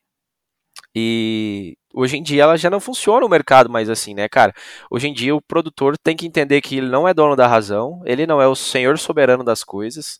E 0.96 1.78
hoje 1.94 2.18
em 2.18 2.24
dia 2.24 2.44
ela 2.44 2.58
já 2.58 2.70
não 2.70 2.80
funciona 2.80 3.26
o 3.26 3.30
mercado 3.30 3.70
mais 3.70 3.90
assim, 3.90 4.14
né, 4.14 4.28
cara? 4.28 4.54
Hoje 4.90 5.08
em 5.08 5.14
dia 5.14 5.36
o 5.36 5.42
produtor 5.42 5.98
tem 5.98 6.18
que 6.18 6.26
entender 6.26 6.62
que 6.62 6.78
ele 6.78 6.90
não 6.90 7.08
é 7.08 7.14
dono 7.14 7.36
da 7.36 7.48
razão, 7.48 8.02
ele 8.06 8.26
não 8.26 8.42
é 8.42 8.48
o 8.48 8.56
senhor 8.56 8.98
soberano 8.98 9.44
das 9.44 9.64
coisas 9.64 10.20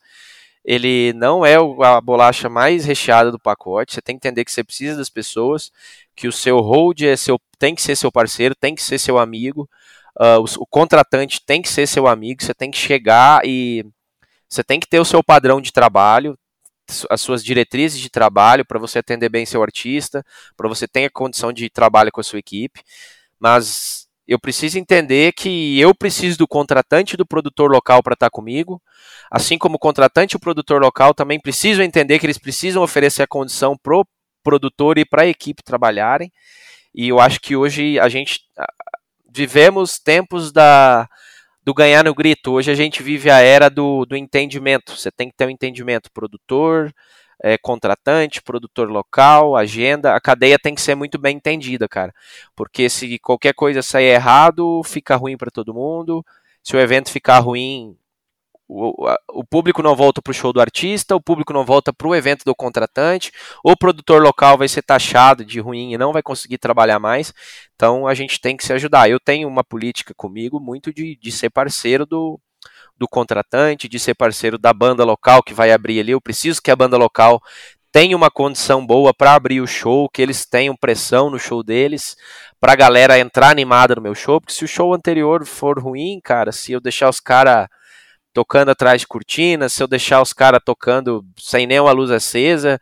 ele 0.64 1.14
não 1.14 1.46
é 1.46 1.56
a 1.56 2.02
bolacha 2.02 2.50
mais 2.50 2.86
recheada 2.86 3.32
do 3.32 3.40
pacote. 3.40 3.96
Você 3.96 4.02
tem 4.02 4.18
que 4.18 4.28
entender 4.28 4.46
que 4.46 4.52
você 4.52 4.64
precisa 4.64 4.98
das 4.98 5.10
pessoas, 5.10 5.72
que 6.16 6.28
o 6.28 6.32
seu 6.32 6.60
hold 6.60 7.02
é 7.02 7.16
seu, 7.18 7.40
tem 7.58 7.74
que 7.76 7.82
ser 7.82 7.96
seu 7.96 8.12
parceiro, 8.12 8.56
tem 8.56 8.76
que 8.76 8.84
ser 8.84 9.00
seu 9.00 9.18
amigo. 9.18 9.70
ah, 10.20 10.40
o, 10.40 10.46
o 10.60 10.68
contratante 10.68 11.42
tem 11.46 11.62
que 11.62 11.70
ser 11.70 11.88
seu 11.88 12.08
amigo. 12.08 12.44
Você 12.44 12.54
tem 12.54 12.72
que 12.72 12.78
chegar 12.78 13.42
e 13.46 13.86
você 14.50 14.64
tem 14.64 14.80
que 14.80 14.88
ter 14.88 15.00
o 15.00 15.06
seu 15.06 15.24
padrão 15.24 15.62
de 15.62 15.72
trabalho, 15.72 16.38
as 17.10 17.22
suas 17.22 17.44
diretrizes 17.44 18.00
de 18.00 18.10
trabalho 18.10 18.66
para 18.66 18.80
você 18.80 19.00
atender 19.00 19.30
bem 19.30 19.46
seu 19.46 19.64
artista, 19.64 20.26
para 20.58 20.68
você 20.68 20.88
ter 20.88 21.06
a 21.06 21.10
condição 21.10 21.54
de 21.54 21.70
trabalho 21.70 22.12
com 22.12 22.22
a 22.22 22.24
sua 22.24 22.40
equipe. 22.40 22.82
Mas 23.40 24.08
eu 24.28 24.40
preciso 24.40 24.78
entender 24.78 25.34
que 25.34 25.80
eu 25.80 25.94
preciso 25.94 26.38
do 26.38 26.48
contratante 26.48 27.14
e 27.14 27.18
do 27.18 27.26
produtor 27.26 27.70
local 27.72 28.02
para 28.04 28.14
estar 28.14 28.30
comigo. 28.30 28.82
Assim 29.30 29.58
como 29.58 29.76
o 29.76 29.80
contratante 29.80 30.36
e 30.36 30.38
o 30.38 30.40
produtor 30.40 30.82
local 30.82 31.14
também 31.14 31.40
precisam 31.40 31.84
entender 31.84 32.20
que 32.20 32.26
eles 32.26 32.38
precisam 32.38 32.84
oferecer 32.84 33.24
a 33.24 33.28
condição 33.28 33.76
pro 33.78 34.06
produtor 34.44 34.98
e 34.98 35.06
para 35.06 35.24
a 35.24 35.28
equipe 35.28 35.64
trabalharem. 35.64 36.32
E 36.94 37.10
eu 37.10 37.20
acho 37.20 37.40
que 37.40 37.56
hoje 37.56 38.00
a 38.00 38.10
gente 38.10 38.42
vivemos 39.34 39.98
tempos 39.98 40.52
da 40.52 41.08
do 41.64 41.74
ganhar 41.74 42.04
no 42.04 42.14
grito. 42.14 42.52
Hoje 42.52 42.72
a 42.72 42.76
gente 42.76 43.04
vive 43.04 43.30
a 43.30 43.40
era 43.40 43.70
do, 43.70 44.06
do 44.06 44.16
entendimento. 44.16 44.98
Você 44.98 45.12
tem 45.12 45.30
que 45.30 45.36
ter 45.36 45.46
um 45.46 45.50
entendimento 45.50 46.12
produtor, 46.12 46.92
eh, 47.44 47.58
contratante, 47.58 48.42
produtor 48.42 48.90
local, 48.90 49.56
agenda. 49.56 50.16
A 50.16 50.22
cadeia 50.22 50.60
tem 50.60 50.76
que 50.76 50.82
ser 50.82 50.96
muito 50.96 51.18
bem 51.18 51.38
entendida, 51.38 51.88
cara. 51.88 52.14
Porque 52.56 52.90
se 52.90 53.20
qualquer 53.20 53.54
coisa 53.54 53.82
sair 53.82 54.08
errado, 54.08 54.82
fica 54.84 55.16
ruim 55.16 55.38
para 55.38 55.52
todo 55.52 55.74
mundo. 55.74 56.26
Se 56.64 56.76
o 56.76 56.80
evento 56.80 57.10
ficar 57.10 57.40
ruim, 57.40 57.98
o, 58.68 58.94
o 59.30 59.44
público 59.44 59.84
não 59.84 59.96
volta 59.96 60.22
para 60.22 60.32
o 60.32 60.34
show 60.34 60.54
do 60.54 60.62
artista, 60.62 61.16
o 61.16 61.22
público 61.22 61.52
não 61.52 61.66
volta 61.66 61.92
para 61.92 62.08
o 62.08 62.16
evento 62.16 62.46
do 62.46 62.56
contratante, 62.56 63.32
o 63.64 63.76
produtor 63.76 64.22
local 64.22 64.58
vai 64.58 64.68
ser 64.68 64.82
taxado 64.82 65.44
de 65.44 65.60
ruim 65.60 65.94
e 65.94 65.98
não 65.98 66.14
vai 66.14 66.24
conseguir 66.24 66.58
trabalhar 66.58 67.00
mais. 67.00 67.34
Então 67.76 68.08
a 68.08 68.14
gente 68.14 68.40
tem 68.40 68.56
que 68.56 68.64
se 68.64 68.72
ajudar. 68.74 69.10
Eu 69.10 69.20
tenho 69.20 69.48
uma 69.48 69.64
política 69.64 70.14
comigo 70.16 70.60
muito 70.60 70.94
de, 70.94 71.18
de 71.18 71.32
ser 71.32 71.50
parceiro 71.50 72.06
do, 72.06 72.40
do 73.02 73.08
contratante, 73.08 73.90
de 73.90 74.00
ser 74.00 74.14
parceiro 74.14 74.60
da 74.60 74.72
banda 74.72 75.04
local 75.04 75.42
que 75.42 75.56
vai 75.56 75.72
abrir 75.72 76.00
ali. 76.00 76.12
Eu 76.12 76.22
preciso 76.22 76.62
que 76.62 76.70
a 76.70 76.76
banda 76.76 76.98
local 76.98 77.42
tenha 77.92 78.16
uma 78.16 78.30
condição 78.30 78.86
boa 78.86 79.12
para 79.12 79.34
abrir 79.34 79.60
o 79.60 79.66
show, 79.66 80.08
que 80.08 80.22
eles 80.22 80.46
tenham 80.46 80.76
pressão 80.76 81.30
no 81.32 81.40
show 81.40 81.64
deles, 81.64 82.16
para 82.60 82.74
a 82.74 82.76
galera 82.76 83.18
entrar 83.18 83.50
animada 83.50 83.96
no 83.96 84.04
meu 84.04 84.14
show, 84.14 84.40
porque 84.40 84.54
se 84.54 84.64
o 84.64 84.68
show 84.68 84.94
anterior 84.94 85.44
for 85.48 85.80
ruim, 85.80 86.22
cara, 86.24 86.52
se 86.52 86.72
eu 86.74 86.80
deixar 86.80 87.10
os 87.10 87.20
caras 87.20 87.68
tocando 88.32 88.70
atrás 88.70 89.02
de 89.02 89.08
cortinas, 89.08 89.74
se 89.74 89.82
eu 89.82 89.88
deixar 89.88 90.22
os 90.22 90.32
caras 90.32 90.62
tocando 90.64 91.26
sem 91.38 91.66
nenhuma 91.66 91.92
luz 91.92 92.12
acesa, 92.12 92.80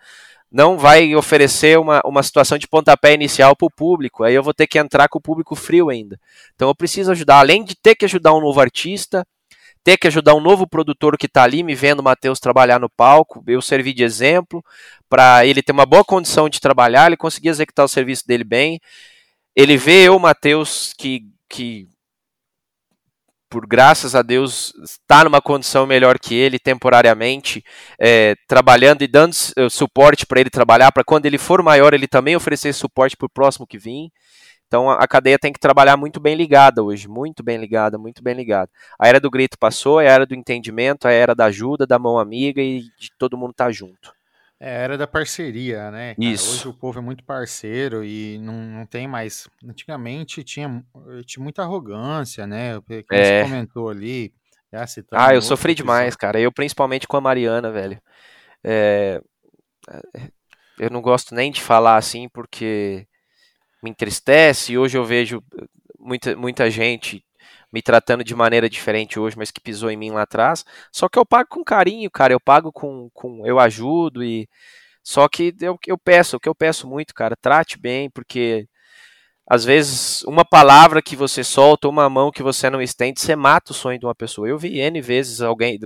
não 0.52 0.78
vai 0.78 1.16
oferecer 1.16 1.80
uma, 1.80 2.02
uma 2.04 2.22
situação 2.22 2.58
de 2.58 2.68
pontapé 2.68 3.14
inicial 3.14 3.56
para 3.56 3.68
o 3.68 3.72
público. 3.72 4.24
Aí 4.26 4.36
eu 4.36 4.44
vou 4.44 4.54
ter 4.54 4.68
que 4.68 4.78
entrar 4.78 5.08
com 5.08 5.18
o 5.18 5.22
público 5.22 5.56
frio 5.56 5.90
ainda. 5.90 6.20
Então 6.56 6.68
eu 6.68 6.76
preciso 6.76 7.12
ajudar, 7.12 7.40
além 7.40 7.64
de 7.64 7.74
ter 7.74 7.96
que 7.96 8.06
ajudar 8.06 8.34
um 8.34 8.42
novo 8.42 8.60
artista, 8.60 9.26
ter 9.84 9.98
que 9.98 10.08
ajudar 10.08 10.36
um 10.36 10.42
novo 10.42 10.68
produtor 10.68 11.18
que 11.18 11.26
está 11.26 11.44
ali 11.44 11.64
me 11.64 11.76
vendo 11.76 12.00
o 12.00 12.04
Matheus 12.04 12.40
trabalhar 12.40 12.80
no 12.80 12.90
palco, 12.90 13.44
eu 13.48 13.62
servir 13.62 13.94
de 13.94 14.04
exemplo 14.04 14.64
para 15.10 15.46
ele 15.46 15.64
ter 15.64 15.72
uma 15.72 15.86
boa 15.86 16.04
condição 16.04 16.50
de 16.50 16.60
trabalhar, 16.60 17.08
ele 17.08 17.18
conseguir 17.18 17.50
executar 17.50 17.86
o 17.86 17.90
serviço 17.90 18.28
dele 18.28 18.44
bem. 18.44 18.80
Ele 19.56 19.78
vê 19.78 20.08
eu, 20.08 20.20
Matheus, 20.20 20.94
que, 20.98 21.24
que 21.50 21.88
por 23.50 23.66
graças 23.66 24.16
a 24.16 24.22
Deus, 24.22 24.74
está 24.84 25.24
numa 25.24 25.42
condição 25.42 25.88
melhor 25.88 26.20
que 26.20 26.36
ele 26.36 26.60
temporariamente, 26.60 27.64
é, 28.00 28.36
trabalhando 28.48 29.02
e 29.02 29.08
dando 29.08 29.34
uh, 29.34 29.70
suporte 29.70 30.26
para 30.26 30.40
ele 30.40 30.52
trabalhar, 30.52 30.92
para 30.92 31.04
quando 31.04 31.26
ele 31.26 31.40
for 31.40 31.64
maior, 31.64 31.94
ele 31.94 32.08
também 32.08 32.36
oferecer 32.36 32.72
suporte 32.74 33.18
para 33.18 33.26
o 33.26 33.30
próximo 33.30 33.66
que 33.66 33.80
vir. 33.80 34.12
Então 34.70 34.88
a, 34.88 35.08
cadeia 35.08 35.40
tem 35.40 35.52
que 35.52 35.60
trabalhar 35.60 35.98
muito 35.98 36.20
bem 36.20 36.36
ligada 36.36 36.84
hoje, 36.84 37.08
muito 37.08 37.42
bem 37.42 37.58
ligada, 37.58 37.98
muito 37.98 38.24
bem 38.24 38.36
ligada. 38.36 38.70
A 39.00 39.08
era 39.08 39.20
do 39.20 39.28
grito 39.28 39.58
passou, 39.58 39.98
a 39.98 40.04
era 40.04 40.28
do 40.28 40.36
entendimento, 40.36 41.08
a 41.08 41.12
era 41.12 41.34
da 41.34 41.46
ajuda, 41.46 41.88
da 41.88 41.98
mão 41.98 42.20
amiga 42.20 42.62
e 42.62 42.82
de 42.82 43.10
todo 43.18 43.36
mundo 43.36 43.50
estar 43.50 43.66
tá 43.66 43.72
junto. 43.72 44.14
É, 44.60 44.84
era 44.84 44.96
da 44.96 45.08
parceria, 45.08 45.90
né? 45.90 46.14
Cara? 46.14 46.28
Isso. 46.28 46.52
Hoje 46.52 46.68
o 46.68 46.74
povo 46.74 47.00
é 47.00 47.02
muito 47.02 47.24
parceiro 47.24 48.04
e 48.04 48.38
não, 48.38 48.54
não 48.54 48.86
tem 48.86 49.08
mais. 49.08 49.50
Antigamente 49.68 50.44
tinha, 50.44 50.86
tinha 51.26 51.44
muita 51.44 51.64
arrogância, 51.64 52.46
né? 52.46 52.80
Como 52.82 53.04
é. 53.12 53.44
você 53.44 53.50
comentou 53.50 53.90
ali. 53.90 54.32
ah, 55.12 55.34
eu 55.34 55.42
sofri 55.42 55.74
demais, 55.74 56.16
cara. 56.16 56.40
Eu 56.40 56.52
principalmente 56.52 57.08
com 57.08 57.18
a 57.18 57.22
Mariana, 57.22 57.72
velho. 57.72 58.00
É... 58.64 59.20
Eu 60.78 60.92
não 60.92 61.02
gosto 61.02 61.34
nem 61.34 61.52
de 61.52 61.60
falar 61.60 61.98
assim 61.98 62.30
porque 62.30 63.08
me 63.84 63.90
entristece. 63.90 64.78
Hoje 64.78 64.98
eu 64.98 65.06
vejo 65.06 65.44
muita, 66.00 66.36
muita 66.36 66.70
gente 66.70 67.24
me 67.72 67.82
tratando 67.82 68.24
de 68.24 68.36
maneira 68.36 68.70
diferente 68.70 69.20
hoje, 69.20 69.38
mas 69.38 69.52
que 69.52 69.62
pisou 69.62 69.92
em 69.92 69.98
mim 69.98 70.12
lá 70.12 70.24
atrás. 70.24 70.66
Só 70.92 71.08
que 71.08 71.20
eu 71.20 71.26
pago 71.26 71.50
com 71.50 71.64
carinho, 71.64 72.10
cara. 72.10 72.34
Eu 72.34 72.40
pago 72.40 72.72
com. 72.72 73.10
com 73.14 73.46
eu 73.46 73.60
ajudo 73.60 74.24
e. 74.24 74.48
Só 75.04 75.28
que 75.28 75.56
eu, 75.62 75.78
eu 75.88 75.98
peço, 75.98 76.38
o 76.38 76.40
que 76.40 76.50
eu 76.50 76.56
peço 76.56 76.88
muito, 76.88 77.14
cara, 77.16 77.36
trate 77.36 77.80
bem, 77.80 78.10
porque 78.10 78.68
às 79.50 79.66
vezes 79.66 80.22
uma 80.24 80.46
palavra 80.46 81.02
que 81.02 81.16
você 81.16 81.44
solta, 81.44 81.88
uma 81.88 82.10
mão 82.10 82.32
que 82.32 82.44
você 82.44 82.70
não 82.70 82.82
estende, 82.82 83.20
você 83.20 83.36
mata 83.36 83.72
o 83.72 83.76
sonho 83.76 84.00
de 84.00 84.06
uma 84.06 84.14
pessoa. 84.14 84.48
Eu 84.48 84.58
vi 84.60 84.80
N 84.80 85.02
vezes 85.02 85.42
alguém, 85.42 85.80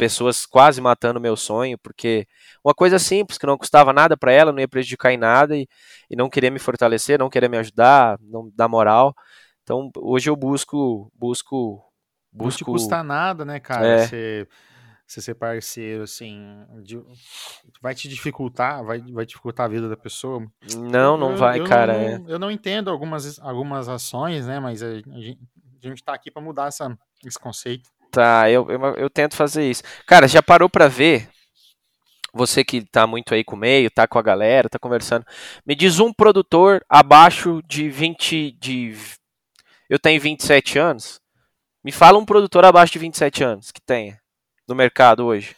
pessoas 0.00 0.46
quase 0.46 0.80
matando 0.80 1.20
meu 1.20 1.36
sonho, 1.36 1.76
porque 1.76 2.26
uma 2.64 2.72
coisa 2.72 2.98
simples, 2.98 3.36
que 3.36 3.46
não 3.46 3.58
custava 3.58 3.92
nada 3.92 4.16
para 4.16 4.32
ela, 4.32 4.50
não 4.50 4.58
ia 4.58 4.66
prejudicar 4.66 5.12
em 5.12 5.18
nada 5.18 5.54
e, 5.54 5.68
e 6.08 6.16
não 6.16 6.30
queria 6.30 6.50
me 6.50 6.58
fortalecer, 6.58 7.18
não 7.18 7.28
queria 7.28 7.50
me 7.50 7.58
ajudar, 7.58 8.18
não 8.22 8.50
dar 8.54 8.66
moral. 8.66 9.14
Então, 9.62 9.90
hoje 9.98 10.30
eu 10.30 10.36
busco. 10.36 11.12
busco 11.14 11.84
Busco... 12.32 12.44
Não 12.44 12.56
te 12.56 12.64
custa 12.64 13.02
nada, 13.02 13.44
né, 13.44 13.60
cara? 13.60 13.86
É. 13.86 14.06
Você, 14.06 14.48
você 15.04 15.20
ser 15.20 15.34
parceiro, 15.34 16.04
assim, 16.04 16.64
de, 16.82 17.02
vai 17.82 17.92
te 17.92 18.08
dificultar, 18.08 18.84
vai, 18.84 19.00
vai 19.00 19.26
dificultar 19.26 19.66
a 19.66 19.68
vida 19.68 19.88
da 19.88 19.96
pessoa. 19.96 20.46
Não, 20.76 21.18
não 21.18 21.32
eu, 21.32 21.36
vai, 21.36 21.60
eu 21.60 21.64
cara. 21.64 21.92
Não, 21.92 22.00
é. 22.28 22.32
Eu 22.32 22.38
não 22.38 22.50
entendo 22.50 22.88
algumas, 22.88 23.38
algumas 23.40 23.88
ações, 23.88 24.46
né, 24.46 24.60
mas 24.60 24.82
a, 24.82 24.86
a, 24.86 25.20
gente, 25.20 25.40
a 25.82 25.88
gente 25.88 26.04
tá 26.04 26.14
aqui 26.14 26.30
para 26.30 26.40
mudar 26.40 26.68
essa, 26.68 26.96
esse 27.26 27.38
conceito. 27.38 27.90
Tá, 28.10 28.50
eu, 28.50 28.68
eu, 28.70 28.80
eu, 28.96 29.10
tento 29.10 29.36
fazer 29.36 29.68
isso. 29.68 29.82
Cara, 30.06 30.26
já 30.26 30.42
parou 30.42 30.68
para 30.68 30.88
ver? 30.88 31.28
Você 32.32 32.64
que 32.64 32.82
tá 32.82 33.06
muito 33.06 33.34
aí 33.34 33.42
com 33.42 33.56
o 33.56 33.58
meio, 33.58 33.90
tá 33.90 34.06
com 34.06 34.18
a 34.18 34.22
galera, 34.22 34.68
tá 34.68 34.78
conversando. 34.78 35.24
Me 35.66 35.74
diz 35.74 35.98
um 35.98 36.12
produtor 36.12 36.84
abaixo 36.88 37.60
de 37.66 37.88
20, 37.88 38.52
de 38.52 38.96
eu 39.88 39.98
tenho 39.98 40.20
27 40.20 40.78
anos. 40.78 41.20
Me 41.82 41.90
fala 41.90 42.18
um 42.18 42.24
produtor 42.24 42.64
abaixo 42.64 42.92
de 42.92 42.98
27 43.00 43.42
anos 43.42 43.72
que 43.72 43.80
tenha 43.80 44.20
no 44.68 44.74
mercado 44.74 45.24
hoje. 45.24 45.56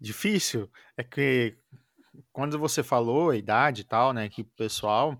Difícil. 0.00 0.68
É 0.96 1.04
que 1.04 1.56
quando 2.32 2.58
você 2.58 2.82
falou 2.82 3.30
a 3.30 3.36
idade 3.36 3.82
e 3.82 3.84
tal, 3.84 4.12
né, 4.12 4.28
que 4.28 4.42
pessoal 4.42 5.16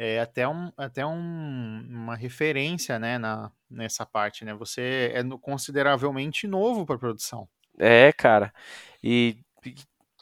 é 0.00 0.20
até, 0.20 0.46
um, 0.46 0.70
até 0.76 1.04
um, 1.04 1.84
uma 1.90 2.14
referência, 2.14 3.00
né, 3.00 3.18
na, 3.18 3.50
nessa 3.68 4.06
parte, 4.06 4.44
né? 4.44 4.54
Você 4.54 5.12
é 5.12 5.22
consideravelmente 5.40 6.46
novo 6.46 6.86
para 6.86 6.96
produção. 6.96 7.48
É, 7.76 8.12
cara. 8.12 8.54
E 9.02 9.36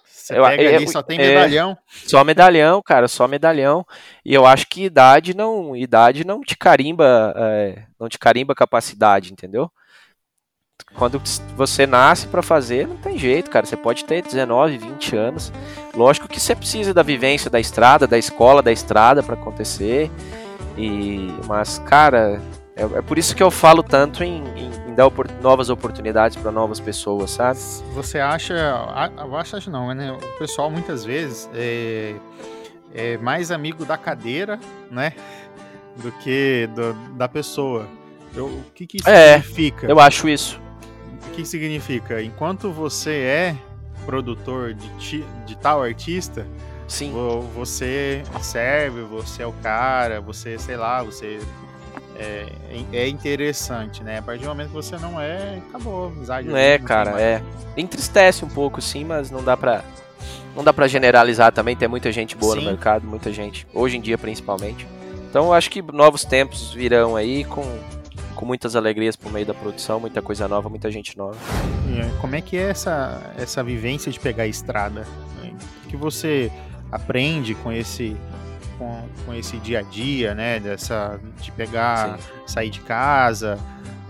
você 0.03 0.39
eu, 0.39 0.45
pega 0.45 0.62
eu, 0.62 0.77
ali, 0.77 0.89
só 0.89 1.03
tem 1.03 1.20
é, 1.20 1.29
medalhão. 1.29 1.77
Só 1.89 2.24
medalhão, 2.24 2.81
cara, 2.83 3.07
só 3.07 3.29
medalhão. 3.29 3.87
E 4.24 4.33
eu 4.33 4.47
acho 4.47 4.66
que 4.66 4.85
idade 4.85 5.37
não, 5.37 5.77
idade 5.77 6.24
não 6.24 6.41
te 6.41 6.57
carimba, 6.57 7.35
é, 7.37 7.85
não 8.01 8.09
te 8.09 8.18
carimba 8.18 8.55
capacidade, 8.55 9.31
entendeu? 9.31 9.70
Quando 10.97 11.21
você 11.55 11.87
nasce 11.87 12.27
para 12.27 12.43
fazer, 12.43 12.89
não 12.89 12.97
tem 12.97 13.19
jeito, 13.19 13.51
cara. 13.51 13.67
Você 13.67 13.77
pode 13.77 14.05
ter 14.05 14.23
19, 14.23 14.79
20 14.79 15.17
anos. 15.17 15.53
Lógico 15.95 16.27
que 16.29 16.41
você 16.41 16.55
precisa 16.55 16.95
da 16.95 17.03
vivência 17.03 17.51
da 17.51 17.61
estrada, 17.61 18.07
da 18.07 18.19
escola 18.19 18.63
da 18.63 18.73
estrada 18.73 19.23
para 19.23 19.35
acontecer. 19.35 20.11
E 20.77 21.31
mas, 21.47 21.79
cara, 21.81 22.41
é, 22.75 22.83
é, 22.83 23.03
por 23.03 23.19
isso 23.19 23.35
que 23.35 23.43
eu 23.43 23.51
falo 23.51 23.83
tanto 23.83 24.23
em, 24.23 24.43
em 24.57 24.95
dar 24.95 25.07
opor 25.07 25.27
novas 25.43 25.71
oportunidades 25.71 26.37
para 26.37 26.53
novas 26.53 26.79
pessoas, 26.79 27.31
sabe? 27.31 27.59
Você 27.95 28.19
acha, 28.19 28.55
acha 29.33 29.71
não, 29.71 29.95
né? 29.95 30.13
O 30.13 30.39
pessoal 30.39 30.71
muitas 30.71 31.05
vezes 31.05 31.49
é, 31.55 32.15
é 32.95 33.17
mais 33.19 33.51
amigo 33.51 33.85
da 33.85 33.97
cadeira, 33.97 34.61
né? 34.91 35.15
Do 35.97 36.13
que 36.13 36.69
do, 36.75 36.93
da 37.15 37.27
pessoa. 37.29 37.87
Eu, 38.35 38.47
o 38.47 38.65
que, 38.75 38.87
que 38.87 38.99
isso 38.99 39.09
é, 39.09 39.41
significa? 39.41 39.87
Eu 39.87 39.99
acho 39.99 40.29
isso. 40.29 40.61
O 41.37 41.39
que 41.39 41.45
significa? 41.45 42.22
Enquanto 42.22 42.72
você 42.72 43.11
é 43.11 43.57
produtor 44.07 44.72
de, 44.72 45.22
de 45.45 45.55
tal 45.59 45.82
artista, 45.82 46.47
Sim. 46.89 47.12
você 47.55 48.22
serve, 48.41 49.03
você 49.03 49.43
é 49.43 49.47
o 49.47 49.53
cara, 49.53 50.18
você, 50.18 50.59
sei 50.59 50.78
lá, 50.78 51.03
você 51.03 51.39
é, 52.18 52.47
é 52.91 53.07
interessante, 53.07 54.03
né? 54.03 54.20
A 54.20 54.22
partir 54.22 54.45
do 54.45 54.49
momento 54.49 54.68
que 54.68 54.74
você 54.76 54.97
não 54.97 55.20
é, 55.20 55.61
acabou 55.68 56.07
a 56.07 56.09
amizade. 56.09 56.49
Não 56.49 56.57
é, 56.57 56.78
cara, 56.78 57.20
é. 57.20 57.43
Entristece 57.76 58.43
um 58.43 58.49
pouco, 58.49 58.80
sim, 58.80 59.05
mas 59.05 59.30
não 59.30 59.45
dá 59.45 59.59
pra. 59.59 59.84
Não 60.57 60.64
dá 60.64 60.72
pra 60.72 60.89
generalizar 60.89 61.53
também, 61.53 61.76
tem 61.76 61.87
muita 61.87 62.11
gente 62.11 62.34
boa 62.34 62.55
sim. 62.55 62.64
no 62.64 62.70
mercado, 62.70 63.07
muita 63.07 63.30
gente, 63.30 63.66
hoje 63.74 63.99
em 63.99 64.01
dia 64.01 64.16
principalmente. 64.16 64.87
Então 65.28 65.45
eu 65.49 65.53
acho 65.53 65.68
que 65.68 65.82
novos 65.82 66.24
tempos 66.24 66.72
virão 66.72 67.14
aí 67.14 67.45
com, 67.45 67.62
com 68.37 68.47
muitas 68.47 68.76
alegrias 68.76 69.16
por 69.16 69.32
meio 69.32 69.47
da 69.47 69.55
produção, 69.55 69.99
muita 69.99 70.22
coisa 70.22 70.47
nova, 70.47 70.68
muita 70.68 70.91
gente 70.91 71.16
nova. 71.16 71.37
Como 72.20 72.37
é 72.37 72.41
que 72.41 72.57
é 72.57 72.70
essa, 72.70 73.34
essa 73.37 73.64
vivência 73.64 74.12
de 74.12 74.20
pegar 74.20 74.45
a 74.45 74.47
estrada? 74.47 75.07
O 75.84 75.89
que 75.89 75.97
você 75.97 76.53
aprende 76.93 77.55
com 77.55 77.72
esse 77.72 78.16
com, 78.78 79.03
com 79.24 79.34
esse 79.34 79.57
dia 79.59 79.80
a 79.80 79.82
dia, 79.82 80.34
né? 80.34 80.61
Dessa, 80.61 81.18
de 81.41 81.50
pegar, 81.53 82.18
Sim. 82.18 82.25
sair 82.46 82.71
de 82.71 82.80
casa, 82.80 83.58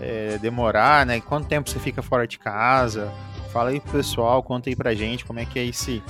é, 0.01 0.39
demorar, 0.39 1.07
né? 1.07 1.21
Quanto 1.21 1.47
tempo 1.47 1.71
você 1.71 1.79
fica 1.79 2.03
fora 2.03 2.27
de 2.27 2.39
casa? 2.39 3.13
Fala 3.53 3.71
aí 3.71 3.81
pro 3.81 3.93
pessoal, 3.93 4.43
conta 4.43 4.69
aí 4.69 4.77
pra 4.77 4.95
gente 4.95 5.25
como 5.25 5.39
é 5.39 5.45
que 5.45 5.59
é 5.59 5.65
esse, 5.65 6.03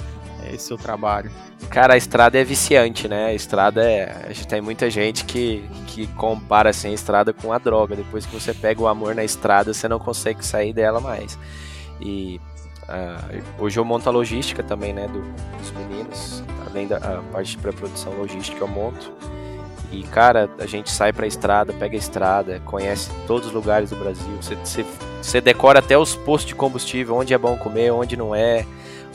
esse 0.52 0.66
seu 0.66 0.76
trabalho. 0.76 1.30
Cara, 1.70 1.94
a 1.94 1.96
estrada 1.96 2.38
é 2.38 2.44
viciante, 2.44 3.08
né? 3.08 3.26
A 3.26 3.34
estrada 3.34 3.82
é. 3.82 4.32
Tem 4.48 4.60
muita 4.60 4.90
gente 4.90 5.24
que, 5.24 5.68
que 5.86 6.06
compara 6.08 6.70
assim, 6.70 6.90
a 6.90 6.94
estrada 6.94 7.32
com 7.32 7.52
a 7.52 7.58
droga. 7.58 7.96
Depois 7.96 8.26
que 8.26 8.34
você 8.34 8.52
pega 8.52 8.80
o 8.80 8.88
amor 8.88 9.14
na 9.14 9.24
estrada, 9.24 9.72
você 9.72 9.88
não 9.88 9.98
consegue 9.98 10.44
sair 10.44 10.72
dela 10.72 11.00
mais. 11.00 11.38
E 12.00 12.40
uh, 12.84 13.42
hoje 13.58 13.78
eu 13.78 13.84
monto 13.84 14.08
a 14.08 14.12
logística 14.12 14.62
também, 14.62 14.92
né? 14.92 15.06
Do, 15.06 15.22
dos 15.58 15.70
meninos 15.72 16.44
além 16.76 16.86
da 16.86 17.00
parte 17.32 17.52
de 17.52 17.58
pré-produção 17.58 18.12
logística 18.12 18.62
eu 18.62 18.68
monto. 18.68 19.10
E, 19.90 20.02
cara, 20.02 20.50
a 20.58 20.66
gente 20.66 20.90
sai 20.90 21.12
pra 21.12 21.26
estrada, 21.26 21.72
pega 21.72 21.94
a 21.94 21.98
estrada, 21.98 22.60
conhece 22.64 23.10
todos 23.26 23.48
os 23.48 23.54
lugares 23.54 23.88
do 23.88 23.96
Brasil. 23.96 24.26
Você, 24.40 24.54
você, 24.56 24.84
Você 25.22 25.40
decora 25.40 25.78
até 25.78 25.96
os 25.96 26.14
postos 26.14 26.48
de 26.48 26.54
combustível, 26.54 27.16
onde 27.16 27.32
é 27.32 27.38
bom 27.38 27.56
comer, 27.56 27.92
onde 27.92 28.16
não 28.16 28.34
é, 28.34 28.66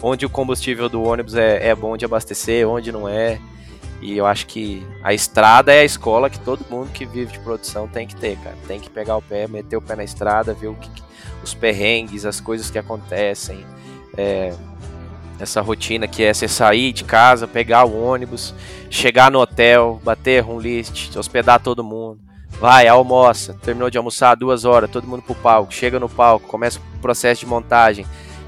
onde 0.02 0.26
o 0.26 0.30
combustível 0.30 0.90
do 0.90 1.04
ônibus 1.04 1.36
é, 1.36 1.68
é 1.68 1.76
bom 1.76 1.96
de 1.96 2.06
abastecer, 2.06 2.68
onde 2.68 2.92
não 2.92 3.08
é. 3.08 3.40
E 4.02 4.18
eu 4.18 4.26
acho 4.26 4.48
que 4.48 4.86
a 5.04 5.14
estrada 5.14 5.72
é 5.72 5.82
a 5.82 5.86
escola 5.86 6.30
que 6.30 6.40
todo 6.40 6.66
mundo 6.70 6.92
que 6.92 7.06
vive 7.06 7.34
de 7.34 7.40
produção 7.40 7.88
tem 7.88 8.08
que 8.08 8.16
ter, 8.16 8.36
cara. 8.38 8.58
Tem 8.68 8.80
que 8.80 8.90
pegar 8.90 9.16
o 9.16 9.22
pé, 9.22 9.48
meter 9.48 9.78
o 9.78 9.82
pé 9.82 9.96
na 9.96 10.04
estrada, 10.04 10.54
ver 10.54 10.68
o 10.68 10.76
que, 10.76 10.90
os 11.44 11.54
perrengues, 11.54 12.26
as 12.26 12.40
coisas 12.40 12.72
que 12.72 12.80
acontecem. 12.80 13.64
É, 14.18 14.54
essa 15.40 15.62
rotina 15.62 16.08
que 16.08 16.24
é 16.24 16.34
você 16.34 16.48
sair 16.48 16.94
de 16.94 17.04
casa, 17.04 17.48
pegar 17.48 17.86
o 17.86 18.04
ônibus, 18.04 18.54
chegar 18.90 19.32
no 19.32 19.40
hotel, 19.40 20.00
bater 20.04 20.44
um 20.44 20.60
list, 20.60 21.16
hospedar 21.16 21.60
todo 21.60 21.84
mundo. 21.84 22.20
Vai, 22.60 22.88
almoça, 22.88 23.56
terminou 23.62 23.90
de 23.90 23.98
almoçar 23.98 24.36
duas 24.36 24.66
horas, 24.66 24.90
todo 24.90 25.08
mundo 25.08 25.24
pro 25.24 25.34
palco, 25.34 25.74
chega 25.74 26.00
no 26.00 26.08
palco, 26.08 26.48
começa 26.48 26.80
o 26.80 27.00
processo 27.00 27.42
de 27.42 27.48
montagem. 27.48 28.06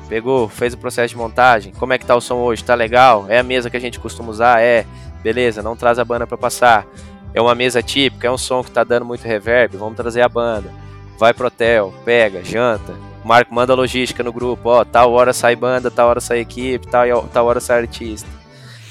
Pegou, 0.07 0.47
fez 0.49 0.73
o 0.73 0.77
processo 0.77 1.13
de 1.13 1.17
montagem. 1.17 1.73
Como 1.73 1.93
é 1.93 1.97
que 1.97 2.05
tá 2.05 2.15
o 2.15 2.21
som 2.21 2.35
hoje? 2.35 2.63
Tá 2.63 2.75
legal? 2.75 3.25
É 3.29 3.39
a 3.39 3.43
mesa 3.43 3.69
que 3.69 3.77
a 3.77 3.79
gente 3.79 3.99
costuma 3.99 4.29
usar? 4.29 4.61
É 4.61 4.85
beleza, 5.23 5.63
não 5.63 5.75
traz 5.75 5.97
a 5.97 6.05
banda 6.05 6.27
para 6.27 6.37
passar. 6.37 6.85
É 7.33 7.41
uma 7.41 7.55
mesa 7.55 7.81
típica, 7.81 8.27
é 8.27 8.31
um 8.31 8.37
som 8.37 8.63
que 8.63 8.69
tá 8.69 8.83
dando 8.83 9.05
muito 9.05 9.25
reverb, 9.25 9.77
vamos 9.77 9.95
trazer 9.95 10.21
a 10.21 10.29
banda. 10.29 10.69
Vai 11.17 11.33
pro 11.33 11.47
hotel, 11.47 11.93
pega, 12.03 12.43
janta. 12.43 12.93
Marco 13.23 13.55
manda 13.55 13.73
logística 13.73 14.21
no 14.21 14.33
grupo, 14.33 14.69
ó, 14.69 14.83
tal 14.83 15.13
hora 15.13 15.31
sai 15.31 15.55
banda, 15.55 15.89
tal 15.89 16.09
hora 16.09 16.19
sai 16.19 16.39
equipe, 16.39 16.85
tal, 16.87 17.23
tal 17.29 17.45
hora 17.45 17.61
sai 17.61 17.79
artista. 17.79 18.29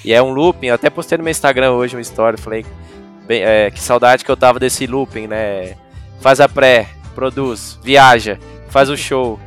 E 0.05 0.13
é 0.13 0.21
um 0.23 0.33
looping, 0.33 0.69
eu 0.69 0.75
até 0.75 0.89
postei 0.89 1.19
no 1.19 1.25
meu 1.25 1.31
Instagram 1.31 1.73
hoje 1.73 1.95
uma 1.95 2.01
história, 2.01 2.39
falei, 2.39 2.65
bem, 3.27 3.43
é, 3.43 3.71
que 3.71 3.79
saudade 3.79 4.25
que 4.25 4.31
eu 4.31 4.37
tava 4.37 4.59
desse 4.59 4.87
looping, 4.87 5.27
né? 5.27 5.77
Faz 6.21 6.41
a 6.41 6.49
pré, 6.49 6.89
produz, 7.15 7.79
viaja, 7.83 8.39
faz 8.71 8.89
o 8.89 8.97
show, 8.97 9.39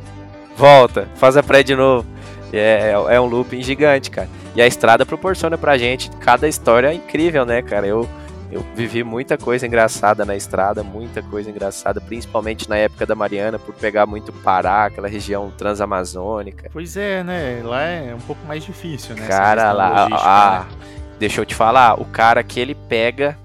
volta, 0.56 1.08
faz 1.16 1.36
a 1.36 1.42
pré 1.42 1.62
de 1.62 1.74
novo. 1.76 2.06
É, 2.52 2.92
é, 2.92 3.14
é 3.16 3.20
um 3.20 3.26
looping 3.26 3.62
gigante, 3.62 4.10
cara. 4.10 4.28
E 4.54 4.62
a 4.62 4.66
estrada 4.66 5.04
proporciona 5.04 5.58
pra 5.58 5.76
gente 5.76 6.10
cada 6.18 6.48
história 6.48 6.92
incrível, 6.94 7.44
né, 7.44 7.60
cara? 7.60 7.86
Eu, 7.86 8.08
eu 8.50 8.64
vivi 8.74 9.04
muita 9.04 9.36
coisa 9.36 9.66
engraçada 9.66 10.24
na 10.24 10.34
estrada, 10.34 10.82
muita 10.82 11.22
coisa 11.22 11.50
engraçada, 11.50 12.00
principalmente 12.00 12.68
na 12.68 12.76
época 12.76 13.04
da 13.04 13.14
Mariana, 13.14 13.58
por 13.58 13.74
pegar 13.74 14.06
muito 14.06 14.32
Pará, 14.32 14.86
aquela 14.86 15.08
região 15.08 15.50
transamazônica. 15.50 16.70
Pois 16.72 16.96
é, 16.96 17.22
né? 17.22 17.62
Lá 17.62 17.82
é 17.82 18.14
um 18.14 18.20
pouco 18.20 18.44
mais 18.46 18.64
difícil, 18.64 19.14
né? 19.14 19.26
Cara, 19.26 19.72
lá, 19.72 20.08
ah, 20.12 20.66
né? 20.70 20.88
deixa 21.18 21.40
eu 21.40 21.44
te 21.44 21.54
falar, 21.54 22.00
o 22.00 22.04
cara 22.06 22.42
que 22.42 22.58
ele 22.58 22.74
pega 22.74 23.36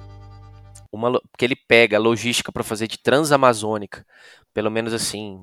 uma 0.94 1.20
que 1.38 1.46
ele 1.46 1.56
pega 1.56 1.98
logística 1.98 2.52
para 2.52 2.64
fazer 2.64 2.88
de 2.88 2.98
transamazônica, 2.98 4.06
pelo 4.54 4.70
menos 4.70 4.94
assim, 4.94 5.40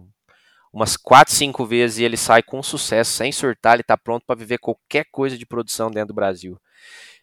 umas 0.73 0.97
4, 0.97 1.35
5 1.35 1.65
vezes 1.67 1.99
e 1.99 2.05
ele 2.05 2.17
sai 2.17 2.43
com 2.43 2.63
sucesso, 2.63 3.13
sem 3.13 3.33
surtar, 3.33 3.75
ele 3.75 3.83
está 3.83 3.97
pronto 3.97 4.25
para 4.27 4.39
viver 4.39 4.59
qualquer 4.59 5.07
coisa 5.11 5.37
de 5.37 5.47
produção 5.47 5.91
dentro 5.91 6.09
do 6.09 6.15
Brasil. 6.15 6.59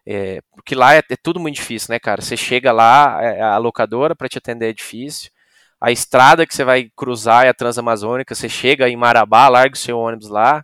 É, 0.05 0.41
porque 0.51 0.75
lá 0.75 0.95
é, 0.95 0.99
é, 1.09 1.15
tudo 1.15 1.39
muito 1.39 1.55
difícil, 1.55 1.91
né, 1.91 1.99
cara? 1.99 2.21
Você 2.21 2.37
chega 2.37 2.71
lá, 2.71 3.17
é, 3.21 3.41
a 3.41 3.57
locadora 3.57 4.15
para 4.15 4.29
te 4.29 4.37
atender 4.37 4.69
é 4.69 4.73
difícil, 4.73 5.31
a 5.79 5.91
estrada 5.91 6.45
que 6.45 6.55
você 6.55 6.63
vai 6.63 6.89
cruzar 6.95 7.45
é 7.45 7.49
a 7.49 7.53
Transamazônica, 7.53 8.33
você 8.33 8.49
chega 8.49 8.89
em 8.89 8.95
Marabá, 8.95 9.47
larga 9.47 9.75
o 9.75 9.77
seu 9.77 9.97
ônibus 9.99 10.29
lá, 10.29 10.63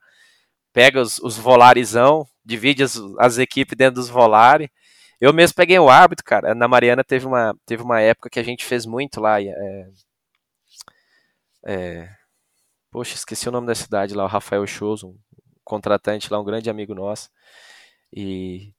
pega 0.74 1.02
os, 1.02 1.20
os 1.20 1.38
volarizão, 1.38 2.26
divide 2.46 2.84
as, 2.84 2.98
as 3.20 3.38
equipes 3.38 3.78
dentro 3.78 3.96
dos 3.96 4.10
volares. 4.10 4.70
Eu 5.20 5.34
mesmo 5.34 5.56
peguei 5.56 5.78
o 5.78 5.90
árbitro, 5.90 6.26
cara. 6.26 6.56
Na 6.56 6.68
Mariana 6.68 7.04
teve 7.04 7.28
uma, 7.28 7.56
teve 7.66 7.84
uma 7.84 8.02
época 8.02 8.30
que 8.30 8.40
a 8.40 8.44
gente 8.44 8.66
fez 8.66 8.86
muito 8.86 9.20
lá. 9.22 9.40
É, 9.42 9.88
é, 11.66 12.10
Poxa, 12.92 13.16
esqueci 13.16 13.48
o 13.48 13.52
nome 13.54 13.68
da 13.68 13.74
cidade 13.74 14.14
lá, 14.14 14.26
o 14.26 14.28
Rafael 14.28 14.68
Shows, 14.68 15.02
um 15.04 15.16
contratante 15.64 16.32
lá, 16.32 16.40
um 16.40 16.44
grande 16.44 16.70
amigo 16.70 16.94
nosso. 16.94 17.30
E 18.14 18.74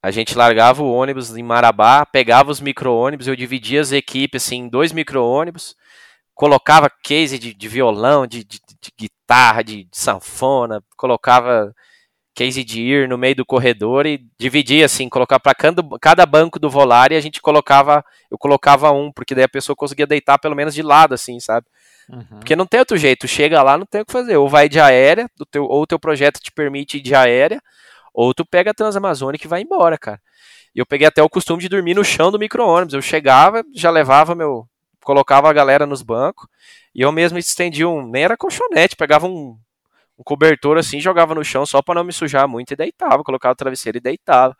a 0.00 0.12
gente 0.12 0.36
largava 0.36 0.82
o 0.82 0.92
ônibus 0.92 1.36
em 1.36 1.42
Marabá, 1.42 2.06
pegava 2.06 2.52
os 2.52 2.60
micro-ônibus, 2.60 3.26
eu 3.26 3.34
dividia 3.34 3.80
as 3.80 3.90
equipes 3.90 4.44
assim, 4.44 4.58
em 4.58 4.68
dois 4.68 4.92
micro-ônibus, 4.92 5.74
colocava 6.34 6.88
case 7.02 7.36
de, 7.36 7.52
de 7.52 7.68
violão, 7.68 8.28
de, 8.28 8.44
de, 8.44 8.60
de 8.80 8.92
guitarra, 8.96 9.62
de, 9.64 9.88
sanfona, 9.92 10.80
colocava 10.96 11.74
case 12.34 12.62
de 12.62 12.80
ir 12.80 13.08
no 13.08 13.18
meio 13.18 13.34
do 13.34 13.44
corredor 13.44 14.06
e 14.06 14.24
dividia 14.38 14.86
assim, 14.86 15.08
colocava 15.08 15.40
para 15.40 15.54
cada, 15.54 15.82
cada 16.00 16.24
banco 16.26 16.60
do 16.60 16.70
volar 16.70 17.10
e 17.10 17.16
a 17.16 17.20
gente 17.20 17.42
colocava, 17.42 18.04
eu 18.30 18.38
colocava 18.38 18.92
um, 18.92 19.12
porque 19.12 19.34
daí 19.34 19.44
a 19.44 19.48
pessoa 19.48 19.74
conseguia 19.76 20.06
deitar 20.06 20.38
pelo 20.38 20.54
menos 20.54 20.74
de 20.74 20.82
lado 20.82 21.12
assim, 21.12 21.40
sabe? 21.40 21.66
Uhum. 22.12 22.38
Porque 22.38 22.54
não 22.54 22.66
tem 22.66 22.78
outro 22.78 22.96
jeito, 22.98 23.26
chega 23.26 23.62
lá, 23.62 23.78
não 23.78 23.86
tem 23.86 24.02
o 24.02 24.06
que 24.06 24.12
fazer. 24.12 24.36
Ou 24.36 24.48
vai 24.48 24.68
de 24.68 24.78
aérea, 24.78 25.30
do 25.36 25.46
teu, 25.46 25.64
ou 25.64 25.82
o 25.82 25.86
teu 25.86 25.98
projeto 25.98 26.40
te 26.40 26.52
permite 26.52 26.98
ir 26.98 27.00
de 27.00 27.14
aérea, 27.14 27.60
ou 28.12 28.34
tu 28.34 28.44
pega 28.44 28.70
a 28.70 28.74
Transamazônica 28.74 29.46
e 29.46 29.48
vai 29.48 29.62
embora, 29.62 29.96
cara. 29.96 30.20
E 30.74 30.78
eu 30.78 30.86
peguei 30.86 31.06
até 31.06 31.22
o 31.22 31.28
costume 31.28 31.62
de 31.62 31.68
dormir 31.68 31.94
no 31.94 32.04
chão 32.04 32.30
do 32.30 32.38
micro-ônibus. 32.38 32.94
Eu 32.94 33.02
chegava, 33.02 33.64
já 33.74 33.90
levava 33.90 34.34
meu. 34.34 34.68
colocava 35.02 35.48
a 35.48 35.52
galera 35.52 35.86
nos 35.86 36.02
bancos, 36.02 36.46
e 36.94 37.00
eu 37.00 37.10
mesmo 37.10 37.38
estendia 37.38 37.88
um. 37.88 38.06
Nem 38.06 38.24
era 38.24 38.36
colchonete, 38.36 38.94
pegava 38.94 39.26
um, 39.26 39.56
um 40.18 40.22
cobertor 40.22 40.76
assim, 40.76 41.00
jogava 41.00 41.34
no 41.34 41.44
chão 41.44 41.64
só 41.64 41.80
para 41.80 41.94
não 41.94 42.04
me 42.04 42.12
sujar 42.12 42.46
muito 42.46 42.72
e 42.72 42.76
deitava, 42.76 43.24
colocava 43.24 43.52
o 43.52 43.56
travesseiro 43.56 43.98
e 43.98 44.00
deitava. 44.00 44.54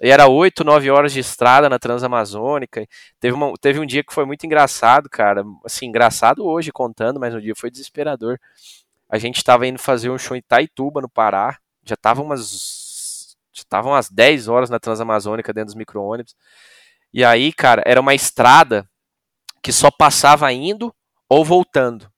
E 0.00 0.10
era 0.10 0.28
8, 0.28 0.62
9 0.62 0.90
horas 0.90 1.12
de 1.12 1.20
estrada 1.20 1.68
na 1.68 1.78
Transamazônica. 1.78 2.86
Teve, 3.18 3.34
uma, 3.34 3.52
teve 3.60 3.80
um 3.80 3.86
dia 3.86 4.04
que 4.04 4.14
foi 4.14 4.24
muito 4.24 4.46
engraçado, 4.46 5.08
cara. 5.10 5.44
Assim, 5.64 5.86
engraçado 5.86 6.46
hoje 6.46 6.70
contando, 6.70 7.18
mas 7.18 7.34
no 7.34 7.40
dia 7.40 7.54
foi 7.56 7.70
desesperador. 7.70 8.38
A 9.08 9.18
gente 9.18 9.38
estava 9.38 9.66
indo 9.66 9.78
fazer 9.78 10.10
um 10.10 10.18
show 10.18 10.36
em 10.36 10.42
Taituba, 10.42 11.00
no 11.00 11.08
Pará. 11.08 11.58
Já 11.84 11.94
estavam 11.94 12.26
umas. 12.26 13.36
Já 13.52 13.62
estavam 13.62 13.92
umas 13.92 14.08
10 14.08 14.46
horas 14.46 14.70
na 14.70 14.78
Transamazônica 14.78 15.52
dentro 15.52 15.66
dos 15.66 15.74
micro-ônibus. 15.74 16.36
E 17.12 17.24
aí, 17.24 17.52
cara, 17.52 17.82
era 17.84 18.00
uma 18.00 18.14
estrada 18.14 18.88
que 19.62 19.72
só 19.72 19.90
passava 19.90 20.52
indo 20.52 20.94
ou 21.28 21.44
voltando. 21.44 22.08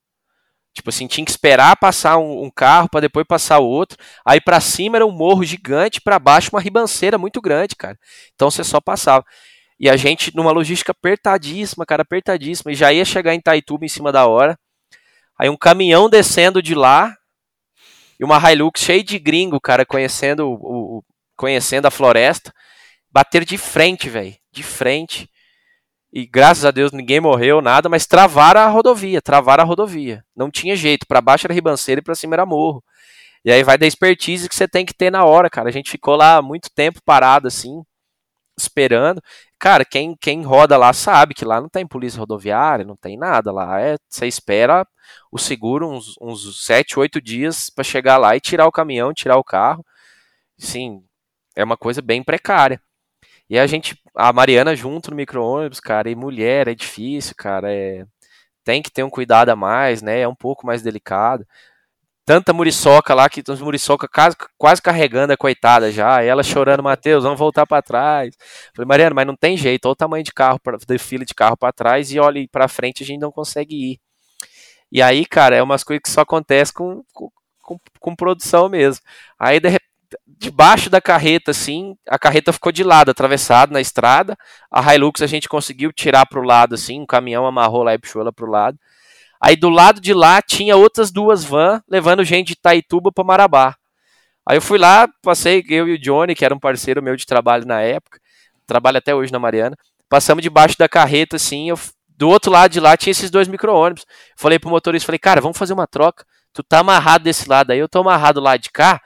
Tipo 0.73 0.91
assim, 0.91 1.07
tinha 1.07 1.25
que 1.25 1.31
esperar 1.31 1.77
passar 1.77 2.17
um, 2.19 2.45
um 2.45 2.51
carro 2.51 2.89
para 2.89 3.01
depois 3.01 3.27
passar 3.27 3.59
o 3.59 3.67
outro. 3.67 3.99
Aí 4.25 4.41
para 4.41 4.61
cima 4.61 4.97
era 4.97 5.07
um 5.07 5.11
morro 5.11 5.45
gigante, 5.45 6.01
para 6.01 6.19
baixo 6.19 6.51
uma 6.53 6.61
ribanceira 6.61 7.19
muito 7.19 7.41
grande, 7.41 7.75
cara. 7.75 7.99
Então 8.35 8.51
você 8.51 8.63
só 8.63 8.81
passava. 8.81 9.25
E 9.79 9.89
a 9.89 9.97
gente 9.97 10.35
numa 10.37 10.53
logística 10.53 10.93
apertadíssima, 10.93 11.85
cara, 11.85 12.03
apertadíssima. 12.03 12.71
E 12.71 12.75
já 12.75 12.93
ia 12.93 13.05
chegar 13.05 13.35
em 13.35 13.41
Taituba 13.41 13.85
em 13.85 13.89
cima 13.89 14.13
da 14.13 14.27
hora. 14.27 14.59
Aí 15.39 15.49
um 15.49 15.57
caminhão 15.57 16.09
descendo 16.09 16.63
de 16.63 16.75
lá 16.75 17.15
e 18.21 18.25
uma 18.25 18.39
Hilux 18.53 18.83
cheia 18.83 19.03
de 19.03 19.19
gringo, 19.19 19.59
cara, 19.59 19.87
conhecendo 19.87 20.47
o, 20.47 20.99
o 20.99 21.05
conhecendo 21.35 21.87
a 21.87 21.91
floresta, 21.91 22.53
bater 23.11 23.47
de 23.47 23.57
frente, 23.57 24.11
velho, 24.11 24.37
de 24.53 24.63
frente. 24.63 25.27
E 26.13 26.27
graças 26.27 26.65
a 26.65 26.71
Deus 26.71 26.91
ninguém 26.91 27.21
morreu, 27.21 27.61
nada, 27.63 27.89
mas 27.89 28.07
travaram 28.07 28.61
a 28.61 28.67
rodovia, 28.69 29.23
travaram 29.23 29.63
a 29.63 29.67
rodovia. 29.67 30.25
Não 30.35 30.51
tinha 30.51 30.75
jeito, 30.75 31.07
para 31.07 31.21
baixo 31.21 31.47
era 31.47 31.55
ribanceira 31.55 32.01
e 32.01 32.05
para 32.05 32.15
cima 32.15 32.35
era 32.35 32.45
morro. 32.45 32.83
E 33.45 33.51
aí 33.53 33.63
vai 33.63 33.79
da 33.79 33.87
expertise 33.87 34.49
que 34.49 34.55
você 34.55 34.69
tem 34.69 34.85
que 34.85 34.93
ter 34.95 35.11
na 35.11 35.25
hora, 35.25 35.49
cara. 35.49 35.69
A 35.69 35.73
gente 35.73 35.91
ficou 35.91 36.17
lá 36.17 36.43
muito 36.43 36.69
tempo 36.75 37.01
parado 37.05 37.49
assim, 37.49 37.83
esperando. 38.59 39.23
Cara, 39.59 39.85
quem, 39.85 40.17
quem 40.21 40.43
roda 40.43 40.77
lá 40.77 40.93
sabe 40.93 41.35
que 41.35 41.45
lá 41.45 41.61
não 41.61 41.69
tem 41.69 41.87
polícia 41.87 42.19
rodoviária, 42.19 42.85
não 42.85 42.97
tem 42.97 43.17
nada 43.17 43.53
lá. 43.53 43.81
É, 43.81 43.97
você 44.09 44.27
espera 44.27 44.87
o 45.31 45.39
seguro 45.39 45.89
uns, 45.89 46.17
uns 46.21 46.65
7, 46.67 46.99
8 46.99 47.21
dias 47.21 47.71
para 47.71 47.85
chegar 47.85 48.17
lá 48.19 48.37
e 48.37 48.41
tirar 48.41 48.67
o 48.67 48.73
caminhão, 48.73 49.15
tirar 49.15 49.37
o 49.37 49.45
carro. 49.45 49.85
Sim, 50.59 51.03
é 51.57 51.65
uma 51.65 51.77
coisa 51.77 52.03
bem 52.03 52.23
precária. 52.23 52.81
E 53.51 53.59
a 53.59 53.67
gente, 53.67 54.01
a 54.15 54.33
Mariana 54.33 54.77
junto 54.77 55.11
no 55.11 55.17
micro-ônibus, 55.17 55.81
cara, 55.81 56.09
e 56.09 56.15
mulher 56.15 56.69
é 56.69 56.75
difícil, 56.75 57.35
cara, 57.37 57.73
é, 57.73 58.07
tem 58.65 58.81
que 58.81 58.93
ter 58.93 59.03
um 59.03 59.11
cuidado 59.11 59.51
a 59.51 59.57
mais, 59.57 60.03
né, 60.03 60.21
é 60.21 60.29
um 60.29 60.37
pouco 60.37 60.65
mais 60.67 60.83
delicado. 60.83 61.45
Tanta 62.25 62.53
muriçoca 62.53 63.13
lá, 63.13 63.29
que 63.29 63.43
os 63.49 63.61
muriçoca 63.61 64.07
quase, 64.09 64.37
quase 64.57 64.81
carregando 64.81 65.33
a 65.33 65.37
coitada 65.37 65.91
já, 65.91 66.23
ela 66.23 66.45
chorando, 66.45 66.83
Matheus, 66.83 67.25
vamos 67.25 67.41
voltar 67.41 67.67
para 67.67 67.83
trás. 67.83 68.37
Falei, 68.75 68.87
Mariana, 68.87 69.15
mas 69.17 69.27
não 69.27 69.37
tem 69.37 69.57
jeito, 69.57 69.87
olha 69.87 69.93
o 69.93 69.97
tamanho 69.97 70.23
de 70.25 70.33
carro, 70.33 70.61
de 70.87 70.99
fila 70.99 71.25
de 71.25 71.35
carro 71.35 71.57
para 71.57 71.73
trás, 71.73 72.13
e 72.13 72.21
olha 72.21 72.47
para 72.53 72.69
frente 72.69 73.03
a 73.03 73.07
gente 73.07 73.21
não 73.21 73.33
consegue 73.33 73.75
ir. 73.95 74.01
E 74.93 75.03
aí, 75.03 75.27
cara, 75.27 75.57
é 75.57 75.63
umas 75.63 75.83
coisas 75.85 76.03
que 76.05 76.11
só 76.11 76.21
acontece 76.21 76.73
com, 76.73 77.03
com, 77.13 77.79
com 77.99 78.15
produção 78.17 78.69
mesmo. 78.69 79.03
Aí, 79.39 79.59
de, 79.61 79.71
debaixo 80.41 80.89
da 80.89 81.03
carreta, 81.03 81.51
assim, 81.51 81.95
a 82.09 82.19
carreta 82.19 82.51
ficou 82.51 82.73
de 82.73 82.83
lado, 82.83 83.11
atravessada 83.11 83.73
na 83.73 83.81
estrada. 83.81 84.37
A 84.71 84.95
Hilux 84.95 85.21
a 85.21 85.27
gente 85.27 85.47
conseguiu 85.47 85.93
tirar 85.93 86.25
para 86.25 86.41
o 86.41 86.43
lado, 86.43 86.75
assim, 86.75 86.99
um 86.99 87.07
caminhão 87.07 87.47
amarrou 87.47 87.83
lá 87.83 87.93
e 87.93 87.99
puxou 87.99 88.23
ela 88.23 88.33
para 88.33 88.47
o 88.47 88.51
lado. 88.51 88.79
Aí 89.39 89.55
do 89.55 89.69
lado 89.69 90.01
de 90.01 90.15
lá 90.15 90.41
tinha 90.41 90.77
outras 90.77 91.11
duas 91.11 91.45
vans 91.45 91.83
levando 91.87 92.25
gente 92.25 92.49
de 92.49 92.57
Taituba 92.57 93.13
para 93.13 93.23
Marabá. 93.23 93.77
Aí 94.47 94.57
eu 94.57 94.63
fui 94.63 94.79
lá, 94.79 95.07
passei, 95.23 95.63
eu 95.69 95.87
e 95.87 95.95
o 95.95 95.99
Johnny, 95.99 96.35
que 96.35 96.45
era 96.45 96.55
um 96.55 96.59
parceiro 96.59 97.03
meu 97.03 97.17
de 97.17 97.27
trabalho 97.27 97.67
na 97.67 97.83
época, 97.83 98.19
trabalha 98.67 98.97
até 98.97 99.15
hoje 99.15 99.31
na 99.31 99.39
Mariana, 99.39 99.77
passamos 100.09 100.43
debaixo 100.43 100.77
da 100.79 100.89
carreta, 100.89 101.37
assim, 101.37 101.69
eu 101.69 101.79
do 102.17 102.29
outro 102.29 102.51
lado 102.51 102.71
de 102.71 102.81
lá 102.81 102.97
tinha 102.97 103.13
esses 103.13 103.31
dois 103.31 103.49
micro-ônibus. 103.49 104.05
Falei 104.37 104.59
pro 104.59 104.69
motorista, 104.71 105.07
falei, 105.07 105.19
cara, 105.19 105.41
vamos 105.41 105.57
fazer 105.57 105.73
uma 105.73 105.87
troca. 105.87 106.25
Tu 106.53 106.63
tá 106.63 106.81
amarrado 106.81 107.25
desse 107.25 107.49
lado 107.49 107.71
aí, 107.71 107.79
eu 107.79 107.89
tô 107.89 108.01
amarrado 108.01 108.41
lá 108.41 108.57
de 108.57 108.71
cá. 108.71 109.01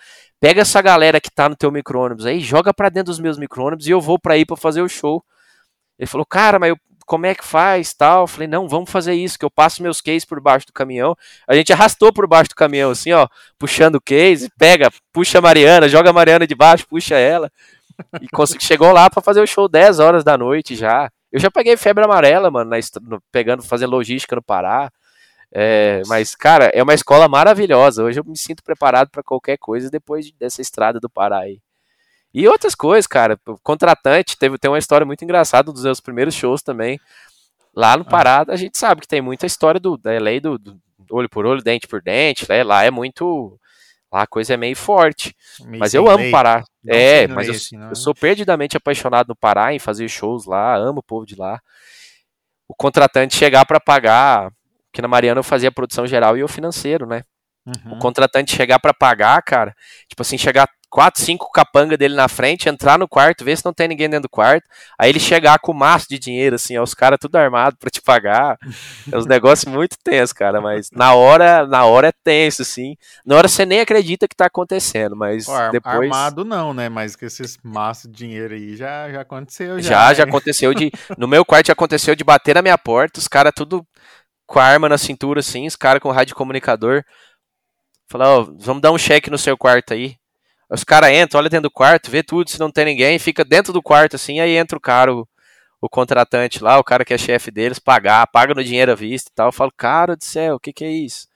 Pega 0.45 0.61
essa 0.61 0.83
galera 0.83 1.23
que 1.23 1.31
tá 1.31 1.49
no 1.49 1.57
teu 1.57 1.73
micro-ônibus 1.73 2.27
aí, 2.27 2.39
joga 2.39 2.75
pra 2.75 2.91
dentro 2.91 3.07
dos 3.07 3.19
meus 3.19 3.39
micro-ônibus 3.39 3.87
e 3.87 3.93
eu 3.93 3.99
vou 3.99 4.19
pra 4.19 4.37
ir 4.37 4.45
pra 4.45 4.59
fazer 4.59 4.83
o 4.83 4.89
show. 4.91 5.25
Ele 5.99 6.07
falou, 6.07 6.27
cara, 6.27 6.59
mas 6.59 6.69
eu, 6.69 6.77
como 7.07 7.25
é 7.25 7.35
que 7.35 7.43
faz 7.43 7.95
tal? 7.95 8.25
Eu 8.25 8.27
falei, 8.27 8.47
não, 8.47 8.69
vamos 8.69 8.91
fazer 8.91 9.15
isso, 9.15 9.39
que 9.39 9.45
eu 9.47 9.51
passo 9.51 9.83
meus 9.83 10.03
cases 10.03 10.27
por 10.27 10.39
baixo 10.43 10.67
do 10.67 10.73
caminhão. 10.75 11.17
A 11.49 11.55
gente 11.55 11.73
arrastou 11.73 12.13
por 12.13 12.27
baixo 12.27 12.51
do 12.51 12.57
caminhão, 12.57 12.91
assim, 12.91 13.11
ó, 13.13 13.27
puxando 13.59 13.95
o 13.95 14.01
case, 14.03 14.51
pega, 14.59 14.91
puxa 15.15 15.39
a 15.39 15.41
Mariana, 15.41 15.89
joga 15.89 16.11
a 16.11 16.13
Mariana 16.13 16.47
de 16.47 16.55
baixo, 16.55 16.87
puxa 16.87 17.15
ela. 17.15 17.51
E 18.21 18.29
chegou 18.61 18.93
lá 18.93 19.09
para 19.09 19.23
fazer 19.23 19.41
o 19.41 19.47
show 19.47 19.67
10 19.67 19.99
horas 19.99 20.23
da 20.23 20.37
noite 20.37 20.77
já. 20.77 21.11
Eu 21.33 21.41
já 21.41 21.51
peguei 21.51 21.75
febre 21.79 22.05
amarela, 22.05 22.51
mano, 22.51 22.69
na, 22.69 22.77
pegando, 23.33 23.63
fazendo 23.63 23.93
logística 23.93 24.37
no 24.37 24.43
Pará. 24.43 24.93
É, 25.57 26.03
mas, 26.09 26.35
cara, 26.35 26.65
é 26.75 26.83
uma 26.83 26.95
escola 26.95 27.29
maravilhosa. 27.29 28.03
Hoje 28.03 28.19
eu 28.19 28.25
me 28.25 28.37
sinto 28.37 28.65
preparado 28.65 29.09
para 29.09 29.23
qualquer 29.23 29.57
coisa 29.57 29.89
depois 29.89 30.33
dessa 30.33 30.61
estrada 30.61 30.99
do 30.99 31.09
Pará 31.09 31.39
aí. 31.39 31.61
E 32.35 32.49
outras 32.49 32.75
coisas, 32.75 33.07
cara. 33.07 33.39
Contratante, 33.63 34.37
teve, 34.37 34.59
tem 34.59 34.69
uma 34.69 34.79
história 34.79 35.07
muito 35.07 35.23
engraçada 35.23 35.73
dos 35.73 35.85
meus 35.85 36.01
primeiros 36.01 36.35
shows 36.35 36.61
também. 36.61 36.99
Lá 37.73 37.97
no 37.97 38.03
ah. 38.03 38.07
Pará, 38.07 38.45
a 38.49 38.57
gente 38.57 38.77
sabe 38.77 39.01
que 39.03 39.07
tem 39.07 39.21
muita 39.21 39.47
história 39.47 39.79
do, 39.79 39.97
da 39.97 40.11
lei 40.19 40.41
do, 40.41 40.59
do 40.59 40.77
olho 41.09 41.29
por 41.29 41.47
olho, 41.47 41.63
dente 41.63 41.87
por 41.87 42.03
dente. 42.03 42.49
Né? 42.49 42.65
Lá 42.65 42.83
é 42.83 42.91
muito. 42.91 43.57
Lá 44.13 44.23
a 44.23 44.27
coisa 44.27 44.55
é 44.55 44.57
meio 44.57 44.75
forte. 44.75 45.37
Meio 45.61 45.79
mas 45.79 45.95
eu 45.95 46.09
amo 46.09 46.25
lei. 46.25 46.33
Pará. 46.33 46.65
Não 46.83 46.93
é, 46.93 47.29
mas 47.29 47.47
eu, 47.47 47.55
assim, 47.55 47.77
eu, 47.77 47.91
é? 47.91 47.95
sou 47.95 48.13
perdidamente 48.13 48.77
apaixonado 48.77 49.29
no 49.29 49.37
Pará, 49.37 49.73
em 49.73 49.79
fazer 49.79 50.09
shows 50.09 50.47
lá, 50.47 50.75
amo 50.77 50.99
o 50.99 51.03
povo 51.03 51.25
de 51.25 51.37
lá. 51.37 51.61
O 52.67 52.75
contratante 52.75 53.37
chegar 53.37 53.65
para 53.65 53.79
pagar, 53.79 54.51
que 54.95 55.03
na 55.03 55.09
Mariana 55.09 55.41
eu 55.41 55.45
fazia 55.45 55.69
a 55.69 55.73
produção 55.73 56.07
geral 56.07 56.39
e 56.39 56.45
o 56.45 56.49
financeiro, 56.49 57.05
né? 57.05 57.23
Uhum. 57.67 57.95
O 57.95 57.99
contratante 57.99 58.55
chegar 58.55 58.79
para 58.79 58.95
pagar, 58.95 59.43
cara, 59.43 59.75
tipo 60.09 60.23
assim, 60.23 60.39
chegar 60.39 60.69
quatro, 60.95 61.21
cinco 61.21 61.51
capanga 61.51 61.97
dele 61.97 62.15
na 62.15 62.29
frente, 62.29 62.69
entrar 62.69 62.97
no 62.97 63.09
quarto, 63.09 63.45
ver 63.45 63.57
se 63.57 63.65
não 63.65 63.73
tem 63.73 63.89
ninguém 63.89 64.09
dentro 64.09 64.25
do 64.25 64.29
quarto, 64.29 64.65
aí 64.97 65.11
ele 65.11 65.19
chegar 65.19 65.59
com 65.59 65.73
o 65.73 65.75
maço 65.75 66.07
de 66.09 66.21
dinheiro, 66.21 66.55
assim, 66.55 66.79
ó, 66.79 66.85
os 66.85 66.95
caras 66.95 67.19
tudo 67.21 67.35
armado 67.35 67.77
para 67.77 67.91
te 67.91 68.01
pagar. 68.01 68.57
É 69.13 69.19
uns 69.19 69.27
negócios 69.27 69.71
muito 69.71 69.97
tensos, 70.03 70.33
cara, 70.33 70.61
mas 70.61 70.91
na 70.93 71.15
hora, 71.15 71.67
na 71.67 71.85
hora 71.85 72.09
é 72.09 72.13
tenso, 72.23 72.63
assim. 72.63 72.97
Na 73.25 73.37
hora 73.37 73.49
você 73.49 73.67
nem 73.67 73.81
acredita 73.81 74.29
que 74.29 74.35
tá 74.35 74.47
acontecendo, 74.47 75.17
mas 75.17 75.47
Pô, 75.47 75.53
depois... 75.71 75.97
Armado 75.97 76.45
não, 76.45 76.73
né, 76.73 76.89
mas 76.89 77.17
que 77.17 77.25
esses 77.25 77.59
maços 77.63 78.11
de 78.11 78.17
dinheiro 78.17 78.55
aí 78.55 78.77
já, 78.77 79.11
já 79.11 79.21
aconteceu. 79.21 79.81
Já, 79.81 79.89
já, 79.89 80.09
né? 80.09 80.15
já 80.15 80.25
aconteceu 80.25 80.73
de... 80.73 80.93
No 81.19 81.27
meu 81.27 81.45
quarto 81.45 81.67
já 81.67 81.73
aconteceu 81.73 82.15
de 82.15 82.25
bater 82.25 82.55
na 82.55 82.63
minha 82.63 82.79
porta, 82.79 83.19
os 83.19 83.29
caras 83.29 83.53
tudo 83.55 83.87
com 84.47 84.59
a 84.59 84.65
arma 84.65 84.89
na 84.89 84.99
cintura, 84.99 85.41
assim, 85.41 85.67
os 85.67 85.77
caras 85.77 86.03
com 86.03 86.11
rádio 86.11 86.37
comunicador. 86.37 87.05
Falar, 88.09 88.29
ó, 88.29 88.43
vamos 88.59 88.83
dar 88.83 88.93
um 88.93 88.99
cheque 88.99 89.31
no 89.31 89.39
seu 89.39 89.57
quarto 89.57 89.95
aí. 89.95 90.17
Os 90.71 90.85
caras 90.85 91.11
entram, 91.11 91.39
olha 91.39 91.51
dentro 91.51 91.69
do 91.69 91.71
quarto, 91.71 92.11
vê 92.11 92.23
tudo, 92.23 92.51
se 92.51 92.59
não 92.59 92.71
tem 92.71 92.85
ninguém, 92.85 93.19
fica 93.19 93.45
dentro 93.45 93.73
do 93.73 93.83
quarto 93.83 94.17
assim, 94.17 94.41
aí 94.41 94.57
entra 94.57 94.77
o 94.77 94.81
cara, 94.81 95.15
o, 95.15 95.29
o 95.81 95.89
contratante 95.89 96.63
lá, 96.63 96.79
o 96.79 96.85
cara 96.85 97.05
que 97.05 97.15
é 97.15 97.19
chefe 97.19 97.51
deles, 97.51 97.79
pagar, 97.79 98.27
paga 98.27 98.55
no 98.55 98.65
dinheiro 98.65 98.93
à 98.93 98.95
vista 98.95 99.31
e 99.31 99.35
tal. 99.35 99.49
Eu 99.49 99.53
falo, 99.53 99.73
cara 99.77 100.17
do 100.17 100.25
céu, 100.25 100.57
o 100.57 100.61
que, 100.61 100.73
que 100.73 100.85
é 100.85 100.91
isso? 100.91 101.29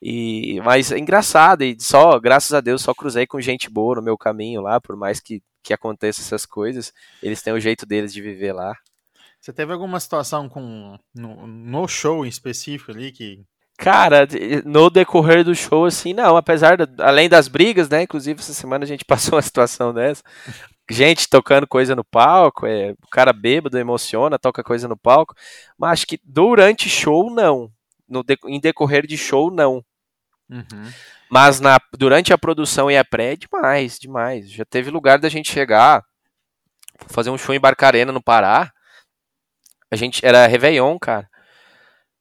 E, 0.00 0.60
mas 0.64 0.92
é 0.92 0.98
engraçado, 0.98 1.62
e 1.62 1.76
só, 1.80 2.18
graças 2.20 2.52
a 2.52 2.60
Deus, 2.60 2.82
só 2.82 2.94
cruzei 2.94 3.26
com 3.26 3.40
gente 3.40 3.68
boa 3.68 3.96
no 3.96 4.02
meu 4.02 4.16
caminho 4.16 4.60
lá, 4.60 4.80
por 4.80 4.96
mais 4.96 5.20
que, 5.20 5.42
que 5.62 5.74
aconteça 5.74 6.20
essas 6.20 6.46
coisas, 6.46 6.92
eles 7.22 7.42
têm 7.42 7.52
o 7.52 7.60
jeito 7.60 7.84
deles 7.84 8.12
de 8.12 8.22
viver 8.22 8.52
lá. 8.52 8.74
Você 9.40 9.52
teve 9.52 9.72
alguma 9.72 10.00
situação 10.00 10.48
com 10.48 10.98
no, 11.14 11.46
no 11.46 11.88
show 11.88 12.24
em 12.24 12.28
específico 12.28 12.90
ali 12.90 13.12
que 13.12 13.44
Cara, 13.78 14.26
no 14.64 14.90
decorrer 14.90 15.44
do 15.44 15.54
show, 15.54 15.84
assim, 15.84 16.12
não, 16.12 16.36
apesar, 16.36 16.76
além 16.98 17.28
das 17.28 17.46
brigas, 17.46 17.88
né, 17.88 18.02
inclusive 18.02 18.40
essa 18.40 18.52
semana 18.52 18.84
a 18.84 18.88
gente 18.88 19.04
passou 19.06 19.36
uma 19.36 19.42
situação 19.42 19.94
dessa, 19.94 20.20
gente 20.90 21.28
tocando 21.28 21.64
coisa 21.64 21.94
no 21.94 22.02
palco, 22.02 22.66
é, 22.66 22.90
o 22.90 23.08
cara 23.08 23.32
bêbado 23.32 23.78
emociona, 23.78 24.36
toca 24.36 24.64
coisa 24.64 24.88
no 24.88 24.96
palco, 24.96 25.32
mas 25.78 25.92
acho 25.92 26.06
que 26.08 26.20
durante 26.24 26.88
show, 26.88 27.30
não, 27.30 27.70
no 28.08 28.24
em 28.46 28.58
decorrer 28.58 29.06
de 29.06 29.16
show, 29.16 29.48
não. 29.48 29.84
Uhum. 30.50 30.90
Mas 31.30 31.60
na, 31.60 31.78
durante 31.96 32.32
a 32.32 32.38
produção 32.38 32.90
e 32.90 32.96
a 32.96 33.04
pré, 33.04 33.36
demais, 33.36 33.98
demais. 33.98 34.50
Já 34.50 34.64
teve 34.64 34.90
lugar 34.90 35.18
da 35.18 35.28
gente 35.28 35.52
chegar, 35.52 36.02
fazer 37.06 37.30
um 37.30 37.38
show 37.38 37.54
em 37.54 37.60
Barcarena, 37.60 38.10
no 38.10 38.22
Pará, 38.22 38.72
a 39.90 39.96
gente, 39.96 40.24
era 40.24 40.46
Réveillon, 40.46 40.98
cara, 40.98 41.28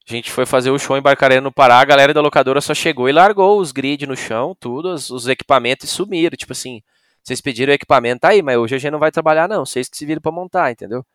a 0.08 0.14
gente 0.14 0.32
foi 0.32 0.46
fazer 0.46 0.72
o 0.72 0.80
show 0.80 0.98
em 0.98 1.02
Barcarena 1.02 1.42
no 1.42 1.52
Pará, 1.52 1.80
a 1.80 1.86
galera 1.86 2.14
da 2.14 2.22
locadora 2.22 2.62
só 2.62 2.74
chegou 2.74 3.10
e 3.10 3.12
largou 3.12 3.60
os 3.60 3.74
grid 3.74 4.08
no 4.08 4.16
chão, 4.16 4.56
tudo, 4.58 4.94
os, 4.94 5.10
os 5.10 5.28
equipamentos 5.28 5.90
e 5.90 5.94
sumiram. 5.94 6.38
Tipo 6.38 6.54
assim, 6.54 6.82
vocês 7.22 7.42
pediram 7.42 7.72
o 7.72 7.76
equipamento 7.76 8.22
tá 8.22 8.30
aí, 8.30 8.42
mas 8.42 8.58
hoje 8.58 8.76
a 8.76 8.78
gente 8.78 8.92
não 8.92 9.00
vai 9.00 9.12
trabalhar, 9.12 9.50
não. 9.50 9.66
Vocês 9.66 9.90
que 9.90 9.98
se 9.98 10.06
viram 10.06 10.22
pra 10.22 10.32
montar, 10.32 10.72
entendeu? 10.72 11.06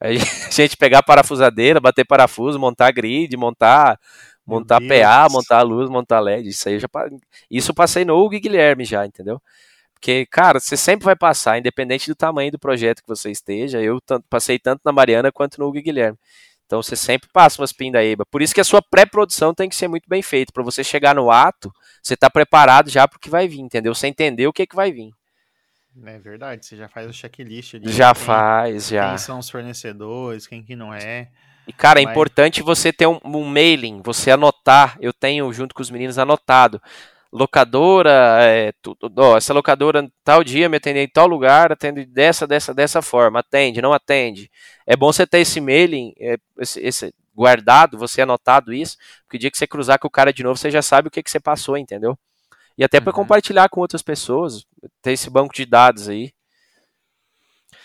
Aí 0.00 0.16
a 0.46 0.50
gente 0.50 0.76
pegar 0.76 1.02
parafusadeira, 1.02 1.80
bater 1.80 2.04
parafuso, 2.06 2.58
montar 2.58 2.92
grid, 2.92 3.36
montar 3.36 3.98
montar 4.46 4.80
PA, 4.80 5.28
montar 5.30 5.62
luz, 5.62 5.90
montar 5.90 6.20
LED. 6.20 6.48
Isso 6.48 6.68
aí 6.68 6.74
eu 6.74 6.80
já 6.80 6.88
isso 7.50 7.70
eu 7.72 7.74
passei 7.74 8.04
no 8.04 8.16
Hugo 8.16 8.38
Guilherme 8.40 8.84
já, 8.84 9.04
entendeu? 9.04 9.42
Porque, 10.00 10.24
cara, 10.24 10.58
você 10.58 10.78
sempre 10.78 11.04
vai 11.04 11.14
passar, 11.14 11.58
independente 11.58 12.08
do 12.08 12.14
tamanho 12.14 12.50
do 12.50 12.58
projeto 12.58 13.02
que 13.02 13.08
você 13.08 13.30
esteja. 13.30 13.82
Eu 13.82 14.00
passei 14.30 14.58
tanto 14.58 14.80
na 14.82 14.90
Mariana 14.90 15.30
quanto 15.30 15.60
no 15.60 15.66
Hugo 15.66 15.82
Guilherme. 15.82 16.18
Então 16.64 16.82
você 16.82 16.96
sempre 16.96 17.28
passa 17.30 17.60
umas 17.60 17.70
pindaíba. 17.70 18.24
Por 18.24 18.40
isso 18.40 18.54
que 18.54 18.62
a 18.62 18.64
sua 18.64 18.80
pré-produção 18.80 19.52
tem 19.52 19.68
que 19.68 19.76
ser 19.76 19.88
muito 19.88 20.08
bem 20.08 20.22
feita. 20.22 20.52
Para 20.54 20.62
você 20.62 20.82
chegar 20.82 21.14
no 21.14 21.30
ato, 21.30 21.70
você 22.02 22.16
tá 22.16 22.30
preparado 22.30 22.88
já 22.88 23.06
para 23.06 23.18
o 23.18 23.20
que 23.20 23.28
vai 23.28 23.46
vir, 23.46 23.60
entendeu? 23.60 23.94
Você 23.94 24.06
entender 24.06 24.46
o 24.46 24.52
que, 24.54 24.66
que 24.66 24.74
vai 24.74 24.90
vir. 24.90 25.10
É 26.02 26.18
verdade, 26.18 26.64
você 26.64 26.76
já 26.76 26.88
faz 26.88 27.10
o 27.10 27.12
checklist 27.12 27.74
ali. 27.74 27.92
Já 27.92 28.14
quem, 28.14 28.24
faz, 28.24 28.88
já. 28.88 29.08
Quem 29.10 29.18
são 29.18 29.38
os 29.38 29.50
fornecedores, 29.50 30.46
quem 30.46 30.62
que 30.62 30.74
não 30.74 30.94
é. 30.94 31.28
E, 31.66 31.74
cara, 31.74 32.00
é 32.00 32.02
importante 32.04 32.62
você 32.62 32.90
ter 32.90 33.06
um, 33.06 33.20
um 33.22 33.44
mailing, 33.44 34.00
você 34.02 34.30
anotar. 34.30 34.96
Eu 34.98 35.12
tenho, 35.12 35.52
junto 35.52 35.74
com 35.74 35.82
os 35.82 35.90
meninos, 35.90 36.18
anotado 36.18 36.80
locadora, 37.32 38.38
é, 38.42 38.72
tudo, 38.82 39.12
ó, 39.16 39.36
essa 39.36 39.54
locadora 39.54 40.10
tal 40.24 40.42
dia 40.42 40.68
me 40.68 40.76
atende 40.76 40.98
em 40.98 41.08
tal 41.08 41.26
lugar, 41.26 41.70
atende 41.70 42.04
dessa, 42.04 42.46
dessa, 42.46 42.74
dessa 42.74 43.00
forma, 43.00 43.40
atende, 43.40 43.80
não 43.80 43.92
atende. 43.92 44.50
É 44.86 44.96
bom 44.96 45.12
você 45.12 45.26
ter 45.26 45.38
esse 45.38 45.60
mailing, 45.60 46.12
é, 46.18 46.36
esse, 46.58 46.80
esse, 46.80 47.14
guardado, 47.34 47.96
você 47.96 48.22
anotado 48.22 48.72
isso, 48.72 48.96
porque 49.22 49.36
o 49.36 49.40
dia 49.40 49.50
que 49.50 49.56
você 49.56 49.66
cruzar 49.66 49.98
com 49.98 50.08
o 50.08 50.10
cara 50.10 50.32
de 50.32 50.42
novo, 50.42 50.56
você 50.56 50.70
já 50.70 50.82
sabe 50.82 51.08
o 51.08 51.10
que, 51.10 51.22
que 51.22 51.30
você 51.30 51.40
passou, 51.40 51.76
entendeu? 51.76 52.18
E 52.76 52.82
até 52.82 52.98
uhum. 52.98 53.04
para 53.04 53.12
compartilhar 53.12 53.68
com 53.68 53.80
outras 53.80 54.02
pessoas, 54.02 54.64
ter 55.00 55.12
esse 55.12 55.30
banco 55.30 55.54
de 55.54 55.64
dados 55.64 56.08
aí. 56.08 56.32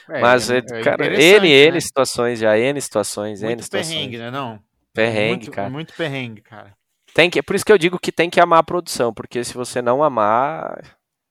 É, 0.10 0.22
Mas, 0.22 0.50
é, 0.50 0.58
é 0.58 0.82
cara, 0.82 1.06
N, 1.08 1.50
N 1.50 1.72
né? 1.72 1.80
situações 1.80 2.40
já, 2.40 2.58
N 2.58 2.80
situações, 2.80 3.42
muito 3.42 3.60
N 3.60 3.64
situações. 3.64 3.94
perrengue, 3.94 4.18
né, 4.18 4.32
não? 4.32 4.60
Perrengue, 4.94 5.30
muito, 5.30 5.52
cara. 5.52 5.70
Muito 5.70 5.94
perrengue, 5.94 6.42
cara. 6.42 6.76
Tem 7.16 7.30
que, 7.30 7.42
por 7.42 7.56
isso 7.56 7.64
que 7.64 7.72
eu 7.72 7.78
digo 7.78 7.98
que 7.98 8.12
tem 8.12 8.30
que 8.30 8.42
amar 8.42 8.60
a 8.60 8.64
produção, 8.64 9.14
porque 9.14 9.42
se 9.42 9.54
você 9.54 9.82
não 9.82 10.04
amar, 10.04 10.84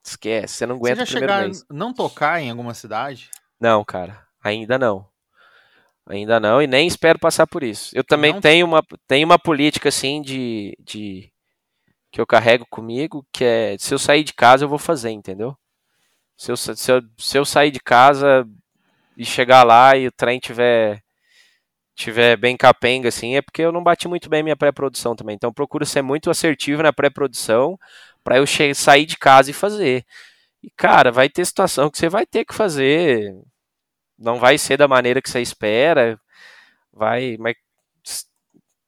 esquece, 0.03 0.55
você 0.55 0.67
não 0.67 0.77
aguenta 0.77 1.05
você 1.05 1.13
já 1.13 1.21
chegar, 1.21 1.43
mês. 1.43 1.63
não 1.71 1.93
tocar 1.93 2.41
em 2.41 2.49
alguma 2.49 2.73
cidade? 2.73 3.29
Não, 3.61 3.85
cara, 3.85 4.27
ainda 4.43 4.79
não. 4.79 5.07
Ainda 6.07 6.41
não, 6.41 6.63
e 6.63 6.67
nem 6.67 6.87
espero 6.87 7.19
passar 7.19 7.47
por 7.47 7.63
isso. 7.63 7.91
Eu 7.95 8.03
também 8.03 8.33
não... 8.33 8.41
tenho 8.41 8.65
uma, 8.65 8.83
tenho 9.07 9.27
uma 9.27 9.39
política 9.39 9.91
assim 9.91 10.23
de, 10.23 10.75
de 10.81 11.31
que 12.11 12.19
eu 12.19 12.27
carrego 12.27 12.65
comigo, 12.71 13.27
que 13.31 13.45
é 13.45 13.77
se 13.79 13.93
eu 13.93 13.99
sair 13.99 14.25
de 14.25 14.33
casa 14.33 14.65
eu 14.65 14.69
vou 14.71 14.79
fazer, 14.79 15.11
entendeu? 15.11 15.55
Se 16.35 16.51
eu, 16.51 16.57
se 16.57 16.91
eu, 16.91 17.03
se 17.19 17.39
eu 17.39 17.45
sair 17.45 17.71
de 17.71 17.81
casa 17.81 18.49
e 19.19 19.25
chegar 19.27 19.63
lá 19.65 19.95
e 19.95 20.07
o 20.07 20.13
trem 20.13 20.39
tiver 20.39 21.04
tiver 21.95 22.37
bem 22.37 22.57
capenga, 22.57 23.09
assim, 23.09 23.37
é 23.37 23.43
porque 23.43 23.63
eu 23.63 23.73
não 23.73 23.83
bati 23.83 24.09
muito 24.09 24.29
bem 24.29 24.43
minha 24.43 24.57
pré-produção 24.57 25.15
também. 25.17 25.35
Então 25.37 25.53
procuro 25.53 25.87
ser 25.87 26.03
muito 26.03 26.31
assertivo 26.31 26.83
na 26.83 26.93
pré-produção 26.93 27.79
para 28.23 28.39
eu 28.39 28.47
sair 28.75 29.07
de 29.07 29.17
casa 29.19 29.51
e 29.51 29.55
fazer. 29.55 30.05
E, 30.63 30.71
cara, 30.71 31.13
vai 31.13 31.29
ter 31.29 31.45
situação 31.45 31.91
que 31.91 31.99
você 31.99 32.09
vai 32.09 32.27
ter 32.27 32.45
que 32.45 32.55
fazer. 32.55 33.35
Não 34.19 34.39
vai 34.39 34.59
ser 34.59 34.77
da 34.79 34.89
maneira 34.89 35.21
que 35.23 35.31
você 35.31 35.41
espera. 35.41 36.19
Vai, 36.93 37.37
mas 37.39 37.55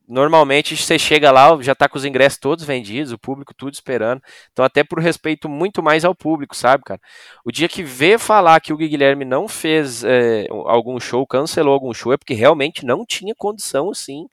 normalmente 0.09 0.77
você 0.77 0.99
chega 0.99 1.31
lá, 1.31 1.61
já 1.61 1.75
tá 1.75 1.89
com 1.89 1.99
os 1.99 2.05
ingressos 2.05 2.39
todos 2.39 2.65
vendidos, 2.65 3.13
o 3.13 3.19
público 3.19 3.55
tudo 3.55 3.75
esperando. 3.75 4.23
Então, 4.53 4.65
até 4.65 4.85
por 4.85 5.01
respeito 5.01 5.49
muito 5.49 5.83
mais 5.83 6.05
ao 6.05 6.15
público, 6.15 6.57
sabe, 6.57 6.85
cara? 6.85 7.01
O 7.45 7.51
dia 7.51 7.69
que 7.69 7.83
vê 7.83 8.19
falar 8.19 8.61
que 8.61 8.73
o 8.73 8.77
Guilherme 8.77 9.25
não 9.25 9.49
fez 9.49 10.05
é, 10.05 10.47
algum 10.67 10.99
show, 11.01 11.27
cancelou 11.27 11.75
algum 11.75 11.93
show, 11.93 12.13
é 12.13 12.17
porque 12.17 12.35
realmente 12.35 12.85
não 12.87 13.05
tinha 13.05 13.35
condição, 13.35 13.91
assim, 13.91 14.29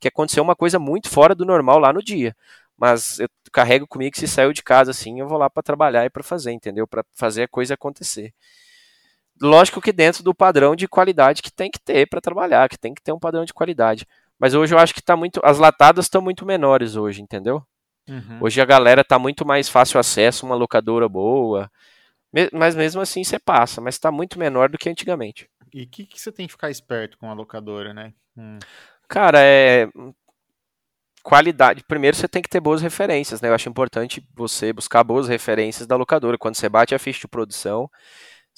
que 0.00 0.08
aconteceu 0.08 0.42
uma 0.42 0.56
coisa 0.56 0.78
muito 0.78 1.08
fora 1.08 1.34
do 1.34 1.44
normal 1.44 1.78
lá 1.78 1.92
no 1.92 2.02
dia. 2.02 2.34
Mas 2.76 3.18
eu 3.18 3.28
carrego 3.52 3.86
comigo 3.86 4.12
que 4.12 4.20
se 4.20 4.28
saiu 4.28 4.52
de 4.52 4.62
casa 4.62 4.92
assim, 4.92 5.20
eu 5.20 5.26
vou 5.28 5.36
lá 5.38 5.50
para 5.50 5.62
trabalhar 5.62 6.04
e 6.04 6.10
para 6.10 6.22
fazer, 6.22 6.52
entendeu? 6.52 6.86
Para 6.86 7.04
fazer 7.14 7.42
a 7.42 7.48
coisa 7.48 7.74
acontecer. 7.74 8.32
lógico 9.40 9.80
que 9.80 9.92
dentro 9.92 10.22
do 10.22 10.34
padrão 10.34 10.74
de 10.76 10.88
qualidade 10.88 11.42
que 11.42 11.52
tem 11.52 11.70
que 11.70 11.80
ter 11.80 12.06
para 12.08 12.20
trabalhar, 12.20 12.68
que 12.68 12.78
tem 12.78 12.94
que 12.94 13.02
ter 13.02 13.12
um 13.12 13.18
padrão 13.18 13.44
de 13.44 13.54
qualidade. 13.54 14.06
Mas 14.38 14.54
hoje 14.54 14.74
eu 14.74 14.78
acho 14.78 14.94
que 14.94 15.02
tá 15.02 15.16
muito. 15.16 15.40
As 15.44 15.58
latadas 15.58 16.04
estão 16.04 16.22
muito 16.22 16.46
menores 16.46 16.96
hoje, 16.96 17.20
entendeu? 17.20 17.62
Uhum. 18.08 18.38
Hoje 18.40 18.60
a 18.60 18.64
galera 18.64 19.04
tá 19.04 19.18
muito 19.18 19.44
mais 19.44 19.68
fácil 19.68 19.98
acesso, 20.00 20.46
uma 20.46 20.54
locadora 20.54 21.08
boa. 21.08 21.70
Mas 22.52 22.74
mesmo 22.74 23.00
assim 23.00 23.24
você 23.24 23.38
passa, 23.38 23.80
mas 23.80 23.94
está 23.94 24.12
muito 24.12 24.38
menor 24.38 24.68
do 24.68 24.78
que 24.78 24.88
antigamente. 24.88 25.48
E 25.72 25.82
o 25.82 25.88
que, 25.88 26.06
que, 26.06 26.20
você 26.20 26.30
tem 26.30 26.46
que 26.46 26.52
ficar 26.52 26.70
esperto 26.70 27.18
com 27.18 27.30
a 27.30 27.34
locadora, 27.34 27.92
né? 27.92 28.12
Hum. 28.36 28.58
Cara, 29.08 29.40
é. 29.42 29.88
Qualidade. 31.22 31.84
Primeiro 31.84 32.16
você 32.16 32.28
tem 32.28 32.40
que 32.40 32.48
ter 32.48 32.60
boas 32.60 32.80
referências, 32.80 33.40
né? 33.40 33.48
Eu 33.48 33.54
acho 33.54 33.68
importante 33.68 34.26
você 34.34 34.72
buscar 34.72 35.04
boas 35.04 35.28
referências 35.28 35.86
da 35.86 35.96
locadora. 35.96 36.38
Quando 36.38 36.54
você 36.54 36.68
bate 36.68 36.94
a 36.94 36.98
ficha 36.98 37.20
de 37.20 37.28
produção, 37.28 37.90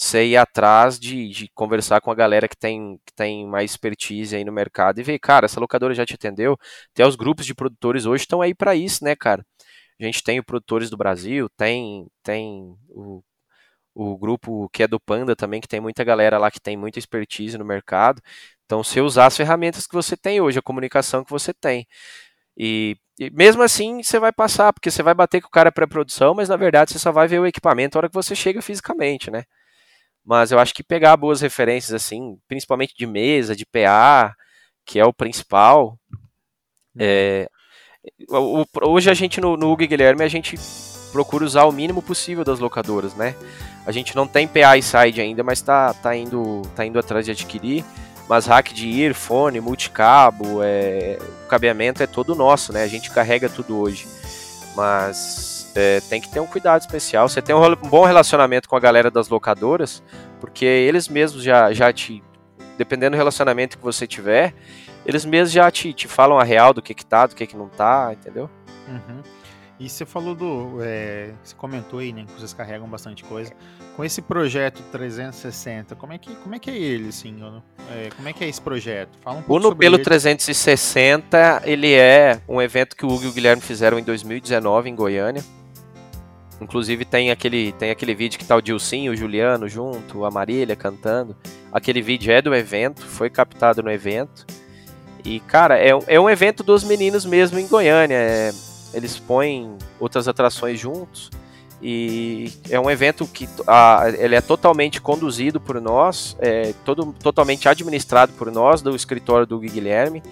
você 0.00 0.24
ir 0.24 0.36
atrás 0.36 0.98
de, 0.98 1.28
de 1.28 1.48
conversar 1.54 2.00
com 2.00 2.10
a 2.10 2.14
galera 2.14 2.48
que 2.48 2.56
tem, 2.56 2.98
que 3.04 3.12
tem 3.14 3.46
mais 3.46 3.70
expertise 3.72 4.34
aí 4.34 4.44
no 4.44 4.52
mercado 4.52 4.98
e 4.98 5.02
ver, 5.02 5.18
cara, 5.18 5.44
essa 5.44 5.60
locadora 5.60 5.94
já 5.94 6.06
te 6.06 6.14
atendeu. 6.14 6.56
Até 6.94 7.06
os 7.06 7.16
grupos 7.16 7.44
de 7.44 7.54
produtores 7.54 8.06
hoje 8.06 8.22
estão 8.22 8.40
aí 8.40 8.54
para 8.54 8.74
isso, 8.74 9.04
né, 9.04 9.14
cara? 9.14 9.44
A 10.00 10.04
gente 10.04 10.22
tem 10.22 10.38
o 10.38 10.44
Produtores 10.44 10.88
do 10.88 10.96
Brasil, 10.96 11.50
tem, 11.50 12.06
tem 12.22 12.74
o, 12.88 13.22
o 13.94 14.16
grupo 14.18 14.70
que 14.70 14.82
é 14.84 14.88
do 14.88 14.98
Panda 14.98 15.36
também, 15.36 15.60
que 15.60 15.68
tem 15.68 15.80
muita 15.80 16.02
galera 16.02 16.38
lá 16.38 16.50
que 16.50 16.60
tem 16.60 16.76
muita 16.78 16.98
expertise 16.98 17.58
no 17.58 17.64
mercado. 17.64 18.22
Então, 18.64 18.82
você 18.82 19.02
usar 19.02 19.26
as 19.26 19.36
ferramentas 19.36 19.86
que 19.86 19.94
você 19.94 20.16
tem 20.16 20.40
hoje, 20.40 20.58
a 20.58 20.62
comunicação 20.62 21.22
que 21.24 21.30
você 21.30 21.52
tem. 21.52 21.86
E, 22.56 22.96
e 23.18 23.30
mesmo 23.30 23.62
assim, 23.62 24.02
você 24.02 24.18
vai 24.18 24.32
passar, 24.32 24.72
porque 24.72 24.90
você 24.90 25.02
vai 25.02 25.14
bater 25.14 25.42
com 25.42 25.48
o 25.48 25.50
cara 25.50 25.72
pré-produção, 25.72 26.34
mas 26.34 26.48
na 26.48 26.56
verdade 26.56 26.92
você 26.92 26.98
só 26.98 27.12
vai 27.12 27.28
ver 27.28 27.40
o 27.40 27.46
equipamento 27.46 27.96
na 27.96 28.00
hora 28.00 28.08
que 28.08 28.14
você 28.14 28.34
chega 28.34 28.62
fisicamente, 28.62 29.30
né? 29.30 29.44
Mas 30.30 30.52
eu 30.52 30.60
acho 30.60 30.72
que 30.72 30.84
pegar 30.84 31.16
boas 31.16 31.40
referências, 31.40 31.92
assim, 31.92 32.38
principalmente 32.46 32.94
de 32.96 33.04
mesa, 33.04 33.56
de 33.56 33.66
PA, 33.66 34.32
que 34.86 35.00
é 35.00 35.04
o 35.04 35.12
principal. 35.12 35.98
É, 36.96 37.48
hoje 38.80 39.10
a 39.10 39.14
gente 39.14 39.40
no, 39.40 39.56
no 39.56 39.72
Hugo 39.72 39.88
Guilherme, 39.88 40.22
a 40.22 40.28
gente 40.28 40.54
procura 41.10 41.44
usar 41.44 41.64
o 41.64 41.72
mínimo 41.72 42.00
possível 42.00 42.44
das 42.44 42.60
locadoras, 42.60 43.12
né? 43.16 43.34
A 43.84 43.90
gente 43.90 44.14
não 44.14 44.24
tem 44.24 44.46
PA 44.46 44.78
e 44.78 44.82
side 44.84 45.20
ainda, 45.20 45.42
mas 45.42 45.60
tá, 45.62 45.92
tá, 45.94 46.14
indo, 46.14 46.62
tá 46.76 46.86
indo 46.86 47.00
atrás 47.00 47.24
de 47.24 47.32
adquirir. 47.32 47.84
Mas 48.28 48.46
rack 48.46 48.72
de 48.72 49.02
earphone, 49.02 49.60
multicabo, 49.60 50.62
é, 50.62 51.18
o 51.44 51.48
cabeamento 51.48 52.04
é 52.04 52.06
todo 52.06 52.36
nosso, 52.36 52.72
né? 52.72 52.84
A 52.84 52.88
gente 52.88 53.10
carrega 53.10 53.48
tudo 53.48 53.80
hoje. 53.80 54.06
Mas 54.76 55.49
é, 55.74 56.00
tem 56.00 56.20
que 56.20 56.28
ter 56.28 56.40
um 56.40 56.46
cuidado 56.46 56.80
especial. 56.80 57.28
Você 57.28 57.40
tem 57.40 57.54
um 57.54 57.74
bom 57.76 58.04
relacionamento 58.04 58.68
com 58.68 58.76
a 58.76 58.80
galera 58.80 59.10
das 59.10 59.28
locadoras, 59.28 60.02
porque 60.40 60.64
eles 60.64 61.08
mesmos 61.08 61.42
já, 61.42 61.72
já 61.72 61.92
te. 61.92 62.22
Dependendo 62.76 63.12
do 63.14 63.18
relacionamento 63.18 63.76
que 63.76 63.84
você 63.84 64.06
tiver, 64.06 64.54
eles 65.04 65.24
mesmos 65.24 65.52
já 65.52 65.70
te, 65.70 65.92
te 65.92 66.08
falam 66.08 66.38
a 66.38 66.44
real 66.44 66.72
do 66.72 66.80
que, 66.80 66.94
que 66.94 67.04
tá, 67.04 67.26
do 67.26 67.34
que, 67.34 67.46
que 67.46 67.56
não 67.56 67.68
tá, 67.68 68.10
entendeu? 68.12 68.48
Uhum. 68.88 69.22
E 69.78 69.88
você 69.88 70.04
falou 70.04 70.34
do. 70.34 70.78
É, 70.82 71.30
você 71.42 71.54
comentou 71.54 72.00
aí, 72.00 72.12
né? 72.12 72.26
Que 72.26 72.32
vocês 72.34 72.52
carregam 72.52 72.86
bastante 72.86 73.24
coisa. 73.24 73.50
Com 73.96 74.04
esse 74.04 74.20
projeto 74.20 74.82
360, 74.92 75.94
como 75.96 76.12
é 76.12 76.18
que, 76.18 76.34
como 76.36 76.54
é, 76.54 76.58
que 76.58 76.70
é 76.70 76.76
ele, 76.76 77.08
assim? 77.08 77.38
É, 77.90 78.10
como 78.14 78.28
é 78.28 78.32
que 78.34 78.44
é 78.44 78.48
esse 78.48 78.60
projeto? 78.60 79.18
Fala 79.22 79.38
um 79.38 79.42
pouco 79.42 79.66
o 79.66 79.70
Nupelo 79.70 79.98
360, 79.98 81.62
ele 81.64 81.94
é 81.94 82.40
um 82.46 82.60
evento 82.60 82.94
que 82.94 83.06
o 83.06 83.08
Hugo 83.08 83.24
e 83.24 83.28
o 83.28 83.32
Guilherme 83.32 83.62
fizeram 83.62 83.98
em 83.98 84.02
2019 84.02 84.90
em 84.90 84.94
Goiânia. 84.94 85.42
Inclusive 86.60 87.04
tem 87.04 87.30
aquele, 87.30 87.72
tem 87.72 87.90
aquele 87.90 88.14
vídeo 88.14 88.38
que 88.38 88.44
tá 88.44 88.54
o 88.54 88.60
Dilcinho, 88.60 89.12
o 89.12 89.16
Juliano 89.16 89.68
junto, 89.68 90.24
a 90.24 90.30
Marília 90.30 90.76
cantando. 90.76 91.34
Aquele 91.72 92.02
vídeo 92.02 92.32
é 92.32 92.42
do 92.42 92.54
evento, 92.54 93.02
foi 93.06 93.30
captado 93.30 93.82
no 93.82 93.90
evento. 93.90 94.46
E, 95.24 95.40
cara, 95.40 95.78
é, 95.78 95.90
é 96.06 96.20
um 96.20 96.28
evento 96.28 96.62
dos 96.62 96.84
meninos 96.84 97.24
mesmo 97.24 97.58
em 97.58 97.66
Goiânia. 97.66 98.16
É, 98.16 98.52
eles 98.92 99.18
põem 99.18 99.76
outras 99.98 100.28
atrações 100.28 100.78
juntos. 100.78 101.30
E 101.82 102.52
é 102.68 102.78
um 102.78 102.90
evento 102.90 103.26
que 103.26 103.48
a, 103.66 104.04
ele 104.18 104.34
é 104.34 104.40
totalmente 104.42 105.00
conduzido 105.00 105.58
por 105.58 105.80
nós, 105.80 106.36
é 106.38 106.74
todo, 106.84 107.14
totalmente 107.22 107.66
administrado 107.70 108.32
por 108.32 108.52
nós, 108.52 108.82
do 108.82 108.94
escritório 108.94 109.46
do 109.46 109.58
Guilherme. 109.58 110.22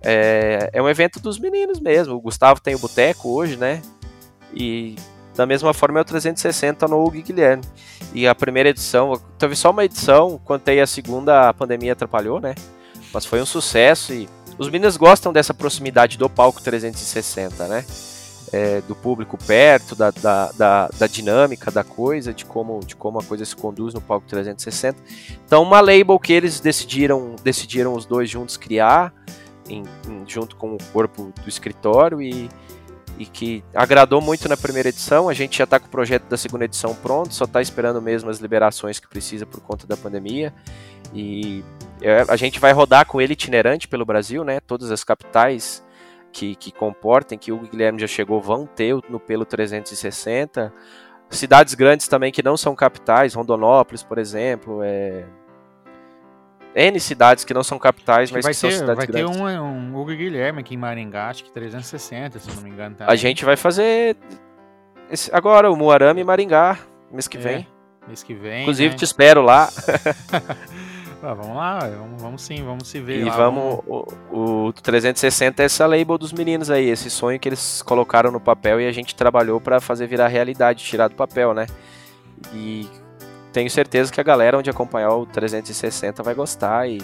É, 0.00 0.70
é 0.72 0.80
um 0.80 0.88
evento 0.88 1.18
dos 1.18 1.40
meninos 1.40 1.80
mesmo. 1.80 2.14
O 2.14 2.20
Gustavo 2.20 2.60
tem 2.60 2.76
o 2.76 2.78
boteco 2.78 3.30
hoje, 3.30 3.56
né? 3.56 3.82
E 4.54 4.94
da 5.34 5.46
mesma 5.46 5.72
forma 5.72 5.98
é 5.98 6.02
o 6.02 6.04
360 6.04 6.86
no 6.88 7.02
Hugo 7.02 7.22
Guilherme. 7.22 7.64
E 8.14 8.26
a 8.26 8.34
primeira 8.34 8.68
edição, 8.68 9.20
teve 9.38 9.56
só 9.56 9.70
uma 9.70 9.84
edição, 9.84 10.38
contei 10.44 10.80
a 10.80 10.86
segunda, 10.86 11.48
a 11.48 11.54
pandemia 11.54 11.92
atrapalhou, 11.92 12.40
né? 12.40 12.54
Mas 13.12 13.24
foi 13.24 13.40
um 13.40 13.46
sucesso 13.46 14.12
e 14.12 14.28
os 14.58 14.68
meninos 14.68 14.96
gostam 14.96 15.32
dessa 15.32 15.54
proximidade 15.54 16.18
do 16.18 16.28
palco 16.28 16.62
360, 16.62 17.66
né? 17.68 17.84
É, 18.52 18.82
do 18.82 18.94
público 18.94 19.38
perto, 19.38 19.96
da, 19.96 20.10
da, 20.10 20.52
da, 20.52 20.88
da, 20.88 21.06
dinâmica 21.06 21.70
da 21.70 21.82
coisa, 21.82 22.34
de 22.34 22.44
como, 22.44 22.80
de 22.80 22.94
como 22.94 23.18
a 23.18 23.24
coisa 23.24 23.46
se 23.46 23.56
conduz 23.56 23.94
no 23.94 24.00
palco 24.00 24.26
360. 24.28 24.98
Então, 25.46 25.62
uma 25.62 25.80
label 25.80 26.18
que 26.18 26.34
eles 26.34 26.60
decidiram, 26.60 27.34
decidiram 27.42 27.94
os 27.94 28.04
dois 28.04 28.28
juntos 28.28 28.58
criar, 28.58 29.10
em, 29.70 29.84
em, 30.06 30.24
junto 30.26 30.54
com 30.56 30.74
o 30.74 30.78
corpo 30.92 31.32
do 31.42 31.48
escritório, 31.48 32.20
e, 32.20 32.50
e 33.22 33.26
que 33.26 33.64
agradou 33.72 34.20
muito 34.20 34.48
na 34.48 34.56
primeira 34.56 34.88
edição. 34.88 35.28
A 35.28 35.34
gente 35.34 35.56
já 35.56 35.64
está 35.64 35.78
com 35.78 35.86
o 35.86 35.90
projeto 35.90 36.24
da 36.24 36.36
segunda 36.36 36.64
edição 36.64 36.92
pronto, 36.92 37.32
só 37.32 37.44
está 37.44 37.62
esperando 37.62 38.02
mesmo 38.02 38.28
as 38.28 38.40
liberações 38.40 38.98
que 38.98 39.08
precisa 39.08 39.46
por 39.46 39.60
conta 39.60 39.86
da 39.86 39.96
pandemia. 39.96 40.52
E 41.14 41.64
é, 42.00 42.24
a 42.28 42.34
gente 42.34 42.58
vai 42.58 42.72
rodar 42.72 43.06
com 43.06 43.20
ele 43.20 43.34
itinerante 43.34 43.86
pelo 43.86 44.04
Brasil, 44.04 44.42
né? 44.42 44.58
Todas 44.58 44.90
as 44.90 45.04
capitais 45.04 45.84
que, 46.32 46.56
que 46.56 46.72
comportem, 46.72 47.38
que 47.38 47.52
o 47.52 47.58
Guilherme 47.58 48.00
já 48.00 48.08
chegou, 48.08 48.40
vão 48.40 48.66
ter 48.66 48.96
no 49.08 49.20
pelo 49.20 49.44
360. 49.44 50.72
Cidades 51.30 51.74
grandes 51.74 52.08
também 52.08 52.32
que 52.32 52.42
não 52.42 52.56
são 52.56 52.74
capitais, 52.74 53.34
Rondonópolis, 53.34 54.02
por 54.02 54.18
exemplo, 54.18 54.82
é, 54.82 55.24
N 56.74 56.98
cidades 56.98 57.44
que 57.44 57.52
não 57.52 57.62
são 57.62 57.78
capitais, 57.78 58.30
mas 58.30 58.44
vai 58.44 58.54
que 58.54 58.60
ter, 58.60 58.70
são 58.70 58.80
cidades 58.80 58.96
vai 58.96 59.06
grandes. 59.06 59.38
Vai 59.38 59.52
ter 59.52 59.60
um, 59.60 59.62
um 59.62 59.96
Hugo 59.96 60.14
Guilherme 60.14 60.60
aqui 60.60 60.74
em 60.74 60.78
Maringá, 60.78 61.28
acho 61.28 61.44
que 61.44 61.52
360, 61.52 62.38
se 62.38 62.50
não 62.54 62.62
me 62.62 62.70
engano. 62.70 62.96
Também. 62.96 63.12
A 63.12 63.16
gente 63.16 63.44
vai 63.44 63.56
fazer 63.56 64.16
esse, 65.10 65.30
agora 65.34 65.70
o 65.70 65.76
Muarama 65.76 66.20
e 66.20 66.24
Maringá, 66.24 66.78
mês 67.10 67.28
que 67.28 67.36
é, 67.36 67.40
vem. 67.40 67.68
Mês 68.08 68.22
que 68.22 68.32
vem. 68.32 68.62
Inclusive 68.62 68.90
né? 68.90 68.96
te 68.96 69.04
espero 69.04 69.42
lá. 69.42 69.68
ah, 71.22 71.34
vamos 71.34 71.54
lá, 71.54 71.78
vamos, 71.80 72.22
vamos, 72.22 72.42
sim, 72.42 72.64
vamos 72.64 72.88
se 72.88 72.98
ver. 72.98 73.20
E 73.20 73.24
lá, 73.24 73.36
vamos. 73.36 73.84
vamos... 73.86 74.14
O, 74.30 74.68
o 74.68 74.72
360 74.72 75.62
é 75.62 75.66
essa 75.66 75.86
label 75.86 76.16
dos 76.16 76.32
meninos 76.32 76.70
aí, 76.70 76.88
esse 76.88 77.10
sonho 77.10 77.38
que 77.38 77.46
eles 77.46 77.82
colocaram 77.82 78.30
no 78.30 78.40
papel 78.40 78.80
e 78.80 78.86
a 78.86 78.92
gente 78.92 79.14
trabalhou 79.14 79.60
para 79.60 79.80
fazer 79.80 80.06
virar 80.06 80.28
realidade, 80.28 80.82
tirar 80.82 81.08
do 81.08 81.14
papel, 81.14 81.52
né? 81.52 81.66
E 82.54 82.88
tenho 83.52 83.70
certeza 83.70 84.12
que 84.12 84.20
a 84.20 84.24
galera 84.24 84.58
onde 84.58 84.70
acompanhar 84.70 85.14
o 85.14 85.26
360 85.26 86.22
vai 86.22 86.34
gostar 86.34 86.88
e 86.88 87.00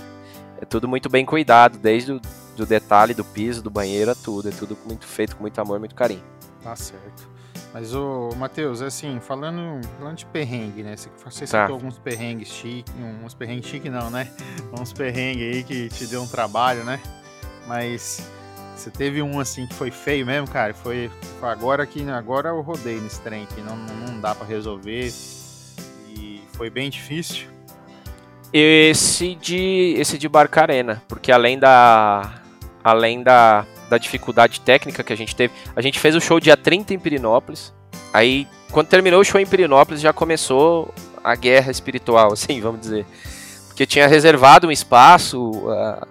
é 0.60 0.64
tudo 0.64 0.88
muito 0.88 1.08
bem 1.08 1.24
cuidado, 1.24 1.78
desde 1.78 2.12
o 2.12 2.20
do 2.58 2.66
detalhe 2.66 3.14
do 3.14 3.24
piso, 3.24 3.62
do 3.62 3.70
banheiro, 3.70 4.10
a 4.10 4.14
tudo. 4.14 4.48
É 4.48 4.52
tudo 4.52 4.76
muito 4.84 5.06
feito 5.06 5.36
com 5.36 5.42
muito 5.42 5.58
amor, 5.60 5.78
muito 5.78 5.94
carinho. 5.94 6.22
Tá 6.62 6.74
certo. 6.74 7.28
Mas, 7.72 7.94
o 7.94 8.30
Matheus, 8.36 8.82
assim, 8.82 9.20
falando, 9.20 9.86
falando 9.98 10.16
de 10.16 10.26
perrengue, 10.26 10.82
né? 10.82 10.96
Você, 10.96 11.46
tá. 11.46 11.62
citou 11.62 11.74
alguns 11.74 11.98
perrengues 11.98 12.48
chique, 12.48 12.90
uns 13.24 13.34
perrengues 13.34 13.66
chique 13.66 13.88
não, 13.88 14.10
né? 14.10 14.32
Uns 14.78 14.92
perrengues 14.92 15.54
aí 15.54 15.62
que 15.62 15.88
te 15.88 16.06
deu 16.06 16.22
um 16.22 16.26
trabalho, 16.26 16.82
né? 16.82 17.00
Mas 17.66 18.26
você 18.74 18.90
teve 18.90 19.20
um 19.22 19.38
assim 19.38 19.66
que 19.66 19.74
foi 19.74 19.90
feio 19.90 20.24
mesmo, 20.24 20.48
cara? 20.48 20.72
Foi, 20.72 21.10
foi 21.38 21.48
agora 21.48 21.86
que 21.86 22.08
agora 22.08 22.48
eu 22.48 22.60
rodei 22.62 23.00
nesse 23.00 23.20
trem 23.20 23.46
que 23.46 23.60
não, 23.60 23.76
não 23.76 24.20
dá 24.20 24.34
para 24.34 24.46
resolver 24.46 25.12
foi 26.58 26.68
bem 26.68 26.90
difícil? 26.90 27.46
Esse 28.52 29.36
de 29.36 29.94
esse 29.96 30.18
de 30.18 30.28
Barcarena, 30.28 31.00
porque 31.06 31.30
além 31.30 31.56
da 31.56 32.34
além 32.82 33.22
da, 33.22 33.64
da 33.88 33.96
dificuldade 33.96 34.60
técnica 34.60 35.04
que 35.04 35.12
a 35.12 35.16
gente 35.16 35.36
teve, 35.36 35.54
a 35.76 35.80
gente 35.80 36.00
fez 36.00 36.16
o 36.16 36.20
show 36.20 36.40
dia 36.40 36.56
30 36.56 36.94
em 36.94 36.98
Pirinópolis. 36.98 37.72
Aí 38.12 38.48
quando 38.72 38.88
terminou 38.88 39.20
o 39.20 39.24
show 39.24 39.40
em 39.40 39.46
Pirinópolis 39.46 40.00
já 40.00 40.12
começou 40.12 40.92
a 41.22 41.36
guerra 41.36 41.70
espiritual, 41.70 42.32
assim, 42.34 42.60
vamos 42.60 42.80
dizer. 42.80 43.06
Porque 43.68 43.86
tinha 43.86 44.08
reservado 44.08 44.66
um 44.66 44.72
espaço, 44.72 45.50
uh, 45.50 46.04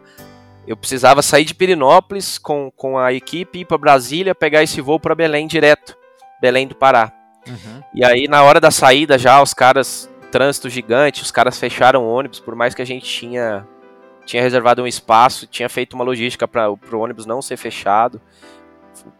eu 0.65 0.77
precisava 0.77 1.21
sair 1.21 1.43
de 1.43 1.53
Pirinópolis 1.53 2.37
com, 2.37 2.71
com 2.71 2.97
a 2.97 3.11
equipe 3.11 3.59
ir 3.59 3.65
para 3.65 3.77
Brasília, 3.77 4.33
pegar 4.33 4.63
esse 4.63 4.79
voo 4.79 4.99
para 4.99 5.13
Belém 5.13 5.45
direto, 5.45 5.97
Belém 6.39 6.67
do 6.67 6.75
Pará. 6.75 7.11
Uhum. 7.45 7.81
E 7.93 8.05
aí 8.05 8.27
na 8.29 8.43
hora 8.43 8.61
da 8.61 8.71
saída 8.71 9.17
já 9.17 9.41
os 9.41 9.53
caras 9.53 10.09
trânsito 10.31 10.69
gigante, 10.69 11.21
os 11.21 11.31
caras 11.31 11.59
fecharam 11.59 12.03
o 12.03 12.09
ônibus, 12.09 12.39
por 12.39 12.55
mais 12.55 12.75
que 12.75 12.81
a 12.81 12.85
gente 12.85 13.05
tinha, 13.05 13.67
tinha 14.25 14.41
reservado 14.41 14.81
um 14.83 14.87
espaço, 14.87 15.47
tinha 15.47 15.69
feito 15.69 15.93
uma 15.93 16.03
logística 16.03 16.47
para 16.47 16.69
o 16.69 16.79
ônibus 16.99 17.25
não 17.25 17.41
ser 17.41 17.57
fechado. 17.57 18.21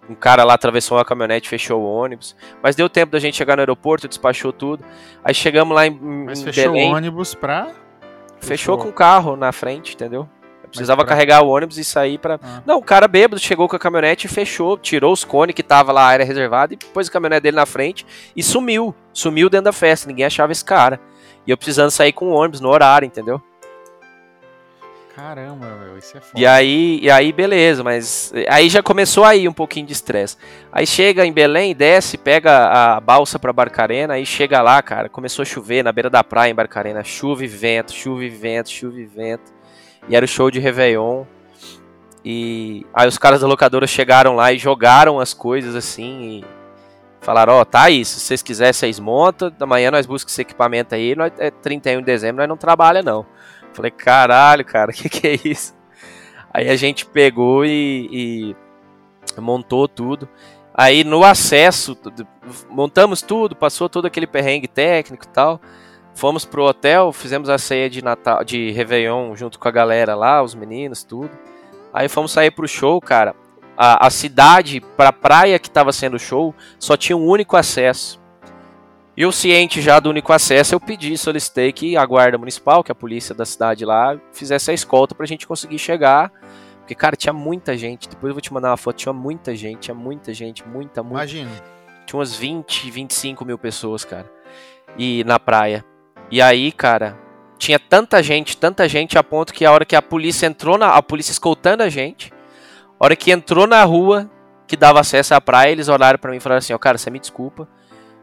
um 0.10 0.16
cara 0.16 0.44
lá 0.44 0.54
atravessou 0.54 0.98
uma 0.98 1.06
caminhonete, 1.06 1.48
fechou 1.50 1.82
o 1.82 1.86
ônibus. 1.86 2.36
Mas 2.62 2.76
deu 2.76 2.90
tempo 2.90 3.12
da 3.12 3.20
gente 3.20 3.38
chegar 3.38 3.56
no 3.56 3.62
aeroporto, 3.62 4.08
despachou 4.08 4.52
tudo. 4.52 4.84
Aí 5.24 5.34
chegamos 5.34 5.76
lá 5.76 5.86
em, 5.88 5.92
Mas 5.92 6.42
em 6.42 6.46
fechou 6.46 6.74
Belém. 6.74 6.92
o 6.92 6.96
ônibus 6.96 7.34
pra. 7.34 7.72
Fechou 8.40 8.78
com 8.78 8.90
o 8.90 8.94
carro 8.94 9.36
na 9.36 9.52
frente, 9.52 9.96
entendeu? 9.96 10.28
Eu 10.68 10.72
precisava 10.72 11.04
pra- 11.04 11.10
carregar 11.10 11.42
o 11.42 11.48
ônibus 11.50 11.78
e 11.78 11.84
sair 11.84 12.18
pra. 12.18 12.40
Ah. 12.44 12.62
Não, 12.66 12.78
o 12.78 12.84
cara 12.84 13.08
bêbado 13.08 13.40
chegou 13.40 13.68
com 13.68 13.76
a 13.76 13.80
caminhonete 13.80 14.28
e 14.28 14.30
fechou, 14.30 14.78
tirou 14.78 15.14
os 15.14 15.24
cones 15.24 15.56
que 15.56 15.64
tava 15.64 15.92
lá, 15.92 16.02
a 16.04 16.08
área 16.08 16.26
reservada, 16.26 16.74
e 16.74 16.78
pôs 16.78 17.08
a 17.08 17.12
caminhonete 17.12 17.44
dele 17.44 17.56
na 17.58 17.66
frente 17.66 18.06
e 18.36 18.44
sumiu. 18.44 18.94
Sumiu 19.14 19.50
dentro 19.50 19.66
da 19.66 19.74
festa, 19.74 20.08
ninguém 20.08 20.26
achava 20.26 20.52
esse 20.52 20.64
cara. 20.64 21.00
E 21.46 21.52
eu 21.52 21.58
precisando 21.58 21.90
sair 21.92 22.12
com 22.12 22.28
o 22.28 22.34
ônibus 22.34 22.60
no 22.60 22.70
horário, 22.70 23.06
entendeu? 23.06 23.42
Caramba, 25.16 25.66
meu, 25.66 25.98
isso 25.98 26.16
é 26.16 26.22
foda. 26.22 26.40
E 26.40 26.46
aí, 26.46 27.00
e 27.02 27.10
aí, 27.10 27.32
beleza, 27.32 27.84
mas 27.84 28.32
aí 28.48 28.70
já 28.70 28.84
começou 28.84 29.24
aí 29.24 29.48
um 29.48 29.54
pouquinho 29.54 29.88
de 29.88 29.94
estresse. 29.94 30.38
Aí 30.72 30.86
chega 30.86 31.26
em 31.26 31.34
Belém, 31.34 31.74
desce, 31.76 32.20
pega 32.20 32.68
a 32.68 33.00
balsa 33.00 33.40
pra 33.40 33.52
Barcarena, 33.52 34.14
aí 34.14 34.28
chega 34.28 34.62
lá, 34.62 34.80
cara, 34.80 35.10
começou 35.10 35.42
a 35.42 35.46
chover 35.46 35.84
na 35.84 35.92
beira 35.92 36.08
da 36.08 36.24
praia 36.24 36.52
em 36.52 36.56
Barcarena, 36.56 37.04
chuva 37.04 37.44
e 37.44 37.48
vento, 37.48 37.94
chuva 37.94 38.24
e 38.26 38.30
vento, 38.30 38.70
chuva 38.70 39.00
e 39.00 39.06
vento. 39.06 39.57
E 40.08 40.16
era 40.16 40.26
o 40.26 40.28
show 40.28 40.50
de 40.50 40.60
Réveillon. 40.60 41.26
E 42.24 42.86
aí 42.94 43.08
os 43.08 43.18
caras 43.18 43.42
da 43.42 43.48
locadora 43.48 43.88
chegaram 43.88 44.36
lá 44.36 44.52
e 44.52 44.58
jogaram 44.58 45.20
as 45.20 45.34
coisas 45.34 45.76
assim 45.76 46.40
e 46.40 46.46
falaram, 47.22 47.54
ó, 47.54 47.66
tá 47.66 47.84
aí, 47.84 48.04
se 48.04 48.20
vocês 48.20 48.42
quiserem, 48.42 48.74
vocês 48.74 49.00
montam, 49.00 49.52
amanhã 49.60 49.92
nós 49.92 50.06
buscamos 50.06 50.34
esse 50.34 50.42
equipamento 50.42 50.96
aí, 50.96 51.16
nós, 51.16 51.32
é 51.38 51.52
31 51.52 52.00
de 52.00 52.06
dezembro, 52.06 52.38
nós 52.38 52.50
não 52.50 52.58
trabalha 52.58 53.02
não. 53.02 53.26
Falei, 53.74 53.92
caralho, 53.92 54.66
cara, 54.66 54.92
o 54.92 54.94
que, 54.96 55.10
que 55.10 55.28
é 55.28 55.40
isso? 55.44 55.76
Aí 56.54 56.70
a 56.70 56.76
gente 56.76 57.06
pegou 57.06 57.66
e, 57.66 58.56
e 59.38 59.42
montou 59.42 59.88
tudo. 59.88 60.28
Aí 60.74 61.04
no 61.04 61.24
acesso, 61.24 61.98
montamos 62.70 63.22
tudo, 63.22 63.56
passou 63.56 63.90
todo 63.90 64.06
aquele 64.06 64.28
perrengue 64.28 64.68
técnico 64.68 65.26
e 65.26 65.30
tal. 65.30 65.62
Fomos 66.18 66.46
pro 66.46 66.64
hotel, 66.64 67.14
fizemos 67.14 67.48
a 67.48 67.60
ceia 67.60 67.88
de 67.88 68.04
Natal, 68.04 68.44
de 68.44 68.72
Réveillon 68.72 69.36
junto 69.36 69.60
com 69.60 69.68
a 69.68 69.72
galera 69.72 70.16
lá, 70.16 70.42
os 70.42 70.56
meninos, 70.56 71.04
tudo. 71.04 71.30
Aí 71.94 72.10
fomos 72.10 72.32
sair 72.32 72.50
pro 72.50 72.68
show, 72.68 73.00
cara. 73.00 73.36
A, 73.78 74.08
a 74.08 74.10
cidade, 74.10 74.82
pra 74.82 75.14
praia 75.14 75.60
que 75.60 75.70
tava 75.70 75.94
sendo 75.94 76.16
o 76.16 76.20
show, 76.20 76.56
só 76.80 76.98
tinha 76.98 77.16
um 77.16 77.24
único 77.24 77.56
acesso. 77.56 78.20
E 79.16 79.22
eu 79.22 79.32
ciente 79.32 79.80
já 79.80 80.00
do 80.00 80.10
único 80.10 80.34
acesso, 80.34 80.74
eu 80.74 80.80
pedi, 80.80 81.16
solicitei 81.20 81.72
que 81.72 81.96
a 81.96 82.04
guarda 82.04 82.36
municipal, 82.36 82.84
que 82.84 82.92
a 82.92 82.96
polícia 82.96 83.36
da 83.36 83.46
cidade 83.46 83.86
lá, 83.86 84.20
fizesse 84.34 84.72
a 84.72 84.74
escolta 84.74 85.14
pra 85.14 85.28
gente 85.28 85.46
conseguir 85.46 85.78
chegar. 85.78 86.32
Porque, 86.80 86.96
cara, 86.96 87.16
tinha 87.16 87.34
muita 87.34 87.78
gente. 87.78 88.10
Depois 88.10 88.32
eu 88.32 88.34
vou 88.34 88.42
te 88.42 88.52
mandar 88.52 88.72
uma 88.72 88.78
foto, 88.78 88.96
tinha 88.96 89.14
muita 89.14 89.56
gente, 89.56 89.82
tinha 89.82 89.96
muita 89.96 90.34
gente, 90.34 90.68
muita, 90.68 91.04
muita. 91.04 91.16
Imagina. 91.16 91.52
Tinha 92.08 92.18
umas 92.18 92.36
20, 92.36 92.90
25 92.90 93.46
mil 93.46 93.60
pessoas, 93.60 94.04
cara. 94.04 94.26
E 94.98 95.24
na 95.24 95.38
praia. 95.38 95.86
E 96.30 96.42
aí, 96.42 96.72
cara, 96.72 97.18
tinha 97.58 97.80
tanta 97.80 98.22
gente, 98.22 98.58
tanta 98.58 98.88
gente, 98.88 99.18
a 99.18 99.24
ponto 99.24 99.54
que 99.54 99.66
a 99.66 99.72
hora 99.72 99.86
que 99.86 99.96
a 99.96 100.02
polícia 100.02 100.46
entrou 100.46 100.78
na. 100.78 100.90
A 100.90 101.02
polícia 101.02 101.32
escoltando 101.32 101.84
a 101.84 101.90
gente, 101.90 102.34
a 103.00 103.06
hora 103.06 103.16
que 103.16 103.32
entrou 103.32 103.66
na 103.66 103.84
rua 103.84 104.30
que 104.68 104.76
dava 104.76 105.00
acesso 105.00 105.34
à 105.34 105.40
praia, 105.40 105.72
eles 105.72 105.88
olharam 105.88 106.20
pra 106.20 106.32
mim 106.32 106.38
e 106.38 106.42
falaram 106.42 106.60
assim, 106.60 106.74
ó, 106.74 106.78
cara, 106.78 106.98
você 106.98 107.10
me 107.10 107.20
desculpa, 107.20 107.68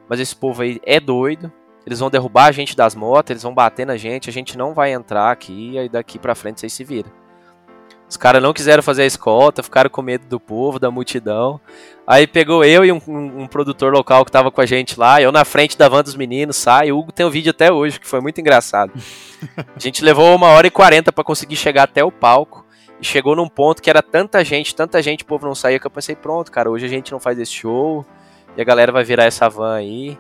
mas 0.09 0.21
esse 0.21 0.37
povo 0.37 0.63
aí 0.63 0.79
é 0.85 1.01
doido. 1.01 1.51
Eles 1.87 1.99
vão 1.99 2.11
derrubar 2.11 2.47
a 2.47 2.53
gente 2.53 2.77
das 2.77 2.95
motos, 2.95 3.31
eles 3.31 3.43
vão 3.43 3.53
bater 3.53 3.87
na 3.87 3.97
gente, 3.97 4.31
a 4.31 4.33
gente 4.33 4.57
não 4.57 4.73
vai 4.73 4.93
entrar 4.93 5.31
aqui, 5.31 5.73
e 5.73 5.79
aí 5.79 5.89
daqui 5.89 6.19
pra 6.19 6.35
frente 6.35 6.61
vocês 6.61 6.73
se 6.73 6.83
viram. 6.83 7.11
Os 8.09 8.17
caras 8.17 8.43
não 8.43 8.53
quiseram 8.53 8.83
fazer 8.83 9.03
a 9.03 9.07
escolta, 9.07 9.63
ficaram 9.63 9.91
com 9.91 10.01
medo 10.03 10.27
do 10.27 10.39
povo, 10.39 10.79
da 10.79 10.91
multidão. 10.91 11.59
Aí 12.07 12.27
pegou 12.27 12.63
eu 12.65 12.85
e 12.85 12.93
um, 12.93 13.01
um- 13.09 13.43
um 13.43 13.47
produtor 13.47 13.93
local 13.93 14.25
que 14.25 14.31
tava 14.31 14.51
com 14.51 14.61
a 14.61 14.67
gente 14.67 15.01
lá, 15.01 15.21
eu 15.21 15.33
na 15.33 15.45
frente 15.45 15.77
da 15.77 15.89
van 15.89 16.03
dos 16.03 16.15
meninos, 16.15 16.57
sai. 16.57 16.93
O 16.93 16.99
Hugo 16.99 17.11
tem 17.13 17.25
um 17.25 17.31
vídeo 17.31 17.51
até 17.51 17.73
hoje, 17.73 17.99
que 17.99 18.07
foi 18.07 18.21
muito 18.21 18.41
engraçado. 18.41 18.93
A 19.75 19.79
gente 19.79 20.05
levou 20.05 20.35
uma 20.37 20.49
hora 20.49 20.67
e 20.67 20.71
quarenta 20.71 21.11
pra 21.13 21.25
conseguir 21.25 21.57
chegar 21.57 21.85
até 21.85 22.05
o 22.05 22.13
palco. 22.13 22.65
E 23.01 23.05
chegou 23.05 23.35
num 23.35 23.49
ponto 23.49 23.83
que 23.83 23.91
era 23.91 24.01
tanta 24.03 24.45
gente, 24.45 24.75
tanta 24.75 25.03
gente, 25.03 25.23
o 25.25 25.27
povo 25.27 25.47
não 25.47 25.55
saía, 25.55 25.81
que 25.81 25.87
eu 25.87 25.91
pensei, 25.91 26.15
pronto, 26.15 26.53
cara, 26.53 26.71
hoje 26.71 26.87
a 26.87 26.89
gente 26.89 27.11
não 27.11 27.19
faz 27.19 27.39
esse 27.39 27.53
show. 27.53 28.07
E 28.57 28.61
a 28.61 28.65
galera 28.65 28.93
vai 28.93 29.03
virar 29.03 29.25
essa 29.25 29.49
van 29.49 29.75
aí. 29.75 30.17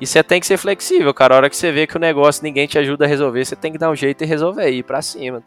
E 0.00 0.06
você 0.06 0.22
tem 0.24 0.40
que 0.40 0.46
ser 0.46 0.56
flexível, 0.56 1.14
cara. 1.14 1.34
A 1.34 1.36
hora 1.36 1.50
que 1.50 1.56
você 1.56 1.70
vê 1.70 1.86
que 1.86 1.96
o 1.96 2.00
negócio 2.00 2.42
ninguém 2.42 2.66
te 2.66 2.76
ajuda 2.78 3.04
a 3.04 3.08
resolver, 3.08 3.44
você 3.44 3.54
tem 3.54 3.70
que 3.70 3.78
dar 3.78 3.90
um 3.90 3.94
jeito 3.94 4.24
e 4.24 4.26
resolver, 4.26 4.68
ir 4.70 4.82
pra 4.82 5.00
cima. 5.00 5.40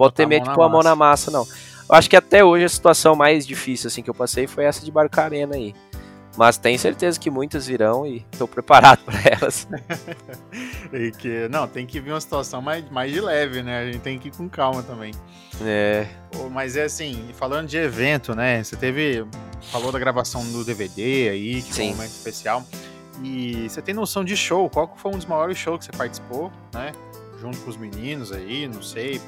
Pode 0.00 0.14
ter 0.14 0.26
medo 0.26 0.48
de 0.48 0.54
pôr 0.54 0.62
a 0.62 0.68
mão 0.70 0.82
na 0.82 0.96
massa, 0.96 1.30
não. 1.30 1.46
Eu 1.86 1.94
acho 1.94 2.08
que 2.08 2.16
até 2.16 2.42
hoje 2.42 2.64
a 2.64 2.68
situação 2.70 3.14
mais 3.14 3.46
difícil 3.46 3.88
assim 3.88 4.02
que 4.02 4.08
eu 4.08 4.14
passei 4.14 4.46
foi 4.46 4.64
essa 4.64 4.82
de 4.82 4.90
Barcarena 4.90 5.56
aí. 5.56 5.74
Mas 6.38 6.56
tenho 6.56 6.78
certeza 6.78 7.20
que 7.20 7.28
muitas 7.28 7.66
virão 7.66 8.06
e 8.06 8.24
estou 8.32 8.48
preparado 8.48 9.00
para 9.04 9.20
elas. 9.30 9.68
E 10.92 11.12
que, 11.12 11.48
não, 11.48 11.68
tem 11.68 11.86
que 11.86 12.00
vir 12.00 12.10
uma 12.10 12.20
situação 12.20 12.60
mais, 12.60 12.88
mais 12.90 13.12
de 13.12 13.20
leve, 13.20 13.62
né? 13.62 13.78
A 13.78 13.86
gente 13.86 14.00
tem 14.00 14.18
que 14.18 14.26
ir 14.26 14.32
com 14.32 14.48
calma 14.48 14.82
também. 14.82 15.12
É, 15.62 16.04
Mas 16.50 16.76
é 16.76 16.82
assim, 16.82 17.30
falando 17.34 17.68
de 17.68 17.76
evento, 17.76 18.34
né? 18.34 18.64
Você 18.64 18.74
teve. 18.74 19.24
Falou 19.70 19.92
da 19.92 19.98
gravação 20.00 20.42
do 20.50 20.64
DVD 20.64 21.28
aí, 21.28 21.62
que 21.62 21.72
foi 21.72 21.84
um 21.84 21.88
Sim. 21.88 21.94
momento 21.94 22.10
especial. 22.10 22.64
E 23.22 23.68
você 23.68 23.80
tem 23.80 23.94
noção 23.94 24.24
de 24.24 24.36
show? 24.36 24.68
Qual 24.68 24.92
foi 24.96 25.12
um 25.12 25.16
dos 25.16 25.26
maiores 25.26 25.58
shows 25.58 25.78
que 25.78 25.84
você 25.84 25.92
participou, 25.92 26.50
né? 26.74 26.92
Junto 27.40 27.58
com 27.58 27.70
os 27.70 27.76
meninos 27.76 28.32
aí, 28.32 28.66
não 28.66 28.82
sei. 28.82 29.20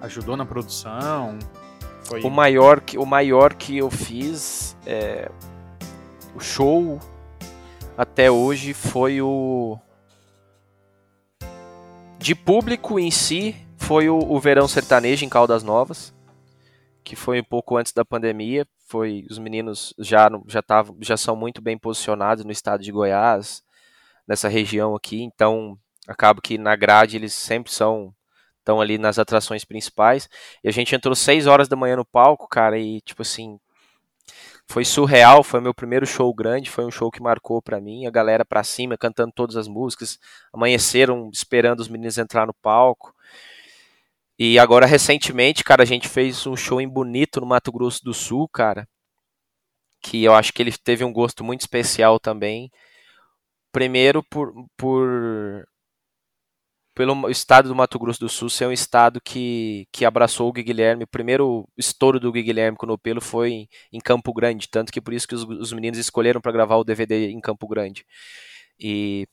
Ajudou 0.00 0.36
na 0.36 0.46
produção. 0.46 1.38
Foi. 2.08 2.22
o 2.22 2.30
maior 2.30 2.80
que 2.80 2.96
o 2.96 3.04
maior 3.04 3.52
que 3.52 3.76
eu 3.76 3.90
fiz 3.90 4.74
é, 4.86 5.30
o 6.34 6.40
show 6.40 6.98
até 7.98 8.30
hoje 8.30 8.72
foi 8.72 9.20
o 9.20 9.78
de 12.18 12.34
público 12.34 12.98
em 12.98 13.10
si 13.10 13.54
foi 13.76 14.08
o, 14.08 14.16
o 14.18 14.40
verão 14.40 14.66
sertanejo 14.66 15.22
em 15.22 15.28
Caldas 15.28 15.62
Novas 15.62 16.14
que 17.04 17.14
foi 17.14 17.40
um 17.40 17.44
pouco 17.44 17.76
antes 17.76 17.92
da 17.92 18.06
pandemia 18.06 18.66
foi 18.86 19.26
os 19.28 19.38
meninos 19.38 19.92
já 19.98 20.30
já 20.46 20.60
estavam 20.60 20.96
já 21.02 21.16
são 21.18 21.36
muito 21.36 21.60
bem 21.60 21.76
posicionados 21.76 22.42
no 22.42 22.52
estado 22.52 22.82
de 22.82 22.90
Goiás 22.90 23.62
nessa 24.26 24.48
região 24.48 24.96
aqui 24.96 25.22
então 25.22 25.78
acaba 26.06 26.40
que 26.40 26.56
na 26.56 26.74
grade 26.74 27.16
eles 27.16 27.34
sempre 27.34 27.70
são 27.70 28.14
estão 28.68 28.82
ali 28.82 28.98
nas 28.98 29.18
atrações 29.18 29.64
principais 29.64 30.28
e 30.62 30.68
a 30.68 30.72
gente 30.72 30.94
entrou 30.94 31.14
6 31.14 31.46
horas 31.46 31.68
da 31.68 31.76
manhã 31.76 31.96
no 31.96 32.04
palco, 32.04 32.46
cara, 32.46 32.78
e 32.78 33.00
tipo 33.00 33.22
assim, 33.22 33.58
foi 34.66 34.84
surreal, 34.84 35.42
foi 35.42 35.60
meu 35.60 35.72
primeiro 35.72 36.06
show 36.06 36.32
grande, 36.34 36.70
foi 36.70 36.84
um 36.84 36.90
show 36.90 37.10
que 37.10 37.22
marcou 37.22 37.62
pra 37.62 37.80
mim, 37.80 38.06
a 38.06 38.10
galera 38.10 38.44
pra 38.44 38.62
cima 38.62 38.98
cantando 38.98 39.32
todas 39.34 39.56
as 39.56 39.66
músicas, 39.66 40.18
amanheceram 40.52 41.30
esperando 41.32 41.80
os 41.80 41.88
meninos 41.88 42.18
entrar 42.18 42.46
no 42.46 42.52
palco. 42.54 43.14
E 44.38 44.58
agora 44.58 44.86
recentemente, 44.86 45.64
cara, 45.64 45.82
a 45.82 45.86
gente 45.86 46.08
fez 46.08 46.46
um 46.46 46.54
show 46.54 46.80
em 46.80 46.88
Bonito 46.88 47.40
no 47.40 47.46
Mato 47.46 47.72
Grosso 47.72 48.04
do 48.04 48.14
Sul, 48.14 48.48
cara, 48.48 48.86
que 50.00 50.22
eu 50.22 50.34
acho 50.34 50.52
que 50.52 50.62
ele 50.62 50.72
teve 50.72 51.02
um 51.04 51.12
gosto 51.12 51.42
muito 51.42 51.62
especial 51.62 52.20
também. 52.20 52.70
Primeiro 53.72 54.22
por, 54.22 54.52
por 54.76 55.66
pelo 56.98 57.30
estado 57.30 57.68
do 57.68 57.76
Mato 57.76 57.96
Grosso 57.96 58.18
do 58.18 58.28
Sul 58.28 58.50
ser 58.50 58.66
um 58.66 58.72
estado 58.72 59.20
que, 59.20 59.86
que 59.92 60.04
abraçou 60.04 60.48
o 60.48 60.52
Gui 60.52 60.64
Guilherme. 60.64 61.04
O 61.04 61.06
primeiro 61.06 61.64
estouro 61.76 62.18
do 62.18 62.32
Gui 62.32 62.42
Guilherme 62.42 62.76
com 62.76 62.86
o 62.86 62.88
Nopelo 62.88 63.20
foi 63.20 63.50
em, 63.52 63.68
em 63.92 64.00
Campo 64.00 64.34
Grande, 64.34 64.68
tanto 64.68 64.90
que 64.90 65.00
por 65.00 65.14
isso 65.14 65.28
que 65.28 65.36
os, 65.36 65.44
os 65.44 65.72
meninos 65.72 65.96
escolheram 65.96 66.40
para 66.40 66.50
gravar 66.50 66.74
o 66.74 66.82
DVD 66.82 67.30
em 67.30 67.40
Campo 67.40 67.68
Grande. 67.68 68.04
E 68.80 69.28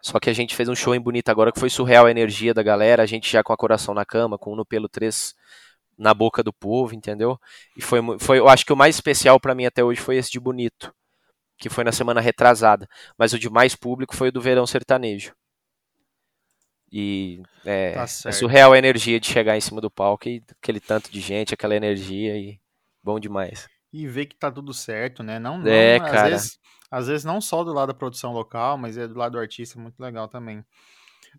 só 0.00 0.20
que 0.20 0.30
a 0.30 0.32
gente 0.32 0.54
fez 0.54 0.68
um 0.68 0.74
show 0.76 0.94
em 0.94 1.00
Bonito 1.00 1.30
agora 1.30 1.50
que 1.50 1.58
foi 1.58 1.68
surreal 1.68 2.06
a 2.06 2.12
energia 2.12 2.54
da 2.54 2.62
galera, 2.62 3.02
a 3.02 3.06
gente 3.06 3.28
já 3.28 3.42
com 3.42 3.52
a 3.52 3.56
coração 3.56 3.92
na 3.92 4.04
cama, 4.04 4.38
com 4.38 4.52
o 4.52 4.56
Nopelo 4.56 4.88
3 4.88 5.34
na 5.98 6.14
boca 6.14 6.44
do 6.44 6.52
povo, 6.52 6.94
entendeu? 6.94 7.40
E 7.76 7.82
foi, 7.82 7.98
foi 8.20 8.38
eu 8.38 8.48
acho 8.48 8.64
que 8.64 8.72
o 8.72 8.76
mais 8.76 8.94
especial 8.94 9.40
para 9.40 9.52
mim 9.52 9.66
até 9.66 9.82
hoje 9.82 10.00
foi 10.00 10.16
esse 10.16 10.30
de 10.30 10.38
Bonito, 10.38 10.94
que 11.58 11.68
foi 11.68 11.82
na 11.82 11.90
semana 11.90 12.20
retrasada, 12.20 12.88
mas 13.18 13.32
o 13.32 13.38
de 13.38 13.50
mais 13.50 13.74
público 13.74 14.14
foi 14.14 14.28
o 14.28 14.32
do 14.32 14.40
Verão 14.40 14.64
Sertanejo. 14.64 15.34
E 16.90 17.42
é, 17.64 17.92
Tá 17.92 18.02
é 18.02 18.32
surreal 18.32 18.72
a 18.72 18.78
energia 18.78 19.20
de 19.20 19.26
chegar 19.26 19.56
em 19.56 19.60
cima 19.60 19.80
do 19.80 19.90
palco 19.90 20.28
e 20.28 20.42
aquele 20.62 20.80
tanto 20.80 21.10
de 21.10 21.20
gente, 21.20 21.52
aquela 21.52 21.76
energia 21.76 22.36
e 22.36 22.58
bom 23.02 23.20
demais. 23.20 23.68
E 23.92 24.06
ver 24.06 24.26
que 24.26 24.36
tá 24.36 24.50
tudo 24.50 24.72
certo, 24.72 25.22
né? 25.22 25.38
Não, 25.38 25.58
não 25.58 25.70
É, 25.70 25.96
às 25.96 26.10
cara. 26.10 26.28
Vezes, 26.30 26.58
às 26.90 27.06
vezes 27.06 27.24
não 27.24 27.40
só 27.40 27.62
do 27.62 27.72
lado 27.72 27.88
da 27.88 27.94
produção 27.94 28.32
local, 28.32 28.78
mas 28.78 28.96
é 28.96 29.06
do 29.06 29.18
lado 29.18 29.32
do 29.32 29.38
artista, 29.38 29.78
muito 29.78 30.00
legal 30.00 30.28
também. 30.28 30.64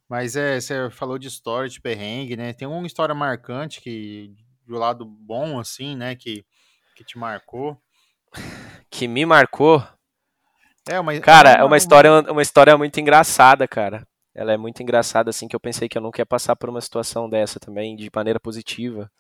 Mas 0.08 0.36
é, 0.36 0.60
você 0.60 0.90
falou 0.90 1.18
de 1.18 1.28
história, 1.28 1.70
de 1.70 1.82
perrengue, 1.82 2.36
né? 2.36 2.54
Tem 2.54 2.68
uma 2.68 2.86
história 2.88 3.14
marcante 3.14 3.82
que, 3.82 4.34
do 4.66 4.76
lado 4.76 5.06
bom, 5.06 5.60
assim, 5.60 5.96
né? 5.96 6.16
Que, 6.16 6.46
que 6.96 7.04
te 7.04 7.18
marcou. 7.18 7.78
Que 8.92 9.08
me 9.08 9.24
marcou, 9.24 9.82
É, 10.90 11.00
uma, 11.00 11.18
cara, 11.20 11.52
é 11.52 11.64
uma 11.64 11.78
história, 11.78 12.12
uma 12.32 12.42
história 12.42 12.76
muito 12.76 13.00
engraçada, 13.00 13.68
cara. 13.68 14.06
Ela 14.34 14.54
é 14.54 14.58
muito 14.58 14.82
engraçada 14.84 15.30
assim 15.30 15.48
que 15.48 15.56
eu 15.56 15.60
pensei 15.60 15.90
que 15.90 15.98
eu 15.98 16.02
nunca 16.02 16.22
ia 16.22 16.26
passar 16.26 16.56
por 16.56 16.70
uma 16.70 16.82
situação 16.82 17.30
dessa 17.30 17.60
também 17.60 17.96
de 17.96 18.10
maneira 18.14 18.40
positiva. 18.40 19.12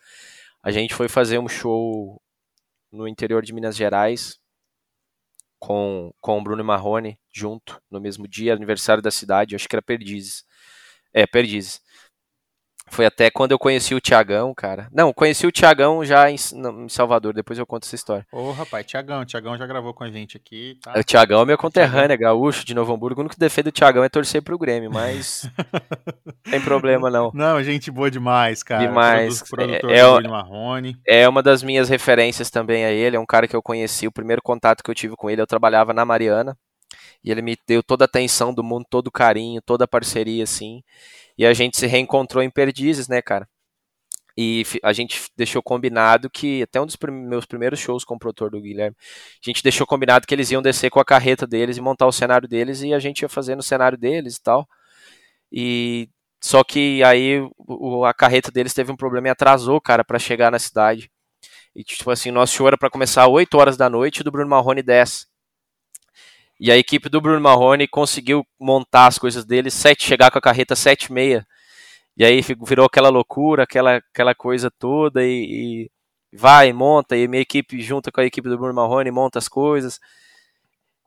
A 0.61 0.71
gente 0.71 0.93
foi 0.93 1.09
fazer 1.09 1.39
um 1.39 1.47
show 1.47 2.21
no 2.91 3.07
interior 3.07 3.43
de 3.43 3.53
Minas 3.53 3.75
Gerais 3.75 4.39
com, 5.59 6.13
com 6.21 6.39
o 6.39 6.43
Bruno 6.43 6.63
Marrone 6.63 7.19
junto 7.31 7.81
no 7.91 7.99
mesmo 7.99 8.27
dia, 8.27 8.53
aniversário 8.53 9.03
da 9.03 9.11
cidade, 9.11 9.55
acho 9.55 9.67
que 9.67 9.75
era 9.75 9.81
Perdizes. 9.81 10.45
É, 11.13 11.27
Perdizes. 11.27 11.81
Foi 12.89 13.05
até 13.05 13.29
quando 13.29 13.51
eu 13.51 13.59
conheci 13.59 13.93
o 13.93 14.01
Tiagão, 14.01 14.53
cara. 14.53 14.87
Não, 14.91 15.13
conheci 15.13 15.45
o 15.45 15.51
Tiagão 15.51 16.03
já 16.03 16.29
em, 16.29 16.35
em, 16.35 16.89
Salvador, 16.89 17.33
depois 17.33 17.57
eu 17.59 17.65
conto 17.65 17.85
essa 17.85 17.95
história. 17.95 18.25
Ô, 18.31 18.51
rapaz, 18.51 18.85
Tiagão, 18.85 19.25
Tiagão 19.25 19.57
já 19.57 19.65
gravou 19.67 19.93
com 19.93 20.03
a 20.03 20.11
gente 20.11 20.37
aqui. 20.37 20.77
Tá? 20.81 20.93
O 20.97 21.03
Tiagão 21.03 21.41
é 21.41 21.45
meu 21.45 21.57
conterrâneo, 21.57 22.13
é 22.13 22.17
gaúcho 22.17 22.65
de 22.65 22.73
Novo 22.73 22.93
Hamburgo. 22.93 23.21
O 23.21 23.23
único 23.23 23.39
defeito 23.39 23.67
do 23.67 23.71
Tiagão 23.71 24.03
é 24.03 24.09
torcer 24.09 24.41
pro 24.41 24.57
Grêmio, 24.57 24.91
mas. 24.91 25.49
tem 26.49 26.61
problema 26.61 27.09
não. 27.09 27.31
Não, 27.33 27.61
gente 27.63 27.91
boa 27.91 28.09
demais, 28.09 28.63
cara. 28.63 28.85
Demais. 28.85 29.43
Produtor 29.43 29.91
é, 29.91 29.99
é, 29.99 30.27
Marrone. 30.27 30.97
é 31.07 31.29
uma 31.29 31.43
das 31.43 31.63
minhas 31.63 31.89
referências 31.89 32.49
também 32.49 32.85
a 32.85 32.91
ele. 32.91 33.15
É 33.15 33.19
um 33.19 33.25
cara 33.25 33.47
que 33.47 33.55
eu 33.55 33.61
conheci. 33.61 34.07
O 34.07 34.11
primeiro 34.11 34.41
contato 34.41 34.83
que 34.83 34.89
eu 34.89 34.95
tive 34.95 35.15
com 35.15 35.29
ele, 35.29 35.41
eu 35.41 35.47
trabalhava 35.47 35.93
na 35.93 36.05
Mariana. 36.05 36.57
E 37.23 37.31
ele 37.31 37.41
me 37.41 37.57
deu 37.67 37.83
toda 37.83 38.05
a 38.05 38.07
atenção 38.07 38.53
do 38.53 38.63
mundo, 38.63 38.85
todo 38.89 39.07
o 39.07 39.11
carinho, 39.11 39.61
toda 39.61 39.83
a 39.83 39.87
parceria, 39.87 40.43
assim. 40.43 40.81
E 41.39 41.45
a 41.45 41.53
gente 41.53 41.77
se 41.77 41.87
reencontrou 41.87 42.43
em 42.43 42.49
Perdizes, 42.49 43.07
né, 43.07 43.21
cara? 43.21 43.47
E 44.37 44.63
a 44.83 44.91
gente 44.91 45.29
deixou 45.37 45.63
combinado 45.63 46.29
que, 46.29 46.63
até 46.63 46.81
um 46.81 46.85
dos 46.85 46.97
meus 47.01 47.45
primeiros 47.45 47.79
shows 47.79 48.03
com 48.03 48.15
o 48.15 48.19
produtor 48.19 48.51
do 48.51 48.59
Guilherme, 48.59 48.95
a 49.01 49.49
gente 49.49 49.63
deixou 49.63 49.87
combinado 49.87 50.27
que 50.27 50.35
eles 50.35 50.51
iam 50.51 50.61
descer 50.61 50.89
com 50.89 50.99
a 50.99 51.05
carreta 51.05 51.47
deles 51.47 51.77
e 51.77 51.81
montar 51.81 52.07
o 52.07 52.11
cenário 52.11 52.45
deles 52.45 52.81
e 52.81 52.93
a 52.93 52.99
gente 52.99 53.21
ia 53.21 53.29
fazer 53.29 53.55
no 53.55 53.63
cenário 53.63 53.97
deles 53.97 54.35
e 54.35 54.43
tal. 54.43 54.67
E 55.49 56.09
só 56.41 56.61
que 56.61 57.01
aí 57.05 57.39
o, 57.57 58.03
a 58.03 58.13
carreta 58.13 58.51
deles 58.51 58.73
teve 58.73 58.91
um 58.91 58.97
problema 58.97 59.29
e 59.29 59.31
atrasou, 59.31 59.79
cara, 59.79 60.03
para 60.03 60.19
chegar 60.19 60.51
na 60.51 60.59
cidade. 60.59 61.09
E 61.73 61.85
tipo 61.85 62.11
assim, 62.11 62.31
nosso 62.31 62.53
show 62.53 62.67
era 62.67 62.77
para 62.77 62.89
começar 62.89 63.23
às 63.23 63.29
8 63.29 63.57
horas 63.57 63.77
da 63.77 63.89
noite 63.89 64.19
e 64.19 64.23
do 64.23 64.31
Bruno 64.31 64.49
Marrone 64.49 64.83
10. 64.83 65.28
E 66.59 66.71
a 66.71 66.77
equipe 66.77 67.07
do 67.07 67.21
Bruno 67.21 67.39
Marrone 67.39 67.87
conseguiu 67.87 68.45
montar 68.59 69.07
as 69.07 69.17
coisas 69.17 69.45
dele, 69.45 69.71
sete, 69.71 70.03
chegar 70.03 70.29
com 70.29 70.37
a 70.37 70.41
carreta 70.41 70.75
7 70.75 71.05
e 71.05 71.13
meia. 71.13 71.47
E 72.17 72.25
aí 72.25 72.41
virou 72.65 72.85
aquela 72.85 73.09
loucura, 73.09 73.63
aquela, 73.63 73.97
aquela 73.97 74.35
coisa 74.35 74.69
toda, 74.69 75.23
e, 75.25 75.85
e 75.85 75.91
vai, 76.33 76.73
monta, 76.73 77.15
e 77.15 77.27
minha 77.29 77.41
equipe 77.41 77.81
junta 77.81 78.11
com 78.11 78.19
a 78.19 78.25
equipe 78.25 78.49
do 78.49 78.57
Bruno 78.57 78.73
Marrone, 78.73 79.09
monta 79.09 79.39
as 79.39 79.47
coisas. 79.47 79.99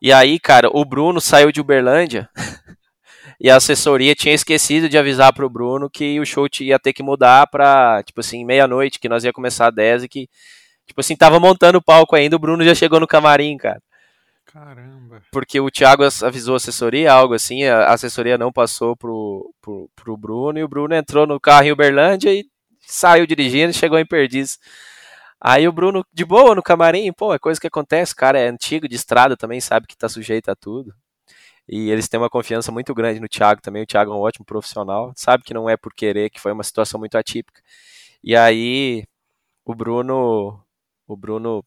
E 0.00 0.12
aí, 0.12 0.40
cara, 0.40 0.70
o 0.72 0.84
Bruno 0.86 1.20
saiu 1.20 1.52
de 1.52 1.60
Uberlândia 1.60 2.30
e 3.38 3.50
a 3.50 3.56
assessoria 3.56 4.14
tinha 4.14 4.34
esquecido 4.34 4.88
de 4.88 4.96
avisar 4.96 5.34
pro 5.34 5.50
Bruno 5.50 5.90
que 5.90 6.18
o 6.18 6.24
show 6.24 6.48
ia 6.60 6.78
ter 6.78 6.94
que 6.94 7.02
mudar 7.02 7.46
pra, 7.48 8.02
tipo 8.02 8.20
assim, 8.20 8.44
meia-noite, 8.44 8.98
que 8.98 9.08
nós 9.08 9.22
ia 9.22 9.32
começar 9.34 9.68
às 9.68 9.74
10 9.74 10.04
e 10.04 10.08
que, 10.08 10.28
tipo 10.86 11.00
assim, 11.00 11.14
tava 11.14 11.38
montando 11.38 11.78
o 11.78 11.82
palco 11.82 12.16
ainda, 12.16 12.36
o 12.36 12.38
Bruno 12.38 12.64
já 12.64 12.74
chegou 12.74 12.98
no 12.98 13.06
camarim, 13.06 13.56
cara. 13.58 13.82
Caramba. 14.52 15.22
Porque 15.32 15.58
o 15.58 15.70
Thiago 15.70 16.02
avisou 16.22 16.52
a 16.52 16.56
assessoria, 16.58 17.10
algo 17.10 17.32
assim, 17.32 17.64
a 17.64 17.90
assessoria 17.90 18.36
não 18.36 18.52
passou 18.52 18.94
pro, 18.94 19.54
pro, 19.62 19.88
pro 19.96 20.16
Bruno, 20.16 20.58
e 20.58 20.62
o 20.62 20.68
Bruno 20.68 20.94
entrou 20.94 21.26
no 21.26 21.40
carro 21.40 21.68
em 21.68 21.72
Uberlândia 21.72 22.30
e 22.30 22.44
saiu 22.80 23.26
dirigindo 23.26 23.70
e 23.70 23.74
chegou 23.74 23.98
em 23.98 24.04
Perdiz. 24.04 24.58
Aí 25.40 25.66
o 25.66 25.72
Bruno, 25.72 26.04
de 26.12 26.24
boa, 26.24 26.54
no 26.54 26.62
camarim, 26.62 27.10
pô, 27.14 27.32
é 27.32 27.38
coisa 27.38 27.58
que 27.58 27.66
acontece, 27.66 28.12
o 28.12 28.16
cara 28.16 28.38
é 28.38 28.46
antigo 28.46 28.86
de 28.86 28.94
estrada 28.94 29.38
também, 29.38 29.58
sabe 29.58 29.86
que 29.86 29.96
tá 29.96 30.06
sujeito 30.06 30.50
a 30.50 30.54
tudo. 30.54 30.94
E 31.66 31.90
eles 31.90 32.06
têm 32.06 32.20
uma 32.20 32.28
confiança 32.28 32.70
muito 32.70 32.94
grande 32.94 33.20
no 33.20 33.28
Thiago 33.28 33.62
também, 33.62 33.84
o 33.84 33.86
Thiago 33.86 34.12
é 34.12 34.14
um 34.14 34.20
ótimo 34.20 34.44
profissional, 34.44 35.14
sabe 35.16 35.44
que 35.44 35.54
não 35.54 35.68
é 35.68 35.78
por 35.78 35.94
querer, 35.94 36.28
que 36.28 36.40
foi 36.40 36.52
uma 36.52 36.62
situação 36.62 37.00
muito 37.00 37.16
atípica. 37.16 37.62
E 38.22 38.36
aí 38.36 39.04
o 39.64 39.74
Bruno, 39.74 40.62
o 41.06 41.16
Bruno 41.16 41.64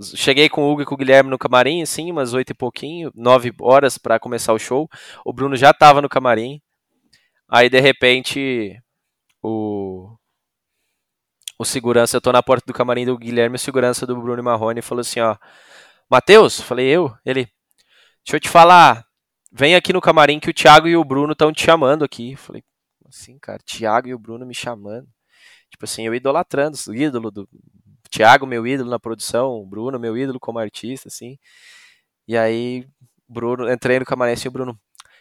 Cheguei 0.00 0.48
com 0.48 0.62
o 0.62 0.70
Hugo 0.70 0.82
e 0.82 0.84
com 0.84 0.94
o 0.94 0.98
Guilherme 0.98 1.28
no 1.28 1.38
camarim, 1.38 1.82
assim, 1.82 2.10
umas 2.10 2.32
oito 2.32 2.50
e 2.50 2.54
pouquinho, 2.54 3.10
nove 3.14 3.52
horas 3.60 3.98
para 3.98 4.20
começar 4.20 4.52
o 4.52 4.58
show. 4.58 4.88
O 5.24 5.32
Bruno 5.32 5.56
já 5.56 5.72
tava 5.74 6.00
no 6.00 6.08
camarim. 6.08 6.60
Aí, 7.48 7.68
de 7.68 7.80
repente, 7.80 8.80
o, 9.42 10.16
o 11.58 11.64
segurança, 11.64 12.16
eu 12.16 12.20
tô 12.20 12.30
na 12.30 12.42
porta 12.42 12.64
do 12.66 12.72
camarim 12.72 13.06
do 13.06 13.18
Guilherme, 13.18 13.56
o 13.56 13.58
segurança 13.58 14.06
do 14.06 14.20
Bruno 14.20 14.42
Marrone 14.42 14.82
falou 14.82 15.00
assim, 15.00 15.20
ó, 15.20 15.36
Matheus, 16.08 16.60
falei 16.60 16.86
eu, 16.86 17.12
ele, 17.24 17.44
deixa 18.24 18.36
eu 18.36 18.40
te 18.40 18.48
falar, 18.48 19.04
vem 19.52 19.74
aqui 19.74 19.92
no 19.92 20.00
camarim 20.00 20.38
que 20.38 20.50
o 20.50 20.54
Thiago 20.54 20.86
e 20.86 20.96
o 20.96 21.04
Bruno 21.04 21.32
estão 21.32 21.52
te 21.52 21.64
chamando 21.64 22.04
aqui. 22.04 22.36
Falei, 22.36 22.62
assim, 23.06 23.38
cara, 23.38 23.58
Thiago 23.64 24.08
e 24.08 24.14
o 24.14 24.18
Bruno 24.18 24.46
me 24.46 24.54
chamando. 24.54 25.08
Tipo 25.70 25.84
assim, 25.84 26.06
eu 26.06 26.14
idolatrando, 26.14 26.76
ídolo 26.94 27.30
do, 27.30 27.48
Thiago, 28.08 28.46
meu 28.46 28.66
ídolo 28.66 28.90
na 28.90 28.98
produção, 28.98 29.64
Bruno, 29.66 29.98
meu 29.98 30.16
ídolo 30.16 30.40
como 30.40 30.58
artista, 30.58 31.08
assim. 31.08 31.38
E 32.26 32.36
aí, 32.36 32.86
Bruno, 33.28 33.70
entrei 33.70 33.98
no 33.98 34.04
camarim 34.04 34.32
assim, 34.32 34.48
o 34.48 34.52
Bruno, 34.52 34.78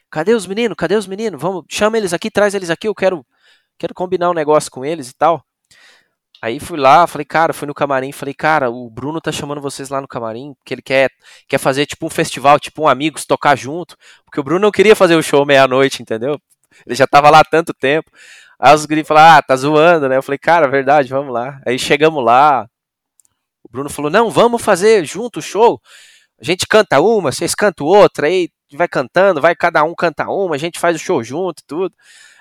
cadê 0.09 0.33
os 0.33 0.47
meninos? 0.47 0.75
Cadê 0.77 0.95
os 0.95 1.07
meninos? 1.07 1.41
Vamos, 1.41 1.65
chama 1.69 1.97
eles 1.97 2.13
aqui, 2.13 2.31
traz 2.31 2.53
eles 2.53 2.69
aqui, 2.69 2.87
eu 2.87 2.95
quero, 2.95 3.25
quero 3.77 3.93
combinar 3.93 4.29
um 4.29 4.33
negócio 4.33 4.71
com 4.71 4.85
eles 4.85 5.09
e 5.09 5.15
tal. 5.15 5.43
Aí 6.41 6.59
fui 6.59 6.77
lá, 6.77 7.07
falei, 7.07 7.25
cara, 7.25 7.51
fui 7.51 7.67
no 7.67 7.73
camarim, 7.73 8.11
falei, 8.11 8.33
cara, 8.33 8.69
o 8.69 8.89
Bruno 8.89 9.19
tá 9.19 9.31
chamando 9.31 9.59
vocês 9.59 9.89
lá 9.89 9.99
no 9.99 10.07
camarim, 10.07 10.55
que 10.63 10.73
ele 10.73 10.83
quer, 10.83 11.09
quer 11.47 11.57
fazer 11.57 11.87
tipo 11.87 12.05
um 12.05 12.09
festival, 12.09 12.59
tipo 12.59 12.83
um 12.83 12.87
amigos, 12.87 13.25
tocar 13.25 13.57
junto, 13.57 13.97
porque 14.23 14.39
o 14.39 14.43
Bruno 14.43 14.59
não 14.59 14.71
queria 14.71 14.95
fazer 14.95 15.15
o 15.15 15.23
show 15.23 15.45
meia-noite, 15.45 16.01
entendeu? 16.01 16.39
Ele 16.85 16.95
já 16.95 17.07
tava 17.07 17.29
lá 17.31 17.39
há 17.39 17.43
tanto 17.43 17.73
tempo. 17.73 18.11
Aí 18.59 18.73
os 18.75 18.85
gringos 18.85 19.07
falaram, 19.07 19.37
ah, 19.37 19.41
tá 19.41 19.55
zoando, 19.55 20.07
né? 20.09 20.17
Eu 20.17 20.23
falei, 20.23 20.37
cara, 20.37 20.67
verdade, 20.67 21.09
vamos 21.09 21.33
lá. 21.33 21.59
Aí 21.65 21.77
chegamos 21.79 22.23
lá, 22.23 22.67
o 23.67 23.71
Bruno 23.71 23.89
falou: 23.89 24.09
não, 24.09 24.29
vamos 24.29 24.61
fazer 24.61 25.05
junto 25.05 25.39
o 25.39 25.41
show. 25.41 25.81
A 26.39 26.43
gente 26.43 26.65
canta 26.67 26.99
uma, 27.01 27.31
vocês 27.31 27.53
cantam 27.53 27.85
outra, 27.85 28.27
aí 28.27 28.49
vai 28.73 28.87
cantando, 28.87 29.41
vai 29.41 29.55
cada 29.55 29.83
um 29.83 29.93
canta 29.95 30.29
uma, 30.29 30.55
a 30.55 30.57
gente 30.57 30.79
faz 30.79 30.95
o 30.95 30.99
show 30.99 31.23
junto, 31.23 31.63
tudo. 31.65 31.93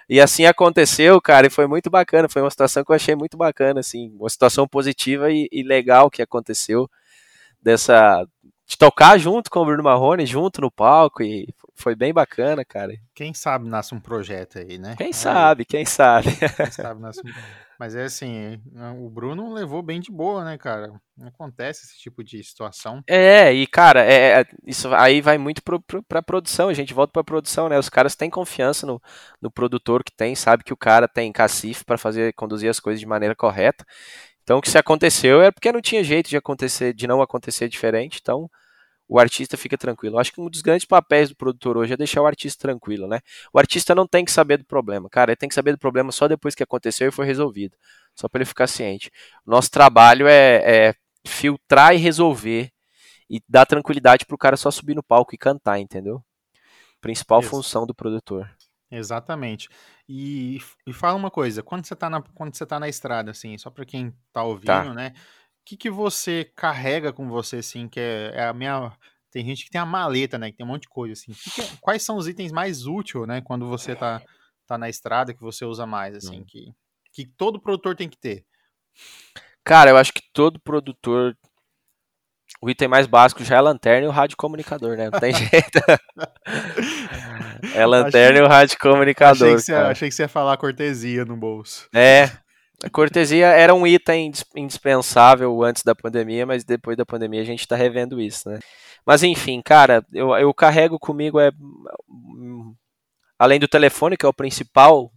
E 0.09 0.21
assim 0.21 0.47
aconteceu, 0.47 1.21
cara, 1.21 1.49
e 1.49 1.51
foi 1.51 1.67
muito 1.67 1.91
bacana. 1.91 2.29
Foi 2.29 2.41
uma 2.43 2.51
situação 2.51 2.85
que 2.85 2.93
eu 2.93 2.97
achei 2.97 3.17
muito 3.17 3.37
bacana, 3.37 3.81
assim, 3.81 4.15
uma 4.19 4.31
situação 4.31 4.69
positiva 4.69 5.31
e, 5.33 5.49
e 5.51 5.63
legal 5.63 6.11
que 6.11 6.23
aconteceu 6.23 6.89
dessa 7.61 8.25
de 8.69 8.77
tocar 8.77 9.17
junto 9.19 9.49
com 9.49 9.61
o 9.61 9.65
Bruno 9.65 9.83
Marrone, 9.83 10.27
junto 10.27 10.61
no 10.61 10.71
palco, 10.71 11.23
e 11.23 11.49
foi 11.75 11.95
bem 11.95 12.13
bacana, 12.13 12.65
cara. 12.65 12.93
Quem 13.15 13.33
sabe 13.33 13.69
nasce 13.69 13.95
um 13.95 14.01
projeto 14.01 14.59
aí, 14.59 14.77
né? 14.77 14.97
Quem 14.97 15.13
sabe, 15.13 15.65
quem 15.65 15.85
sabe. 15.85 16.37
Quem 16.37 16.71
sabe 16.73 17.01
nasce 17.01 17.21
um... 17.21 17.31
Mas 17.79 17.95
é 17.95 18.05
assim, 18.05 18.61
o 18.99 19.11
Bruno 19.11 19.53
levou 19.53 19.83
bem 19.83 20.01
de 20.01 20.11
boa, 20.11 20.45
né, 20.45 20.57
cara? 20.57 20.93
Não 21.17 21.29
acontece 21.29 21.85
esse 21.85 21.99
tipo 21.99 22.25
de 22.25 22.43
situação. 22.43 23.03
É, 23.09 23.53
e 23.53 23.67
cara, 23.67 24.05
é, 24.05 24.41
é 24.41 24.45
isso 24.67 24.95
aí 24.95 25.21
vai 25.21 25.37
muito 25.37 25.63
pro, 25.63 25.81
pro, 25.81 26.03
pra 26.03 26.23
produção, 26.23 26.69
a 26.69 26.75
gente 26.75 26.95
volta 26.95 27.13
pra 27.13 27.25
produção, 27.25 27.69
né? 27.69 27.79
Os 27.79 27.89
caras 27.89 28.17
têm 28.17 28.31
confiança 28.31 28.87
no, 28.87 29.01
no 29.41 29.51
produtor 29.51 30.03
que 30.03 30.13
tem, 30.13 30.35
sabe 30.35 30.65
que 30.65 30.73
o 30.73 30.77
cara 30.77 31.07
tem 31.07 31.33
cacife 31.33 31.85
para 31.85 31.99
fazer, 31.99 32.33
conduzir 32.35 32.71
as 32.71 32.81
coisas 32.81 33.01
de 33.01 33.07
maneira 33.07 33.35
correta. 33.35 33.85
Então, 34.43 34.59
o 34.59 34.63
que 34.63 34.71
se 34.71 34.79
aconteceu 34.79 35.43
é 35.43 35.51
porque 35.51 35.73
não 35.73 35.81
tinha 35.81 36.05
jeito 36.05 36.31
de 36.31 36.37
acontecer, 36.37 36.95
de 36.95 37.07
não 37.07 37.21
acontecer 37.21 37.69
diferente. 37.69 38.21
Então, 38.23 38.49
o 39.09 39.19
artista 39.19 39.57
fica 39.57 39.79
tranquilo. 39.79 40.17
Eu 40.17 40.21
acho 40.21 40.33
que 40.33 40.41
um 40.41 40.51
dos 40.51 40.63
grandes 40.63 40.85
papéis 40.85 41.29
do 41.29 41.37
produtor 41.37 41.77
hoje 41.77 41.93
é 41.93 41.97
deixar 41.97 42.23
o 42.23 42.27
artista 42.27 42.63
tranquilo, 42.63 43.07
né? 43.07 43.21
O 43.53 43.59
artista 43.59 43.95
não 43.95 44.07
tem 44.07 44.25
que 44.25 44.33
saber 44.33 44.59
do 44.59 44.65
problema, 44.65 45.09
cara. 45.09 45.31
Ele 45.31 45.37
tem 45.37 45.49
que 45.49 45.55
saber 45.55 45.73
do 45.73 45.79
problema 45.79 46.11
só 46.11 46.27
depois 46.27 46.55
que 46.55 46.63
aconteceu 46.63 47.09
e 47.09 47.13
foi 47.13 47.27
resolvido. 47.27 47.77
Só 48.15 48.29
para 48.29 48.41
ele 48.41 48.47
ficar 48.47 48.67
ciente. 48.67 49.11
Nosso 49.45 49.71
trabalho 49.71 50.27
é, 50.27 50.89
é 50.89 50.95
filtrar 51.27 51.95
e 51.95 51.99
resolver 51.99 52.73
e 53.29 53.41
dar 53.49 53.67
tranquilidade 53.67 54.25
pro 54.25 54.39
cara 54.39 54.57
só 54.57 54.71
subir 54.71 54.95
no 54.95 55.03
palco 55.03 55.35
e 55.35 55.39
cantar, 55.39 55.79
entendeu? 55.79 56.23
Principal 57.01 57.41
Isso. 57.41 57.51
função 57.51 57.87
do 57.87 57.95
produtor. 57.95 58.51
Exatamente. 58.91 59.69
E, 60.09 60.61
e 60.87 60.93
fala 60.93 61.17
uma 61.17 61.31
coisa, 61.31 61.63
quando 61.63 61.85
você 61.85 61.97
tá 61.97 62.09
na, 62.09 62.23
quando 62.23 62.55
você 62.55 62.65
tá 62.65 62.79
na 62.79 62.89
estrada, 62.89 63.33
assim, 63.33 63.59
só 63.59 63.71
para 63.71 63.85
quem 63.85 64.11
tá, 64.11 64.17
tá. 64.35 64.45
ouvindo, 64.45 64.67
tá. 64.67 64.95
né? 64.95 65.13
O 65.67 65.69
que, 65.69 65.77
que 65.77 65.91
você 65.91 66.49
carrega 66.55 67.13
com 67.13 67.29
você, 67.29 67.57
assim, 67.57 67.89
que 67.89 67.99
é, 67.99 68.31
é, 68.37 68.45
a 68.45 68.53
minha. 68.53 68.97
Tem 69.33 69.45
gente 69.45 69.65
que 69.65 69.71
tem 69.71 69.81
a 69.81 69.85
maleta, 69.85 70.39
né? 70.39 70.53
Que 70.53 70.57
tem 70.57 70.65
um 70.65 70.69
monte 70.69 70.83
de 70.83 70.89
coisa, 70.89 71.13
assim. 71.13 71.33
Que 71.33 71.51
que 71.51 71.61
é, 71.61 71.65
quais 71.83 72.05
são 72.05 72.17
os 72.17 72.29
itens 72.29 72.53
mais 72.53 72.87
úteis, 72.87 73.27
né? 73.27 73.41
Quando 73.41 73.67
você 73.67 73.97
tá, 73.97 74.23
tá 74.65 74.79
na 74.79 74.89
estrada, 74.89 75.35
que 75.35 75.41
você 75.41 75.65
usa 75.65 75.85
mais, 75.85 76.15
assim, 76.15 76.39
hum. 76.39 76.45
que, 76.47 76.73
que 77.13 77.27
todo 77.37 77.61
produtor 77.61 77.97
tem 77.97 78.09
que 78.09 78.17
ter? 78.17 78.47
Cara, 79.65 79.91
eu 79.91 79.97
acho 79.97 80.13
que 80.13 80.23
todo 80.33 80.61
produtor 80.61 81.37
o 82.63 82.71
item 82.71 82.87
mais 82.87 83.09
básico 83.09 83.43
já 83.43 83.57
é 83.57 83.59
a 83.59 83.63
lanterna 83.63 84.07
e 84.07 84.09
o 84.09 84.13
rádio 84.13 84.37
comunicador, 84.37 84.97
né? 84.97 85.11
Não 85.11 85.19
tem 85.19 85.35
jeito. 85.35 85.81
é 87.75 87.83
a 87.83 87.87
lanterna 87.87 88.31
achei, 88.31 88.39
e 88.39 88.47
o 88.47 88.49
rádio 88.49 88.79
comunicador. 88.79 89.49
Achei 89.49 89.57
que, 89.57 89.63
você, 89.63 89.75
achei 89.75 90.09
que, 90.09 90.15
você, 90.15 90.23
ia 90.23 90.29
falar 90.29 90.57
cortesia 90.57 91.25
no 91.25 91.37
bolso. 91.37 91.89
É. 91.93 92.46
A 92.83 92.91
cortesia 92.91 93.47
era 93.47 93.75
um 93.75 93.87
item 93.87 94.33
indispensável 94.55 95.63
antes 95.63 95.83
da 95.83 95.95
pandemia, 95.95 96.45
mas 96.45 96.63
depois 96.63 96.97
da 96.97 97.07
pandemia 97.07 97.41
a 97.41 97.45
gente 97.45 97.61
está 97.61 97.75
revendo 97.75 98.21
isso, 98.21 98.51
né? 98.51 98.59
Mas 99.05 99.23
enfim, 99.23 99.63
cara, 99.63 100.05
eu, 100.13 100.37
eu 100.37 100.53
carrego 100.53 100.99
comigo 100.99 101.41
é 101.41 101.51
além 103.39 103.59
do 103.59 103.69
telefone, 103.69 104.17
que 104.17 104.27
é 104.27 104.29
o 104.29 104.35
principal 104.35 105.11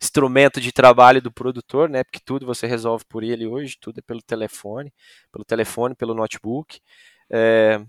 instrumento 0.00 0.60
de 0.60 0.72
trabalho 0.72 1.22
do 1.22 1.32
produtor, 1.32 1.88
né? 1.88 2.04
Porque 2.04 2.20
tudo 2.24 2.44
você 2.44 2.66
resolve 2.66 3.04
por 3.08 3.22
ele 3.22 3.46
hoje, 3.46 3.78
tudo 3.80 3.98
é 3.98 4.02
pelo 4.02 4.20
telefone, 4.22 4.92
pelo 5.32 5.44
telefone, 5.44 5.94
pelo 5.94 6.14
notebook. 6.14 6.80
É, 7.30 7.80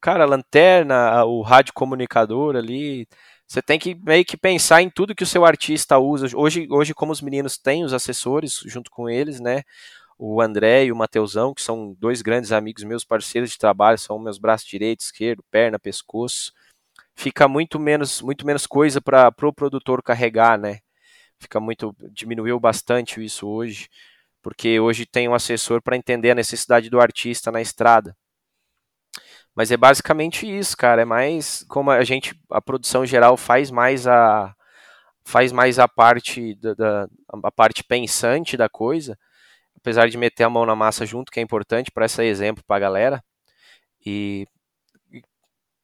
cara, 0.00 0.24
a 0.24 0.26
lanterna, 0.26 1.24
o 1.24 1.40
rádio 1.42 1.72
comunicador 1.72 2.56
ali, 2.56 3.08
você 3.46 3.62
tem 3.62 3.78
que 3.78 3.94
meio 3.94 4.24
que 4.24 4.36
pensar 4.36 4.82
em 4.82 4.90
tudo 4.90 5.14
que 5.14 5.22
o 5.22 5.26
seu 5.26 5.44
artista 5.44 5.98
usa. 5.98 6.28
Hoje, 6.36 6.66
hoje 6.70 6.92
como 6.92 7.12
os 7.12 7.22
meninos 7.22 7.56
têm 7.56 7.84
os 7.84 7.92
assessores 7.92 8.60
junto 8.66 8.90
com 8.90 9.08
eles, 9.08 9.40
né? 9.40 9.62
O 10.18 10.40
André 10.40 10.86
e 10.86 10.92
o 10.92 10.96
Mateusão, 10.96 11.54
que 11.54 11.62
são 11.62 11.94
dois 11.98 12.22
grandes 12.22 12.52
amigos 12.52 12.82
meus, 12.84 13.04
parceiros 13.04 13.50
de 13.50 13.58
trabalho, 13.58 13.98
são 13.98 14.18
meus 14.18 14.38
braços 14.38 14.66
direito, 14.66 15.00
esquerdo, 15.00 15.44
perna, 15.50 15.78
pescoço. 15.78 16.52
Fica 17.14 17.48
muito 17.48 17.78
menos, 17.78 18.22
muito 18.22 18.46
menos 18.46 18.66
coisa 18.66 19.00
para 19.00 19.28
o 19.28 19.32
pro 19.32 19.52
produtor 19.52 20.02
carregar, 20.02 20.58
né? 20.58 20.80
Fica 21.40 21.60
muito. 21.60 21.94
diminuiu 22.12 22.58
bastante 22.60 23.24
isso 23.24 23.46
hoje, 23.48 23.88
porque 24.42 24.80
hoje 24.80 25.06
tem 25.06 25.28
um 25.28 25.34
assessor 25.34 25.82
para 25.82 25.96
entender 25.96 26.30
a 26.32 26.34
necessidade 26.34 26.90
do 26.90 27.00
artista 27.00 27.50
na 27.52 27.60
estrada. 27.60 28.16
Mas 29.56 29.70
é 29.72 29.76
basicamente 29.76 30.46
isso, 30.46 30.76
cara. 30.76 31.02
É 31.02 31.04
mais 31.06 31.64
como 31.68 31.90
a 31.90 32.04
gente, 32.04 32.38
a 32.50 32.60
produção 32.60 33.06
geral 33.06 33.36
faz 33.38 33.70
mais 33.70 34.06
a 34.06 34.54
faz 35.24 35.50
mais 35.50 35.78
a 35.78 35.88
parte 35.88 36.54
da, 36.56 36.74
da 36.74 37.08
a 37.42 37.50
parte 37.50 37.82
pensante 37.82 38.56
da 38.56 38.68
coisa, 38.68 39.18
apesar 39.76 40.08
de 40.08 40.18
meter 40.18 40.44
a 40.44 40.50
mão 40.50 40.66
na 40.66 40.76
massa 40.76 41.06
junto, 41.06 41.32
que 41.32 41.40
é 41.40 41.42
importante 41.42 41.90
para 41.90 42.06
esse 42.06 42.22
exemplo 42.22 42.62
para 42.66 42.76
a 42.76 42.80
galera. 42.80 43.24
E 44.04 44.46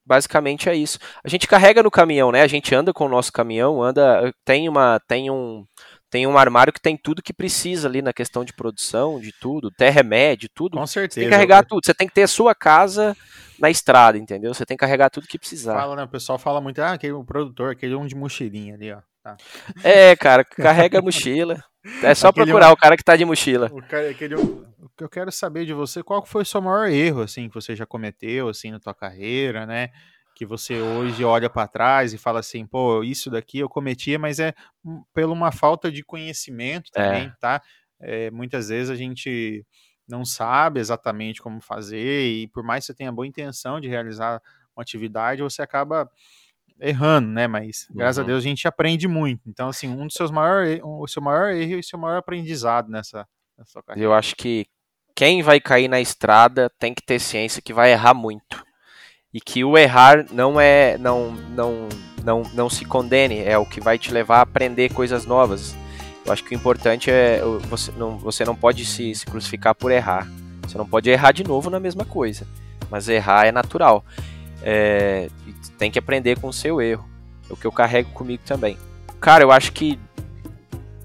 basicamente 0.04 0.68
é 0.68 0.74
isso. 0.74 0.98
A 1.24 1.28
gente 1.28 1.48
carrega 1.48 1.82
no 1.82 1.90
caminhão, 1.90 2.30
né? 2.30 2.42
A 2.42 2.46
gente 2.46 2.74
anda 2.74 2.92
com 2.92 3.06
o 3.06 3.08
nosso 3.08 3.32
caminhão, 3.32 3.82
anda, 3.82 4.32
tem 4.44 4.68
uma, 4.68 5.00
tem 5.08 5.30
um, 5.30 5.66
tem 6.12 6.26
um 6.26 6.36
armário 6.36 6.74
que 6.74 6.80
tem 6.80 6.94
tudo 6.94 7.22
que 7.22 7.32
precisa 7.32 7.88
ali 7.88 8.02
na 8.02 8.12
questão 8.12 8.44
de 8.44 8.52
produção, 8.52 9.18
de 9.18 9.32
tudo, 9.32 9.68
até 9.68 9.88
remédio, 9.88 10.46
tudo. 10.54 10.76
Com 10.76 10.86
certeza. 10.86 11.14
Você 11.14 11.20
tem 11.20 11.28
que 11.30 11.34
carregar 11.34 11.64
tudo. 11.64 11.86
Você 11.86 11.94
tem 11.94 12.06
que 12.06 12.12
ter 12.12 12.24
a 12.24 12.28
sua 12.28 12.54
casa 12.54 13.16
na 13.58 13.70
estrada, 13.70 14.18
entendeu? 14.18 14.52
Você 14.52 14.66
tem 14.66 14.76
que 14.76 14.82
carregar 14.82 15.08
tudo 15.08 15.26
que 15.26 15.38
precisar. 15.38 15.72
Fala, 15.72 15.96
né? 15.96 16.02
O 16.02 16.08
pessoal 16.08 16.38
fala 16.38 16.60
muito, 16.60 16.82
ah, 16.82 16.92
aquele 16.92 17.14
produtor, 17.24 17.72
aquele 17.72 17.94
um 17.94 18.06
de 18.06 18.14
mochilinha 18.14 18.74
ali, 18.74 18.92
ó. 18.92 18.98
Tá. 19.22 19.38
É, 19.82 20.14
cara, 20.14 20.44
carrega 20.44 20.98
a 20.98 21.02
mochila. 21.02 21.56
É 22.00 22.14
só 22.14 22.28
aquele 22.28 22.46
procurar 22.46 22.68
um... 22.68 22.74
o 22.74 22.76
cara 22.76 22.96
que 22.96 23.02
tá 23.02 23.16
de 23.16 23.24
mochila. 23.24 23.68
O, 23.72 23.82
cara, 23.82 24.08
aquele, 24.08 24.36
o 24.36 24.88
que 24.96 25.02
eu 25.02 25.08
quero 25.08 25.32
saber 25.32 25.66
de 25.66 25.72
você, 25.72 26.00
qual 26.00 26.24
foi 26.24 26.42
o 26.42 26.46
seu 26.46 26.62
maior 26.62 26.88
erro, 26.88 27.22
assim, 27.22 27.48
que 27.48 27.54
você 27.56 27.74
já 27.74 27.84
cometeu, 27.84 28.48
assim, 28.48 28.70
na 28.70 28.78
tua 28.78 28.94
carreira, 28.94 29.66
né? 29.66 29.90
Que 30.34 30.46
você 30.46 30.80
hoje 30.80 31.24
olha 31.24 31.48
para 31.48 31.68
trás 31.68 32.12
e 32.12 32.18
fala 32.18 32.40
assim, 32.40 32.66
pô, 32.66 33.02
isso 33.02 33.30
daqui 33.30 33.58
eu 33.58 33.68
cometia, 33.68 34.18
mas 34.18 34.38
é 34.38 34.54
pela 35.12 35.32
uma 35.32 35.52
falta 35.52 35.90
de 35.90 36.02
conhecimento 36.02 36.90
também, 36.90 37.26
é. 37.26 37.32
tá? 37.40 37.62
É, 38.00 38.30
muitas 38.30 38.68
vezes 38.68 38.90
a 38.90 38.96
gente 38.96 39.64
não 40.08 40.24
sabe 40.24 40.80
exatamente 40.80 41.40
como 41.40 41.60
fazer 41.60 42.26
e 42.26 42.48
por 42.48 42.62
mais 42.64 42.84
que 42.84 42.86
você 42.86 42.94
tenha 42.94 43.12
boa 43.12 43.26
intenção 43.26 43.80
de 43.80 43.88
realizar 43.88 44.42
uma 44.74 44.82
atividade, 44.82 45.42
você 45.42 45.62
acaba 45.62 46.10
errando, 46.80 47.28
né? 47.28 47.46
Mas 47.46 47.86
graças 47.90 48.18
uhum. 48.18 48.24
a 48.24 48.26
Deus 48.26 48.44
a 48.44 48.48
gente 48.48 48.66
aprende 48.66 49.06
muito. 49.06 49.42
Então, 49.46 49.68
assim, 49.68 49.88
um 49.88 50.06
dos 50.06 50.14
seus 50.14 50.30
maiores, 50.30 50.80
o 50.82 51.06
seu 51.06 51.22
maior 51.22 51.50
erro 51.52 51.72
e 51.74 51.80
o 51.80 51.84
seu 51.84 51.98
maior 51.98 52.18
aprendizado 52.18 52.90
nessa, 52.90 53.26
nessa 53.56 53.82
carreira. 53.82 54.06
Eu 54.06 54.12
acho 54.12 54.34
que 54.34 54.66
quem 55.14 55.42
vai 55.42 55.60
cair 55.60 55.88
na 55.88 56.00
estrada 56.00 56.70
tem 56.78 56.92
que 56.92 57.02
ter 57.02 57.20
ciência 57.20 57.62
que 57.62 57.72
vai 57.72 57.92
errar 57.92 58.14
muito 58.14 58.71
e 59.32 59.40
que 59.40 59.64
o 59.64 59.76
errar 59.78 60.26
não 60.30 60.60
é 60.60 60.96
não 60.98 61.32
não 61.32 61.88
não 62.24 62.42
não 62.54 62.70
se 62.70 62.84
condene 62.84 63.40
é 63.40 63.56
o 63.58 63.66
que 63.66 63.80
vai 63.80 63.98
te 63.98 64.12
levar 64.12 64.38
a 64.38 64.42
aprender 64.42 64.92
coisas 64.92 65.26
novas. 65.26 65.76
Eu 66.24 66.32
acho 66.32 66.44
que 66.44 66.54
o 66.54 66.56
importante 66.56 67.10
é 67.10 67.40
você 67.68 67.90
não 67.96 68.18
você 68.18 68.44
não 68.44 68.54
pode 68.54 68.84
se, 68.84 69.14
se 69.14 69.26
crucificar 69.26 69.74
por 69.74 69.90
errar. 69.90 70.28
Você 70.66 70.78
não 70.78 70.86
pode 70.86 71.10
errar 71.10 71.32
de 71.32 71.44
novo 71.44 71.68
na 71.68 71.80
mesma 71.80 72.04
coisa 72.04 72.46
mas 72.92 73.08
errar 73.08 73.46
é 73.46 73.50
natural. 73.50 74.04
É, 74.62 75.30
tem 75.78 75.90
que 75.90 75.98
aprender 75.98 76.38
com 76.38 76.48
o 76.48 76.52
seu 76.52 76.78
erro. 76.82 77.08
É 77.48 77.52
o 77.54 77.56
que 77.56 77.66
eu 77.66 77.72
carrego 77.72 78.10
comigo 78.10 78.42
também. 78.44 78.76
Cara 79.18 79.42
eu 79.42 79.50
acho 79.50 79.72
que 79.72 79.98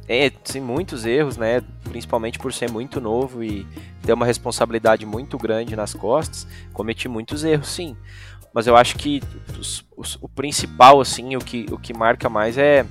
é, 0.07 0.29
tem 0.29 0.61
muitos 0.61 1.05
erros, 1.05 1.35
né? 1.35 1.61
Principalmente 1.83 2.39
por 2.39 2.53
ser 2.53 2.71
muito 2.71 3.01
novo 3.01 3.43
e 3.43 3.67
ter 4.03 4.13
uma 4.13 4.25
responsabilidade 4.25 5.05
muito 5.05 5.37
grande 5.37 5.75
nas 5.75 5.93
costas. 5.93 6.47
Cometi 6.71 7.09
muitos 7.09 7.43
erros, 7.43 7.67
sim. 7.67 7.95
Mas 8.53 8.67
eu 8.67 8.75
acho 8.75 8.95
que 8.95 9.21
os, 9.59 9.85
os, 9.95 10.17
o 10.21 10.29
principal, 10.29 11.01
assim, 11.01 11.35
o 11.35 11.39
que, 11.39 11.65
o 11.71 11.77
que 11.77 11.93
marca 11.93 12.29
mais 12.29 12.57
é 12.57 12.85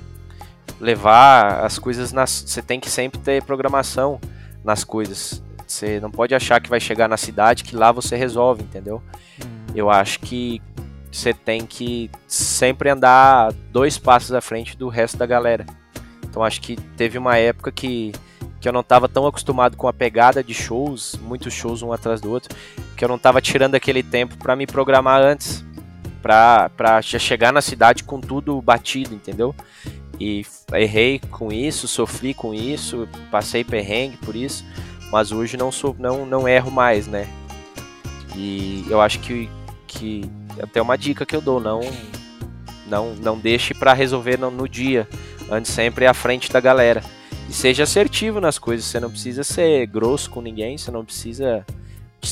levar 0.79 1.65
as 1.65 1.79
coisas 1.79 2.13
nas. 2.13 2.43
Você 2.45 2.61
tem 2.61 2.79
que 2.79 2.89
sempre 2.89 3.19
ter 3.19 3.43
programação 3.43 4.21
nas 4.63 4.83
coisas. 4.83 5.43
Você 5.65 5.99
não 5.99 6.11
pode 6.11 6.35
achar 6.35 6.61
que 6.61 6.69
vai 6.69 6.79
chegar 6.79 7.09
na 7.09 7.17
cidade 7.17 7.63
que 7.63 7.75
lá 7.75 7.91
você 7.91 8.15
resolve, 8.15 8.63
entendeu? 8.63 9.01
Hum. 9.43 9.65
Eu 9.75 9.89
acho 9.89 10.19
que 10.19 10.61
você 11.11 11.33
tem 11.33 11.65
que 11.65 12.11
sempre 12.27 12.89
andar 12.89 13.51
dois 13.71 13.97
passos 13.97 14.31
à 14.33 14.39
frente 14.39 14.77
do 14.77 14.87
resto 14.87 15.17
da 15.17 15.25
galera. 15.25 15.65
Então 16.29 16.43
acho 16.43 16.61
que 16.61 16.75
teve 16.95 17.17
uma 17.17 17.37
época 17.37 17.71
que, 17.71 18.11
que 18.59 18.67
eu 18.67 18.73
não 18.73 18.81
estava 18.81 19.07
tão 19.07 19.25
acostumado 19.25 19.75
com 19.75 19.87
a 19.87 19.93
pegada 19.93 20.43
de 20.43 20.53
shows, 20.53 21.17
muitos 21.21 21.53
shows 21.53 21.81
um 21.81 21.91
atrás 21.91 22.21
do 22.21 22.31
outro, 22.31 22.55
que 22.95 23.03
eu 23.03 23.09
não 23.09 23.15
estava 23.15 23.41
tirando 23.41 23.75
aquele 23.75 24.03
tempo 24.03 24.37
para 24.37 24.55
me 24.55 24.67
programar 24.67 25.21
antes, 25.21 25.63
para 26.21 27.01
já 27.01 27.17
chegar 27.17 27.53
na 27.53 27.61
cidade 27.61 28.03
com 28.03 28.19
tudo 28.19 28.61
batido, 28.61 29.15
entendeu? 29.15 29.55
E 30.19 30.45
errei 30.73 31.19
com 31.31 31.51
isso, 31.51 31.87
sofri 31.87 32.33
com 32.33 32.53
isso, 32.53 33.07
passei 33.31 33.63
perrengue 33.63 34.17
por 34.17 34.35
isso, 34.35 34.65
mas 35.11 35.31
hoje 35.31 35.55
não 35.55 35.71
sou 35.71 35.95
não 35.97 36.25
não 36.25 36.47
erro 36.47 36.71
mais, 36.71 37.07
né? 37.07 37.27
E 38.35 38.85
eu 38.89 38.99
acho 38.99 39.19
que 39.19 39.49
que 39.87 40.29
até 40.61 40.81
uma 40.81 40.97
dica 40.97 41.25
que 41.25 41.35
eu 41.35 41.41
dou, 41.41 41.59
não 41.59 41.81
não 42.87 43.13
não 43.15 43.37
deixe 43.37 43.73
para 43.73 43.93
resolver 43.93 44.37
no, 44.37 44.49
no 44.49 44.67
dia 44.67 45.07
Ande 45.49 45.67
sempre 45.67 46.05
à 46.05 46.13
frente 46.13 46.51
da 46.51 46.59
galera. 46.59 47.03
E 47.49 47.53
seja 47.53 47.83
assertivo 47.83 48.41
nas 48.41 48.59
coisas. 48.59 48.85
Você 48.85 48.99
não 48.99 49.09
precisa 49.09 49.43
ser 49.43 49.85
grosso 49.87 50.29
com 50.29 50.41
ninguém, 50.41 50.77
você 50.77 50.91
não 50.91 51.05
precisa 51.05 51.65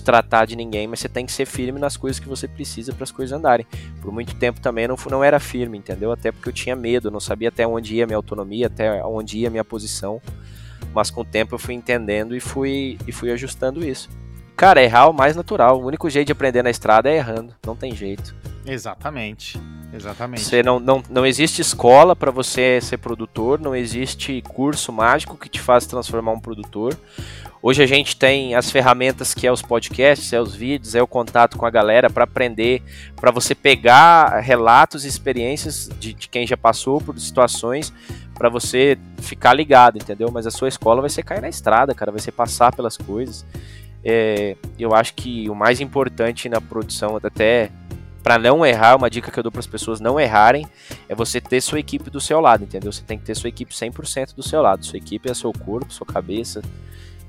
tratar 0.04 0.46
de 0.46 0.56
ninguém, 0.56 0.88
mas 0.88 1.00
você 1.00 1.08
tem 1.08 1.26
que 1.26 1.32
ser 1.32 1.46
firme 1.46 1.80
nas 1.80 1.96
coisas 1.96 2.20
que 2.20 2.28
você 2.28 2.48
precisa 2.48 2.94
para 2.94 3.04
as 3.04 3.12
coisas 3.12 3.38
andarem. 3.38 3.66
Por 4.02 4.12
muito 4.12 4.36
tempo 4.36 4.60
também 4.60 4.88
não, 4.88 4.98
não 5.10 5.24
era 5.24 5.40
firme, 5.40 5.78
entendeu? 5.78 6.12
Até 6.12 6.32
porque 6.32 6.50
eu 6.50 6.54
tinha 6.54 6.76
medo, 6.76 7.10
não 7.10 7.20
sabia 7.20 7.50
até 7.50 7.66
onde 7.66 7.96
ia 7.96 8.06
minha 8.06 8.18
autonomia, 8.18 8.68
até 8.68 9.04
onde 9.06 9.38
ia 9.38 9.50
minha 9.50 9.64
posição. 9.64 10.22
Mas 10.94 11.10
com 11.10 11.22
o 11.22 11.26
tempo 11.26 11.56
eu 11.56 11.60
fui 11.60 11.74
entendendo 11.74 12.36
e 12.36 12.40
fui, 12.40 12.98
e 13.08 13.12
fui 13.12 13.32
ajustando 13.32 13.86
isso. 13.86 14.10
Cara, 14.56 14.82
errar 14.82 15.04
é 15.04 15.10
o 15.10 15.14
mais 15.14 15.36
natural. 15.36 15.82
O 15.82 15.86
único 15.86 16.10
jeito 16.10 16.28
de 16.28 16.32
aprender 16.32 16.64
na 16.64 16.70
estrada 16.70 17.10
é 17.10 17.18
errando. 17.18 17.54
Não 17.66 17.76
tem 17.76 17.96
jeito. 17.96 18.34
Exatamente. 18.66 19.60
Exatamente. 19.94 20.42
Você 20.42 20.64
não, 20.64 20.80
não, 20.80 21.04
não 21.10 21.26
existe 21.26 21.62
escola 21.62 22.16
para 22.16 22.32
você 22.32 22.80
ser 22.82 22.98
produtor, 22.98 23.60
não 23.60 23.76
existe 23.76 24.42
curso 24.42 24.92
mágico 24.92 25.38
que 25.38 25.48
te 25.48 25.60
faz 25.60 25.86
transformar 25.86 26.32
um 26.32 26.40
produtor. 26.40 26.98
Hoje 27.62 27.82
a 27.82 27.88
gente 27.88 28.16
tem 28.16 28.54
as 28.54 28.70
ferramentas 28.70 29.34
que 29.34 29.48
é 29.48 29.52
os 29.52 29.62
podcasts, 29.62 30.32
é 30.34 30.40
os 30.40 30.54
vídeos, 30.54 30.94
é 30.94 31.02
o 31.02 31.08
contato 31.08 31.58
com 31.58 31.66
a 31.66 31.70
galera 31.70 32.10
para 32.10 32.24
aprender, 32.24 32.84
para 33.16 33.32
você 33.32 33.56
pegar 33.56 34.40
relatos 34.40 35.06
e 35.06 35.08
experiências 35.08 35.90
de, 36.00 36.14
de 36.14 36.30
quem 36.30 36.46
já 36.46 36.58
passou 36.58 37.02
por 37.02 37.18
situações 37.18 37.92
para 38.36 38.50
você 38.50 38.98
ficar 39.18 39.54
ligado, 39.54 39.98
entendeu? 39.98 40.30
Mas 40.32 40.46
a 40.46 40.52
sua 40.52 40.68
escola 40.68 41.02
vai 41.02 41.10
ser 41.10 41.24
cair 41.24 41.42
na 41.42 41.50
estrada, 41.50 41.96
cara, 41.96 42.12
vai 42.12 42.20
ser 42.22 42.34
passar 42.34 42.76
pelas 42.76 42.98
coisas. 42.98 43.46
É, 44.08 44.56
eu 44.78 44.94
acho 44.94 45.16
que 45.16 45.50
o 45.50 45.56
mais 45.56 45.82
importante 45.82 46.48
na 46.48 46.62
produção, 46.62 47.18
até 47.22 47.72
para 48.22 48.38
não 48.38 48.64
errar, 48.64 48.96
uma 48.96 49.10
dica 49.10 49.32
que 49.32 49.40
eu 49.40 49.44
dou 49.44 49.52
para 49.52 49.60
as 49.60 49.68
pessoas 49.68 50.00
não 50.00 50.20
errarem, 50.20 50.66
é 51.10 51.16
você 51.16 51.42
ter 51.42 51.60
sua 51.60 51.80
equipe 51.80 52.10
do 52.10 52.22
seu 52.22 52.40
lado, 52.40 52.64
entendeu? 52.64 52.92
Você 52.92 53.04
tem 53.04 53.18
que 53.18 53.26
ter 53.26 53.36
sua 53.36 53.50
equipe 53.50 53.74
100% 53.74 54.36
do 54.36 54.44
seu 54.44 54.62
lado. 54.62 54.86
Sua 54.86 54.98
equipe 54.98 55.30
é 55.30 55.34
seu 55.34 55.52
corpo, 55.52 55.92
sua 55.92 56.06
cabeça, 56.06 56.62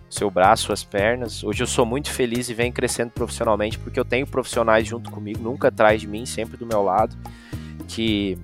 seu 0.09 0.31
braço, 0.31 0.65
suas 0.65 0.85
pernas. 0.85 1.43
Hoje 1.43 1.63
eu 1.63 1.67
sou 1.67 1.87
muito 1.87 2.11
feliz 2.11 2.49
e 2.51 2.55
venho 2.55 2.73
crescendo 2.73 3.11
profissionalmente 3.11 3.79
porque 3.79 3.99
eu 3.99 4.05
tenho 4.05 4.27
profissionais 4.27 4.87
junto 4.87 5.11
comigo, 5.11 5.43
nunca 5.43 5.69
atrás 5.69 6.01
de 6.01 6.07
mim, 6.07 6.27
sempre 6.27 6.57
do 6.57 6.67
meu 6.67 6.83
lado, 6.83 7.17
que 7.89 8.39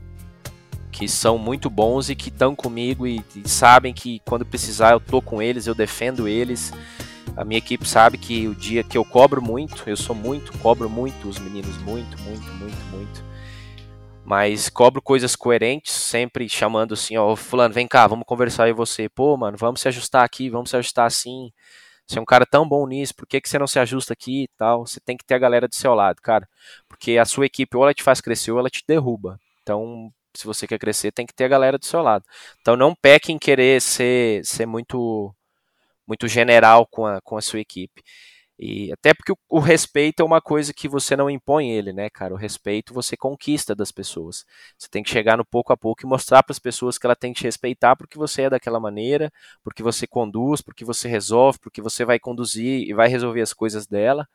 que 0.91 1.09
são 1.09 1.39
muito 1.39 1.71
bons 1.71 2.11
e 2.11 2.15
que 2.15 2.29
estão 2.29 2.55
comigo 2.55 3.07
e, 3.07 3.25
e 3.35 3.49
sabem 3.49 3.95
que 3.95 4.21
quando 4.27 4.45
precisar 4.45 4.93
eu 4.93 5.01
tô 5.01 5.23
com 5.23 5.41
eles, 5.41 5.67
eu 5.67 5.75
defendo 5.75 6.29
eles. 6.29 6.71
A 7.37 7.45
minha 7.45 7.59
equipe 7.59 7.87
sabe 7.87 8.19
que 8.19 8.47
o 8.47 8.55
dia 8.55 8.85
que 8.85 8.97
eu 8.97 9.05
cobro 9.05 9.41
muito, 9.41 9.83
eu 9.87 9.97
sou 9.97 10.15
muito, 10.15 10.57
cobro 10.59 10.89
muito 10.89 11.29
os 11.29 11.39
meninos, 11.39 11.77
muito, 11.79 12.19
muito, 12.23 12.53
muito, 12.55 12.85
muito. 12.91 13.25
Mas 14.25 14.69
cobro 14.69 15.03
coisas 15.03 15.35
coerentes, 15.35 15.93
sempre 15.93 16.49
chamando 16.49 16.95
assim, 16.95 17.17
ó, 17.17 17.35
fulano, 17.35 17.75
vem 17.75 17.89
cá, 17.89 18.07
vamos 18.07 18.25
conversar 18.27 18.65
aí 18.65 18.73
você. 18.73 19.09
Pô, 19.09 19.37
mano, 19.37 19.57
vamos 19.57 19.81
se 19.81 19.89
ajustar 19.89 20.25
aqui, 20.25 20.51
vamos 20.51 20.71
se 20.71 20.77
ajustar 20.77 21.07
assim. 21.07 21.51
Você 22.07 22.19
é 22.19 22.23
um 22.23 22.25
cara 22.25 22.45
tão 22.47 22.69
bom 22.69 22.87
nisso, 22.87 23.15
por 23.15 23.27
que, 23.27 23.41
que 23.41 23.49
você 23.49 23.59
não 23.59 23.67
se 23.67 23.79
ajusta 23.79 24.13
aqui 24.13 24.45
e 24.45 24.49
tal? 24.59 24.87
Você 24.87 25.01
tem 25.01 25.17
que 25.17 25.25
ter 25.25 25.35
a 25.35 25.39
galera 25.39 25.67
do 25.67 25.75
seu 25.75 25.95
lado, 25.95 26.21
cara. 26.23 26.49
Porque 26.89 27.19
a 27.19 27.25
sua 27.25 27.47
equipe 27.47 27.77
ou 27.77 27.83
ela 27.85 27.95
te 27.95 28.03
faz 28.03 28.21
crescer 28.21 28.53
ou 28.53 28.59
ela 28.59 28.69
te 28.71 28.83
derruba. 28.87 29.39
Então, 29.63 30.13
se 30.35 30.47
você 30.47 30.67
quer 30.67 30.79
crescer, 30.79 31.13
tem 31.13 31.27
que 31.27 31.35
ter 31.35 31.45
a 31.45 31.49
galera 31.49 31.79
do 31.79 31.87
seu 31.87 32.03
lado. 32.03 32.25
Então 32.61 32.77
não 32.77 32.95
peque 32.95 33.33
em 33.33 33.39
querer 33.39 33.81
ser, 33.81 34.45
ser 34.45 34.67
muito 34.67 35.35
muito 36.07 36.29
general 36.29 36.87
com 36.87 37.07
a, 37.07 37.21
com 37.21 37.37
a 37.37 37.43
sua 37.43 37.61
equipe. 37.61 38.03
E 38.59 38.93
até 38.93 39.13
porque 39.13 39.33
o, 39.33 39.37
o, 39.49 39.59
respeito 39.59 40.21
é 40.21 40.25
uma 40.25 40.41
coisa 40.41 40.73
que 40.73 40.87
você 40.87 41.17
não 41.17 41.29
impõe 41.29 41.71
ele, 41.71 41.93
né, 41.93 42.09
cara? 42.09 42.33
O 42.33 42.37
respeito 42.37 42.95
você 42.95 43.17
conquista 43.17 43.75
das 43.75 43.91
pessoas. 43.91 44.45
Você 44.79 44.89
tem 44.89 45.03
que 45.03 45.11
chegar 45.11 45.37
no 45.37 45.45
pouco 45.45 45.73
a 45.73 45.77
pouco 45.77 46.05
e 46.05 46.09
mostrar 46.09 46.43
para 46.43 46.53
as 46.53 46.61
pessoas 46.61 46.97
que 46.97 47.05
ela 47.07 47.17
tem 47.17 47.33
que 47.33 47.41
te 47.41 47.45
respeitar 47.45 47.97
porque 47.97 48.17
você 48.17 48.43
é 48.43 48.51
daquela 48.51 48.79
maneira, 48.79 49.33
porque 49.65 49.83
você 49.83 50.07
conduz, 50.07 50.61
porque 50.61 50.85
você 50.85 51.09
resolve, 51.09 51.59
porque 51.61 51.83
você 51.83 52.05
vai 52.05 52.21
conduzir 52.21 52.89
e 52.89 52.95
vai 52.95 53.09
resolver 53.09 53.41
as 53.41 53.53
coisas 53.53 53.87
dela. 53.87 54.29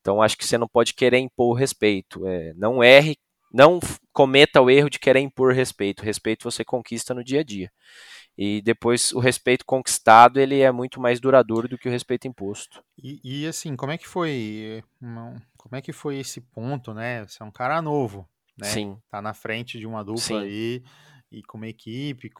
Então 0.00 0.20
acho 0.20 0.36
que 0.36 0.44
você 0.44 0.58
não 0.58 0.68
pode 0.68 0.92
querer 0.92 1.18
impor 1.18 1.52
o 1.52 1.58
respeito. 1.58 2.26
É, 2.26 2.52
não 2.54 2.84
erre, 2.84 3.16
não 3.50 3.80
cometa 4.12 4.60
o 4.60 4.68
erro 4.68 4.90
de 4.90 4.98
querer 4.98 5.20
impor 5.20 5.54
respeito. 5.54 6.02
Respeito 6.02 6.44
você 6.44 6.64
conquista 6.64 7.14
no 7.14 7.24
dia 7.24 7.40
a 7.40 7.44
dia. 7.44 7.70
E 8.36 8.60
depois 8.62 9.12
o 9.12 9.20
respeito 9.20 9.64
conquistado 9.64 10.40
ele 10.40 10.60
é 10.60 10.72
muito 10.72 11.00
mais 11.00 11.20
duradouro 11.20 11.68
do 11.68 11.78
que 11.78 11.88
o 11.88 11.90
respeito 11.90 12.26
imposto. 12.26 12.82
E, 12.98 13.20
e 13.22 13.46
assim, 13.46 13.76
como 13.76 13.92
é 13.92 13.98
que 13.98 14.08
foi? 14.08 14.82
Como 15.56 15.76
é 15.76 15.80
que 15.80 15.92
foi 15.92 16.18
esse 16.18 16.40
ponto, 16.40 16.92
né? 16.92 17.24
Você 17.24 17.42
é 17.42 17.46
um 17.46 17.52
cara 17.52 17.80
novo, 17.80 18.28
né? 18.58 18.66
Sim. 18.66 18.98
Tá 19.08 19.22
na 19.22 19.34
frente 19.34 19.78
de 19.78 19.86
uma 19.86 20.04
dupla 20.04 20.20
Sim. 20.20 20.38
aí 20.38 20.82
e 21.30 21.42
com 21.42 21.58
uma 21.58 21.68
equipe. 21.68 22.30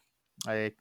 É, 0.49 0.73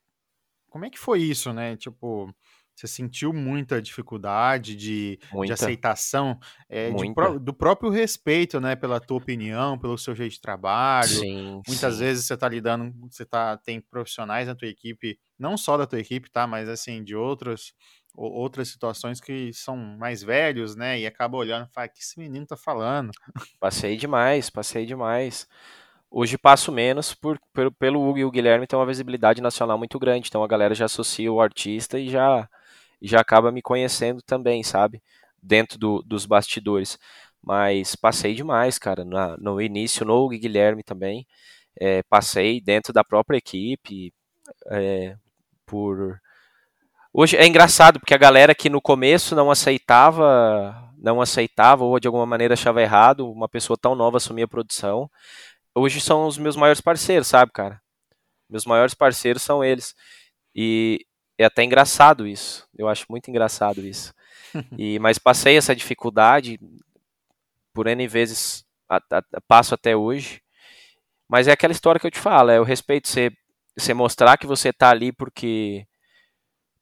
como 0.67 0.85
é 0.85 0.89
que 0.89 0.97
foi 0.97 1.21
isso, 1.21 1.53
né? 1.53 1.77
Tipo, 1.77 2.33
você 2.75 2.87
sentiu 2.87 3.31
muita 3.31 3.81
dificuldade 3.81 4.75
de, 4.75 5.19
de 5.45 5.53
aceitação 5.53 6.39
é, 6.67 6.89
de 6.89 7.13
do 7.39 7.53
próprio 7.53 7.89
respeito, 7.89 8.59
né, 8.59 8.75
pela 8.75 8.99
tua 8.99 9.17
opinião, 9.17 9.77
pelo 9.77 9.97
seu 9.97 10.15
jeito 10.15 10.33
de 10.33 10.41
trabalho. 10.41 11.07
Sim, 11.07 11.61
Muitas 11.67 11.93
sim. 11.93 11.99
vezes 11.99 12.25
você 12.25 12.35
tá 12.35 12.49
lidando, 12.49 12.93
você 13.09 13.25
tá 13.25 13.57
tem 13.57 13.79
profissionais 13.79 14.47
na 14.47 14.55
tua 14.55 14.67
equipe, 14.67 15.19
não 15.37 15.55
só 15.55 15.77
da 15.77 15.85
tua 15.85 15.99
equipe, 15.99 16.29
tá, 16.29 16.47
mas 16.47 16.67
assim 16.67 17.03
de 17.03 17.15
outras 17.15 17.73
outras 18.15 18.67
situações 18.69 19.19
que 19.19 19.51
são 19.53 19.75
mais 19.75 20.21
velhos, 20.21 20.75
né, 20.75 20.99
e 20.99 21.07
acaba 21.07 21.35
olhando, 21.37 21.67
fala, 21.73 21.87
que 21.87 21.99
esse 21.99 22.19
menino 22.19 22.45
tá 22.45 22.55
falando. 22.55 23.11
Passei 23.59 23.97
demais, 23.97 24.49
passei 24.49 24.85
demais. 24.85 25.47
Hoje 26.11 26.37
passo 26.37 26.71
menos 26.71 27.15
por, 27.15 27.39
por, 27.51 27.71
pelo 27.71 28.07
Hugo 28.07 28.19
e 28.19 28.25
o 28.25 28.29
Guilherme 28.29 28.67
tem 28.67 28.77
uma 28.77 28.85
visibilidade 28.85 29.41
nacional 29.41 29.79
muito 29.79 29.97
grande, 29.97 30.27
então 30.27 30.43
a 30.43 30.47
galera 30.47 30.75
já 30.75 30.85
associa 30.85 31.31
o 31.31 31.41
artista 31.41 31.97
e 31.97 32.07
já 32.07 32.47
e 33.03 33.07
já 33.07 33.19
acaba 33.19 33.51
me 33.51 33.61
conhecendo 33.61 34.21
também, 34.21 34.63
sabe? 34.63 35.03
Dentro 35.41 35.77
do, 35.77 36.01
dos 36.03 36.25
bastidores. 36.25 36.97
Mas 37.41 37.97
passei 37.97 38.33
demais, 38.33 38.79
cara. 38.79 39.03
Na, 39.03 39.35
no 39.37 39.61
início, 39.61 40.05
no 40.05 40.29
Guilherme 40.29 40.83
também. 40.83 41.27
É, 41.79 42.01
passei 42.03 42.61
dentro 42.61 42.93
da 42.93 43.03
própria 43.03 43.37
equipe. 43.37 44.13
É, 44.71 45.17
por. 45.65 46.17
Hoje 47.13 47.35
é 47.37 47.45
engraçado, 47.45 47.99
porque 47.99 48.13
a 48.13 48.17
galera 48.17 48.55
que 48.55 48.69
no 48.69 48.81
começo 48.81 49.35
não 49.35 49.51
aceitava, 49.51 50.89
não 50.97 51.21
aceitava, 51.21 51.83
ou 51.83 51.99
de 51.99 52.07
alguma 52.07 52.25
maneira 52.25 52.53
achava 52.55 52.81
errado, 52.81 53.29
uma 53.31 53.49
pessoa 53.49 53.77
tão 53.79 53.95
nova 53.95 54.17
assumir 54.17 54.43
a 54.43 54.47
produção. 54.47 55.09
Hoje 55.75 55.99
são 56.01 56.27
os 56.27 56.37
meus 56.37 56.55
maiores 56.55 56.81
parceiros, 56.81 57.27
sabe, 57.27 57.51
cara? 57.51 57.81
Meus 58.49 58.65
maiores 58.65 58.93
parceiros 58.93 59.43
são 59.43 59.63
eles. 59.63 59.95
E 60.55 61.05
é 61.43 61.47
até 61.47 61.63
engraçado 61.63 62.27
isso. 62.27 62.67
Eu 62.77 62.87
acho 62.87 63.05
muito 63.09 63.29
engraçado 63.29 63.81
isso. 63.81 64.13
E, 64.77 64.99
mas 64.99 65.17
passei 65.17 65.57
essa 65.57 65.75
dificuldade 65.75 66.59
por 67.73 67.87
N 67.87 68.07
vezes, 68.07 68.63
a, 68.87 68.97
a, 68.97 69.41
passo 69.47 69.73
até 69.73 69.95
hoje. 69.95 70.43
Mas 71.27 71.47
é 71.47 71.51
aquela 71.51 71.73
história 71.73 71.99
que 71.99 72.05
eu 72.05 72.11
te 72.11 72.19
falo, 72.19 72.51
é 72.51 72.59
o 72.59 72.63
respeito, 72.63 73.07
você, 73.07 73.31
você 73.75 73.95
mostrar 73.95 74.37
que 74.37 74.45
você 74.45 74.69
está 74.69 74.91
ali 74.91 75.11
porque 75.11 75.87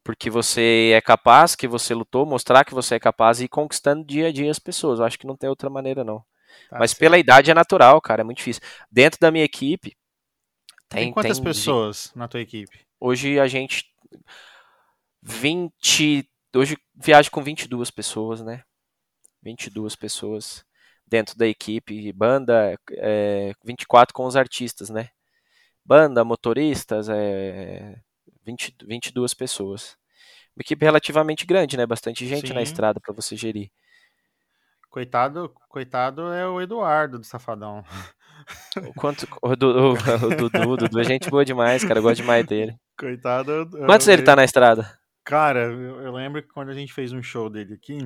porque 0.04 0.30
você 0.30 0.92
é 0.96 1.00
capaz, 1.00 1.56
que 1.56 1.68
você 1.68 1.94
lutou, 1.94 2.26
mostrar 2.26 2.66
que 2.66 2.74
você 2.74 2.96
é 2.96 3.00
capaz 3.00 3.40
e 3.40 3.46
ir 3.46 3.48
conquistando 3.48 4.04
dia 4.04 4.28
a 4.28 4.32
dia 4.32 4.50
as 4.50 4.60
pessoas. 4.60 5.00
Eu 5.00 5.06
acho 5.06 5.18
que 5.18 5.28
não 5.28 5.38
tem 5.38 5.50
outra 5.50 5.70
maneira, 5.70 6.04
não. 6.04 6.20
Tá 6.70 6.80
Mas 6.80 6.92
certo. 6.92 7.00
pela 7.00 7.18
idade 7.20 7.52
é 7.52 7.54
natural, 7.54 8.02
cara, 8.02 8.22
é 8.22 8.24
muito 8.24 8.38
difícil. 8.40 8.64
Dentro 8.92 9.20
da 9.20 9.32
minha 9.32 9.46
equipe. 9.46 9.96
Tem, 10.90 11.04
tem 11.04 11.14
quantas 11.14 11.38
tem, 11.38 11.44
pessoas 11.44 12.12
na 12.16 12.28
tua 12.28 12.42
equipe? 12.42 12.80
Hoje 13.00 13.40
a 13.40 13.48
gente 13.48 13.86
20. 15.22 16.28
Hoje 16.56 16.78
viajo 16.96 17.32
com 17.32 17.42
22 17.42 17.92
pessoas, 17.92 18.42
né? 18.42 18.64
22 19.42 19.96
pessoas 19.96 20.66
dentro 21.06 21.38
da 21.38 21.48
equipe, 21.48 22.12
banda, 22.14 22.78
é, 22.92 23.54
24 23.66 24.14
com 24.14 24.26
os 24.26 24.36
artistas, 24.36 24.90
né? 24.90 25.10
Banda, 25.84 26.24
motoristas, 26.24 27.10
é, 27.10 28.00
20, 28.46 28.76
22 28.86 29.34
pessoas. 29.34 29.98
Uma 30.56 30.62
equipe 30.62 30.86
relativamente 30.86 31.46
grande, 31.46 31.78
né? 31.78 31.86
Bastante 31.86 32.26
gente 32.28 32.50
Sim. 32.50 32.54
na 32.54 32.62
estrada 32.62 33.00
para 33.00 33.14
você 33.14 33.36
gerir. 33.36 33.70
Coitado, 34.90 35.54
coitado 35.70 36.34
é 36.34 36.46
o 36.48 36.62
Eduardo 36.62 37.18
do 37.20 37.26
Safadão. 37.26 37.84
O 38.86 38.94
quanto 38.94 39.28
o, 39.42 39.56
Dudu, 39.56 39.94
o 39.94 40.36
Dudu, 40.36 40.78
Dudu 40.78 41.00
é 41.00 41.04
gente 41.04 41.30
boa 41.30 41.46
demais, 41.46 41.84
cara. 41.84 42.00
Eu 42.00 42.04
gosto 42.04 42.22
demais 42.22 42.46
dele. 42.46 42.76
Coitado. 43.00 43.52
Eu, 43.52 43.86
Quantos 43.86 44.08
ele 44.08 44.24
tá 44.24 44.36
na 44.36 44.44
estrada? 44.44 45.01
Cara, 45.24 45.62
eu, 45.72 46.02
eu, 46.02 46.12
lembro 46.12 46.42
que 46.42 46.50
quando 46.50 46.70
a 46.70 46.74
gente 46.74 46.94
fez 46.94 47.14
um 47.14 47.22
show 47.22 47.50
dele 47.50 47.76
aqui, 47.76 47.98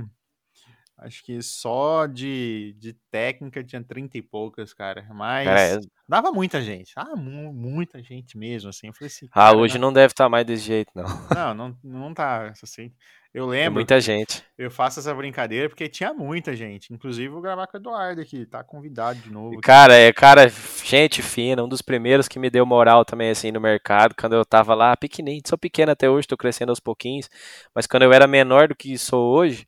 acho 0.97 1.23
que 1.23 1.41
só 1.41 2.05
de, 2.05 2.75
de 2.79 2.93
técnica 3.11 3.63
tinha 3.63 3.83
30 3.83 4.17
e 4.17 4.21
poucas, 4.21 4.73
cara. 4.73 5.05
Mas 5.13 5.47
é... 5.47 5.79
dava 6.07 6.31
muita 6.31 6.61
gente. 6.61 6.93
Ah, 6.95 7.15
muita 7.15 8.01
gente 8.01 8.37
mesmo, 8.37 8.69
assim. 8.69 8.87
Eu 8.87 8.93
falei 8.93 9.07
assim. 9.07 9.27
Ah, 9.31 9.55
hoje 9.55 9.77
não... 9.77 9.87
não 9.87 9.93
deve 9.93 10.13
estar 10.13 10.25
tá 10.25 10.29
mais 10.29 10.45
desse 10.45 10.63
jeito, 10.63 10.91
não. 10.95 11.05
Não, 11.33 11.53
não, 11.53 11.77
não 11.83 12.13
tá 12.13 12.53
assim. 12.61 12.91
Eu 13.33 13.45
lembro. 13.47 13.73
muita 13.73 13.99
gente. 13.99 14.41
Eu 14.57 14.71
faço 14.71 14.99
essa 14.99 15.13
brincadeira 15.13 15.67
porque 15.67 15.89
tinha 15.89 16.13
muita 16.13 16.55
gente. 16.55 16.93
Inclusive, 16.93 17.27
vou 17.27 17.41
gravar 17.41 17.67
com 17.67 17.77
o 17.77 17.79
Eduardo 17.79 18.21
aqui, 18.21 18.45
tá 18.45 18.63
convidado 18.63 19.19
de 19.19 19.29
novo. 19.29 19.55
Aqui. 19.55 19.61
Cara, 19.61 19.93
é, 19.93 20.13
cara, 20.13 20.47
gente 20.47 21.21
fina, 21.21 21.61
um 21.61 21.67
dos 21.67 21.81
primeiros 21.81 22.29
que 22.29 22.39
me 22.39 22.49
deu 22.49 22.65
moral 22.65 23.03
também, 23.03 23.29
assim, 23.29 23.51
no 23.51 23.59
mercado, 23.59 24.15
quando 24.17 24.33
eu 24.33 24.45
tava 24.45 24.73
lá, 24.73 24.95
pequenininho. 24.95 25.43
Sou 25.45 25.57
pequeno 25.57 25.91
até 25.91 26.09
hoje, 26.09 26.27
tô 26.27 26.37
crescendo 26.37 26.69
aos 26.69 26.79
pouquinhos. 26.79 27.29
Mas 27.75 27.85
quando 27.85 28.03
eu 28.03 28.13
era 28.13 28.25
menor 28.25 28.69
do 28.69 28.75
que 28.75 28.97
sou 28.97 29.33
hoje, 29.35 29.67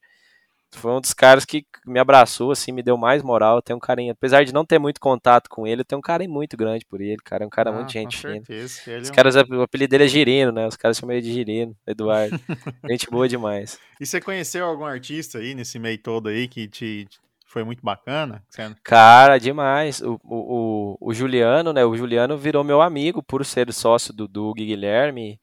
foi 0.76 0.91
um 0.91 1.02
dos 1.02 1.14
caras 1.14 1.45
que 1.45 1.65
me 1.85 1.99
abraçou, 1.99 2.52
assim, 2.52 2.72
me 2.72 2.84
deu 2.84 2.98
mais 2.98 3.23
moral. 3.23 3.61
Tenho 3.61 3.77
um 3.77 3.80
carinho, 3.80 4.11
apesar 4.11 4.44
de 4.44 4.53
não 4.53 4.65
ter 4.65 4.77
muito 4.77 4.99
contato 4.99 5.49
com 5.49 5.65
ele, 5.65 5.81
eu 5.81 5.85
tenho 5.85 5.99
um 5.99 6.02
carinho 6.02 6.31
muito 6.31 6.57
grande 6.57 6.85
por 6.85 6.99
ele, 6.99 7.18
cara. 7.23 7.44
É 7.44 7.48
um 7.48 7.49
cara 7.49 7.69
ah, 7.69 7.73
muito 7.73 7.91
gente 7.91 8.18
fina. 8.18 8.41
Os 8.41 8.88
é 8.88 9.14
caras, 9.14 9.35
o 9.35 9.61
apelido 9.61 9.91
dele 9.91 10.03
é 10.03 10.07
Girino, 10.07 10.52
né? 10.52 10.68
Os 10.68 10.76
caras 10.76 10.98
chamam 10.98 11.15
ele 11.15 11.26
de 11.26 11.31
Girino, 11.31 11.76
Eduardo. 11.85 12.38
gente 12.89 13.10
boa 13.10 13.27
demais. 13.27 13.80
E 13.99 14.06
você 14.06 14.19
conheceu 14.19 14.65
algum 14.65 14.85
artista 14.85 15.39
aí 15.39 15.56
nesse 15.56 15.80
meio 15.80 15.98
todo 15.98 16.27
aí 16.27 16.48
que 16.48 16.68
te, 16.68 17.07
foi 17.45 17.64
muito 17.64 17.81
bacana? 17.81 18.44
Cara, 18.84 19.38
demais. 19.38 20.02
O, 20.02 20.19
o, 20.26 20.98
o, 20.99 21.14
Juliano, 21.14 21.72
né? 21.72 21.85
O 21.85 21.95
Juliano 21.95 22.38
virou 22.38 22.64
meu 22.64 22.81
amigo 22.81 23.23
por 23.23 23.45
ser 23.45 23.72
sócio 23.72 24.14
do 24.14 24.27
Doug 24.27 24.57
Guilherme. 24.57 25.39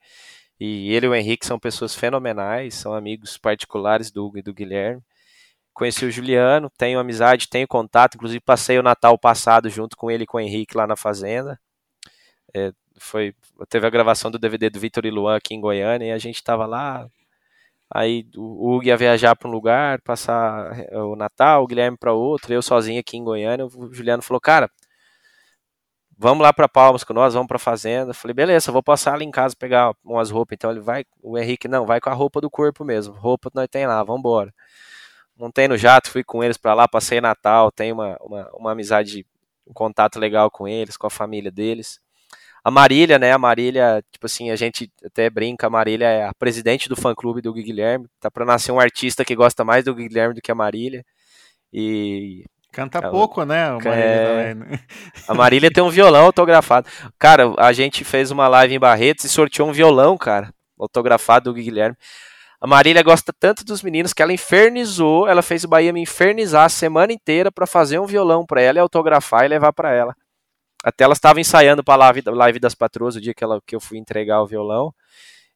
E 0.60 0.92
ele 0.94 1.06
e 1.06 1.08
o 1.08 1.14
Henrique 1.14 1.44
são 1.44 1.58
pessoas 1.58 1.94
fenomenais, 1.94 2.74
são 2.74 2.94
amigos 2.94 3.36
particulares 3.36 4.12
do 4.12 4.24
Hugo 4.24 4.38
e 4.38 4.42
do 4.42 4.54
Guilherme 4.54 5.02
conheci 5.74 6.06
o 6.06 6.10
Juliano, 6.10 6.70
tenho 6.78 7.00
amizade, 7.00 7.48
tenho 7.48 7.66
contato, 7.68 8.14
inclusive 8.14 8.40
passei 8.40 8.78
o 8.78 8.82
Natal 8.82 9.18
passado 9.18 9.68
junto 9.68 9.96
com 9.96 10.10
ele 10.10 10.24
e 10.24 10.26
com 10.26 10.38
o 10.38 10.40
Henrique 10.40 10.76
lá 10.76 10.86
na 10.86 10.96
fazenda. 10.96 11.60
É, 12.54 12.72
foi, 12.98 13.34
teve 13.68 13.86
a 13.86 13.90
gravação 13.90 14.30
do 14.30 14.38
DVD 14.38 14.70
do 14.70 14.78
Vitor 14.80 15.04
e 15.04 15.10
Luan 15.10 15.36
aqui 15.36 15.54
em 15.54 15.60
Goiânia 15.60 16.06
e 16.06 16.12
a 16.12 16.18
gente 16.18 16.36
estava 16.36 16.66
lá. 16.66 17.06
Aí 17.92 18.26
o 18.36 18.74
Hugo 18.74 18.84
ia 18.84 18.96
viajar 18.96 19.36
para 19.36 19.48
um 19.48 19.52
lugar, 19.52 20.00
passar 20.02 20.78
é, 20.90 20.98
o 20.98 21.16
Natal, 21.16 21.62
o 21.64 21.66
Guilherme 21.66 21.98
para 21.98 22.12
outro, 22.12 22.52
eu 22.54 22.62
sozinho 22.62 23.00
aqui 23.00 23.16
em 23.16 23.24
Goiânia. 23.24 23.66
O 23.66 23.92
Juliano 23.92 24.22
falou: 24.22 24.40
Cara, 24.40 24.70
vamos 26.16 26.42
lá 26.42 26.52
para 26.52 26.68
Palmas 26.68 27.04
com 27.04 27.12
nós, 27.12 27.34
vamos 27.34 27.48
para 27.48 27.58
fazenda. 27.58 28.14
falei: 28.14 28.34
Beleza, 28.34 28.72
vou 28.72 28.82
passar 28.82 29.14
ali 29.14 29.24
em 29.24 29.30
casa 29.30 29.54
pegar 29.56 29.94
umas 30.04 30.30
roupas. 30.30 30.54
Então 30.56 30.70
ele 30.70 30.80
vai, 30.80 31.04
o 31.22 31.38
Henrique, 31.38 31.68
não, 31.68 31.86
vai 31.86 32.00
com 32.00 32.10
a 32.10 32.14
roupa 32.14 32.40
do 32.40 32.50
corpo 32.50 32.84
mesmo, 32.84 33.14
roupa 33.14 33.50
nós 33.54 33.68
tem 33.68 33.86
lá, 33.86 34.02
vamos 34.02 34.20
embora 34.20 34.52
montei 35.36 35.68
no 35.68 35.76
jato, 35.76 36.10
fui 36.10 36.24
com 36.24 36.42
eles 36.42 36.56
para 36.56 36.74
lá, 36.74 36.88
passei 36.88 37.20
Natal, 37.20 37.70
tenho 37.70 37.94
uma, 37.94 38.16
uma, 38.20 38.50
uma 38.54 38.72
amizade, 38.72 39.26
um 39.66 39.72
contato 39.72 40.18
legal 40.18 40.50
com 40.50 40.66
eles, 40.68 40.96
com 40.96 41.06
a 41.06 41.10
família 41.10 41.50
deles. 41.50 42.00
A 42.62 42.70
Marília, 42.70 43.18
né? 43.18 43.30
A 43.32 43.38
Marília, 43.38 44.02
tipo 44.10 44.24
assim, 44.24 44.50
a 44.50 44.56
gente 44.56 44.90
até 45.04 45.28
brinca, 45.28 45.66
a 45.66 45.70
Marília 45.70 46.06
é 46.06 46.24
a 46.24 46.32
presidente 46.32 46.88
do 46.88 46.96
fã-clube 46.96 47.42
do 47.42 47.52
Guilherme. 47.52 48.06
Tá 48.18 48.30
para 48.30 48.46
nascer 48.46 48.72
um 48.72 48.80
artista 48.80 49.22
que 49.22 49.36
gosta 49.36 49.64
mais 49.64 49.84
do 49.84 49.94
Guilherme 49.94 50.34
do 50.34 50.40
que 50.40 50.50
a 50.50 50.54
Marília. 50.54 51.04
E 51.70 52.44
Canta 52.72 52.98
ela, 52.98 53.10
pouco, 53.10 53.44
né? 53.44 53.66
A 53.66 53.72
Marília, 53.72 53.94
é... 53.94 54.54
Né? 54.54 54.80
a 55.28 55.34
Marília 55.34 55.70
tem 55.70 55.84
um 55.84 55.90
violão 55.90 56.24
autografado. 56.24 56.88
Cara, 57.18 57.54
a 57.58 57.72
gente 57.72 58.02
fez 58.02 58.30
uma 58.30 58.48
live 58.48 58.74
em 58.74 58.80
Barretos 58.80 59.26
e 59.26 59.28
sorteou 59.28 59.68
um 59.68 59.72
violão, 59.72 60.16
cara, 60.16 60.48
autografado 60.78 61.52
do 61.52 61.54
Guilherme. 61.54 61.96
A 62.64 62.66
Marília 62.66 63.02
gosta 63.02 63.30
tanto 63.30 63.62
dos 63.62 63.82
meninos 63.82 64.14
que 64.14 64.22
ela 64.22 64.32
infernizou, 64.32 65.28
ela 65.28 65.42
fez 65.42 65.64
o 65.64 65.68
Bahia 65.68 65.92
me 65.92 66.00
infernizar 66.00 66.64
a 66.64 66.68
semana 66.70 67.12
inteira 67.12 67.52
para 67.52 67.66
fazer 67.66 67.98
um 67.98 68.06
violão 68.06 68.46
para 68.46 68.62
ela 68.62 68.78
e 68.78 68.80
autografar 68.80 69.44
e 69.44 69.48
levar 69.48 69.70
para 69.74 69.92
ela. 69.92 70.16
Até 70.82 71.04
ela 71.04 71.12
estava 71.12 71.38
ensaiando 71.38 71.84
para 71.84 71.96
live, 71.96 72.22
live 72.24 72.58
das 72.58 72.74
patroas 72.74 73.16
o 73.16 73.20
dia 73.20 73.34
que, 73.34 73.44
ela, 73.44 73.60
que 73.66 73.76
eu 73.76 73.80
fui 73.80 73.98
entregar 73.98 74.40
o 74.40 74.46
violão. 74.46 74.94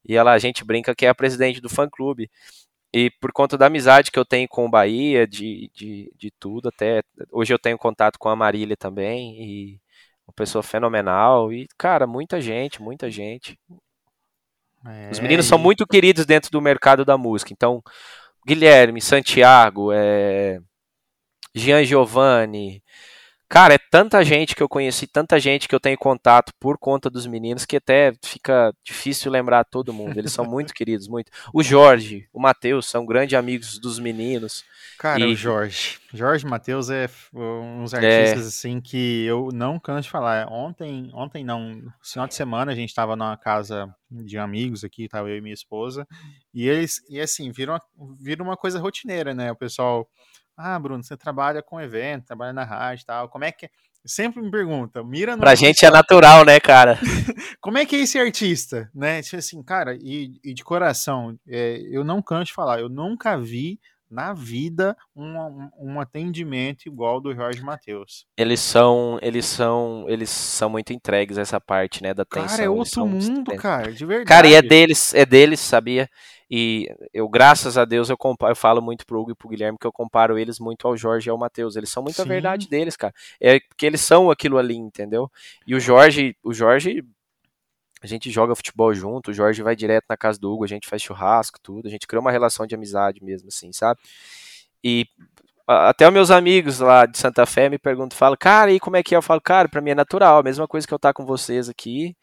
E 0.06 0.16
ela, 0.16 0.32
a 0.32 0.38
gente 0.38 0.62
brinca 0.62 0.94
que 0.94 1.06
é 1.06 1.08
a 1.08 1.14
presidente 1.14 1.62
do 1.62 1.70
fã 1.70 1.88
clube. 1.88 2.30
E 2.92 3.10
por 3.22 3.32
conta 3.32 3.56
da 3.56 3.68
amizade 3.68 4.10
que 4.10 4.18
eu 4.18 4.24
tenho 4.26 4.46
com 4.46 4.66
o 4.66 4.70
Bahia, 4.70 5.26
de, 5.26 5.70
de, 5.74 6.12
de 6.14 6.30
tudo, 6.38 6.68
até 6.68 7.02
hoje 7.32 7.54
eu 7.54 7.58
tenho 7.58 7.78
contato 7.78 8.18
com 8.18 8.28
a 8.28 8.36
Marília 8.36 8.76
também, 8.76 9.42
e 9.42 9.80
uma 10.26 10.34
pessoa 10.34 10.62
fenomenal. 10.62 11.50
E, 11.54 11.68
cara, 11.78 12.06
muita 12.06 12.38
gente, 12.38 12.82
muita 12.82 13.10
gente. 13.10 13.58
É, 14.88 15.10
Os 15.10 15.20
meninos 15.20 15.46
e... 15.46 15.48
são 15.48 15.58
muito 15.58 15.86
queridos 15.86 16.24
dentro 16.26 16.50
do 16.50 16.60
mercado 16.60 17.04
da 17.04 17.16
música. 17.18 17.52
Então, 17.52 17.82
Guilherme, 18.46 19.00
Santiago, 19.00 19.92
é... 19.92 20.58
Gian 21.54 21.84
Giovanni, 21.84 22.82
Cara, 23.48 23.74
é 23.74 23.78
tanta 23.78 24.22
gente 24.22 24.54
que 24.54 24.62
eu 24.62 24.68
conheci, 24.68 25.06
tanta 25.06 25.40
gente 25.40 25.66
que 25.66 25.74
eu 25.74 25.80
tenho 25.80 25.96
contato 25.96 26.52
por 26.60 26.76
conta 26.76 27.08
dos 27.08 27.26
meninos 27.26 27.64
que 27.64 27.76
até 27.76 28.12
fica 28.22 28.74
difícil 28.84 29.32
lembrar 29.32 29.64
todo 29.64 29.92
mundo. 29.92 30.18
Eles 30.18 30.32
são 30.32 30.44
muito 30.44 30.72
queridos, 30.74 31.08
muito. 31.08 31.32
O 31.54 31.62
Jorge, 31.62 32.28
o 32.30 32.38
Matheus 32.38 32.86
são 32.86 33.06
grandes 33.06 33.38
amigos 33.38 33.78
dos 33.78 33.98
meninos. 33.98 34.64
Cara, 34.98 35.20
e... 35.20 35.32
o 35.32 35.34
Jorge. 35.34 35.98
Jorge 36.12 36.44
e 36.46 36.48
Matheus 36.48 36.90
é 36.90 37.08
uns 37.32 37.94
artistas 37.94 38.44
é... 38.44 38.48
assim 38.48 38.80
que 38.82 39.24
eu 39.24 39.48
não 39.50 39.78
canso 39.78 40.02
de 40.02 40.10
falar. 40.10 40.46
Ontem, 40.52 41.10
ontem 41.14 41.42
não, 41.42 41.82
final 42.02 42.26
de 42.28 42.34
semana 42.34 42.72
a 42.72 42.74
gente 42.74 42.90
estava 42.90 43.16
numa 43.16 43.36
casa 43.38 43.88
de 44.10 44.36
amigos 44.36 44.84
aqui, 44.84 45.08
tava 45.08 45.30
eu 45.30 45.38
e 45.38 45.40
minha 45.40 45.54
esposa, 45.54 46.06
e 46.52 46.68
eles, 46.68 47.00
e 47.08 47.20
assim, 47.20 47.50
viram, 47.50 47.78
viram 48.18 48.44
uma 48.44 48.56
coisa 48.56 48.78
rotineira, 48.78 49.32
né? 49.32 49.50
O 49.52 49.56
pessoal 49.56 50.06
ah, 50.58 50.78
Bruno, 50.78 51.04
você 51.04 51.16
trabalha 51.16 51.62
com 51.62 51.80
evento, 51.80 52.26
trabalha 52.26 52.52
na 52.52 52.64
rádio 52.64 53.02
e 53.02 53.06
tal. 53.06 53.28
Como 53.28 53.44
é 53.44 53.52
que. 53.52 53.66
É? 53.66 53.70
Sempre 54.04 54.42
me 54.42 54.50
pergunta, 54.50 55.04
mira 55.04 55.36
no. 55.36 55.40
Pra 55.40 55.54
gente 55.54 55.84
é 55.84 55.90
natural, 55.90 56.44
né, 56.44 56.58
cara? 56.58 56.98
Como 57.60 57.78
é 57.78 57.84
que 57.84 57.96
é 57.96 58.00
esse 58.00 58.18
artista, 58.18 58.90
né? 58.94 59.22
Tipo 59.22 59.36
assim, 59.36 59.62
cara, 59.62 59.96
e, 60.00 60.40
e 60.42 60.54
de 60.54 60.64
coração, 60.64 61.38
é, 61.46 61.80
eu 61.90 62.02
não 62.04 62.22
canso 62.22 62.46
de 62.46 62.54
falar, 62.54 62.80
eu 62.80 62.88
nunca 62.88 63.36
vi 63.36 63.78
na 64.10 64.32
vida 64.32 64.96
um, 65.14 65.68
um 65.78 66.00
atendimento 66.00 66.86
igual 66.86 67.20
do 67.20 67.34
Jorge 67.34 67.60
Matheus. 67.60 68.24
Eles 68.36 68.60
são, 68.60 69.18
eles 69.20 69.44
são, 69.44 70.06
eles 70.08 70.30
são 70.30 70.70
muito 70.70 70.92
entregues 70.92 71.36
a 71.36 71.42
essa 71.42 71.60
parte, 71.60 72.02
né, 72.02 72.14
da 72.14 72.22
atenção. 72.22 72.48
Cara, 72.48 72.62
é 72.62 72.68
outro 72.70 73.06
mundo, 73.06 73.54
cara, 73.56 73.92
de 73.92 74.06
verdade. 74.06 74.28
Cara, 74.28 74.48
e 74.48 74.54
é 74.54 74.62
deles, 74.62 75.12
é 75.12 75.26
deles, 75.26 75.60
sabia? 75.60 76.08
E 76.50 76.88
eu, 77.12 77.28
graças 77.28 77.76
a 77.76 77.84
Deus, 77.84 78.08
eu, 78.08 78.16
comparo, 78.16 78.52
eu 78.52 78.56
falo 78.56 78.80
muito 78.80 79.04
pro 79.04 79.20
Hugo 79.20 79.32
e 79.32 79.34
pro 79.34 79.48
Guilherme 79.48 79.76
que 79.78 79.86
eu 79.86 79.92
comparo 79.92 80.38
eles 80.38 80.58
muito 80.58 80.88
ao 80.88 80.96
Jorge 80.96 81.28
e 81.28 81.30
ao 81.30 81.36
Matheus. 81.36 81.76
Eles 81.76 81.90
são 81.90 82.02
muito 82.02 82.16
Sim. 82.16 82.22
a 82.22 82.24
verdade 82.24 82.68
deles, 82.68 82.96
cara. 82.96 83.14
É 83.40 83.60
porque 83.60 83.84
eles 83.84 84.00
são 84.00 84.30
aquilo 84.30 84.56
ali, 84.56 84.76
entendeu? 84.76 85.30
E 85.66 85.74
o 85.74 85.80
Jorge, 85.80 86.34
o 86.42 86.54
Jorge, 86.54 87.04
a 88.02 88.06
gente 88.06 88.30
joga 88.30 88.54
futebol 88.54 88.94
junto, 88.94 89.30
o 89.30 89.34
Jorge 89.34 89.62
vai 89.62 89.76
direto 89.76 90.06
na 90.08 90.16
casa 90.16 90.38
do 90.38 90.50
Hugo, 90.50 90.64
a 90.64 90.68
gente 90.68 90.88
faz 90.88 91.02
churrasco, 91.02 91.58
tudo. 91.62 91.86
A 91.86 91.90
gente 91.90 92.06
criou 92.06 92.22
uma 92.22 92.32
relação 92.32 92.66
de 92.66 92.74
amizade 92.74 93.22
mesmo, 93.22 93.48
assim, 93.48 93.70
sabe? 93.72 94.00
E 94.82 95.06
até 95.66 96.06
os 96.06 96.14
meus 96.14 96.30
amigos 96.30 96.80
lá 96.80 97.04
de 97.04 97.18
Santa 97.18 97.44
Fé 97.44 97.68
me 97.68 97.78
perguntam, 97.78 98.16
falam, 98.16 98.38
cara, 98.40 98.72
e 98.72 98.80
como 98.80 98.96
é 98.96 99.02
que 99.02 99.14
é? 99.14 99.18
Eu 99.18 99.22
falo, 99.22 99.40
cara, 99.40 99.68
pra 99.68 99.82
mim 99.82 99.90
é 99.90 99.94
natural, 99.94 100.38
a 100.38 100.42
mesma 100.42 100.66
coisa 100.66 100.86
que 100.86 100.94
eu 100.94 100.96
estar 100.96 101.10
tá 101.10 101.12
com 101.12 101.26
vocês 101.26 101.68
aqui. 101.68 102.16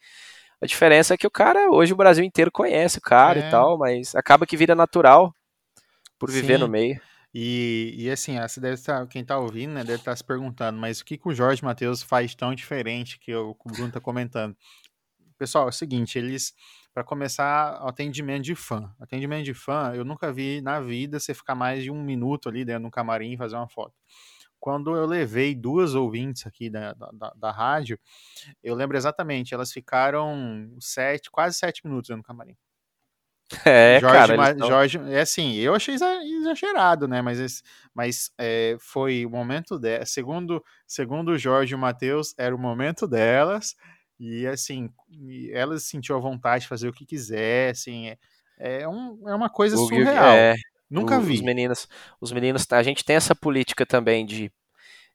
A 0.66 0.74
diferença 0.76 1.14
é 1.14 1.16
que 1.16 1.28
o 1.28 1.30
cara, 1.30 1.70
hoje 1.70 1.92
o 1.92 1.96
Brasil 1.96 2.24
inteiro 2.24 2.50
conhece 2.50 2.98
o 2.98 3.00
cara 3.00 3.38
é. 3.38 3.46
e 3.46 3.50
tal, 3.52 3.78
mas 3.78 4.16
acaba 4.16 4.44
que 4.44 4.56
vira 4.56 4.74
natural 4.74 5.32
por 6.18 6.28
viver 6.28 6.54
Sim. 6.54 6.60
no 6.60 6.68
meio. 6.68 7.00
E, 7.32 7.94
e 7.96 8.10
assim, 8.10 8.36
você 8.36 8.60
deve 8.60 8.74
estar, 8.74 9.06
quem 9.06 9.22
está 9.22 9.38
ouvindo, 9.38 9.74
né, 9.74 9.84
deve 9.84 10.00
estar 10.00 10.16
se 10.16 10.24
perguntando, 10.24 10.76
mas 10.76 10.98
o 10.98 11.04
que, 11.04 11.16
que 11.16 11.28
o 11.28 11.32
Jorge 11.32 11.64
Matheus 11.64 12.02
faz 12.02 12.34
tão 12.34 12.52
diferente 12.52 13.16
que 13.20 13.32
o, 13.32 13.56
Bruno 13.64 13.86
está 13.86 14.00
comentando? 14.00 14.56
Pessoal, 15.38 15.66
é 15.66 15.68
o 15.68 15.72
seguinte, 15.72 16.18
eles, 16.18 16.52
para 16.92 17.04
começar, 17.04 17.74
atendimento 17.86 18.42
de 18.42 18.56
fã. 18.56 18.92
Atendimento 18.98 19.44
de 19.44 19.54
fã, 19.54 19.92
eu 19.94 20.04
nunca 20.04 20.32
vi 20.32 20.60
na 20.60 20.80
vida 20.80 21.20
você 21.20 21.32
ficar 21.32 21.54
mais 21.54 21.84
de 21.84 21.92
um 21.92 22.02
minuto 22.02 22.48
ali 22.48 22.64
dentro 22.64 22.82
do 22.82 22.90
camarim 22.90 23.34
e 23.34 23.36
fazer 23.36 23.54
uma 23.54 23.68
foto 23.68 23.94
quando 24.66 24.96
eu 24.96 25.06
levei 25.06 25.54
duas 25.54 25.94
ouvintes 25.94 26.44
aqui 26.44 26.68
da, 26.68 26.92
da, 26.92 27.32
da, 27.36 27.52
rádio, 27.52 27.96
eu 28.64 28.74
lembro 28.74 28.96
exatamente, 28.96 29.54
elas 29.54 29.70
ficaram 29.70 30.74
sete, 30.80 31.30
quase 31.30 31.56
sete 31.56 31.86
minutos 31.86 32.10
no 32.10 32.20
camarim. 32.20 32.56
É, 33.64 34.00
Jorge, 34.00 34.18
cara, 34.18 34.36
mas, 34.36 34.58
Jorge, 34.58 34.98
é 35.08 35.20
assim, 35.20 35.54
eu 35.54 35.72
achei 35.72 35.94
exagerado, 35.94 37.06
né? 37.06 37.22
Mas, 37.22 37.62
mas 37.94 38.32
é, 38.36 38.76
foi 38.80 39.24
o 39.24 39.30
momento 39.30 39.78
dela. 39.78 40.04
Segundo, 40.04 40.60
segundo 40.84 41.28
o 41.28 41.38
Jorge 41.38 41.72
e 41.72 41.76
o 41.76 41.78
Matheus, 41.78 42.34
era 42.36 42.52
o 42.52 42.58
momento 42.58 43.06
delas. 43.06 43.76
E 44.18 44.48
assim, 44.48 44.90
elas 45.52 45.84
sentiam 45.84 46.18
a 46.18 46.20
vontade 46.20 46.62
de 46.62 46.68
fazer 46.68 46.88
o 46.88 46.92
que 46.92 47.06
quiser, 47.06 47.70
assim, 47.70 48.08
é, 48.08 48.18
é, 48.80 48.88
um, 48.88 49.28
é 49.28 49.34
uma 49.36 49.48
coisa 49.48 49.76
o 49.76 49.86
surreal. 49.86 50.34
É, 50.34 50.56
Nunca 50.90 51.18
vi. 51.18 51.34
Os 51.34 51.40
meninos, 51.40 51.88
os 52.20 52.32
meninos, 52.32 52.66
a 52.70 52.82
gente 52.82 53.04
tem 53.04 53.16
essa 53.16 53.34
política 53.34 53.84
também 53.84 54.24
de 54.24 54.50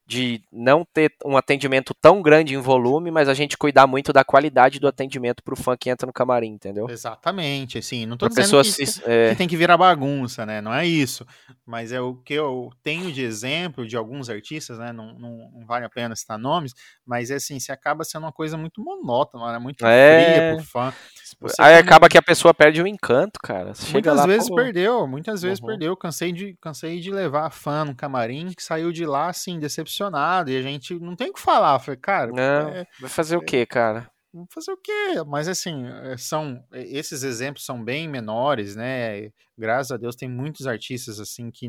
de 0.04 0.42
não 0.52 0.84
ter 0.84 1.14
um 1.24 1.36
atendimento 1.36 1.94
tão 1.94 2.20
grande 2.20 2.54
em 2.54 2.58
volume, 2.58 3.10
mas 3.10 3.28
a 3.28 3.34
gente 3.34 3.56
cuidar 3.56 3.86
muito 3.86 4.12
da 4.12 4.24
qualidade 4.24 4.80
do 4.80 4.88
atendimento 4.88 5.42
pro 5.42 5.56
fã 5.56 5.76
que 5.76 5.88
entra 5.88 6.06
no 6.06 6.12
camarim, 6.12 6.48
entendeu? 6.48 6.88
Exatamente, 6.90 7.78
assim, 7.78 8.04
não 8.04 8.16
tô 8.16 8.26
pra 8.28 8.42
dizendo 8.42 8.62
que, 8.62 8.86
se, 8.86 9.02
é... 9.06 9.30
que, 9.30 9.36
tem 9.36 9.48
que 9.48 9.56
virar 9.56 9.76
bagunça, 9.76 10.44
né, 10.44 10.60
não 10.60 10.74
é 10.74 10.86
isso, 10.86 11.26
mas 11.64 11.92
é 11.92 12.00
o 12.00 12.14
que 12.16 12.34
eu 12.34 12.70
tenho 12.82 13.12
de 13.12 13.22
exemplo 13.22 13.86
de 13.86 13.96
alguns 13.96 14.28
artistas, 14.28 14.78
né, 14.78 14.92
não, 14.92 15.14
não, 15.14 15.50
não 15.52 15.66
vale 15.66 15.84
a 15.84 15.90
pena 15.90 16.16
citar 16.16 16.38
nomes, 16.38 16.74
mas 17.06 17.30
é 17.30 17.36
assim, 17.36 17.60
se 17.60 17.70
acaba 17.70 18.04
sendo 18.04 18.24
uma 18.24 18.32
coisa 18.32 18.56
muito 18.56 18.82
monótona, 18.82 19.52
né, 19.52 19.58
muito 19.58 19.86
é... 19.86 20.24
fria 20.24 20.56
pro 20.56 20.64
fã. 20.64 20.92
Você 21.40 21.60
Aí 21.60 21.76
acaba 21.76 22.08
que 22.08 22.18
a 22.18 22.22
pessoa 22.22 22.54
perde 22.54 22.82
o 22.82 22.86
encanto, 22.86 23.38
cara. 23.42 23.74
Você 23.74 23.92
muitas 23.92 24.16
lá, 24.16 24.26
vezes 24.26 24.48
pô... 24.48 24.56
perdeu, 24.56 25.06
muitas 25.06 25.42
vezes 25.42 25.60
uhum. 25.60 25.66
perdeu, 25.66 25.96
cansei 25.96 26.32
de, 26.32 26.56
cansei 26.60 27.00
de 27.00 27.10
levar 27.10 27.50
fã 27.50 27.84
no 27.84 27.94
camarim 27.94 28.52
que 28.52 28.62
saiu 28.62 28.92
de 28.92 29.04
lá, 29.04 29.28
assim, 29.28 29.58
decepcionado 29.58 30.50
e 30.50 30.56
a 30.56 30.62
gente 30.62 30.98
não 30.98 31.16
tem 31.16 31.30
o 31.30 31.32
que 31.32 31.40
falar. 31.40 31.78
Falei, 31.78 32.00
cara, 32.00 32.30
não, 32.30 32.68
é, 32.68 32.86
vai 33.00 33.10
fazer 33.10 33.34
é, 33.34 33.38
o 33.38 33.42
quê, 33.42 33.66
cara? 33.66 34.10
Fazer 34.50 34.72
o 34.72 34.76
quê? 34.78 35.22
Mas 35.26 35.46
assim, 35.46 35.86
é, 35.86 36.16
são 36.16 36.64
esses 36.72 37.22
exemplos 37.22 37.66
são 37.66 37.82
bem 37.84 38.08
menores, 38.08 38.74
né? 38.74 39.30
Graças 39.58 39.92
a 39.92 39.98
Deus 39.98 40.16
tem 40.16 40.28
muitos 40.28 40.66
artistas 40.66 41.20
assim 41.20 41.50
que 41.50 41.68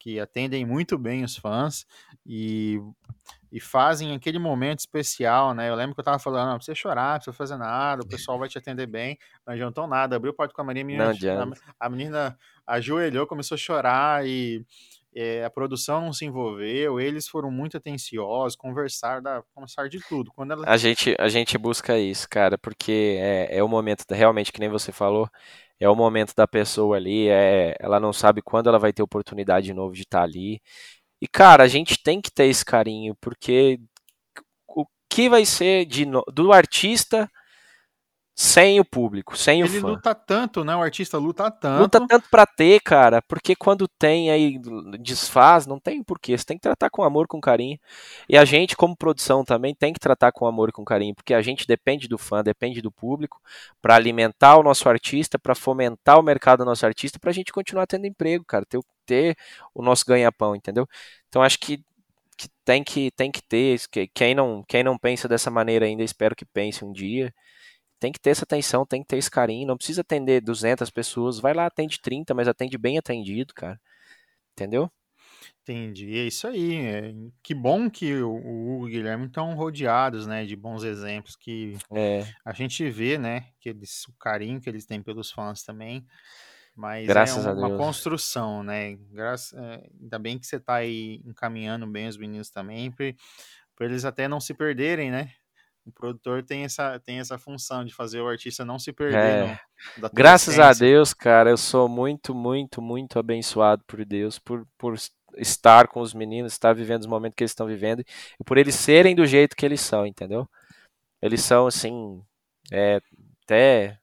que 0.00 0.18
atendem 0.18 0.64
muito 0.64 0.96
bem 0.96 1.22
os 1.22 1.36
fãs 1.36 1.86
e, 2.26 2.80
e 3.52 3.60
fazem 3.60 4.14
aquele 4.14 4.38
momento 4.38 4.80
especial, 4.80 5.54
né? 5.54 5.68
Eu 5.68 5.74
lembro 5.74 5.94
que 5.94 6.00
eu 6.00 6.04
tava 6.04 6.18
falando, 6.18 6.48
não, 6.48 6.56
precisa 6.56 6.74
chorar, 6.74 7.12
não 7.12 7.16
precisa 7.16 7.36
fazer 7.36 7.56
nada, 7.58 8.02
o 8.02 8.08
pessoal 8.08 8.38
vai 8.38 8.48
te 8.48 8.56
atender 8.56 8.86
bem, 8.86 9.18
não 9.46 9.52
adiantou 9.52 9.86
nada, 9.86 10.16
abriu 10.16 10.32
o 10.32 10.34
porta 10.34 10.54
com 10.54 10.62
a 10.62 10.64
Maria, 10.64 10.82
a 10.82 10.86
menina, 10.86 11.12
a, 11.78 11.86
a 11.86 11.90
menina 11.90 12.38
ajoelhou, 12.66 13.26
começou 13.26 13.54
a 13.56 13.58
chorar 13.58 14.26
e 14.26 14.64
é, 15.14 15.44
a 15.44 15.50
produção 15.50 16.00
não 16.00 16.12
se 16.14 16.24
envolveu, 16.24 16.98
eles 16.98 17.28
foram 17.28 17.50
muito 17.50 17.76
atenciosos, 17.76 18.56
conversar, 18.56 19.20
da, 19.20 19.42
conversar 19.54 19.88
de 19.88 20.00
tudo. 20.08 20.32
Quando 20.32 20.52
ela... 20.52 20.64
a, 20.66 20.76
gente, 20.78 21.14
a 21.18 21.28
gente 21.28 21.58
busca 21.58 21.98
isso, 21.98 22.26
cara, 22.26 22.56
porque 22.56 23.18
é, 23.20 23.58
é 23.58 23.62
o 23.62 23.68
momento, 23.68 24.04
realmente, 24.10 24.50
que 24.50 24.60
nem 24.60 24.70
você 24.70 24.92
falou, 24.92 25.28
é 25.80 25.88
o 25.88 25.96
momento 25.96 26.34
da 26.36 26.46
pessoa 26.46 26.96
ali, 26.96 27.28
é, 27.28 27.74
ela 27.80 27.98
não 27.98 28.12
sabe 28.12 28.42
quando 28.42 28.68
ela 28.68 28.78
vai 28.78 28.92
ter 28.92 29.02
oportunidade 29.02 29.66
de 29.66 29.74
novo 29.74 29.94
de 29.94 30.02
estar 30.02 30.22
ali. 30.22 30.60
E, 31.20 31.28
cara, 31.28 31.64
a 31.64 31.68
gente 31.68 32.02
tem 32.02 32.20
que 32.20 32.30
ter 32.30 32.46
esse 32.46 32.64
carinho, 32.64 33.14
porque 33.20 33.80
o 34.68 34.86
que 35.08 35.28
vai 35.28 35.44
ser 35.46 35.86
de, 35.86 36.06
do 36.32 36.52
artista 36.52 37.28
sem 38.34 38.80
o 38.80 38.84
público, 38.84 39.36
sem 39.36 39.60
ele 39.60 39.68
o 39.68 39.80
fã. 39.80 39.86
Ele 39.88 39.96
luta 39.96 40.14
tanto, 40.14 40.64
né? 40.64 40.74
O 40.74 40.82
artista 40.82 41.18
luta 41.18 41.50
tanto. 41.50 41.80
Luta 41.82 42.06
tanto 42.06 42.28
pra 42.30 42.46
ter, 42.46 42.80
cara, 42.80 43.20
porque 43.22 43.54
quando 43.54 43.86
tem 43.86 44.30
aí 44.30 44.58
desfaz, 44.98 45.66
não 45.66 45.78
tem 45.78 46.02
porquê. 46.02 46.36
Você 46.36 46.44
tem 46.44 46.56
que 46.56 46.62
tratar 46.62 46.88
com 46.88 47.02
amor, 47.02 47.26
com 47.26 47.40
carinho. 47.40 47.78
E 48.28 48.38
a 48.38 48.44
gente, 48.44 48.76
como 48.76 48.96
produção, 48.96 49.44
também 49.44 49.74
tem 49.74 49.92
que 49.92 50.00
tratar 50.00 50.32
com 50.32 50.46
amor 50.46 50.70
e 50.70 50.72
com 50.72 50.84
carinho, 50.84 51.14
porque 51.14 51.34
a 51.34 51.42
gente 51.42 51.66
depende 51.66 52.08
do 52.08 52.16
fã, 52.16 52.42
depende 52.42 52.80
do 52.80 52.90
público, 52.90 53.40
para 53.82 53.94
alimentar 53.94 54.56
o 54.56 54.62
nosso 54.62 54.88
artista, 54.88 55.38
para 55.38 55.54
fomentar 55.54 56.18
o 56.18 56.22
mercado 56.22 56.60
do 56.60 56.64
nosso 56.64 56.86
artista, 56.86 57.18
pra 57.18 57.32
gente 57.32 57.52
continuar 57.52 57.86
tendo 57.86 58.06
emprego, 58.06 58.44
cara, 58.44 58.64
ter, 58.64 58.80
ter 59.04 59.36
o 59.74 59.82
nosso 59.82 60.04
ganha-pão, 60.06 60.56
entendeu? 60.56 60.88
Então 61.28 61.42
acho 61.42 61.58
que 61.58 61.82
que 62.38 62.48
tem 62.64 62.82
que 62.82 63.10
tem 63.10 63.30
que 63.30 63.42
ter 63.42 63.78
quem 64.14 64.34
não 64.34 64.64
quem 64.66 64.82
não 64.82 64.96
pensa 64.96 65.28
dessa 65.28 65.50
maneira 65.50 65.84
ainda 65.84 66.02
espero 66.02 66.34
que 66.34 66.46
pense 66.46 66.82
um 66.82 66.90
dia 66.90 67.34
tem 68.00 68.10
que 68.10 68.18
ter 68.18 68.30
essa 68.30 68.44
atenção, 68.44 68.86
tem 68.86 69.02
que 69.02 69.08
ter 69.08 69.18
esse 69.18 69.30
carinho, 69.30 69.68
não 69.68 69.76
precisa 69.76 70.00
atender 70.00 70.40
200 70.40 70.88
pessoas, 70.90 71.38
vai 71.38 71.52
lá, 71.52 71.66
atende 71.66 72.00
30, 72.00 72.34
mas 72.34 72.48
atende 72.48 72.78
bem 72.78 72.98
atendido, 72.98 73.52
cara. 73.54 73.78
Entendeu? 74.52 74.90
Entendi, 75.62 76.18
é 76.18 76.24
isso 76.24 76.46
aí. 76.48 76.76
É, 76.76 77.14
que 77.42 77.54
bom 77.54 77.90
que 77.90 78.14
o, 78.14 78.30
o 78.30 78.74
Hugo 78.74 78.88
e 78.88 78.90
o 78.90 78.92
Guilherme 78.92 79.26
estão 79.26 79.54
rodeados, 79.54 80.26
né, 80.26 80.44
de 80.44 80.56
bons 80.56 80.82
exemplos 80.82 81.36
que 81.36 81.76
é. 81.92 82.26
a 82.44 82.52
gente 82.52 82.88
vê, 82.88 83.18
né, 83.18 83.48
que 83.60 83.68
eles, 83.68 84.04
o 84.08 84.12
carinho 84.14 84.60
que 84.60 84.68
eles 84.68 84.86
têm 84.86 85.02
pelos 85.02 85.30
fãs 85.30 85.62
também. 85.62 86.04
Mas 86.74 87.06
Graças 87.06 87.44
é 87.44 87.52
uma 87.52 87.76
construção, 87.76 88.62
né? 88.62 88.96
Graças, 89.10 89.52
é, 89.52 89.90
ainda 90.00 90.18
bem 90.18 90.38
que 90.38 90.46
você 90.46 90.56
está 90.56 90.76
aí 90.76 91.20
encaminhando 91.26 91.86
bem 91.86 92.08
os 92.08 92.16
meninos 92.16 92.48
também, 92.48 92.90
para 92.90 93.14
eles 93.80 94.04
até 94.04 94.26
não 94.26 94.40
se 94.40 94.54
perderem, 94.54 95.10
né? 95.10 95.30
O 95.84 95.92
produtor 95.92 96.42
tem 96.42 96.64
essa, 96.64 96.98
tem 97.00 97.18
essa 97.18 97.38
função 97.38 97.84
de 97.84 97.94
fazer 97.94 98.20
o 98.20 98.28
artista 98.28 98.64
não 98.64 98.78
se 98.78 98.92
perder. 98.92 99.16
É. 99.16 99.60
No, 99.96 100.10
Graças 100.12 100.58
a 100.58 100.72
Deus, 100.72 101.14
cara, 101.14 101.50
eu 101.50 101.56
sou 101.56 101.88
muito, 101.88 102.34
muito, 102.34 102.82
muito 102.82 103.18
abençoado 103.18 103.82
por 103.86 104.04
Deus, 104.04 104.38
por, 104.38 104.66
por 104.78 104.94
estar 105.36 105.88
com 105.88 106.00
os 106.00 106.12
meninos, 106.12 106.52
estar 106.52 106.74
vivendo 106.74 107.00
os 107.00 107.06
momentos 107.06 107.34
que 107.36 107.42
eles 107.42 107.52
estão 107.52 107.66
vivendo, 107.66 108.00
e 108.00 108.44
por 108.44 108.58
eles 108.58 108.74
serem 108.74 109.14
do 109.14 109.26
jeito 109.26 109.56
que 109.56 109.64
eles 109.64 109.80
são, 109.80 110.06
entendeu? 110.06 110.48
Eles 111.22 111.42
são, 111.42 111.66
assim, 111.66 112.22
é, 112.72 113.00
até 113.44 113.98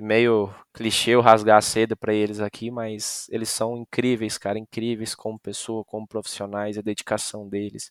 meio 0.00 0.54
clichê 0.72 1.12
eu 1.12 1.20
rasgar 1.20 1.62
seda 1.62 1.96
para 1.96 2.14
eles 2.14 2.40
aqui, 2.40 2.70
mas 2.70 3.26
eles 3.30 3.48
são 3.50 3.76
incríveis, 3.76 4.38
cara, 4.38 4.58
incríveis 4.58 5.14
como 5.14 5.38
pessoa, 5.38 5.84
como 5.84 6.06
profissionais, 6.06 6.78
a 6.78 6.82
dedicação 6.82 7.48
deles. 7.48 7.90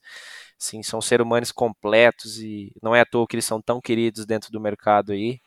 Sim, 0.57 0.83
são 0.83 1.01
seres 1.01 1.25
humanos 1.25 1.51
completos 1.51 2.39
e 2.39 2.71
não 2.81 2.95
é 2.95 3.01
à 3.01 3.05
toa 3.05 3.27
que 3.27 3.35
eles 3.35 3.45
são 3.45 3.61
tão 3.61 3.81
queridos 3.81 4.25
dentro 4.25 4.51
do 4.51 4.59
mercado 4.61 5.11
aí. 5.11 5.39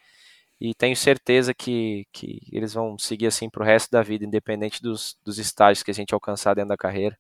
E 0.60 0.74
tenho 0.74 0.96
certeza 0.96 1.52
que, 1.54 2.06
que 2.12 2.40
eles 2.52 2.74
vão 2.74 2.98
seguir 2.98 3.26
assim 3.26 3.50
pro 3.50 3.64
resto 3.64 3.90
da 3.90 4.02
vida, 4.02 4.24
independente 4.24 4.80
dos, 4.82 5.16
dos 5.24 5.38
estágios 5.38 5.82
que 5.82 5.90
a 5.90 5.94
gente 5.94 6.14
alcançar 6.14 6.54
dentro 6.54 6.70
da 6.70 6.76
carreira. 6.76 7.18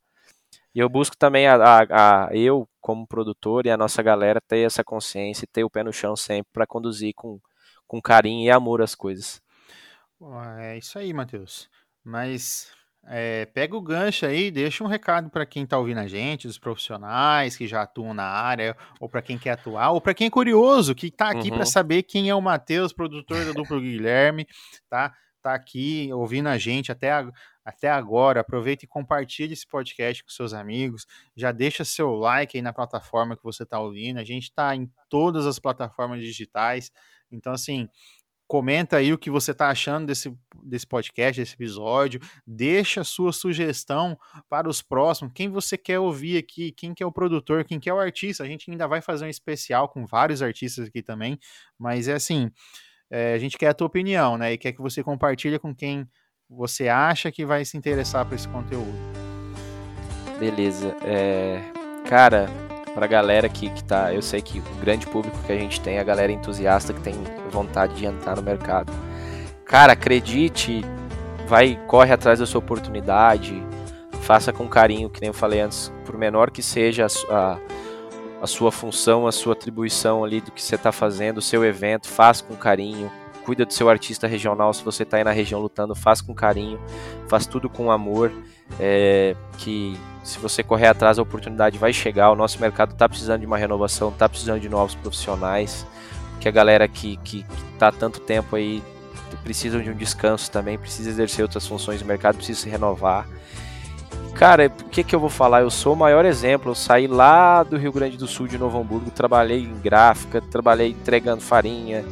E 0.74 0.78
eu 0.80 0.88
busco 0.88 1.16
também 1.16 1.46
a, 1.46 1.56
a, 1.56 2.28
a 2.28 2.36
eu, 2.36 2.68
como 2.80 3.06
produtor, 3.06 3.66
e 3.66 3.70
a 3.70 3.76
nossa 3.76 4.02
galera 4.02 4.40
ter 4.40 4.60
essa 4.66 4.84
consciência, 4.84 5.48
ter 5.52 5.64
o 5.64 5.70
pé 5.70 5.82
no 5.82 5.92
chão 5.92 6.16
sempre 6.16 6.50
para 6.52 6.66
conduzir 6.66 7.12
com 7.14 7.40
com 7.92 8.00
carinho 8.00 8.42
e 8.42 8.50
amor 8.50 8.80
as 8.80 8.94
coisas. 8.94 9.42
É 10.60 10.78
isso 10.78 10.98
aí, 10.98 11.12
Matheus. 11.12 11.68
Mas 12.02 12.72
é, 13.04 13.44
pega 13.44 13.76
o 13.76 13.82
gancho 13.82 14.24
aí, 14.24 14.50
deixa 14.50 14.82
um 14.82 14.86
recado 14.86 15.28
para 15.28 15.44
quem 15.44 15.64
está 15.64 15.76
ouvindo 15.76 15.98
a 15.98 16.06
gente, 16.06 16.48
os 16.48 16.56
profissionais 16.56 17.54
que 17.54 17.66
já 17.66 17.82
atuam 17.82 18.14
na 18.14 18.24
área, 18.24 18.74
ou 18.98 19.10
para 19.10 19.20
quem 19.20 19.36
quer 19.36 19.50
atuar, 19.50 19.90
ou 19.90 20.00
para 20.00 20.14
quem 20.14 20.28
é 20.28 20.30
curioso, 20.30 20.94
que 20.94 21.08
está 21.08 21.28
aqui 21.28 21.50
uhum. 21.50 21.56
para 21.56 21.66
saber 21.66 22.02
quem 22.04 22.30
é 22.30 22.34
o 22.34 22.40
Matheus, 22.40 22.94
produtor 22.94 23.44
do 23.44 23.52
duplo 23.52 23.78
Guilherme, 23.78 24.46
tá? 24.88 25.12
Tá 25.42 25.52
aqui 25.52 26.08
ouvindo 26.14 26.48
a 26.48 26.56
gente 26.56 26.90
até, 26.90 27.10
a, 27.10 27.30
até 27.62 27.90
agora. 27.90 28.40
Aproveita 28.40 28.86
e 28.86 28.88
compartilhe 28.88 29.52
esse 29.52 29.66
podcast 29.66 30.24
com 30.24 30.30
seus 30.30 30.54
amigos. 30.54 31.04
Já 31.36 31.52
deixa 31.52 31.84
seu 31.84 32.14
like 32.14 32.56
aí 32.56 32.62
na 32.62 32.72
plataforma 32.72 33.36
que 33.36 33.42
você 33.42 33.64
está 33.64 33.78
ouvindo. 33.80 34.18
A 34.18 34.24
gente 34.24 34.44
está 34.44 34.74
em 34.74 34.88
todas 35.10 35.44
as 35.44 35.58
plataformas 35.58 36.20
digitais. 36.20 36.90
Então, 37.32 37.52
assim, 37.52 37.88
comenta 38.46 38.98
aí 38.98 39.12
o 39.12 39.18
que 39.18 39.30
você 39.30 39.52
está 39.52 39.70
achando 39.70 40.06
desse, 40.06 40.30
desse 40.62 40.86
podcast, 40.86 41.40
desse 41.40 41.54
episódio. 41.54 42.20
Deixa 42.46 43.00
a 43.00 43.04
sua 43.04 43.32
sugestão 43.32 44.18
para 44.48 44.68
os 44.68 44.82
próximos. 44.82 45.32
Quem 45.34 45.48
você 45.48 45.78
quer 45.78 45.98
ouvir 45.98 46.36
aqui, 46.36 46.70
quem 46.72 46.92
que 46.92 47.02
é 47.02 47.06
o 47.06 47.10
produtor, 47.10 47.64
quem 47.64 47.80
que 47.80 47.88
é 47.88 47.94
o 47.94 47.98
artista. 47.98 48.44
A 48.44 48.46
gente 48.46 48.70
ainda 48.70 48.86
vai 48.86 49.00
fazer 49.00 49.24
um 49.24 49.28
especial 49.28 49.88
com 49.88 50.04
vários 50.04 50.42
artistas 50.42 50.88
aqui 50.88 51.02
também. 51.02 51.38
Mas 51.78 52.08
é 52.08 52.12
assim, 52.12 52.50
é, 53.10 53.32
a 53.32 53.38
gente 53.38 53.56
quer 53.56 53.68
a 53.68 53.74
tua 53.74 53.86
opinião, 53.86 54.36
né? 54.36 54.52
E 54.52 54.58
quer 54.58 54.72
que 54.72 54.82
você 54.82 55.02
compartilhe 55.02 55.58
com 55.58 55.74
quem 55.74 56.06
você 56.46 56.88
acha 56.88 57.32
que 57.32 57.46
vai 57.46 57.64
se 57.64 57.78
interessar 57.78 58.26
por 58.26 58.34
esse 58.34 58.48
conteúdo. 58.48 58.92
Beleza. 60.38 60.94
É, 61.02 61.62
cara, 62.06 62.50
pra 62.94 63.06
galera 63.06 63.48
que, 63.48 63.70
que 63.70 63.84
tá. 63.84 64.12
Eu 64.12 64.22
sei 64.22 64.40
que 64.40 64.58
o 64.58 64.80
grande 64.80 65.06
público 65.06 65.38
que 65.46 65.52
a 65.52 65.56
gente 65.56 65.80
tem 65.80 65.96
é 65.96 66.00
a 66.00 66.04
galera 66.04 66.32
entusiasta 66.32 66.92
que 66.92 67.00
tem 67.00 67.14
vontade 67.50 67.94
de 67.94 68.06
entrar 68.06 68.36
no 68.36 68.42
mercado. 68.42 68.92
Cara, 69.64 69.92
acredite, 69.92 70.84
vai, 71.46 71.78
corre 71.86 72.12
atrás 72.12 72.38
da 72.38 72.46
sua 72.46 72.58
oportunidade, 72.58 73.62
faça 74.22 74.52
com 74.52 74.68
carinho, 74.68 75.08
que 75.08 75.20
nem 75.20 75.28
eu 75.28 75.34
falei 75.34 75.60
antes, 75.60 75.92
por 76.04 76.16
menor 76.16 76.50
que 76.50 76.62
seja 76.62 77.06
a, 77.06 77.34
a, 77.34 77.58
a 78.42 78.46
sua 78.46 78.70
função, 78.70 79.26
a 79.26 79.32
sua 79.32 79.54
atribuição 79.54 80.24
ali 80.24 80.40
do 80.40 80.50
que 80.50 80.62
você 80.62 80.74
está 80.74 80.92
fazendo, 80.92 81.38
o 81.38 81.42
seu 81.42 81.64
evento, 81.64 82.08
faça 82.08 82.44
com 82.44 82.54
carinho, 82.54 83.10
cuida 83.44 83.64
do 83.64 83.72
seu 83.72 83.88
artista 83.88 84.26
regional, 84.26 84.72
se 84.72 84.84
você 84.84 85.02
está 85.02 85.16
aí 85.16 85.24
na 85.24 85.32
região 85.32 85.60
lutando, 85.60 85.94
faça 85.94 86.22
com 86.24 86.34
carinho, 86.34 86.80
faz 87.28 87.46
tudo 87.46 87.68
com 87.68 87.90
amor, 87.90 88.30
é, 88.78 89.34
que 89.58 89.98
se 90.22 90.38
você 90.38 90.62
correr 90.62 90.86
atrás, 90.86 91.18
a 91.18 91.22
oportunidade 91.22 91.78
vai 91.78 91.92
chegar. 91.92 92.30
O 92.30 92.36
nosso 92.36 92.60
mercado 92.60 92.92
está 92.92 93.08
precisando 93.08 93.40
de 93.40 93.46
uma 93.46 93.58
renovação, 93.58 94.10
está 94.10 94.28
precisando 94.28 94.60
de 94.60 94.68
novos 94.68 94.94
profissionais, 94.94 95.86
que 96.40 96.48
a 96.48 96.52
galera 96.52 96.86
que 96.86 97.18
está 97.72 97.88
há 97.88 97.92
tanto 97.92 98.20
tempo 98.20 98.54
aí 98.54 98.82
precisa 99.42 99.82
de 99.82 99.90
um 99.90 99.94
descanso 99.94 100.50
também, 100.50 100.78
precisa 100.78 101.08
exercer 101.10 101.42
outras 101.42 101.66
funções 101.66 102.00
do 102.00 102.06
mercado, 102.06 102.36
precisa 102.36 102.60
se 102.60 102.68
renovar. 102.68 103.26
Cara, 104.34 104.66
o 104.66 104.88
que, 104.88 105.02
que 105.02 105.14
eu 105.14 105.20
vou 105.20 105.28
falar? 105.28 105.62
Eu 105.62 105.70
sou 105.70 105.94
o 105.94 105.96
maior 105.96 106.24
exemplo. 106.24 106.70
Eu 106.70 106.74
saí 106.74 107.06
lá 107.06 107.62
do 107.62 107.76
Rio 107.76 107.92
Grande 107.92 108.16
do 108.16 108.26
Sul, 108.26 108.46
de 108.46 108.56
Novo 108.56 108.78
Hamburgo, 108.78 109.10
trabalhei 109.10 109.64
em 109.64 109.78
gráfica, 109.80 110.40
trabalhei 110.40 110.90
entregando 110.90 111.42
farinha. 111.42 112.04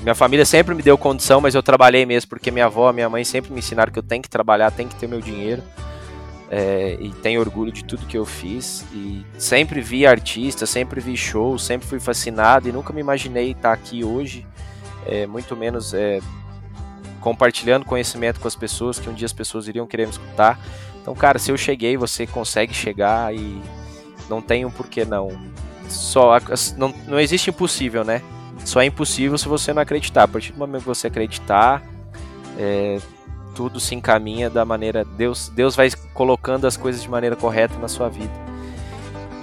Minha 0.00 0.14
família 0.14 0.44
sempre 0.44 0.74
me 0.74 0.82
deu 0.82 0.96
condição, 0.96 1.40
mas 1.40 1.54
eu 1.54 1.62
trabalhei 1.62 2.06
mesmo 2.06 2.30
porque 2.30 2.50
minha 2.50 2.66
avó, 2.66 2.92
minha 2.92 3.08
mãe 3.08 3.24
sempre 3.24 3.52
me 3.52 3.58
ensinaram 3.58 3.92
que 3.92 3.98
eu 3.98 4.02
tenho 4.02 4.22
que 4.22 4.30
trabalhar, 4.30 4.70
tenho 4.70 4.88
que 4.88 4.96
ter 4.96 5.06
meu 5.06 5.20
dinheiro 5.20 5.62
é, 6.50 6.96
e 7.00 7.10
tenho 7.10 7.40
orgulho 7.40 7.70
de 7.70 7.84
tudo 7.84 8.06
que 8.06 8.16
eu 8.16 8.24
fiz. 8.24 8.84
E 8.92 9.24
sempre 9.38 9.80
vi 9.80 10.06
artistas, 10.06 10.70
sempre 10.70 11.00
vi 11.00 11.16
shows, 11.16 11.62
sempre 11.62 11.86
fui 11.86 12.00
fascinado 12.00 12.68
e 12.68 12.72
nunca 12.72 12.92
me 12.92 13.00
imaginei 13.00 13.52
estar 13.52 13.72
aqui 13.72 14.04
hoje, 14.04 14.46
é, 15.06 15.26
muito 15.26 15.56
menos 15.56 15.92
é, 15.94 16.20
compartilhando 17.20 17.84
conhecimento 17.84 18.40
com 18.40 18.48
as 18.48 18.56
pessoas, 18.56 18.98
que 18.98 19.08
um 19.08 19.14
dia 19.14 19.26
as 19.26 19.32
pessoas 19.32 19.68
iriam 19.68 19.86
querer 19.86 20.06
me 20.06 20.12
escutar. 20.12 20.58
Então, 21.00 21.14
cara, 21.14 21.38
se 21.38 21.50
eu 21.50 21.56
cheguei, 21.56 21.96
você 21.96 22.26
consegue 22.26 22.74
chegar 22.74 23.34
e 23.34 23.60
não 24.28 24.40
tem 24.42 24.64
um 24.64 24.70
porquê 24.70 25.04
não. 25.04 25.30
Só 25.88 26.36
não, 26.76 26.94
não 27.06 27.18
existe 27.18 27.48
impossível, 27.48 28.04
né? 28.04 28.22
Só 28.64 28.82
é 28.82 28.86
impossível 28.86 29.38
se 29.38 29.48
você 29.48 29.72
não 29.72 29.80
acreditar. 29.80 30.24
A 30.24 30.28
partir 30.28 30.52
do 30.52 30.58
momento 30.58 30.82
que 30.82 30.86
você 30.86 31.06
acreditar, 31.06 31.82
é, 32.58 32.98
tudo 33.58 33.80
se 33.80 33.92
encaminha 33.92 34.48
da 34.48 34.64
maneira 34.64 35.04
Deus 35.04 35.48
Deus 35.48 35.74
vai 35.74 35.90
colocando 36.14 36.64
as 36.64 36.76
coisas 36.76 37.02
de 37.02 37.10
maneira 37.10 37.34
correta 37.34 37.76
na 37.76 37.88
sua 37.88 38.08
vida. 38.08 38.30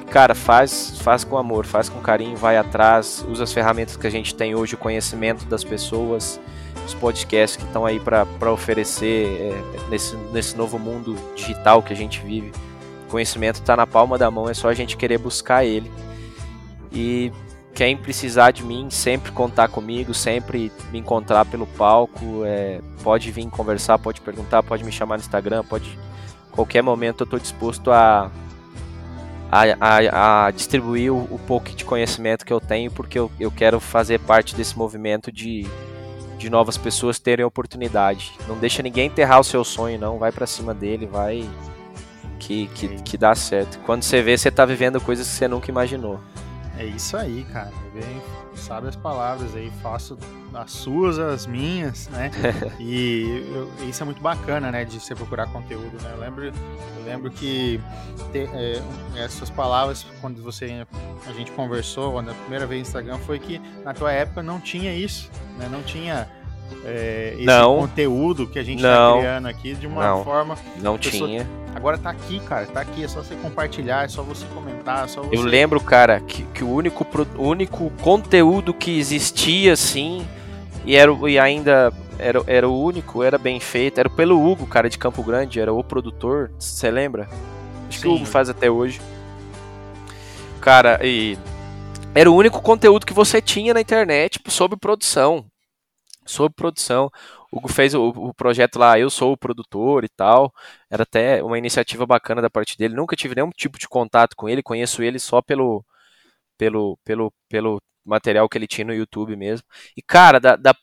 Cara 0.09 0.33
faz 0.33 0.97
faz 1.01 1.25
com 1.25 1.37
amor 1.37 1.65
faz 1.65 1.89
com 1.89 1.99
carinho 1.99 2.37
vai 2.37 2.55
atrás 2.55 3.25
usa 3.29 3.43
as 3.43 3.51
ferramentas 3.51 3.97
que 3.97 4.07
a 4.07 4.09
gente 4.09 4.33
tem 4.33 4.55
hoje 4.55 4.75
o 4.75 4.77
conhecimento 4.77 5.43
das 5.47 5.65
pessoas 5.65 6.39
os 6.85 6.93
podcasts 6.93 7.57
que 7.57 7.65
estão 7.65 7.85
aí 7.85 7.99
para 7.99 8.53
oferecer 8.53 9.27
é, 9.27 9.89
nesse, 9.89 10.15
nesse 10.31 10.55
novo 10.55 10.79
mundo 10.79 11.17
digital 11.35 11.83
que 11.83 11.91
a 11.91 11.95
gente 11.95 12.21
vive. 12.21 12.53
O 13.07 13.11
conhecimento 13.11 13.55
está 13.55 13.75
na 13.75 13.85
palma 13.85 14.17
da 14.17 14.31
mão 14.31 14.47
é 14.47 14.53
só 14.53 14.69
a 14.69 14.73
gente 14.73 14.95
querer 14.95 15.17
buscar 15.17 15.65
ele. 15.65 15.91
E 16.91 17.33
quem 17.75 17.97
precisar 17.97 18.51
de 18.51 18.63
mim, 18.63 18.89
sempre 18.89 19.33
contar 19.33 19.67
comigo, 19.67 20.13
sempre 20.13 20.71
me 20.93 20.99
encontrar 20.99 21.45
pelo 21.45 21.67
palco, 21.67 22.45
é, 22.45 22.79
pode 23.03 23.29
vir 23.31 23.49
conversar, 23.49 23.99
pode 23.99 24.21
perguntar, 24.21 24.63
pode 24.63 24.81
me 24.85 24.93
chamar 24.93 25.17
no 25.17 25.21
Instagram, 25.21 25.61
pode. 25.65 25.99
Qualquer 26.53 26.81
momento 26.81 27.21
eu 27.21 27.25
estou 27.25 27.37
disposto 27.37 27.91
a, 27.91 28.31
a, 29.51 29.63
a, 29.81 30.45
a 30.45 30.51
distribuir 30.51 31.11
o, 31.11 31.17
o, 31.29 31.37
pouco 31.45 31.69
de 31.69 31.83
conhecimento 31.83 32.45
que 32.45 32.53
eu 32.53 32.61
tenho, 32.61 32.89
porque 32.89 33.19
eu, 33.19 33.29
eu 33.37 33.51
quero 33.51 33.81
fazer 33.81 34.21
parte 34.21 34.55
desse 34.55 34.77
movimento 34.77 35.29
de, 35.29 35.67
de 36.37 36.49
novas 36.49 36.77
pessoas 36.77 37.19
terem 37.19 37.43
oportunidade. 37.43 38.31
Não 38.47 38.57
deixa 38.57 38.81
ninguém 38.81 39.07
enterrar 39.07 39.41
o 39.41 39.43
seu 39.43 39.65
sonho, 39.65 39.99
não. 39.99 40.17
Vai 40.17 40.31
para 40.31 40.47
cima 40.47 40.73
dele, 40.73 41.05
vai. 41.05 41.45
Que, 42.39 42.67
que, 42.67 42.87
que 43.01 43.17
dá 43.17 43.35
certo. 43.35 43.79
Quando 43.79 44.03
você 44.03 44.21
vê, 44.21 44.37
você 44.37 44.47
está 44.47 44.65
vivendo 44.65 45.01
coisas 45.01 45.27
que 45.27 45.33
você 45.33 45.47
nunca 45.49 45.69
imaginou. 45.69 46.21
É 46.77 46.85
isso 46.85 47.15
aí, 47.15 47.45
cara. 47.51 47.71
Bem, 47.93 48.21
sabe 48.53 48.87
as 48.87 48.95
palavras 48.95 49.55
aí, 49.55 49.71
faço 49.81 50.17
as 50.53 50.71
suas, 50.71 51.17
as 51.17 51.45
minhas, 51.45 52.07
né? 52.09 52.31
e 52.79 53.45
eu, 53.53 53.71
isso 53.87 54.03
é 54.03 54.05
muito 54.05 54.21
bacana, 54.21 54.71
né? 54.71 54.83
De 54.83 54.99
você 54.99 55.15
procurar 55.15 55.47
conteúdo, 55.47 56.01
né? 56.01 56.11
Eu 56.13 56.19
lembro, 56.19 56.45
eu 56.45 57.05
lembro 57.05 57.31
que 57.31 57.79
te, 58.31 58.39
é, 58.53 58.81
essas 59.15 59.49
palavras, 59.49 60.05
quando 60.19 60.41
você 60.41 60.85
a 61.27 61.31
gente 61.31 61.51
conversou 61.51 62.21
na 62.21 62.33
primeira 62.33 62.65
vez 62.65 62.81
no 62.81 62.87
Instagram, 62.87 63.17
foi 63.19 63.39
que 63.39 63.59
na 63.83 63.93
tua 63.93 64.11
época 64.11 64.43
não 64.43 64.59
tinha 64.59 64.93
isso, 64.93 65.29
né? 65.57 65.69
Não 65.69 65.81
tinha 65.81 66.27
é, 66.85 67.33
esse 67.35 67.45
não, 67.45 67.79
conteúdo 67.79 68.47
que 68.47 68.59
a 68.59 68.63
gente 68.63 68.77
está 68.77 69.17
criando 69.17 69.47
aqui 69.47 69.73
de 69.73 69.87
uma 69.87 70.07
não, 70.07 70.23
forma. 70.23 70.55
Não 70.81 70.97
tinha. 70.97 71.47
Agora 71.73 71.97
tá 71.97 72.09
aqui, 72.11 72.39
cara, 72.39 72.65
tá 72.67 72.79
aqui, 72.79 73.03
é 73.03 73.07
só 73.07 73.21
você 73.21 73.35
compartilhar, 73.35 74.05
é 74.05 74.07
só 74.07 74.23
você 74.23 74.45
comentar, 74.53 75.05
é 75.05 75.07
só 75.07 75.21
você... 75.21 75.35
Eu 75.35 75.41
lembro, 75.41 75.81
cara, 75.81 76.21
que, 76.21 76.43
que 76.43 76.63
o 76.63 76.69
único, 76.69 77.05
o 77.37 77.43
único 77.43 77.89
conteúdo 78.01 78.73
que 78.73 78.97
existia, 78.97 79.73
assim, 79.73 80.25
e, 80.85 80.95
era, 80.95 81.11
e 81.27 81.37
ainda 81.37 81.91
era, 82.17 82.41
era 82.47 82.69
o 82.69 82.81
único, 82.81 83.21
era 83.23 83.37
bem 83.37 83.59
feito, 83.59 83.99
era 83.99 84.09
pelo 84.09 84.41
Hugo, 84.41 84.65
cara, 84.65 84.89
de 84.89 84.97
Campo 84.97 85.21
Grande, 85.21 85.59
era 85.59 85.73
o 85.73 85.83
produtor, 85.83 86.51
você 86.57 86.89
lembra? 86.89 87.27
Acho 87.89 87.97
Sim. 87.97 88.01
que 88.03 88.07
o 88.07 88.15
Hugo 88.15 88.25
faz 88.25 88.47
até 88.47 88.71
hoje. 88.71 89.01
Cara, 90.61 90.99
e 91.03 91.37
era 92.13 92.31
o 92.31 92.35
único 92.35 92.61
conteúdo 92.61 93.05
que 93.05 93.13
você 93.13 93.41
tinha 93.41 93.73
na 93.73 93.81
internet 93.81 94.39
sobre 94.47 94.77
produção 94.77 95.45
sobre 96.25 96.55
produção. 96.55 97.11
O 97.51 97.57
Hugo 97.59 97.67
fez 97.69 97.93
o, 97.93 98.09
o, 98.09 98.33
projeto 98.33 98.77
lá, 98.77 98.99
eu 98.99 99.09
sou 99.09 99.33
o 99.33 99.37
produtor 99.37 100.03
e 100.03 100.09
tal. 100.09 100.53
Era 100.89 101.03
até 101.03 101.43
uma 101.43 101.57
iniciativa 101.57 102.05
bacana 102.05 102.41
da 102.41 102.49
parte 102.49 102.77
dele. 102.77 102.95
Nunca 102.95 103.15
tive 103.15 103.35
nenhum 103.35 103.49
tipo 103.51 103.77
de 103.79 103.87
contato 103.87 104.35
com 104.35 104.49
ele, 104.49 104.63
conheço 104.63 105.03
ele 105.03 105.19
só 105.19 105.41
pelo 105.41 105.85
pelo, 106.57 106.97
pelo, 107.03 107.33
pelo 107.49 107.81
material 108.05 108.47
que 108.47 108.57
ele 108.57 108.67
tinha 108.67 108.85
no 108.85 108.93
YouTube 108.93 109.35
mesmo. 109.35 109.67
E, 109.95 110.01
cara, 110.01 110.39
da, 110.39 110.55
da, 110.55 110.75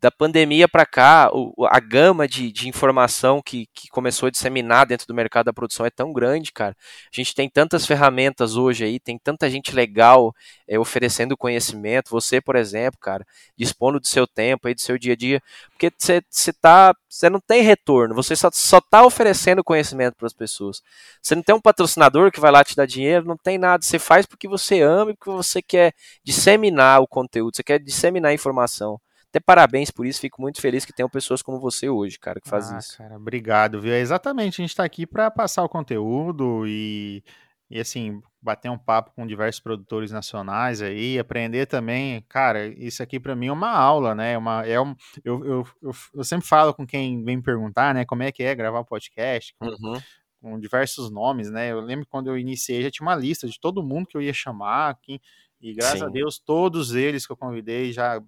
da 0.00 0.10
pandemia 0.10 0.68
para 0.68 0.84
cá, 0.84 1.30
o, 1.32 1.66
a 1.66 1.80
gama 1.80 2.28
de, 2.28 2.52
de 2.52 2.68
informação 2.68 3.40
que, 3.42 3.66
que 3.72 3.88
começou 3.88 4.26
a 4.26 4.30
disseminar 4.30 4.86
dentro 4.86 5.06
do 5.06 5.14
mercado 5.14 5.46
da 5.46 5.52
produção 5.52 5.86
é 5.86 5.90
tão 5.90 6.12
grande, 6.12 6.52
cara. 6.52 6.76
A 7.12 7.16
gente 7.16 7.34
tem 7.34 7.48
tantas 7.48 7.86
ferramentas 7.86 8.56
hoje 8.56 8.84
aí, 8.84 9.00
tem 9.00 9.18
tanta 9.18 9.48
gente 9.48 9.74
legal 9.74 10.34
é, 10.68 10.78
oferecendo 10.78 11.36
conhecimento. 11.36 12.10
Você, 12.10 12.40
por 12.40 12.56
exemplo, 12.56 12.98
cara, 13.00 13.26
dispondo 13.56 13.98
do 13.98 14.06
seu 14.06 14.26
tempo 14.26 14.68
aí, 14.68 14.74
do 14.74 14.80
seu 14.80 14.98
dia 14.98 15.14
a 15.14 15.16
dia, 15.16 15.42
porque 15.70 15.90
você 15.98 16.52
tá, 16.52 16.94
você 17.08 17.30
não 17.30 17.40
tem 17.40 17.62
retorno, 17.62 18.14
você 18.14 18.36
só, 18.36 18.50
só 18.52 18.80
tá 18.80 19.04
oferecendo 19.04 19.64
conhecimento 19.64 20.14
para 20.16 20.26
as 20.26 20.34
pessoas. 20.34 20.82
Você 21.22 21.34
não 21.34 21.42
tem 21.42 21.54
um 21.54 21.60
patrocinador 21.60 22.30
que 22.30 22.40
vai 22.40 22.50
lá 22.50 22.62
te 22.62 22.76
dar 22.76 22.86
dinheiro, 22.86 23.26
não 23.26 23.36
tem 23.36 23.58
nada. 23.58 23.82
Você 23.82 23.98
faz 23.98 24.26
porque 24.26 24.46
você 24.48 24.82
ama 24.82 25.10
e 25.12 25.14
porque 25.14 25.30
você 25.30 25.62
quer 25.62 25.94
disseminar 26.22 27.00
o 27.00 27.08
conteúdo, 27.08 27.56
você 27.56 27.62
quer 27.62 27.78
disseminar 27.78 28.30
a 28.30 28.34
informação. 28.34 29.00
Até 29.36 29.40
parabéns 29.40 29.90
por 29.90 30.06
isso, 30.06 30.18
fico 30.18 30.40
muito 30.40 30.62
feliz 30.62 30.86
que 30.86 30.94
tenham 30.94 31.10
pessoas 31.10 31.42
como 31.42 31.60
você 31.60 31.90
hoje, 31.90 32.18
cara, 32.18 32.40
que 32.40 32.48
faz 32.48 32.72
ah, 32.72 32.78
isso. 32.78 32.96
Cara, 32.96 33.16
obrigado, 33.16 33.82
viu? 33.82 33.92
É 33.92 34.00
exatamente, 34.00 34.62
a 34.62 34.62
gente 34.62 34.70
está 34.70 34.82
aqui 34.82 35.06
para 35.06 35.30
passar 35.30 35.62
o 35.62 35.68
conteúdo 35.68 36.66
e, 36.66 37.22
e 37.68 37.78
assim, 37.78 38.22
bater 38.40 38.70
um 38.70 38.78
papo 38.78 39.12
com 39.14 39.26
diversos 39.26 39.60
produtores 39.60 40.10
nacionais 40.10 40.80
aí, 40.80 41.18
aprender 41.18 41.66
também, 41.66 42.24
cara, 42.30 42.66
isso 42.66 43.02
aqui 43.02 43.20
para 43.20 43.36
mim 43.36 43.48
é 43.48 43.52
uma 43.52 43.68
aula, 43.68 44.14
né? 44.14 44.32
É 44.32 44.38
uma, 44.38 44.66
é 44.66 44.80
um, 44.80 44.96
eu, 45.22 45.44
eu, 45.44 45.66
eu, 45.82 45.92
eu, 46.14 46.24
sempre 46.24 46.48
falo 46.48 46.72
com 46.72 46.86
quem 46.86 47.22
vem 47.22 47.36
me 47.36 47.42
perguntar, 47.42 47.94
né, 47.94 48.06
como 48.06 48.22
é 48.22 48.32
que 48.32 48.42
é 48.42 48.54
gravar 48.54 48.80
um 48.80 48.84
podcast, 48.84 49.54
com, 49.58 49.66
uhum. 49.66 50.00
com 50.40 50.58
diversos 50.58 51.10
nomes, 51.10 51.50
né? 51.50 51.72
Eu 51.72 51.80
lembro 51.80 52.06
quando 52.08 52.28
eu 52.28 52.38
iniciei, 52.38 52.82
já 52.82 52.90
tinha 52.90 53.06
uma 53.06 53.14
lista 53.14 53.46
de 53.46 53.60
todo 53.60 53.82
mundo 53.82 54.06
que 54.06 54.16
eu 54.16 54.22
ia 54.22 54.32
chamar, 54.32 54.98
quem, 55.02 55.20
e 55.60 55.74
graças 55.74 55.98
Sim. 55.98 56.06
a 56.06 56.08
Deus, 56.08 56.38
todos 56.38 56.94
eles 56.94 57.26
que 57.26 57.32
eu 57.34 57.36
convidei 57.36 57.92
já 57.92 58.18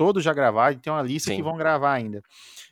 todos 0.00 0.24
já 0.24 0.32
gravaram, 0.32 0.78
tem 0.78 0.90
uma 0.90 1.02
lista 1.02 1.28
Sim. 1.28 1.36
que 1.36 1.42
vão 1.42 1.58
gravar 1.58 1.92
ainda. 1.92 2.22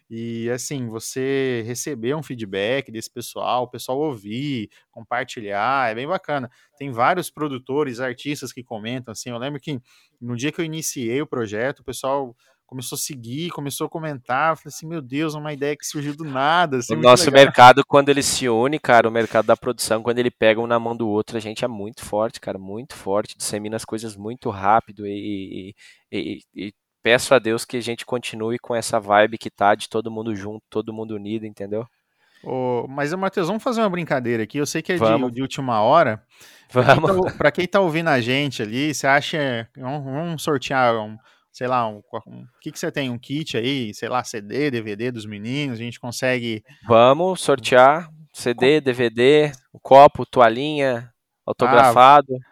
E 0.09 0.49
assim, 0.49 0.89
você 0.89 1.63
receber 1.67 2.15
um 2.15 2.23
feedback 2.23 2.91
desse 2.91 3.11
pessoal, 3.11 3.65
o 3.65 3.69
pessoal 3.69 3.99
ouvir, 3.99 4.71
compartilhar, 4.91 5.91
é 5.91 5.95
bem 5.95 6.09
bacana. 6.09 6.51
Tem 6.79 6.91
vários 6.91 7.29
produtores, 7.29 8.01
artistas 8.01 8.51
que 8.51 8.65
comentam 8.65 9.13
assim. 9.13 9.29
Eu 9.29 9.37
lembro 9.37 9.61
que 9.61 9.79
no 10.19 10.35
dia 10.35 10.51
que 10.51 10.59
eu 10.59 10.65
iniciei 10.65 11.21
o 11.21 11.27
projeto, 11.27 11.81
o 11.81 11.85
pessoal 11.85 12.35
começou 12.65 12.97
a 12.97 12.99
seguir, 12.99 13.51
começou 13.51 13.87
a 13.87 13.91
comentar, 13.91 14.57
falei 14.57 14.69
assim, 14.75 14.87
meu 14.87 15.03
Deus, 15.03 15.35
uma 15.35 15.53
ideia 15.53 15.77
que 15.77 15.87
surgiu 15.87 16.17
do 16.17 16.25
nada. 16.25 16.79
Assim, 16.79 16.95
o 16.95 16.99
nosso 16.99 17.27
legal. 17.27 17.45
mercado, 17.45 17.85
quando 17.87 18.09
ele 18.09 18.23
se 18.23 18.49
une, 18.49 18.79
cara, 18.79 19.07
o 19.07 19.13
mercado 19.13 19.45
da 19.45 19.57
produção, 19.57 20.03
quando 20.03 20.19
ele 20.19 20.31
pega 20.31 20.63
um 20.63 20.67
na 20.67 20.79
mão 20.79 20.97
do 20.97 21.07
outro, 21.07 21.37
a 21.37 21.41
gente 21.41 21.63
é 21.63 21.69
muito 21.69 22.03
forte, 22.07 22.41
cara, 22.41 22.59
muito 22.59 22.95
forte, 22.95 23.37
dissemina 23.37 23.77
as 23.77 23.85
coisas 23.85 24.17
muito 24.17 24.49
rápido 24.49 25.07
e, 25.07 25.75
e, 26.11 26.39
e, 26.57 26.67
e 26.67 26.75
peço 27.03 27.35
a 27.35 27.39
Deus 27.39 27.65
que 27.65 27.77
a 27.77 27.83
gente 27.83 28.05
continue 28.05 28.59
com 28.59 28.75
essa 28.75 28.99
vibe 28.99 29.39
que 29.39 29.51
tá 29.51 29.75
de 29.75 29.89
todo 29.89 30.11
mundo 30.11 30.35
junto, 30.35 30.63
todo 30.69 30.93
mundo 30.93 31.15
unido, 31.15 31.47
entendeu? 31.47 31.87
Oh, 32.43 32.87
mas, 32.89 33.13
Matheus, 33.15 33.49
vamos 33.49 33.63
fazer 33.63 33.81
uma 33.81 33.91
brincadeira 33.91 34.45
aqui. 34.45 34.59
Eu 34.59 34.67
sei 34.67 34.81
que 34.81 34.93
é 34.93 34.97
de, 34.97 35.31
de, 35.33 35.43
última 35.43 35.83
hora. 35.83 36.23
Vamos. 36.71 37.33
Para 37.33 37.33
quem, 37.33 37.39
tá, 37.39 37.53
quem 37.53 37.67
tá 37.67 37.81
ouvindo 37.81 38.09
a 38.09 38.21
gente 38.21 38.63
ali, 38.63 38.95
você 38.95 39.07
acha. 39.07 39.69
Vamos, 39.77 40.05
vamos 40.05 40.43
sortear 40.43 40.95
um, 40.97 41.19
sei 41.53 41.67
lá, 41.67 41.89
um, 41.89 42.01
um, 42.27 42.43
o 42.43 42.61
que, 42.61 42.71
que 42.71 42.79
você 42.79 42.93
tem? 42.93 43.11
Um 43.11 43.19
kit 43.19 43.57
aí, 43.57 43.93
sei 43.93 44.09
lá, 44.09 44.23
CD, 44.23 44.71
DVD 44.71 45.11
dos 45.11 45.27
meninos, 45.27 45.79
a 45.79 45.83
gente 45.83 45.99
consegue. 45.99 46.63
Vamos 46.87 47.41
sortear 47.41 48.09
CD, 48.33 48.81
DVD, 48.81 49.51
um 49.75 49.79
copo, 49.83 50.25
toalhinha, 50.25 51.13
autografado. 51.45 52.37
Ah, 52.37 52.48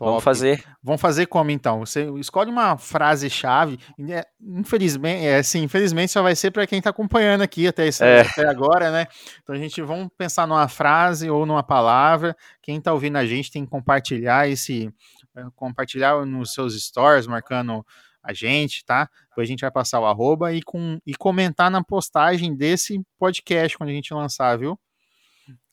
Top. 0.00 0.08
Vamos 0.08 0.24
fazer. 0.24 0.64
Vamos 0.82 1.00
fazer 1.02 1.26
como 1.26 1.50
então? 1.50 1.80
Você 1.80 2.10
escolhe 2.12 2.50
uma 2.50 2.78
frase-chave. 2.78 3.78
É, 4.08 4.26
infelizmente, 4.40 5.26
é, 5.26 5.36
assim, 5.36 5.62
infelizmente 5.62 6.10
só 6.10 6.22
vai 6.22 6.34
ser 6.34 6.50
para 6.50 6.66
quem 6.66 6.78
está 6.78 6.88
acompanhando 6.88 7.42
aqui 7.42 7.66
até, 7.66 7.86
esse, 7.86 8.02
é. 8.02 8.22
até 8.22 8.48
agora, 8.48 8.90
né? 8.90 9.06
Então 9.42 9.54
a 9.54 9.58
gente 9.58 9.82
vamos 9.82 10.08
pensar 10.16 10.46
numa 10.46 10.66
frase 10.68 11.28
ou 11.28 11.44
numa 11.44 11.62
palavra. 11.62 12.34
Quem 12.62 12.78
está 12.78 12.94
ouvindo 12.94 13.16
a 13.16 13.26
gente 13.26 13.50
tem 13.50 13.66
que 13.66 13.70
compartilhar 13.70 14.48
esse, 14.48 14.90
é, 15.36 15.44
compartilhar 15.54 16.24
nos 16.24 16.54
seus 16.54 16.82
stories, 16.82 17.26
marcando 17.26 17.84
a 18.22 18.32
gente, 18.32 18.82
tá? 18.82 19.06
Depois 19.28 19.46
a 19.46 19.50
gente 19.50 19.60
vai 19.60 19.70
passar 19.70 20.00
o 20.00 20.06
arroba 20.06 20.50
e, 20.54 20.62
com, 20.62 20.98
e 21.06 21.14
comentar 21.14 21.70
na 21.70 21.84
postagem 21.84 22.56
desse 22.56 22.98
podcast 23.18 23.76
quando 23.76 23.90
a 23.90 23.92
gente 23.92 24.14
lançar, 24.14 24.56
viu? 24.56 24.80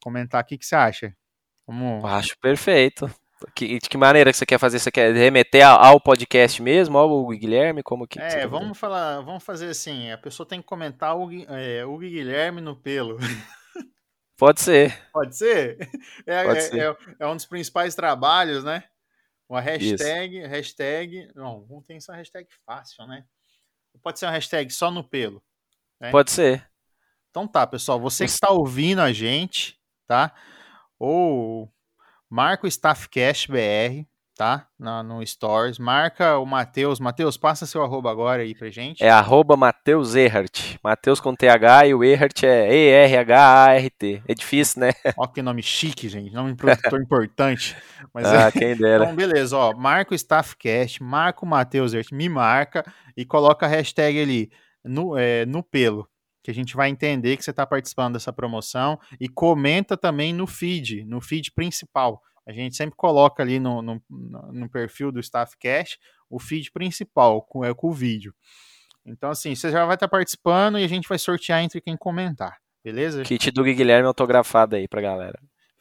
Comentar 0.03 0.43
o 0.43 0.45
que, 0.45 0.57
você 0.61 0.75
acha. 0.75 1.15
Vamos... 1.65 2.03
Acho 2.03 2.37
perfeito. 2.41 3.09
Que, 3.53 3.79
de 3.79 3.87
que 3.87 3.97
maneira 3.97 4.31
que 4.31 4.37
você 4.37 4.45
quer 4.45 4.57
fazer? 4.57 4.79
Você 4.79 4.91
quer 4.91 5.13
remeter 5.13 5.65
ao 5.65 5.99
podcast 6.01 6.61
mesmo, 6.61 6.97
ao 6.97 7.27
Guilherme? 7.27 7.83
Como 7.83 8.07
que 8.07 8.19
é, 8.19 8.47
vamos 8.47 8.77
falar, 8.77 9.21
vamos 9.21 9.43
fazer 9.43 9.69
assim. 9.69 10.11
A 10.11 10.17
pessoa 10.17 10.47
tem 10.47 10.59
que 10.59 10.67
comentar 10.67 11.15
o, 11.15 11.29
é, 11.53 11.85
o 11.85 11.97
Guilherme 11.99 12.61
no 12.61 12.75
pelo. 12.75 13.17
Pode 14.37 14.61
ser. 14.61 14.99
Pode 15.11 15.35
ser? 15.35 15.77
É, 16.25 16.43
Pode 16.43 16.57
é, 16.59 16.61
ser. 16.61 16.79
É, 16.79 16.97
é, 17.19 17.27
um 17.27 17.35
dos 17.35 17.45
principais 17.45 17.93
trabalhos, 17.95 18.63
né? 18.63 18.83
Uma 19.49 19.61
hashtag, 19.61 20.39
Isso. 20.39 20.47
hashtag. 20.47 21.31
Não, 21.35 21.65
não 21.69 21.81
tem 21.81 21.99
só 21.99 22.13
hashtag 22.13 22.47
fácil, 22.65 23.05
né? 23.07 23.23
Pode 24.01 24.19
ser 24.19 24.25
uma 24.25 24.31
hashtag 24.31 24.71
só 24.71 24.91
no 24.91 25.03
pelo. 25.03 25.43
Né? 25.99 26.11
Pode 26.11 26.31
ser. 26.31 26.67
Então 27.29 27.47
tá, 27.47 27.65
pessoal. 27.67 27.99
Você 27.99 28.25
que 28.25 28.31
está 28.31 28.49
ouvindo 28.49 28.99
a 28.99 29.11
gente, 29.11 29.79
tá? 30.07 30.33
Ou 30.99 31.71
marca 32.29 32.65
o 32.65 32.67
Staffcast 32.67 33.51
BR, 33.51 34.05
tá? 34.37 34.67
No, 34.79 35.03
no 35.03 35.25
Stories. 35.25 35.79
Marca 35.79 36.37
o 36.37 36.45
Matheus. 36.45 36.99
Matheus, 36.99 37.35
passa 37.35 37.65
seu 37.65 37.83
arroba 37.83 38.11
agora 38.11 38.43
aí 38.43 38.53
pra 38.53 38.69
gente. 38.69 39.03
É 39.03 39.09
arroba 39.09 39.57
Matheus 39.57 40.15
Erhart. 40.15 40.77
Matheus 40.83 41.19
com 41.19 41.35
TH 41.35 41.87
e 41.87 41.93
o 41.93 42.03
Erhart 42.03 42.43
é 42.43 42.73
E-R-H-A-R-T. 42.73 44.23
É 44.27 44.33
difícil, 44.33 44.81
né? 44.81 44.91
Ó, 45.17 45.27
que 45.27 45.41
nome 45.41 45.63
chique, 45.63 46.07
gente. 46.07 46.33
Nome 46.33 46.55
produtor 46.55 47.01
importante. 47.01 47.75
Mas, 48.13 48.27
ah, 48.27 48.47
é... 48.47 48.51
quem 48.51 48.75
dera. 48.75 49.05
Então, 49.05 49.15
beleza, 49.15 49.57
ó. 49.57 49.75
Marca 49.75 50.13
o 50.13 50.15
Staffcast, 50.15 51.01
marca 51.01 51.43
o 51.43 51.47
Matheus 51.47 51.93
Erhart, 51.93 52.11
me 52.11 52.29
marca 52.29 52.85
e 53.15 53.25
coloca 53.25 53.65
a 53.65 53.69
hashtag 53.69 54.21
ali 54.21 54.51
no, 54.85 55.17
é, 55.17 55.45
no 55.45 55.63
pelo 55.63 56.07
que 56.47 56.51
a 56.51 56.53
gente 56.53 56.77
vai 56.77 56.87
entender 56.87 57.35
que 57.35 57.43
você 57.43 57.51
está 57.51 57.67
participando 57.67 58.13
dessa 58.13 58.31
promoção 58.31 58.97
e 59.19 59.27
comenta 59.27 59.97
também 59.97 60.31
no 60.31 60.47
feed, 60.47 61.03
no 61.03 61.19
feed 61.19 61.51
principal. 61.51 62.21
A 62.47 62.53
gente 62.53 62.73
sempre 62.73 62.95
coloca 62.95 63.43
ali 63.43 63.59
no, 63.59 63.81
no, 63.81 64.01
no 64.09 64.69
perfil 64.69 65.11
do 65.11 65.19
Staff 65.19 65.57
Cash 65.59 65.97
o 66.29 66.39
feed 66.39 66.71
principal, 66.71 67.41
com, 67.41 67.65
é, 67.65 67.73
com 67.73 67.89
o 67.89 67.91
vídeo. 67.91 68.33
Então, 69.05 69.29
assim, 69.29 69.55
você 69.55 69.69
já 69.69 69.85
vai 69.85 69.97
estar 69.97 70.07
tá 70.07 70.11
participando 70.11 70.79
e 70.79 70.85
a 70.85 70.87
gente 70.87 71.09
vai 71.09 71.19
sortear 71.19 71.61
entre 71.61 71.81
quem 71.81 71.97
comentar, 71.97 72.55
beleza? 72.81 73.23
Kit 73.23 73.51
do 73.51 73.61
Guilherme 73.61 74.07
autografado 74.07 74.77
aí 74.77 74.87
pra 74.87 75.01
galera. 75.01 75.37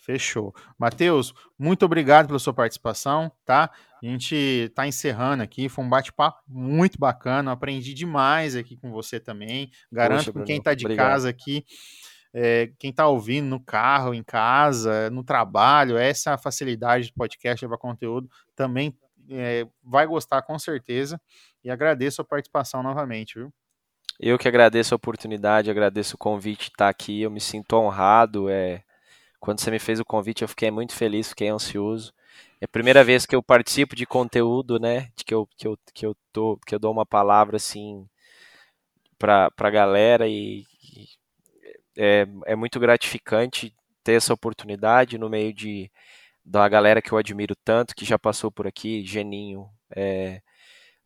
Fechou. 0.07 0.55
Matheus, 0.79 1.35
muito 1.59 1.85
obrigado 1.85 2.29
pela 2.29 2.39
sua 2.39 2.55
participação, 2.55 3.29
tá? 3.45 3.73
A 4.01 4.07
gente 4.07 4.37
está 4.37 4.87
encerrando 4.87 5.43
aqui, 5.43 5.69
foi 5.69 5.85
um 5.85 5.89
bate-papo 5.89 6.41
muito 6.47 6.97
bacana, 6.97 7.51
aprendi 7.51 7.93
demais 7.93 8.55
aqui 8.55 8.77
com 8.77 8.93
você 8.93 9.19
também. 9.19 9.69
Garanto 9.91 10.33
com 10.33 10.45
quem 10.45 10.59
está 10.59 10.75
de 10.75 10.85
obrigado. 10.85 11.09
casa 11.09 11.29
aqui, 11.29 11.65
é, 12.33 12.71
quem 12.79 12.91
está 12.91 13.09
ouvindo 13.09 13.47
no 13.47 13.59
carro, 13.59 14.15
em 14.15 14.23
casa, 14.23 15.11
no 15.11 15.25
trabalho, 15.25 15.99
essa 15.99 16.39
facilidade 16.39 17.07
de 17.07 17.13
podcast 17.13 17.65
levar 17.65 17.77
conteúdo 17.77 18.31
também 18.55 18.97
é, 19.29 19.67
vai 19.83 20.07
gostar 20.07 20.41
com 20.43 20.57
certeza. 20.57 21.21
E 21.65 21.69
agradeço 21.71 22.23
a 22.23 22.25
participação 22.25 22.81
novamente, 22.81 23.41
viu? 23.41 23.53
Eu 24.21 24.39
que 24.39 24.47
agradeço 24.47 24.95
a 24.95 24.97
oportunidade, 24.97 25.69
agradeço 25.69 26.15
o 26.15 26.19
convite 26.19 26.67
de 26.67 26.71
estar 26.71 26.89
aqui, 26.89 27.23
eu 27.23 27.31
me 27.31 27.41
sinto 27.41 27.75
honrado. 27.75 28.49
É, 28.49 28.85
quando 29.41 29.61
você 29.61 29.71
me 29.71 29.79
fez 29.79 30.01
o 30.01 30.05
convite, 30.05 30.43
eu 30.43 30.49
fiquei 30.49 30.71
muito 30.71 30.95
feliz, 30.95 31.29
fiquei 31.29 31.49
ansioso. 31.49 32.13
É 32.61 32.65
a 32.65 32.69
primeira 32.69 33.05
vez 33.05 33.27
que 33.27 33.37
eu 33.37 33.43
participo 33.43 33.95
de 33.97 34.07
conteúdo, 34.07 34.79
né? 34.79 35.11
De 35.17 35.25
que 35.25 35.35
eu, 35.35 35.49
que 35.57 35.67
eu, 35.67 35.79
que 35.95 36.07
eu, 36.07 36.17
tô, 36.33 36.59
que 36.67 36.75
eu 36.75 36.79
dou 36.79 36.93
uma 36.93 37.07
palavra 37.07 37.57
assim 37.57 38.09
para 39.19 39.51
a 39.59 39.71
galera 39.71 40.29
e, 40.29 40.65
e 40.83 41.09
é, 41.97 42.27
é 42.47 42.57
muito 42.57 42.79
gratificante 42.79 43.75
ter 44.05 44.13
essa 44.15 44.35
oportunidade 44.35 45.19
no 45.19 45.29
meio 45.29 45.53
de 45.53 45.91
da 46.45 46.69
galera 46.69 47.03
que 47.03 47.11
eu 47.11 47.19
admiro 47.19 47.57
tanto, 47.57 47.95
que 47.95 48.05
já 48.05 48.17
passou 48.17 48.53
por 48.53 48.69
aqui, 48.69 49.05
Geninho, 49.05 49.69
é, 49.91 50.41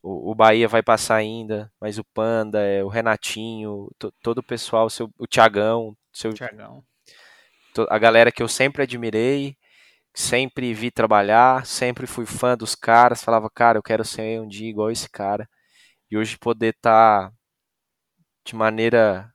o, 0.01 0.31
o, 0.31 0.35
Bahia 0.35 0.67
vai 0.67 0.83
passar 0.83 1.15
ainda, 1.15 1.71
mas 1.79 1.97
o 1.97 2.03
Panda, 2.03 2.61
é, 2.61 2.83
o 2.83 2.87
Renatinho, 2.87 3.89
to, 3.97 4.13
todo 4.21 4.37
o 4.37 4.43
pessoal, 4.43 4.87
seu, 4.87 5.11
o 5.17 5.25
Tiagão, 5.25 5.97
seu, 6.13 6.31
Thiagão. 6.31 6.83
A 7.89 7.97
galera 7.99 8.31
que 8.31 8.43
eu 8.43 8.47
sempre 8.47 8.83
admirei, 8.83 9.57
sempre 10.13 10.73
vi 10.73 10.91
trabalhar, 10.91 11.65
sempre 11.65 12.07
fui 12.07 12.25
fã 12.25 12.57
dos 12.57 12.75
caras, 12.75 13.23
falava, 13.23 13.49
cara, 13.49 13.77
eu 13.77 13.83
quero 13.83 14.05
ser 14.05 14.41
um 14.41 14.47
dia 14.47 14.69
igual 14.69 14.91
esse 14.91 15.09
cara. 15.09 15.49
E 16.09 16.17
hoje 16.17 16.37
poder 16.37 16.75
estar 16.75 17.29
tá 17.29 17.33
de 18.45 18.55
maneira 18.55 19.31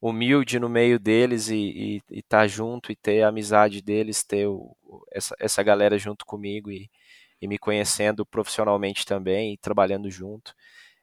humilde 0.00 0.58
no 0.60 0.68
meio 0.68 0.98
deles 0.98 1.48
e 1.48 2.02
estar 2.10 2.40
tá 2.40 2.46
junto 2.46 2.92
e 2.92 2.96
ter 2.96 3.22
a 3.22 3.28
amizade 3.28 3.82
deles, 3.82 4.22
ter 4.24 4.46
o, 4.46 4.76
essa, 5.12 5.34
essa 5.40 5.62
galera 5.62 5.98
junto 5.98 6.24
comigo 6.24 6.70
e, 6.70 6.90
e 7.40 7.48
me 7.48 7.58
conhecendo 7.58 8.24
profissionalmente 8.26 9.04
também, 9.06 9.54
e 9.54 9.58
trabalhando 9.58 10.10
junto. 10.10 10.54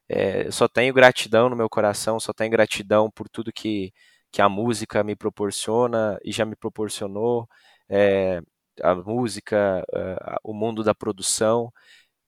É, 0.09 0.47
eu 0.47 0.51
só 0.51 0.67
tenho 0.67 0.93
gratidão 0.93 1.49
no 1.49 1.55
meu 1.55 1.69
coração, 1.69 2.19
só 2.19 2.33
tenho 2.33 2.51
gratidão 2.51 3.09
por 3.11 3.27
tudo 3.29 3.51
que, 3.53 3.93
que 4.35 4.41
a 4.41 4.49
música 4.49 5.01
me 5.01 5.15
proporciona 5.15 6.19
e 6.21 6.29
já 6.29 6.43
me 6.43 6.57
proporcionou. 6.57 7.47
É, 7.87 8.41
a 8.83 8.93
música, 8.93 9.81
uh, 9.93 10.35
o 10.43 10.53
mundo 10.53 10.83
da 10.83 10.93
produção. 10.93 11.71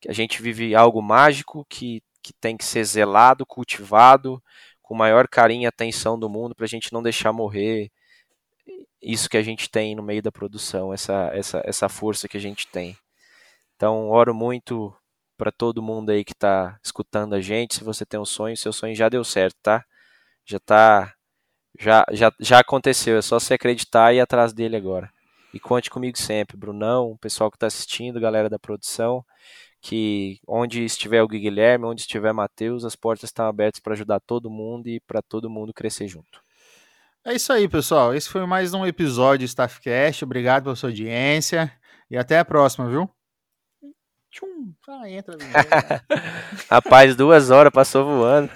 A 0.08 0.14
gente 0.14 0.42
vive 0.42 0.74
algo 0.74 1.02
mágico 1.02 1.66
que, 1.70 2.02
que 2.24 2.32
tem 2.32 2.56
que 2.56 2.64
ser 2.64 2.86
zelado, 2.86 3.46
cultivado, 3.46 4.42
com 4.82 4.94
o 4.94 4.98
maior 4.98 5.28
carinho 5.28 5.64
e 5.64 5.66
atenção 5.66 6.18
do 6.18 6.30
mundo, 6.30 6.56
para 6.56 6.64
a 6.64 6.70
gente 6.70 6.94
não 6.94 7.04
deixar 7.04 7.34
morrer 7.34 7.92
isso 9.02 9.30
que 9.30 9.36
a 9.36 9.44
gente 9.44 9.70
tem 9.70 9.94
no 9.94 10.02
meio 10.02 10.22
da 10.22 10.32
produção, 10.32 10.94
essa, 10.94 11.30
essa, 11.34 11.62
essa 11.66 11.90
força 11.90 12.30
que 12.30 12.38
a 12.38 12.40
gente 12.40 12.68
tem. 12.68 12.96
Então, 13.76 14.08
oro 14.08 14.34
muito 14.34 14.96
para 15.36 15.52
todo 15.52 15.84
mundo 15.84 16.12
aí 16.12 16.24
que 16.24 16.32
está 16.32 16.80
escutando 16.82 17.36
a 17.36 17.42
gente. 17.42 17.76
Se 17.76 17.84
você 17.84 18.06
tem 18.06 18.18
um 18.18 18.26
sonho, 18.26 18.56
seu 18.56 18.72
sonho 18.72 18.96
já 18.96 19.10
deu 19.10 19.26
certo, 19.26 19.58
tá? 19.62 19.84
Já 20.46 20.58
tá. 20.58 21.17
Já, 21.80 22.06
já, 22.12 22.32
já 22.40 22.60
aconteceu, 22.60 23.18
é 23.18 23.22
só 23.22 23.40
você 23.40 23.54
acreditar 23.54 24.14
e 24.14 24.18
ir 24.18 24.20
atrás 24.20 24.52
dele 24.52 24.76
agora. 24.76 25.12
E 25.54 25.60
conte 25.60 25.90
comigo 25.90 26.18
sempre, 26.18 26.58
Brunão, 26.58 27.12
o 27.12 27.18
pessoal 27.18 27.50
que 27.50 27.58
está 27.58 27.68
assistindo, 27.68 28.20
galera 28.20 28.50
da 28.50 28.60
produção, 28.60 29.24
que 29.82 30.40
onde 30.48 30.84
estiver 30.84 31.22
o 31.22 31.28
Guilherme, 31.28 31.86
onde 31.86 32.02
estiver 32.02 32.34
Matheus, 32.34 32.84
as 32.84 32.96
portas 32.96 33.30
estão 33.30 33.46
abertas 33.46 33.80
para 33.80 33.94
ajudar 33.94 34.20
todo 34.20 34.50
mundo 34.50 34.88
e 34.88 35.00
para 35.00 35.22
todo 35.22 35.50
mundo 35.50 35.74
crescer 35.74 36.08
junto. 36.08 36.42
É 37.24 37.34
isso 37.34 37.52
aí, 37.52 37.68
pessoal. 37.68 38.16
Esse 38.16 38.30
foi 38.30 38.46
mais 38.46 38.74
um 38.74 38.86
episódio 38.86 39.46
do 39.46 39.50
Staffcast. 39.50 40.24
Obrigado 40.24 40.64
pela 40.64 40.76
sua 40.76 40.90
audiência 40.90 41.72
e 42.10 42.18
até 42.18 42.40
a 42.40 42.46
próxima, 42.46 42.90
viu? 42.90 43.10
Tchum, 44.32 44.74
ah, 44.88 45.10
entra. 45.10 45.36
Rapaz, 46.70 47.16
duas 47.16 47.50
horas 47.50 47.72
passou 47.72 48.06
voando. 48.06 48.52